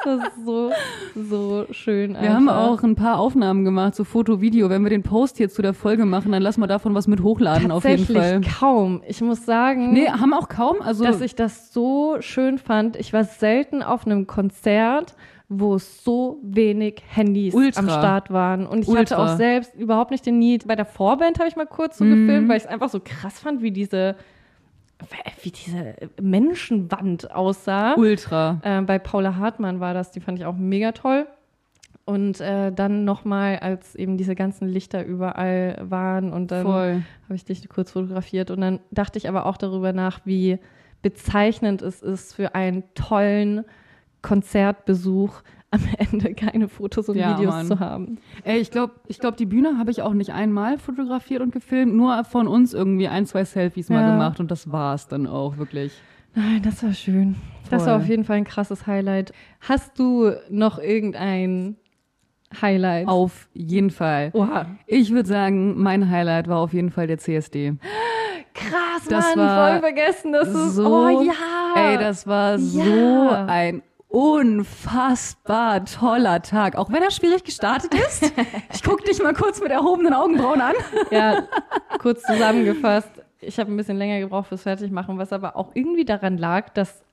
Es 0.00 0.06
war 0.06 0.32
so, 0.44 0.72
so 1.14 1.66
schön. 1.70 2.16
Wir 2.20 2.32
haben 2.32 2.48
einfach. 2.48 2.68
auch 2.68 2.82
ein 2.82 2.94
paar 2.94 3.18
Aufnahmen 3.18 3.64
gemacht, 3.64 3.94
so 3.94 4.04
Foto, 4.04 4.40
Video. 4.40 4.70
Wenn 4.70 4.82
wir 4.82 4.90
den 4.90 5.02
Post 5.02 5.36
hier 5.36 5.48
zu 5.48 5.62
der 5.62 5.74
Folge 5.74 6.04
machen, 6.04 6.32
dann 6.32 6.42
lassen 6.42 6.60
wir 6.60 6.66
davon 6.66 6.94
was 6.94 7.06
mit 7.06 7.22
hochladen 7.22 7.70
auf 7.70 7.84
jeden 7.84 8.06
Fall. 8.06 8.40
Kaum. 8.58 9.02
Ich 9.06 9.20
muss 9.20 9.44
sagen, 9.44 9.92
Nee, 9.92 10.08
haben 10.08 10.32
auch 10.34 10.48
kaum. 10.48 10.80
Also 10.82 11.04
dass 11.04 11.20
ich 11.20 11.34
das 11.34 11.72
so 11.72 12.16
schön 12.20 12.58
fand. 12.58 12.96
Ich 12.96 13.12
war 13.12 13.24
selten 13.24 13.82
auf 13.82 14.06
einem 14.06 14.26
Konzert, 14.26 15.16
wo 15.50 15.78
so 15.78 16.38
wenig 16.42 17.02
Handys 17.08 17.54
Ultra. 17.54 17.80
am 17.80 17.88
Start 17.88 18.30
waren. 18.30 18.66
Und 18.66 18.80
ich 18.82 18.88
Ultra. 18.88 19.00
hatte 19.00 19.18
auch 19.18 19.36
selbst 19.36 19.74
überhaupt 19.74 20.10
nicht 20.10 20.26
den 20.26 20.38
Need. 20.38 20.66
Bei 20.66 20.76
der 20.76 20.84
Vorband 20.84 21.38
habe 21.38 21.48
ich 21.48 21.56
mal 21.56 21.66
kurz 21.66 21.98
so 21.98 22.04
Mhm. 22.04 22.26
gefilmt, 22.26 22.48
weil 22.48 22.58
ich 22.58 22.64
es 22.64 22.68
einfach 22.68 22.90
so 22.90 23.00
krass 23.02 23.38
fand, 23.40 23.62
wie 23.62 23.70
diese, 23.70 24.16
wie 25.42 25.50
diese 25.50 25.94
Menschenwand 26.20 27.34
aussah. 27.34 27.94
ultra. 27.94 28.60
Äh, 28.62 28.82
bei 28.82 28.98
Paula 28.98 29.36
Hartmann 29.36 29.80
war 29.80 29.94
das, 29.94 30.10
die 30.10 30.20
fand 30.20 30.38
ich 30.38 30.44
auch 30.44 30.56
mega 30.56 30.92
toll. 30.92 31.26
Und 32.04 32.40
äh, 32.40 32.72
dann 32.72 33.04
nochmal, 33.04 33.58
als 33.58 33.94
eben 33.94 34.16
diese 34.16 34.34
ganzen 34.34 34.66
Lichter 34.68 35.04
überall 35.04 35.76
waren 35.82 36.32
und 36.32 36.50
dann 36.50 36.66
habe 36.66 37.02
ich 37.34 37.44
dich 37.44 37.68
kurz 37.68 37.92
fotografiert. 37.92 38.50
Und 38.50 38.62
dann 38.62 38.80
dachte 38.90 39.18
ich 39.18 39.28
aber 39.28 39.44
auch 39.44 39.58
darüber 39.58 39.92
nach, 39.92 40.20
wie 40.24 40.58
bezeichnend 41.02 41.82
es 41.82 42.00
ist 42.02 42.34
für 42.34 42.54
einen 42.54 42.82
tollen 42.94 43.64
Konzertbesuch 44.22 45.42
am 45.70 45.80
Ende 45.98 46.34
keine 46.34 46.68
Fotos 46.68 47.08
und 47.08 47.16
Ja, 47.16 47.36
Videos 47.38 47.54
Mann. 47.54 47.66
zu 47.66 47.80
haben. 47.80 48.18
Ey, 48.44 48.58
ich 48.58 48.70
glaube, 48.70 48.94
ich 49.06 49.18
glaub, 49.18 49.36
die 49.36 49.46
Bühne 49.46 49.76
habe 49.78 49.90
ich 49.90 50.02
auch 50.02 50.14
nicht 50.14 50.32
einmal 50.32 50.78
fotografiert 50.78 51.42
und 51.42 51.52
gefilmt, 51.52 51.94
nur 51.94 52.24
von 52.24 52.48
uns 52.48 52.72
irgendwie 52.74 53.08
ein, 53.08 53.26
zwei 53.26 53.44
Selfies 53.44 53.90
mal 53.90 54.00
Ja. 54.02 54.12
gemacht 54.12 54.40
und 54.40 54.50
das 54.50 54.72
war's 54.72 55.08
dann 55.08 55.26
auch 55.26 55.58
wirklich. 55.58 55.92
Nein, 56.34 56.62
das 56.62 56.82
war 56.82 56.92
schön. 56.92 57.36
Das 57.70 57.82
Voll. 57.82 57.92
war 57.92 57.98
auf 58.00 58.06
jeden 58.08 58.24
Fall 58.24 58.36
ein 58.36 58.44
krasses 58.44 58.86
Highlight. 58.86 59.32
Hast 59.60 59.98
du 59.98 60.30
noch 60.48 60.78
irgendein 60.78 61.76
Highlight? 62.62 63.08
Auf 63.08 63.48
jeden 63.52 63.90
Fall. 63.90 64.30
Oha. 64.32 64.66
Ich 64.86 65.10
würde 65.10 65.28
sagen, 65.28 65.78
mein 65.82 66.08
Highlight 66.10 66.48
war 66.48 66.58
auf 66.60 66.72
jeden 66.72 66.90
Fall 66.90 67.06
der 67.06 67.18
CSD. 67.18 67.74
Krass, 68.54 69.04
Das 69.08 69.36
Mann, 69.36 69.46
war 69.46 69.70
voll 69.72 69.80
vergessen, 69.80 70.32
dass 70.32 70.48
so- 70.74 70.86
Oh 70.86 71.22
ja. 71.22 71.32
Ey, 71.76 71.98
das 71.98 72.26
war 72.26 72.58
so 72.58 72.80
Ja. 72.82 73.44
ein 73.46 73.82
unfassbar 74.08 75.84
toller 75.84 76.42
Tag. 76.42 76.76
Auch 76.76 76.90
wenn 76.90 77.02
er 77.02 77.10
schwierig 77.10 77.44
gestartet 77.44 77.94
ist. 77.94 78.32
Ich 78.72 78.82
guck 78.82 79.04
dich 79.04 79.22
mal 79.22 79.34
kurz 79.34 79.60
mit 79.60 79.70
erhobenen 79.70 80.14
Augenbrauen 80.14 80.60
an. 80.60 80.74
Ja, 81.10 81.46
kurz 81.98 82.22
zusammengefasst. 82.22 83.10
Ich 83.40 83.58
habe 83.58 83.72
ein 83.72 83.76
bisschen 83.76 83.98
länger 83.98 84.18
gebraucht 84.20 84.48
fürs 84.48 84.62
Fertigmachen, 84.62 85.18
was 85.18 85.32
aber 85.32 85.56
auch 85.56 85.70
irgendwie 85.74 86.04
daran 86.04 86.38
lag, 86.38 86.70
dass 86.70 87.04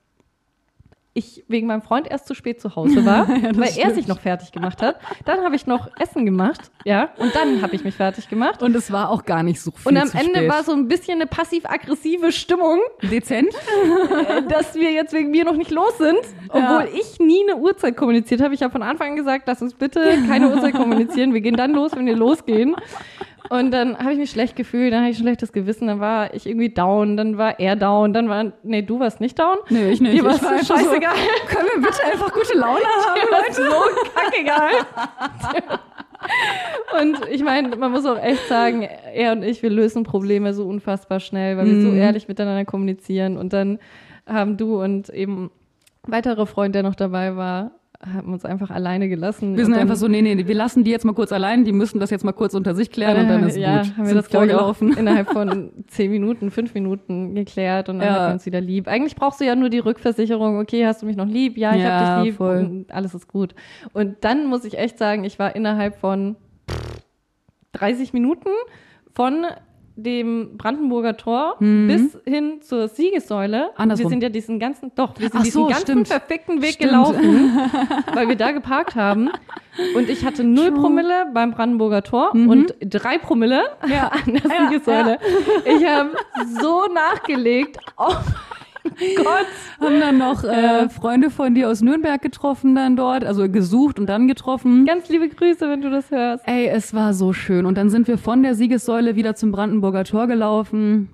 ich 1.16 1.44
wegen 1.48 1.66
meinem 1.66 1.82
Freund 1.82 2.06
erst 2.08 2.26
zu 2.26 2.34
spät 2.34 2.60
zu 2.60 2.76
Hause 2.76 3.04
war, 3.04 3.28
Ja, 3.42 3.50
weil 3.56 3.62
er 3.64 3.70
stimmt. 3.70 3.94
sich 3.94 4.06
noch 4.06 4.20
fertig 4.20 4.52
gemacht 4.52 4.82
hat. 4.82 4.96
Dann 5.24 5.40
habe 5.44 5.56
ich 5.56 5.66
noch 5.66 5.88
Essen 5.98 6.24
gemacht, 6.26 6.70
ja, 6.84 7.10
und 7.18 7.34
dann 7.34 7.62
habe 7.62 7.74
ich 7.74 7.82
mich 7.84 7.94
fertig 7.94 8.28
gemacht. 8.28 8.62
Und 8.62 8.76
es 8.76 8.92
war 8.92 9.10
auch 9.10 9.24
gar 9.24 9.42
nicht 9.42 9.60
so 9.60 9.70
viel 9.72 9.88
Und 9.92 9.96
am 9.96 10.10
Ende 10.12 10.36
spät. 10.40 10.50
war 10.50 10.62
so 10.64 10.72
ein 10.72 10.88
bisschen 10.88 11.14
eine 11.14 11.26
passiv-aggressive 11.26 12.30
Stimmung, 12.32 12.80
dezent. 13.02 13.48
äh, 14.28 14.42
dass 14.48 14.74
wir 14.74 14.92
jetzt 14.92 15.12
wegen 15.12 15.30
mir 15.30 15.44
noch 15.44 15.56
nicht 15.56 15.70
los 15.70 15.98
sind, 15.98 16.18
obwohl 16.48 16.60
Ja. 16.62 16.84
ich 16.92 17.18
nie 17.18 17.42
eine 17.48 17.56
Uhrzeit 17.60 17.96
kommuniziert 17.96 18.40
habe. 18.40 18.54
Ich 18.54 18.62
habe 18.62 18.72
von 18.72 18.82
Anfang 18.82 19.10
an 19.10 19.16
gesagt, 19.16 19.44
lass 19.46 19.62
uns 19.62 19.74
bitte 19.74 20.00
keine 20.28 20.50
Uhrzeit 20.50 20.74
kommunizieren. 20.74 21.32
Wir 21.34 21.40
gehen 21.40 21.56
dann 21.56 21.72
los, 21.72 21.92
wenn 21.96 22.06
wir 22.06 22.16
losgehen. 22.16 22.76
Und 23.48 23.70
dann 23.70 23.96
habe 23.98 24.12
ich 24.12 24.18
mich 24.18 24.30
schlecht 24.30 24.56
gefühlt, 24.56 24.92
dann 24.92 25.00
hatte 25.02 25.10
ich 25.12 25.18
ein 25.18 25.22
schlechtes 25.22 25.52
Gewissen, 25.52 25.86
dann 25.88 26.00
war 26.00 26.34
ich 26.34 26.46
irgendwie 26.46 26.68
down, 26.70 27.16
dann 27.16 27.38
war 27.38 27.58
er 27.60 27.76
down, 27.76 28.12
dann 28.12 28.28
war, 28.28 28.52
nee, 28.62 28.82
du 28.82 28.98
warst 29.00 29.20
nicht 29.20 29.38
down. 29.38 29.56
Nee, 29.68 29.90
ich 29.90 30.00
nicht. 30.00 30.14
Dir 30.14 30.24
war's 30.24 30.36
Ich 30.36 30.42
war 30.42 30.58
scheißegal. 30.58 31.14
So, 31.14 31.54
können 31.54 31.68
wir 31.76 31.82
bitte 31.88 32.04
einfach 32.04 32.32
gute 32.32 32.56
Laune 32.58 32.80
haben? 32.84 33.20
War's 33.30 33.56
so 33.56 34.10
kackegal. 34.14 34.70
Und 37.00 37.28
ich 37.30 37.42
meine, 37.44 37.76
man 37.76 37.92
muss 37.92 38.06
auch 38.06 38.18
echt 38.20 38.46
sagen, 38.48 38.82
er 38.82 39.32
und 39.32 39.42
ich, 39.42 39.62
wir 39.62 39.70
lösen 39.70 40.02
Probleme 40.02 40.54
so 40.54 40.66
unfassbar 40.66 41.20
schnell, 41.20 41.56
weil 41.56 41.66
wir 41.66 41.80
so 41.82 41.88
Mhm. 41.88 41.98
ehrlich 41.98 42.26
miteinander 42.28 42.64
kommunizieren. 42.64 43.36
Und 43.36 43.52
dann 43.52 43.78
haben 44.26 44.56
du 44.56 44.82
und 44.82 45.08
eben 45.10 45.50
ein 46.06 46.12
weiterer 46.12 46.46
Freund, 46.46 46.74
der 46.74 46.82
noch 46.82 46.94
dabei 46.94 47.36
war, 47.36 47.72
haben 48.00 48.32
uns 48.32 48.44
einfach 48.44 48.70
alleine 48.70 49.08
gelassen. 49.08 49.56
Wir 49.56 49.64
sind 49.64 49.74
einfach 49.74 49.96
so, 49.96 50.06
nee, 50.08 50.20
nee, 50.22 50.46
wir 50.46 50.54
lassen 50.54 50.84
die 50.84 50.90
jetzt 50.90 51.04
mal 51.04 51.14
kurz 51.14 51.32
allein, 51.32 51.64
die 51.64 51.72
müssen 51.72 51.98
das 51.98 52.10
jetzt 52.10 52.24
mal 52.24 52.32
kurz 52.32 52.54
unter 52.54 52.74
sich 52.74 52.90
klären 52.90 53.20
und 53.22 53.28
dann 53.28 53.44
ist 53.44 53.56
ja, 53.56 53.82
gut. 53.82 53.96
haben 53.96 54.06
wir 54.06 54.14
das, 54.14 54.28
vorgelaufen. 54.28 54.96
innerhalb 54.96 55.30
von 55.32 55.70
zehn 55.88 56.10
Minuten, 56.10 56.50
fünf 56.50 56.74
Minuten 56.74 57.34
geklärt 57.34 57.88
und 57.88 57.98
dann 58.00 58.08
Ja. 58.08 58.14
hat 58.14 58.20
man 58.22 58.32
uns 58.34 58.46
wieder 58.46 58.60
lieb. 58.60 58.86
Eigentlich 58.88 59.16
brauchst 59.16 59.40
du 59.40 59.44
ja 59.44 59.56
nur 59.56 59.70
die 59.70 59.78
Rückversicherung, 59.78 60.58
okay, 60.58 60.86
hast 60.86 61.02
du 61.02 61.06
mich 61.06 61.16
noch 61.16 61.26
lieb? 61.26 61.56
Ja, 61.56 61.74
ich 61.74 61.82
Ja, 61.82 62.00
hab 62.00 62.16
dich 62.22 62.24
lieb 62.32 62.36
voll. 62.36 62.58
und 62.58 62.92
alles 62.92 63.14
ist 63.14 63.28
gut. 63.28 63.54
Und 63.92 64.16
dann 64.22 64.46
muss 64.46 64.64
ich 64.64 64.78
echt 64.78 64.98
sagen, 64.98 65.24
ich 65.24 65.38
war 65.38 65.56
innerhalb 65.56 65.96
von 65.96 66.36
30 67.72 68.12
Minuten 68.12 68.48
von 69.14 69.46
dem 69.96 70.56
Brandenburger 70.58 71.16
Tor 71.16 71.56
bis 71.58 72.18
hin 72.26 72.60
zur 72.60 72.88
Siegessäule. 72.88 73.70
Mhm. 73.72 73.72
Andersrum. 73.76 74.04
Wir 74.04 74.10
sind 74.10 74.22
ja 74.22 74.28
diesen 74.28 74.58
ganzen, 74.58 74.92
doch, 74.94 75.18
wir 75.18 75.28
sind 75.30 75.38
Ach 75.40 75.42
diesen 75.42 75.62
so, 75.62 75.66
ganzen 75.68 75.82
stimmt. 75.84 76.08
verfickten 76.08 76.60
Weg 76.62 76.74
Stimmt. 76.74 76.90
gelaufen, 76.90 77.58
weil 78.14 78.28
wir 78.28 78.36
da 78.36 78.52
geparkt 78.52 78.94
haben. 78.94 79.30
Und 79.94 80.08
ich 80.08 80.24
hatte 80.24 80.44
null. 80.44 80.72
Promille 80.72 81.26
beim 81.32 81.52
Brandenburger 81.52 82.02
Tor 82.02 82.30
Mhm. 82.36 82.48
und 82.48 82.74
drei 82.80 83.18
Promille 83.18 83.62
Ja. 83.88 84.08
an 84.26 84.34
der 84.34 84.42
Ja, 84.42 84.68
Siegessäule. 84.68 85.18
Ich 85.64 85.86
habe 85.86 86.10
so 86.60 86.84
nachgelegt. 86.92 87.78
Oh 87.96 88.04
mein 88.08 88.24
Gott. 89.16 89.46
Haben 89.80 90.00
dann 90.00 90.18
noch 90.18 90.44
äh, 90.44 90.88
Freunde 90.88 91.30
von 91.30 91.54
dir 91.54 91.68
aus 91.70 91.80
Nürnberg 91.82 92.20
getroffen 92.22 92.74
dann 92.74 92.96
dort, 92.96 93.24
also 93.24 93.48
gesucht 93.48 93.98
und 93.98 94.06
dann 94.06 94.26
getroffen. 94.28 94.86
Ganz 94.86 95.08
liebe 95.08 95.28
Grüße, 95.28 95.68
wenn 95.68 95.80
du 95.82 95.90
das 95.90 96.10
hörst. 96.10 96.46
Ey, 96.46 96.66
es 96.68 96.94
war 96.94 97.12
so 97.14 97.32
schön. 97.32 97.66
Und 97.66 97.76
dann 97.76 97.90
sind 97.90 98.08
wir 98.08 98.18
von 98.18 98.42
der 98.42 98.54
Siegessäule 98.54 99.16
wieder 99.16 99.34
zum 99.34 99.52
Brandenburger 99.52 100.04
Tor 100.04 100.26
gelaufen. 100.26 101.10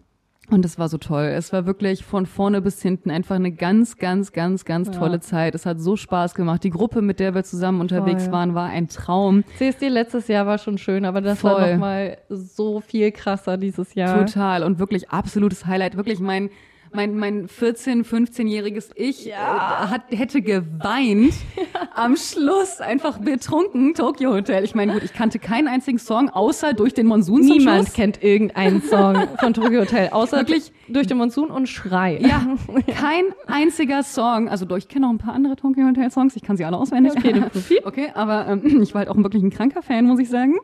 Und 0.50 0.64
es 0.64 0.78
war 0.78 0.88
so 0.88 0.98
toll. 0.98 1.24
Es 1.24 1.52
war 1.52 1.66
wirklich 1.66 2.04
von 2.04 2.26
vorne 2.26 2.60
bis 2.60 2.82
hinten 2.82 3.10
einfach 3.10 3.36
eine 3.36 3.52
ganz, 3.52 3.96
ganz, 3.96 4.32
ganz, 4.32 4.64
ganz 4.64 4.88
Ja. 4.88 4.94
tolle 4.94 5.20
Zeit. 5.20 5.54
Es 5.54 5.64
hat 5.64 5.80
so 5.80 5.96
Spaß 5.96 6.34
gemacht. 6.34 6.62
Die 6.64 6.70
Gruppe, 6.70 7.00
mit 7.00 7.20
der 7.20 7.34
wir 7.34 7.44
zusammen 7.44 7.80
unterwegs 7.80 8.24
Voll. 8.24 8.32
waren, 8.32 8.54
war 8.54 8.68
ein 8.68 8.88
Traum. 8.88 9.44
CSD 9.56 9.88
letztes 9.88 10.28
Jahr 10.28 10.46
war 10.46 10.58
schon 10.58 10.78
schön, 10.78 11.04
aber 11.04 11.20
das 11.20 11.42
war 11.44 11.58
Voll. 11.60 11.72
noch 11.74 11.78
mal 11.80 12.18
so 12.28 12.80
viel 12.80 13.12
krasser 13.12 13.56
dieses 13.56 13.94
Jahr. 13.94 14.26
Total. 14.26 14.62
Und 14.64 14.78
wirklich 14.78 15.08
absolutes 15.10 15.64
Highlight. 15.66 15.96
Wirklich 15.96 16.18
mein, 16.20 16.50
mein, 16.94 17.16
mein 17.16 17.48
14-, 17.48 18.04
15-jähriges 18.04 18.90
Ich 18.94 19.28
äh, 19.28 19.34
hat, 19.34 20.02
hätte 20.10 20.42
geweint. 20.42 21.34
Am 21.94 22.16
Schluss 22.16 22.80
einfach 22.80 23.18
betrunken. 23.18 23.94
Tokyo 23.94 24.32
Hotel. 24.32 24.64
Ich 24.64 24.74
meine, 24.74 24.94
gut, 24.94 25.02
ich 25.02 25.12
kannte 25.12 25.38
keinen 25.38 25.68
einzigen 25.68 25.98
Song, 25.98 26.30
außer 26.30 26.72
durch 26.72 26.94
den 26.94 27.06
Monsun 27.06 27.40
Niemand 27.40 27.94
kennt 27.94 28.22
irgendeinen 28.22 28.82
Song 28.82 29.16
von 29.40 29.54
Tokyo 29.54 29.80
Hotel, 29.82 30.08
außer 30.10 30.38
Wirklich? 30.38 30.72
durch 30.88 31.06
den 31.06 31.18
Monsun 31.18 31.50
und 31.50 31.68
Schrei. 31.68 32.18
Ja, 32.20 32.46
kein 32.94 33.24
einziger 33.46 34.02
Song. 34.02 34.48
Also 34.48 34.64
doch, 34.64 34.76
ich 34.76 34.88
kenne 34.88 35.06
noch 35.06 35.12
ein 35.12 35.18
paar 35.18 35.34
andere 35.34 35.56
Tokyo 35.56 35.86
Hotel 35.86 36.10
Songs. 36.10 36.36
Ich 36.36 36.42
kann 36.42 36.56
sie 36.56 36.64
alle 36.64 36.76
auswendig. 36.76 37.12
Okay. 37.16 37.42
Okay, 37.84 38.08
aber 38.14 38.46
ähm, 38.48 38.62
ich 38.82 38.94
war 38.94 39.00
halt 39.00 39.08
auch 39.08 39.16
wirklich 39.16 39.42
ein 39.42 39.50
kranker 39.50 39.82
Fan, 39.82 40.04
muss 40.04 40.18
ich 40.20 40.28
sagen. 40.28 40.54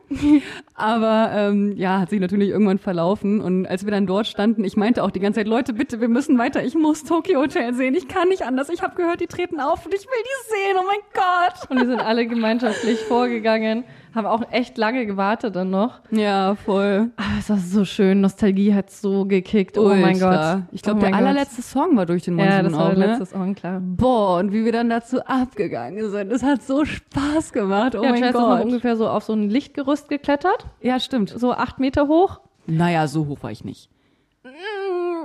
Aber 0.75 1.31
ähm, 1.33 1.73
ja, 1.75 1.99
hat 1.99 2.09
sich 2.09 2.19
natürlich 2.19 2.49
irgendwann 2.49 2.77
verlaufen. 2.77 3.41
Und 3.41 3.65
als 3.65 3.85
wir 3.85 3.91
dann 3.91 4.05
dort 4.05 4.27
standen, 4.27 4.63
ich 4.63 4.77
meinte 4.77 5.03
auch 5.03 5.11
die 5.11 5.19
ganze 5.19 5.39
Zeit, 5.39 5.47
Leute, 5.47 5.73
bitte, 5.73 5.99
wir 6.01 6.07
müssen 6.07 6.18
weiter. 6.27 6.63
Ich 6.63 6.75
muss 6.75 7.03
Tokyo 7.03 7.39
Hotel 7.39 7.73
sehen. 7.73 7.95
Ich 7.95 8.07
kann 8.07 8.27
nicht 8.29 8.41
anders. 8.43 8.69
Ich 8.69 8.81
habe 8.81 8.95
gehört, 8.95 9.21
die 9.21 9.27
treten 9.27 9.59
auf 9.59 9.85
und 9.85 9.93
ich 9.93 10.01
will 10.01 10.23
die 10.23 10.49
sehen. 10.49 10.77
Oh 10.79 10.85
mein 10.85 10.99
Gott. 11.13 11.69
Und 11.69 11.79
wir 11.79 11.87
sind 11.87 11.99
alle 12.05 12.27
gemeinschaftlich 12.27 12.99
vorgegangen, 12.99 13.83
haben 14.13 14.25
auch 14.27 14.41
echt 14.51 14.77
lange 14.77 15.05
gewartet 15.05 15.55
dann 15.55 15.69
noch. 15.69 15.99
Ja, 16.11 16.55
voll. 16.55 17.11
Ah, 17.17 17.37
es 17.39 17.49
war 17.49 17.57
so 17.57 17.85
schön, 17.85 18.21
Nostalgie 18.21 18.73
hat 18.73 18.89
so 18.91 19.25
gekickt. 19.25 19.77
Oh 19.77 19.87
mein 19.89 20.15
Ultra. 20.15 20.53
Gott. 20.55 20.63
Ich 20.71 20.81
glaube, 20.81 20.97
oh 20.97 21.01
der 21.01 21.11
mein 21.11 21.19
Gott. 21.19 21.27
allerletzte 21.29 21.61
Song 21.61 21.95
war 21.95 22.05
durch 22.05 22.23
den 22.23 22.33
Monsun 22.35 22.51
Ja, 22.51 22.63
das 22.63 22.73
war 22.73 22.85
auch, 22.85 22.89
der 22.89 22.97
ne? 22.97 23.05
letzte 23.07 23.25
Song, 23.27 23.55
klar. 23.55 23.79
Boah, 23.81 24.39
und 24.39 24.51
wie 24.51 24.65
wir 24.65 24.71
dann 24.71 24.89
dazu 24.89 25.21
abgegangen 25.25 26.09
sind. 26.09 26.31
Es 26.31 26.43
hat 26.43 26.63
so 26.63 26.83
Spaß 26.85 27.53
gemacht. 27.53 27.95
Oh 27.95 28.03
ja, 28.03 28.09
mein 28.11 28.19
Chess 28.21 28.29
ist 28.29 28.35
noch 28.41 28.57
Gott. 28.57 28.65
ungefähr 28.65 28.95
so 28.95 29.07
auf 29.07 29.23
so 29.23 29.33
ein 29.33 29.49
Lichtgerüst 29.49 30.09
geklettert, 30.09 30.65
Ja, 30.81 30.99
stimmt. 30.99 31.29
so 31.29 31.53
acht 31.53 31.79
Meter 31.79 32.07
hoch. 32.07 32.39
Naja, 32.65 33.07
so 33.07 33.27
hoch 33.27 33.39
war 33.41 33.51
ich 33.51 33.63
nicht. 33.63 33.89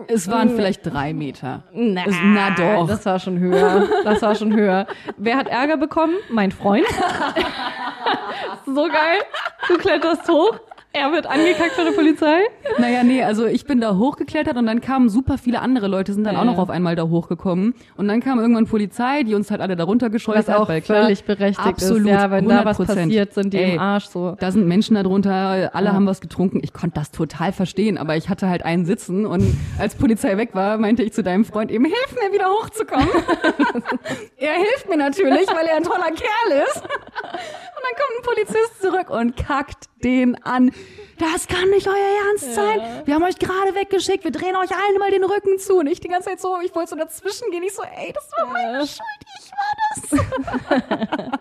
Es 0.08 0.30
waren 0.30 0.50
vielleicht 0.50 0.84
drei 0.86 1.12
Meter. 1.12 1.62
Na, 1.72 2.04
Es- 2.06 2.14
na 2.22 2.50
doch. 2.50 2.86
Das 2.88 3.04
war 3.06 3.18
schon 3.18 3.38
höher. 3.38 3.88
Das 4.04 4.22
war 4.22 4.34
schon 4.34 4.54
höher. 4.54 4.86
Wer 5.16 5.36
hat 5.36 5.48
Ärger 5.48 5.76
bekommen? 5.76 6.14
Mein 6.30 6.52
Freund. 6.52 6.86
so 8.66 8.84
geil. 8.88 9.20
Du 9.68 9.76
kletterst 9.78 10.28
hoch. 10.28 10.58
Er 10.96 11.10
wird 11.10 11.26
angekackt 11.26 11.72
von 11.72 11.84
der 11.86 11.92
Polizei. 11.92 12.38
Naja, 12.78 13.02
nee, 13.02 13.20
also 13.24 13.46
ich 13.46 13.64
bin 13.66 13.80
da 13.80 13.96
hochgeklettert 13.96 14.56
und 14.56 14.66
dann 14.66 14.80
kamen 14.80 15.08
super 15.08 15.38
viele 15.38 15.60
andere 15.60 15.88
Leute, 15.88 16.12
sind 16.14 16.22
dann 16.22 16.34
Ja, 16.34 16.40
auch 16.40 16.44
noch 16.44 16.58
auf 16.58 16.70
einmal 16.70 16.94
da 16.94 17.02
hochgekommen. 17.08 17.74
Und 17.96 18.06
dann 18.06 18.20
kam 18.20 18.38
irgendwann 18.38 18.66
Polizei, 18.66 19.24
die 19.24 19.34
uns 19.34 19.50
halt 19.50 19.60
alle 19.60 19.74
darunter 19.74 20.08
gescheucht 20.08 20.38
Was 20.38 20.48
hat. 20.48 20.56
auch 20.56 20.68
weil 20.68 20.82
klar, 20.82 21.02
völlig 21.02 21.24
berechtigt 21.24 21.66
absolut, 21.66 22.02
ist. 22.02 22.06
Ja, 22.08 22.30
wenn 22.30 22.48
da 22.48 22.64
was 22.64 22.78
100%. 22.78 22.86
passiert, 22.86 23.34
sind 23.34 23.52
die 23.54 23.58
Ey, 23.58 23.74
im 23.74 23.80
Arsch 23.80 24.06
so. 24.06 24.36
Da 24.38 24.52
sind 24.52 24.68
Menschen 24.68 24.94
darunter, 24.94 25.70
alle 25.74 25.86
Ja. 25.86 25.92
haben 25.94 26.06
was 26.06 26.20
getrunken. 26.20 26.60
Ich 26.62 26.72
konnte 26.72 26.94
das 27.00 27.10
total 27.10 27.50
verstehen, 27.52 27.98
aber 27.98 28.16
ich 28.16 28.28
hatte 28.28 28.48
halt 28.48 28.64
einen 28.64 28.86
Sitzen 28.86 29.26
und 29.26 29.52
als 29.80 29.96
Polizei 29.96 30.36
weg 30.36 30.50
war, 30.54 30.78
meinte 30.78 31.02
ich 31.02 31.12
zu 31.12 31.24
deinem 31.24 31.44
Freund 31.44 31.72
eben, 31.72 31.84
hilf 31.86 32.14
mir 32.22 32.32
wieder 32.32 32.46
hochzukommen. 32.50 33.08
er 34.36 34.52
hilft 34.52 34.88
mir 34.88 34.96
natürlich, 34.96 35.48
weil 35.48 35.66
er 35.66 35.76
ein 35.76 35.82
toller 35.82 36.04
Kerl 36.12 36.62
ist. 36.68 36.82
Und 36.82 37.82
dann 37.82 37.96
kommt 37.96 38.18
ein 38.18 38.22
Polizist 38.22 38.80
zurück 38.80 39.10
und 39.10 39.36
kackt 39.36 39.88
den 40.05 40.36
an. 40.44 40.70
Das 41.18 41.47
kann 41.47 41.70
nicht 41.70 41.86
euer 41.86 42.28
Ernst 42.28 42.55
sein. 42.55 42.81
Wir 43.05 43.14
haben 43.14 43.22
euch 43.22 43.39
gerade 43.39 43.74
weggeschickt. 43.74 44.24
Wir 44.24 44.32
drehen 44.32 44.56
euch 44.56 44.70
allen 44.72 44.98
mal 44.98 45.10
den 45.10 45.22
Rücken 45.24 45.59
zu. 45.59 45.78
Und 45.78 45.86
ich 45.86 46.01
die 46.01 46.09
ganze 46.09 46.28
Zeit 46.31 46.40
so, 46.40 46.56
ich 46.64 46.74
wollte 46.74 46.90
so 46.90 46.97
dazwischen 46.97 47.51
gehen. 47.52 47.62
Ich 47.62 47.72
so, 47.74 47.82
ey, 47.82 48.12
das 48.12 48.28
war 48.36 48.52
meine 48.52 48.78
Ja. 48.78 48.86
Schuld. 48.86 49.01
Ich 49.39 49.51
war 49.52 50.82
das. 50.90 51.40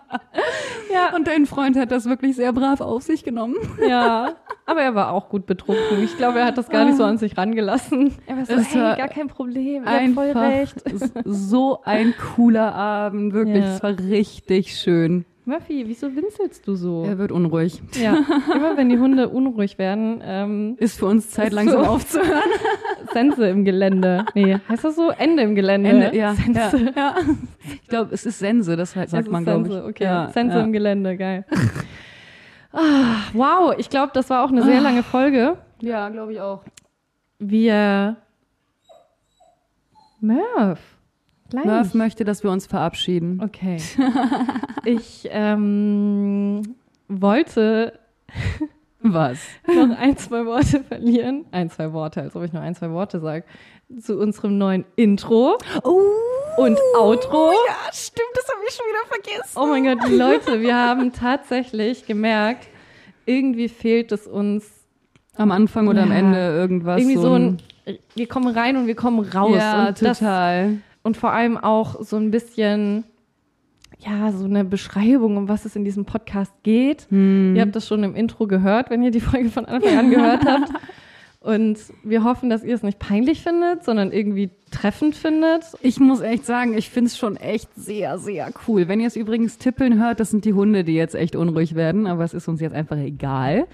Ja, 0.92 1.14
Und 1.16 1.26
dein 1.26 1.46
Freund 1.46 1.76
hat 1.76 1.90
das 1.90 2.04
wirklich 2.06 2.36
sehr 2.36 2.52
brav 2.52 2.80
auf 2.80 3.02
sich 3.02 3.24
genommen. 3.24 3.56
ja. 3.86 4.34
Aber 4.66 4.80
er 4.82 4.94
war 4.94 5.12
auch 5.12 5.28
gut 5.28 5.44
betrunken. 5.44 6.02
Ich 6.02 6.16
glaube, 6.16 6.38
er 6.38 6.46
hat 6.46 6.56
das 6.56 6.68
gar 6.70 6.84
nicht 6.86 6.96
so 6.96 7.04
an 7.04 7.18
sich 7.18 7.36
rangelassen. 7.36 8.14
Er 8.26 8.36
war 8.38 8.46
so, 8.46 8.52
Es 8.54 8.74
hey, 8.74 8.80
war 8.80 8.96
gar 8.96 9.08
kein 9.08 9.28
Problem. 9.28 9.84
Ihr 9.84 9.90
habt 9.90 10.14
voll 10.14 10.30
recht. 10.30 10.82
so 11.24 11.80
ein 11.84 12.14
cooler 12.34 12.74
Abend, 12.74 13.34
wirklich. 13.34 13.62
Ja. 13.64 13.74
Es 13.76 13.82
war 13.82 13.98
richtig 13.98 14.76
schön. 14.78 15.26
Murphy, 15.46 15.84
wieso 15.86 16.14
winselst 16.16 16.66
du 16.66 16.74
so? 16.74 17.04
Er 17.04 17.18
wird 17.18 17.30
unruhig. 17.30 17.82
Ja, 18.00 18.16
immer 18.54 18.76
wenn 18.78 18.88
die 18.88 18.98
Hunde 18.98 19.28
unruhig 19.28 19.76
werden, 19.76 20.22
ähm, 20.24 20.76
Ist 20.78 20.98
für 20.98 21.04
uns 21.06 21.28
Zeit 21.30 21.52
langsam 21.52 21.84
so. 21.84 21.90
aufzuhören. 21.90 22.50
Sense 23.12 23.46
im 23.48 23.64
Gelände. 23.66 24.24
Nee, 24.34 24.58
heißt 24.68 24.84
das 24.84 24.96
so? 24.96 25.10
Ende 25.10 25.42
im 25.42 25.54
Gelände. 25.54 25.90
Ende, 25.90 26.16
ja, 26.16 26.32
Sense. 26.34 26.60
ja, 26.78 26.90
ja. 26.96 27.14
Ich 27.82 27.88
glaube, 27.88 28.14
es 28.14 28.24
ist 28.24 28.38
Sense, 28.38 28.74
das 28.74 28.92
sagt 28.92 29.12
Das 29.12 29.20
ist 29.20 29.30
man, 29.30 29.44
glaube 29.44 29.66
ich. 29.68 29.72
Sense, 29.74 29.86
okay. 29.88 30.04
Ja, 30.04 30.30
Sense 30.30 30.58
im 30.58 30.72
Gelände, 30.72 31.14
geil. 31.18 31.44
ah, 32.72 33.16
wow, 33.34 33.74
ich 33.76 33.90
glaube, 33.90 34.12
das 34.14 34.30
war 34.30 34.44
auch 34.44 34.48
eine 34.50 34.62
sehr 34.62 34.80
lange 34.80 35.02
Folge. 35.02 35.58
ja 35.82 36.08
glaube 36.08 36.32
ich 36.32 36.40
auch. 36.40 36.62
Wir. 37.38 38.16
Murph. 40.20 40.93
Gleich. 41.62 41.64
Murph 41.66 41.94
möchte, 41.94 42.24
dass 42.24 42.42
wir 42.42 42.50
uns 42.50 42.66
verabschieden. 42.66 43.40
Okay. 43.42 43.78
ich 44.84 45.28
ähm, 45.30 46.62
wollte 47.08 47.98
Was? 49.02 49.38
noch 49.66 49.96
ein, 49.98 50.16
zwei 50.16 50.46
Worte 50.46 50.82
verlieren. 50.82 51.44
Ein, 51.52 51.70
zwei 51.70 51.92
Worte, 51.92 52.22
als 52.22 52.34
ob 52.36 52.42
ich 52.44 52.52
nur 52.52 52.62
ein, 52.62 52.74
zwei 52.74 52.90
Worte 52.90 53.20
sage. 53.20 53.44
Zu 54.00 54.18
unserem 54.18 54.56
neuen 54.56 54.84
Intro 54.96 55.58
Oh, 55.82 56.00
und 56.56 56.78
Outro. 56.98 57.52
ja, 57.52 57.92
stimmt, 57.92 58.30
das 58.34 58.48
habe 58.48 58.60
ich 58.66 58.74
schon 58.74 58.86
wieder 58.86 59.06
vergessen. 59.08 59.58
Oh 59.60 59.66
mein 59.66 59.84
Gott, 59.84 60.10
Leute, 60.10 60.60
wir 60.62 60.74
haben 60.74 61.12
tatsächlich 61.12 62.06
gemerkt, 62.06 62.66
irgendwie 63.26 63.68
fehlt 63.68 64.10
es 64.12 64.26
uns 64.26 64.64
Am 65.36 65.50
Anfang 65.50 65.86
oder 65.88 66.02
am 66.04 66.12
Ja. 66.12 66.16
Ende 66.18 66.38
irgendwas. 66.38 66.98
irgendwie 67.00 67.18
so 67.18 67.34
ein, 67.34 67.58
wir 68.14 68.26
kommen 68.26 68.54
rein 68.56 68.76
und 68.78 68.86
wir 68.86 68.94
kommen 68.96 69.20
raus. 69.20 69.54
Ja, 69.54 69.88
und 69.88 70.00
das 70.02 70.18
total. 70.20 70.78
Und 71.04 71.16
vor 71.16 71.32
allem 71.32 71.56
auch 71.56 72.02
so 72.02 72.16
ein 72.16 72.32
bisschen, 72.32 73.04
ja, 73.98 74.32
so 74.32 74.46
eine 74.46 74.64
Beschreibung, 74.64 75.36
um 75.36 75.48
was 75.48 75.66
es 75.66 75.76
in 75.76 75.84
diesem 75.84 76.06
Podcast 76.06 76.52
geht. 76.64 77.06
Hm. 77.10 77.54
Ihr 77.54 77.62
habt 77.62 77.76
das 77.76 77.86
schon 77.86 78.02
im 78.02 78.16
Intro 78.16 78.48
gehört, 78.48 78.90
wenn 78.90 79.02
ihr 79.02 79.12
die 79.12 79.20
Folge 79.20 79.50
von 79.50 79.66
Anfang 79.66 79.96
an 79.96 80.10
gehört 80.10 80.44
habt. 80.46 80.70
Und 81.40 81.78
wir 82.02 82.24
hoffen, 82.24 82.48
dass 82.48 82.64
ihr 82.64 82.74
es 82.74 82.82
nicht 82.82 82.98
peinlich 82.98 83.42
findet, 83.42 83.84
sondern 83.84 84.12
irgendwie 84.12 84.48
treffend 84.70 85.14
findet. 85.14 85.64
Ich 85.82 86.00
muss 86.00 86.22
echt 86.22 86.46
sagen, 86.46 86.76
ich 86.76 86.88
finde 86.88 87.08
es 87.08 87.18
schon 87.18 87.36
echt 87.36 87.68
sehr, 87.76 88.16
sehr 88.16 88.50
cool. 88.66 88.88
Wenn 88.88 88.98
ihr 88.98 89.08
es 89.08 89.14
übrigens 89.14 89.58
tippeln 89.58 90.02
hört, 90.02 90.20
das 90.20 90.30
sind 90.30 90.46
die 90.46 90.54
Hunde, 90.54 90.84
die 90.84 90.94
jetzt 90.94 91.14
echt 91.14 91.36
unruhig 91.36 91.74
werden, 91.74 92.06
aber 92.06 92.24
es 92.24 92.32
ist 92.32 92.48
uns 92.48 92.62
jetzt 92.62 92.74
einfach 92.74 92.96
egal. 92.96 93.66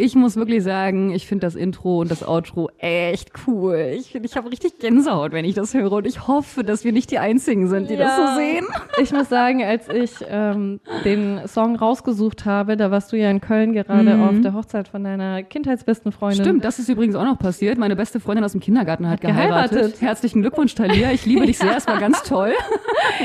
Ich 0.00 0.14
muss 0.14 0.36
wirklich 0.36 0.62
sagen, 0.62 1.10
ich 1.12 1.26
finde 1.26 1.44
das 1.46 1.56
Intro 1.56 1.98
und 2.00 2.08
das 2.10 2.22
Outro 2.26 2.70
echt 2.78 3.32
cool. 3.48 3.94
Ich 3.98 4.12
finde, 4.12 4.28
ich 4.28 4.36
habe 4.36 4.48
richtig 4.48 4.78
Gänsehaut, 4.78 5.32
wenn 5.32 5.44
ich 5.44 5.54
das 5.56 5.74
höre. 5.74 5.90
Und 5.90 6.06
ich 6.06 6.28
hoffe, 6.28 6.62
dass 6.62 6.84
wir 6.84 6.92
nicht 6.92 7.10
die 7.10 7.18
Einzigen 7.18 7.66
sind, 7.66 7.90
die 7.90 7.96
das 7.96 8.16
Ja. 8.16 8.28
so 8.28 8.36
sehen. 8.38 8.66
Ich 9.02 9.12
muss 9.12 9.28
sagen, 9.28 9.64
als 9.64 9.88
ich 9.88 10.12
ähm, 10.28 10.78
den 11.04 11.40
Song 11.48 11.74
rausgesucht 11.74 12.44
habe, 12.44 12.76
da 12.76 12.92
warst 12.92 13.10
du 13.10 13.16
ja 13.16 13.28
in 13.28 13.40
Köln 13.40 13.72
gerade 13.72 14.14
Mhm. 14.14 14.22
auf 14.22 14.40
der 14.40 14.54
Hochzeit 14.54 14.86
von 14.86 15.02
deiner 15.02 15.42
kindheitsbesten 15.42 16.12
Freundin. 16.12 16.44
Stimmt, 16.44 16.64
das 16.64 16.78
ist 16.78 16.88
übrigens 16.88 17.16
auch 17.16 17.24
noch 17.24 17.38
passiert. 17.40 17.76
Meine 17.76 17.96
beste 17.96 18.20
Freundin 18.20 18.44
aus 18.44 18.52
dem 18.52 18.60
Kindergarten 18.60 19.04
hat, 19.06 19.14
Hat 19.14 19.20
geheiratet. 19.22 19.70
geheiratet. 19.72 20.00
Herzlichen 20.00 20.42
Glückwunsch, 20.42 20.76
Talia. 20.76 21.10
Ich 21.10 21.26
liebe 21.26 21.44
dich 21.44 21.58
sehr. 21.58 21.76
Es 21.76 21.88
war 21.88 21.98
ganz 21.98 22.22
toll. 22.22 22.52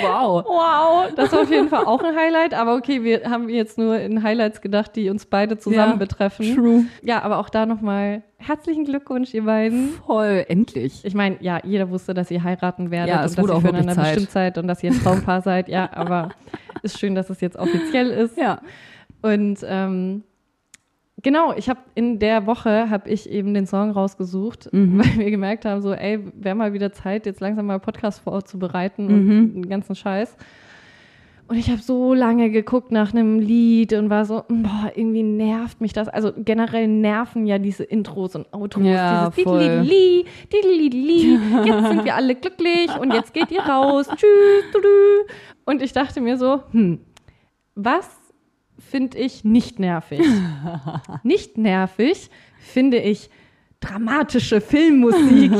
wow. 0.01 0.43
Wow, 0.45 1.13
das 1.15 1.31
war 1.31 1.41
auf 1.41 1.51
jeden 1.51 1.69
Fall 1.69 1.85
auch 1.85 2.01
ein 2.03 2.15
Highlight. 2.15 2.55
Aber 2.55 2.75
okay, 2.75 3.03
wir 3.03 3.29
haben 3.29 3.47
jetzt 3.49 3.77
nur 3.77 3.99
in 3.99 4.23
Highlights 4.23 4.59
gedacht, 4.61 4.95
die 4.95 5.09
uns 5.11 5.27
beide 5.27 5.59
zusammen 5.59 5.91
Ja, 5.93 5.97
betreffen. 5.97 6.55
True. 6.55 6.62
Ja, 7.01 7.21
aber 7.23 7.37
auch 7.39 7.49
da 7.49 7.65
nochmal 7.65 8.23
herzlichen 8.37 8.85
Glückwunsch, 8.85 9.33
ihr 9.33 9.43
beiden. 9.45 9.89
Voll, 10.05 10.45
endlich. 10.47 11.03
Ich 11.05 11.13
meine, 11.15 11.37
ja, 11.41 11.59
jeder 11.63 11.89
wusste, 11.89 12.13
dass 12.13 12.29
ihr 12.31 12.43
heiraten 12.43 12.91
werdet 12.91 13.09
Ja, 13.15 13.23
es 13.25 13.37
und 13.37 13.47
dass 13.47 13.55
ihr 13.57 13.61
füreinander 13.61 13.93
Zeit. 13.95 14.13
bestimmt 14.15 14.31
seid 14.31 14.57
und 14.57 14.67
dass 14.67 14.83
ihr 14.83 14.91
ein 14.91 14.99
Traumpaar 14.99 15.41
seid. 15.43 15.69
Ja, 15.69 15.89
aber 15.93 16.29
ist 16.81 16.99
schön, 16.99 17.15
dass 17.15 17.29
es 17.29 17.41
jetzt 17.41 17.57
offiziell 17.57 18.09
ist. 18.09 18.37
Ja. 18.37 18.61
Und 19.21 19.59
ähm, 19.65 20.23
genau, 21.21 21.53
ich 21.55 21.69
habe 21.69 21.79
in 21.95 22.19
der 22.19 22.45
Woche 22.45 22.89
habe 22.89 23.09
ich 23.09 23.29
eben 23.29 23.53
den 23.53 23.65
Song 23.67 23.91
rausgesucht, 23.91 24.67
Mhm. 24.73 24.99
weil 24.99 25.17
wir 25.25 25.31
gemerkt 25.31 25.65
haben, 25.65 25.81
so, 25.81 25.93
ey, 25.93 26.19
wäre 26.35 26.55
mal 26.55 26.73
wieder 26.73 26.91
Zeit, 26.91 27.25
jetzt 27.25 27.39
langsam 27.39 27.65
mal 27.67 27.79
Podcast 27.79 28.19
vorzubereiten 28.21 29.07
und 29.07 29.25
Mhm. 29.27 29.53
den 29.53 29.69
ganzen 29.69 29.95
Scheiß. 29.95 30.35
Und 31.53 31.59
ich 31.59 31.69
habe 31.69 31.83
so 31.83 32.15
lange 32.15 32.49
geguckt 32.49 32.91
nach 32.91 33.13
einem 33.13 33.37
Lied 33.37 33.93
und 33.93 34.09
war 34.09 34.25
so, 34.25 34.43
boah, 34.47 34.91
irgendwie 34.95 35.21
nervt 35.21 35.81
mich 35.81 35.93
das. 35.93 36.07
Also 36.07 36.31
generell 36.35 36.87
nerven 36.87 37.45
ja 37.45 37.59
diese 37.59 37.83
Intros 37.83 38.33
und 38.33 38.51
Outros. 38.51 38.83
Ja, 38.83 39.29
dieses 39.29 39.43
voll. 39.43 39.59
Diddly-diddly, 39.59 40.25
Diddly-diddly, 40.51 41.67
jetzt 41.67 41.87
sind 41.89 42.05
wir 42.05 42.15
alle 42.15 42.33
glücklich 42.33 42.89
und 42.99 43.13
jetzt 43.13 43.35
geht 43.35 43.51
ihr 43.51 43.61
raus. 43.61 44.07
Tschüss. 44.15 44.63
Tudu. 44.71 44.87
Und 45.63 45.83
ich 45.83 45.93
dachte 45.93 46.21
mir 46.21 46.39
so, 46.39 46.63
hm, 46.71 47.01
was 47.75 48.09
finde 48.79 49.19
ich 49.19 49.43
nicht 49.43 49.77
nervig? 49.77 50.25
nicht 51.23 51.59
nervig 51.59 52.31
finde 52.57 52.97
ich 52.97 53.29
dramatische 53.79 54.59
Filmmusik. 54.59 55.51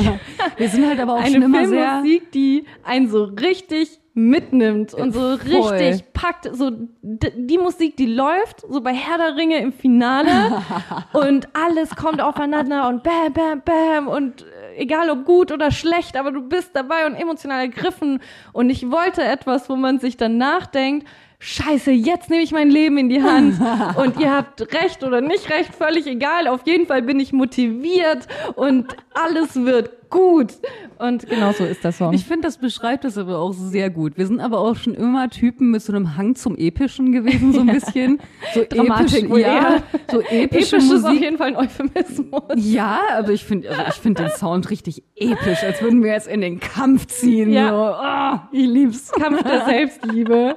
Wir 0.57 0.69
sind 0.69 0.87
halt 0.87 0.99
aber 0.99 1.13
auch 1.13 1.21
Eine 1.21 1.33
schon 1.33 1.43
immer 1.43 1.67
sehr. 1.67 2.01
Filmmusik, 2.01 2.31
die 2.31 2.65
einen 2.83 3.09
so 3.09 3.25
richtig 3.25 3.99
mitnimmt 4.13 4.93
und 4.93 5.13
so 5.13 5.37
Voll. 5.37 5.69
richtig 5.77 6.13
packt. 6.13 6.49
So 6.53 6.71
die 7.01 7.57
Musik, 7.57 7.97
die 7.97 8.05
läuft, 8.05 8.61
so 8.61 8.81
bei 8.81 8.93
Herr 8.93 9.17
der 9.17 9.35
Ringe 9.35 9.59
im 9.59 9.73
Finale 9.73 10.61
und 11.13 11.47
alles 11.53 11.95
kommt 11.95 12.21
aufeinander 12.21 12.87
und 12.87 13.03
bam, 13.03 13.33
bam, 13.33 13.61
bam 13.65 14.07
und 14.07 14.43
äh, 14.43 14.77
egal 14.77 15.09
ob 15.09 15.25
gut 15.25 15.51
oder 15.51 15.71
schlecht, 15.71 16.15
aber 16.15 16.31
du 16.31 16.41
bist 16.41 16.71
dabei 16.73 17.07
und 17.07 17.15
emotional 17.15 17.61
ergriffen 17.61 18.19
und 18.51 18.69
ich 18.69 18.91
wollte 18.91 19.23
etwas, 19.23 19.69
wo 19.69 19.75
man 19.75 19.99
sich 19.99 20.15
dann 20.15 20.37
nachdenkt, 20.37 21.07
Scheiße, 21.45 21.91
jetzt 21.91 22.29
nehme 22.29 22.41
ich 22.41 22.53
mein 22.53 22.69
Leben 22.69 22.97
in 22.97 23.09
die 23.09 23.21
Hand 23.21 23.59
und 23.97 24.17
ihr 24.17 24.31
habt 24.31 24.61
recht 24.73 25.03
oder 25.03 25.19
nicht 25.19 25.49
recht, 25.49 25.75
völlig 25.75 26.07
egal. 26.07 26.47
Auf 26.47 26.65
jeden 26.65 26.85
Fall 26.85 27.01
bin 27.01 27.19
ich 27.19 27.33
motiviert 27.33 28.27
und 28.55 28.95
alles 29.13 29.53
wird 29.55 30.02
gut. 30.13 30.53
Und 30.99 31.27
genau 31.27 31.51
so 31.51 31.65
ist 31.65 31.83
der 31.83 31.91
Song. 31.91 32.13
Ich 32.13 32.23
finde, 32.25 32.43
das 32.47 32.57
beschreibt 32.57 33.03
es 33.03 33.17
aber 33.17 33.39
auch 33.39 33.51
sehr 33.53 33.89
gut. 33.89 34.17
Wir 34.17 34.27
sind 34.27 34.39
aber 34.39 34.59
auch 34.59 34.75
schon 34.75 34.93
immer 34.93 35.29
Typen 35.29 35.71
mit 35.71 35.81
so 35.81 35.91
einem 35.91 36.15
Hang 36.15 36.35
zum 36.35 36.55
Epischen 36.55 37.11
gewesen, 37.11 37.51
so 37.51 37.61
ein 37.61 37.67
bisschen. 37.73 38.19
So 38.53 38.63
Dramatik 38.69 39.29
wohl 39.29 39.39
episch, 39.41 39.51
ja, 39.53 39.83
so 40.11 40.21
epische 40.21 40.33
Episch 40.43 40.73
ist 40.73 40.91
auf 40.93 41.01
Musik. 41.09 41.21
jeden 41.21 41.37
Fall 41.37 41.47
ein 41.47 41.55
Euphemismus. 41.57 42.43
Ja, 42.55 42.99
aber 43.17 43.31
ich 43.31 43.43
finde, 43.43 43.69
also 43.69 43.81
ich 43.89 43.95
finde 43.95 44.23
den 44.23 44.31
Sound 44.31 44.69
richtig 44.69 45.03
episch, 45.15 45.63
als 45.63 45.81
würden 45.81 46.03
wir 46.03 46.11
jetzt 46.11 46.27
in 46.27 46.41
den 46.41 46.59
Kampf 46.59 47.07
ziehen. 47.07 47.51
Ja. 47.51 47.69
So. 47.69 47.75
Ah, 47.75 48.49
ich 48.51 48.67
lieb's. 48.67 49.11
Kampf 49.11 49.43
der 49.43 49.65
Selbstliebe. 49.65 50.55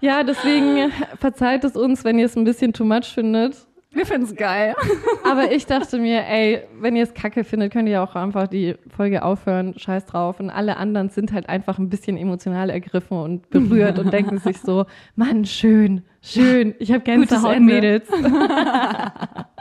Ja, 0.00 0.22
deswegen 0.22 0.92
verzeiht 1.18 1.64
es 1.64 1.74
uns, 1.74 2.04
wenn 2.04 2.18
ihr 2.18 2.26
es 2.26 2.36
ein 2.36 2.44
bisschen 2.44 2.72
too 2.72 2.84
much 2.84 3.06
findet. 3.14 3.67
Wir 3.90 4.04
finden's 4.04 4.34
geil. 4.36 4.74
Aber 5.24 5.50
ich 5.50 5.66
dachte 5.66 5.98
mir, 5.98 6.26
ey, 6.26 6.62
wenn 6.78 6.94
ihr 6.94 7.04
es 7.04 7.14
kacke 7.14 7.42
findet, 7.42 7.72
könnt 7.72 7.88
ihr 7.88 8.02
auch 8.02 8.14
einfach 8.14 8.46
die 8.46 8.76
Folge 8.94 9.22
aufhören, 9.22 9.78
scheiß 9.78 10.04
drauf. 10.06 10.40
Und 10.40 10.50
alle 10.50 10.76
anderen 10.76 11.08
sind 11.08 11.32
halt 11.32 11.48
einfach 11.48 11.78
ein 11.78 11.88
bisschen 11.88 12.16
emotional 12.16 12.70
ergriffen 12.70 13.16
und 13.16 13.48
berührt 13.50 13.98
und 13.98 14.12
denken 14.12 14.38
sich 14.38 14.60
so, 14.60 14.84
Mann, 15.16 15.46
schön, 15.46 16.02
schön, 16.22 16.74
ich 16.78 16.92
habe 16.92 17.00
Gänsehaut. 17.00 17.60
Mädels. 17.60 18.08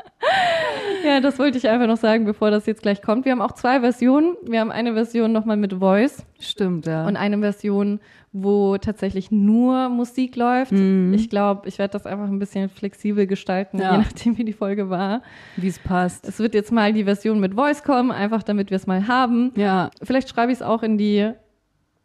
ja, 1.06 1.20
das 1.22 1.40
wollte 1.40 1.58
ich 1.58 1.70
einfach 1.70 1.88
noch 1.88 1.98
sagen, 1.98 2.26
bevor 2.26 2.52
das 2.52 2.66
jetzt 2.66 2.82
gleich 2.82 3.02
kommt. 3.02 3.26
Wir 3.26 3.32
haben 3.32 3.42
auch 3.42 3.54
zwei 3.54 3.80
Versionen. 3.80 4.36
Wir 4.44 4.60
haben 4.60 4.72
eine 4.72 4.94
Version 4.94 5.32
nochmal 5.32 5.58
mit 5.58 5.74
Voice 5.74 6.26
Stimmt, 6.40 6.86
ja. 6.86 7.06
und 7.08 7.16
eine 7.16 7.38
Version, 7.40 8.00
wo 8.34 8.78
tatsächlich 8.78 9.32
nur 9.32 9.90
Musik 9.90 10.36
läuft. 10.36 10.72
Ich 10.72 11.30
glaube, 11.30 11.68
ich 11.68 11.80
werde 11.80 11.94
das 11.94 12.06
einfach 12.06 12.28
ein 12.28 12.40
bisschen 12.40 12.70
flexibel 12.70 13.26
gestalten, 13.28 13.80
Ja. 13.80 13.94
je 13.94 13.98
nachdem, 14.00 14.38
wie 14.38 14.44
die 14.44 14.54
Folge 14.54 14.90
war. 14.90 15.22
Wie 15.56 15.68
es 15.68 15.80
passt. 15.80 16.28
Es 16.28 16.40
wird 16.40 16.54
jetzt 16.54 16.72
mal 16.72 16.94
die 16.94 17.06
Version 17.06 17.40
mit 17.40 17.54
Voice 17.54 17.84
kommen, 17.84 18.12
einfach 18.12 18.44
damit 18.44 18.70
wir 18.70 18.76
es 18.78 18.88
mal 18.88 19.08
haben. 19.08 19.54
Ja, 19.56 19.90
Vielleicht 20.04 20.30
schreibe 20.30 20.52
ich 20.52 20.58
es 20.58 20.62
auch 20.62 20.84
in 20.84 20.98
die 20.98 21.32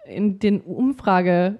in 0.04 0.38
den 0.40 0.60
Umfrage 0.60 1.58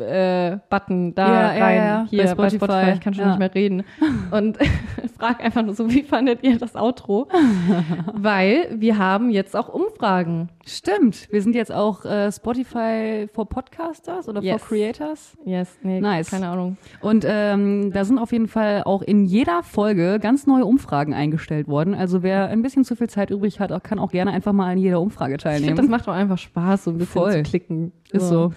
äh, 0.00 0.58
Button 0.70 1.14
da 1.14 1.26
Ja, 1.28 1.54
ja, 1.54 1.64
rein 1.64 1.76
ja, 1.76 2.06
hier 2.10 2.22
bei 2.24 2.34
bei 2.34 2.48
Spotify. 2.50 2.64
Spotify. 2.64 2.90
Ich 2.94 3.00
kann 3.00 3.14
schon 3.14 3.22
Ja. 3.24 3.28
nicht 3.30 3.38
mehr 3.38 3.54
reden 3.54 3.82
und 4.30 4.58
frag 5.18 5.42
einfach 5.44 5.62
nur 5.62 5.74
so, 5.74 5.90
wie 5.90 6.02
fandet 6.02 6.42
ihr 6.42 6.58
das 6.58 6.74
Outro? 6.76 7.28
Weil 8.12 8.68
wir 8.78 8.98
haben 8.98 9.30
jetzt 9.30 9.56
auch 9.56 9.68
Umfragen. 9.68 10.48
stimmt. 10.66 11.28
Wir 11.30 11.42
sind 11.42 11.54
jetzt 11.54 11.72
auch 11.72 12.04
äh, 12.04 12.30
Spotify 12.32 13.28
for 13.32 13.48
Podcasters 13.48 14.28
oder 14.28 14.42
Yes. 14.42 14.60
for 14.62 14.68
Creators. 14.68 15.36
Yes, 15.44 15.78
nee, 15.82 16.00
Nice. 16.00 16.30
keine 16.30 16.48
Ahnung. 16.48 16.76
Und 17.00 17.24
ähm, 17.28 17.92
da 17.92 18.04
sind 18.04 18.18
auf 18.18 18.32
jeden 18.32 18.48
Fall 18.48 18.82
auch 18.84 19.02
in 19.02 19.24
jeder 19.24 19.62
Folge 19.62 20.18
ganz 20.20 20.46
neue 20.46 20.64
Umfragen 20.64 21.14
eingestellt 21.14 21.68
worden. 21.68 21.94
Also 21.94 22.22
wer 22.22 22.48
ein 22.48 22.62
bisschen 22.62 22.84
zu 22.84 22.96
viel 22.96 23.08
Zeit 23.08 23.30
übrig 23.30 23.60
hat, 23.60 23.72
kann 23.84 23.98
auch 23.98 24.10
gerne 24.10 24.32
einfach 24.32 24.52
mal 24.52 24.70
an 24.72 24.78
jeder 24.78 25.00
Umfrage 25.00 25.34
Ich 25.34 25.42
finde, 25.42 25.56
teilnehmen. 25.58 25.76
das 25.76 25.88
macht 25.88 26.08
auch 26.08 26.12
einfach 26.14 26.38
Spaß, 26.38 26.84
so 26.84 26.90
ein 26.90 26.98
bisschen 26.98 27.12
Voll. 27.22 27.32
zu 27.32 27.42
klicken. 27.42 27.92
ist 28.12 28.28
so. 28.28 28.52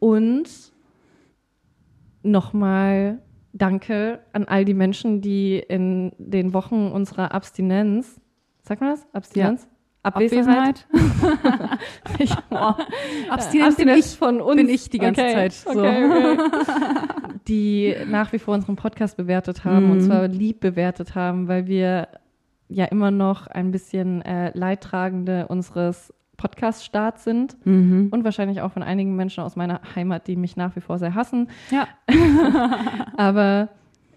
Und 0.00 0.72
nochmal 2.22 3.20
Danke 3.52 4.20
an 4.32 4.44
all 4.46 4.64
die 4.64 4.74
Menschen, 4.74 5.20
die 5.20 5.58
in 5.58 6.12
den 6.18 6.52
Wochen 6.54 6.88
unserer 6.92 7.32
Abstinenz, 7.32 8.20
sagt 8.62 8.80
man 8.80 8.90
das? 8.90 9.06
Abstinenz? 9.12 9.68
Abwesenheit? 10.02 10.86
Ich, 12.18 12.32
oh. 12.50 12.72
Abstinenz 13.28 13.76
bin 13.76 13.88
Abstinenz 13.88 14.12
ich, 14.12 14.18
von 14.18 14.40
uns. 14.40 14.56
bin 14.56 14.68
ich 14.68 14.88
die 14.88 14.98
ganze 14.98 15.20
okay. 15.20 15.32
Zeit. 15.32 15.52
So. 15.52 15.70
Okay, 15.70 16.04
okay. 16.04 16.38
Die 17.48 17.94
nach 18.06 18.32
wie 18.32 18.38
vor 18.38 18.54
unseren 18.54 18.76
Podcast 18.76 19.16
bewertet 19.16 19.64
haben 19.64 19.86
Mhm. 19.86 19.90
und 19.92 20.00
zwar 20.02 20.28
lieb 20.28 20.60
bewertet 20.60 21.14
haben, 21.14 21.48
weil 21.48 21.66
wir 21.66 22.08
ja 22.68 22.84
immer 22.86 23.10
noch 23.10 23.46
ein 23.46 23.70
bisschen 23.72 24.22
äh, 24.22 24.56
Leidtragende 24.56 25.48
unseres 25.48 26.14
Podcast-Starts 26.40 27.24
sind 27.24 27.56
Mhm. 27.66 28.08
und 28.10 28.24
wahrscheinlich 28.24 28.62
auch 28.62 28.72
von 28.72 28.82
einigen 28.82 29.14
Menschen 29.14 29.44
aus 29.44 29.56
meiner 29.56 29.80
Heimat, 29.94 30.26
die 30.26 30.36
mich 30.36 30.56
nach 30.56 30.74
wie 30.74 30.80
vor 30.80 30.98
sehr 30.98 31.14
hassen. 31.14 31.48
Ja. 31.70 31.86
Aber 33.16 33.68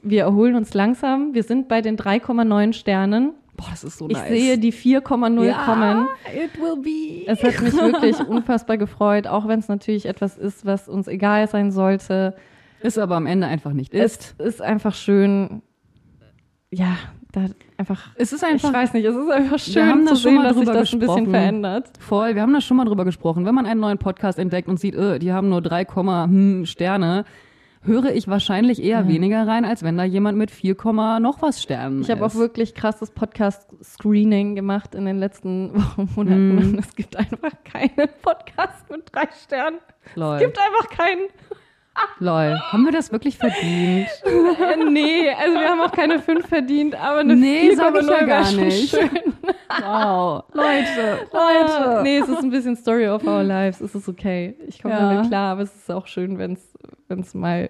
wir 0.01 0.21
erholen 0.23 0.55
uns 0.55 0.73
langsam. 0.73 1.33
Wir 1.33 1.43
sind 1.43 1.67
bei 1.67 1.81
den 1.81 1.97
3,9 1.97 2.73
Sternen. 2.73 3.33
Boah, 3.55 3.67
das 3.69 3.83
ist 3.83 3.97
so 3.97 4.07
Ich 4.09 4.17
nice. 4.17 4.29
sehe 4.29 4.57
die 4.57 4.71
4,0 4.73 5.43
ja, 5.45 5.65
kommen. 5.65 6.07
It 6.33 6.59
will 6.59 6.81
be. 6.81 7.29
Es 7.29 7.43
hat 7.43 7.61
mich 7.61 7.73
wirklich 7.73 8.19
unfassbar 8.27 8.77
gefreut, 8.77 9.27
auch 9.27 9.47
wenn 9.47 9.59
es 9.59 9.67
natürlich 9.67 10.05
etwas 10.07 10.37
ist, 10.37 10.65
was 10.65 10.89
uns 10.89 11.07
egal 11.07 11.47
sein 11.47 11.71
sollte. 11.71 12.35
ist 12.81 12.97
aber 12.97 13.15
am 13.15 13.27
Ende 13.27 13.47
einfach 13.47 13.73
nicht 13.73 13.93
ist. 13.93 14.35
Es 14.39 14.55
ist 14.55 14.61
einfach 14.61 14.95
schön, 14.95 15.61
ja, 16.71 16.95
da 17.33 17.45
einfach, 17.77 18.11
Es 18.15 18.31
ist 18.31 18.43
einfach 18.43 18.69
ich 18.69 18.73
weiß 18.75 18.93
nicht, 18.93 19.05
es 19.05 19.15
ist 19.15 19.29
einfach 19.29 19.59
schön 19.59 19.85
haben 19.89 20.07
zu 20.07 20.15
sehen, 20.15 20.41
dass 20.41 20.55
sich 20.55 20.65
das 20.65 20.75
ein 20.93 20.99
bisschen 20.99 20.99
gesprochen. 21.01 21.29
verändert. 21.31 21.89
voll. 21.99 22.35
Wir 22.35 22.41
haben 22.41 22.53
da 22.53 22.61
schon 22.61 22.77
mal 22.77 22.85
drüber 22.85 23.03
gesprochen. 23.05 23.45
Wenn 23.45 23.55
man 23.55 23.65
einen 23.65 23.81
neuen 23.81 23.97
Podcast 23.97 24.39
entdeckt 24.39 24.69
und 24.69 24.79
sieht, 24.79 24.95
äh, 24.95 25.19
die 25.19 25.33
haben 25.33 25.49
nur 25.49 25.61
3, 25.61 25.83
hm, 25.85 26.65
Sterne. 26.65 27.25
höre 27.85 28.15
ich 28.15 28.29
wahrscheinlich 28.29 28.81
eher 28.81 29.01
Ja. 29.01 29.07
weniger 29.09 29.45
rein, 29.45 29.65
als 29.65 29.83
wenn 29.83 29.97
da 29.97 30.05
jemand 30.05 30.37
mit 30.37 30.51
4, 30.51 30.73
Komma 30.75 31.19
noch 31.19 31.41
was 31.41 31.61
Sternen 31.61 32.01
Ich 32.01 32.09
habe 32.09 32.25
auch 32.25 32.33
wirklich 32.35 32.75
krasses 32.75 33.11
Podcast-Screening 33.11 34.55
gemacht 34.55 34.95
in 34.95 35.03
den 35.05 35.17
letzten 35.19 35.73
Wochen, 35.75 36.09
Monaten. 36.15 36.71
Mm. 36.75 36.79
Es 36.79 36.95
gibt 36.95 37.17
einfach 37.17 37.51
keinen 37.65 38.07
Podcast 38.21 38.89
mit 38.89 39.03
drei 39.11 39.27
Sternen. 39.43 39.79
Lol. 40.15 40.35
Es 40.35 40.41
gibt 40.43 40.57
einfach 40.59 40.89
keinen. 40.89 41.27
Lol. 42.19 42.57
Haben 42.71 42.85
wir 42.85 42.91
das 42.91 43.11
wirklich 43.11 43.37
verdient? 43.37 44.07
Äh, 44.23 44.89
nee, 44.89 45.29
also 45.29 45.59
wir 45.59 45.69
haben 45.69 45.81
auch 45.81 45.91
keine 45.91 46.19
fünf 46.19 46.47
verdient, 46.47 46.95
aber 46.95 47.19
eine 47.19 47.35
Nee, 47.35 47.71
4,0 47.71 47.75
sag 47.75 47.95
ich 48.01 48.07
ja 48.09 48.23
gar 48.25 48.51
nicht. 48.51 48.89
Schön. 48.89 49.09
Wow. 49.81 50.43
Leute, 50.53 51.27
Ah, 51.33 52.01
nee, 52.01 52.17
es 52.17 52.27
ist 52.29 52.39
ein 52.43 52.49
bisschen 52.49 52.75
Story 52.75 53.07
of 53.07 53.25
our 53.27 53.43
lives. 53.43 53.81
Es 53.81 53.93
ist 53.93 54.07
okay. 54.07 54.55
Ich 54.67 54.81
komme 54.81 54.93
Ja. 54.95 55.09
damit 55.13 55.27
klar, 55.27 55.51
aber 55.53 55.61
es 55.61 55.75
ist 55.75 55.91
auch 55.91 56.07
schön, 56.07 56.37
wenn 56.39 56.53
es 57.19 57.33
mal 57.33 57.69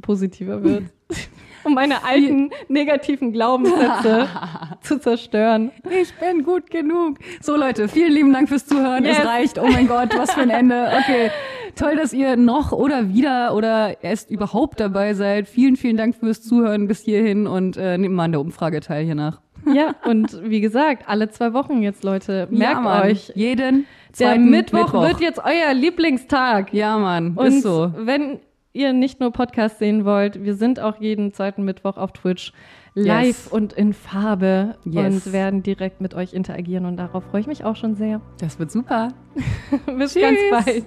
positiver 0.00 0.62
wird. 0.62 0.84
um 1.66 1.74
meine 1.74 2.04
alten 2.04 2.50
negativen 2.68 3.32
Glaubenssätze 3.32 4.28
zu 4.82 5.00
zerstören. 5.00 5.72
Ich 5.90 6.14
bin 6.14 6.44
gut 6.44 6.70
genug. 6.70 7.18
So 7.40 7.56
Leute, 7.56 7.88
vielen 7.88 8.12
lieben 8.12 8.32
Dank 8.32 8.48
fürs 8.48 8.66
Zuhören. 8.66 9.04
Yes. 9.04 9.18
Es 9.18 9.26
reicht. 9.26 9.58
Oh 9.58 9.66
mein 9.66 9.88
Gott, 9.88 10.16
was 10.16 10.32
für 10.32 10.42
ein 10.42 10.50
Ende. 10.50 10.90
Okay. 11.00 11.30
Toll, 11.74 11.96
dass 11.96 12.12
ihr 12.12 12.36
noch 12.36 12.72
oder 12.72 13.12
wieder 13.12 13.54
oder 13.54 14.02
erst 14.02 14.30
überhaupt 14.30 14.80
dabei 14.80 15.12
seid. 15.12 15.48
Vielen, 15.48 15.76
vielen 15.76 15.96
Dank 15.96 16.14
fürs 16.14 16.42
Zuhören 16.42 16.86
bis 16.88 17.02
hierhin 17.02 17.46
und 17.46 17.76
äh, 17.76 17.98
nehmt 17.98 18.14
mal 18.14 18.24
an 18.24 18.32
der 18.32 18.40
Umfrage 18.40 18.80
teil 18.80 19.04
hier 19.04 19.14
nach. 19.14 19.40
Ja, 19.74 19.96
und 20.04 20.48
wie 20.48 20.60
gesagt, 20.60 21.08
alle 21.08 21.28
zwei 21.30 21.52
Wochen 21.52 21.82
jetzt, 21.82 22.04
Leute. 22.04 22.46
Merkt 22.50 22.84
ja, 22.84 23.02
euch, 23.02 23.32
Jeden 23.34 23.86
der 24.08 24.12
zweiten 24.12 24.48
Mittwoch, 24.48 24.92
wird 24.92 25.20
jetzt 25.20 25.40
euer 25.44 25.74
Lieblingstag. 25.74 26.72
Ja, 26.72 26.96
Mann. 26.98 27.32
Und 27.34 27.46
ist 27.46 27.62
so. 27.62 27.92
wenn 27.96 28.38
ihr 28.76 28.92
nicht 28.92 29.18
nur 29.20 29.32
Podcast 29.32 29.78
sehen 29.78 30.04
wollt, 30.04 30.44
wir 30.44 30.54
sind 30.54 30.78
auch 30.80 31.00
jeden 31.00 31.32
zweiten 31.32 31.64
Mittwoch 31.64 31.96
auf 31.96 32.12
Twitch 32.12 32.52
live 32.94 33.26
Yes. 33.26 33.48
und 33.48 33.72
in 33.72 33.92
Farbe 33.92 34.76
Yes. 34.84 35.26
und 35.26 35.32
werden 35.32 35.62
direkt 35.62 36.00
mit 36.00 36.14
euch 36.14 36.32
interagieren 36.32 36.84
und 36.86 36.96
darauf 36.96 37.24
freue 37.24 37.40
ich 37.40 37.46
mich 37.46 37.64
auch 37.64 37.76
schon 37.76 37.94
sehr. 37.94 38.20
Das 38.38 38.58
wird 38.58 38.70
super. 38.70 39.08
Bis 39.98 40.14
Tschüss. 40.14 40.22
ganz 40.22 40.64
bald. 40.64 40.84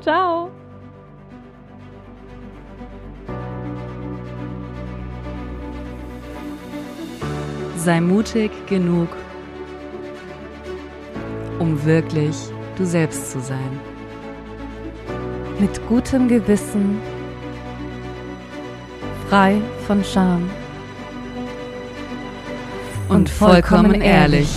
Ciao. 0.02 0.50
Sei 7.76 8.00
mutig 8.00 8.50
genug, 8.66 9.08
um 11.58 11.82
wirklich 11.84 12.36
du 12.76 12.84
selbst 12.84 13.30
zu 13.30 13.40
sein. 13.40 13.80
Mit 15.60 15.86
gutem 15.88 16.26
Gewissen, 16.26 16.98
frei 19.28 19.60
von 19.86 20.02
Scham 20.02 20.48
Und 23.10 23.28
vollkommen 23.28 24.00
ehrlich. 24.00 24.48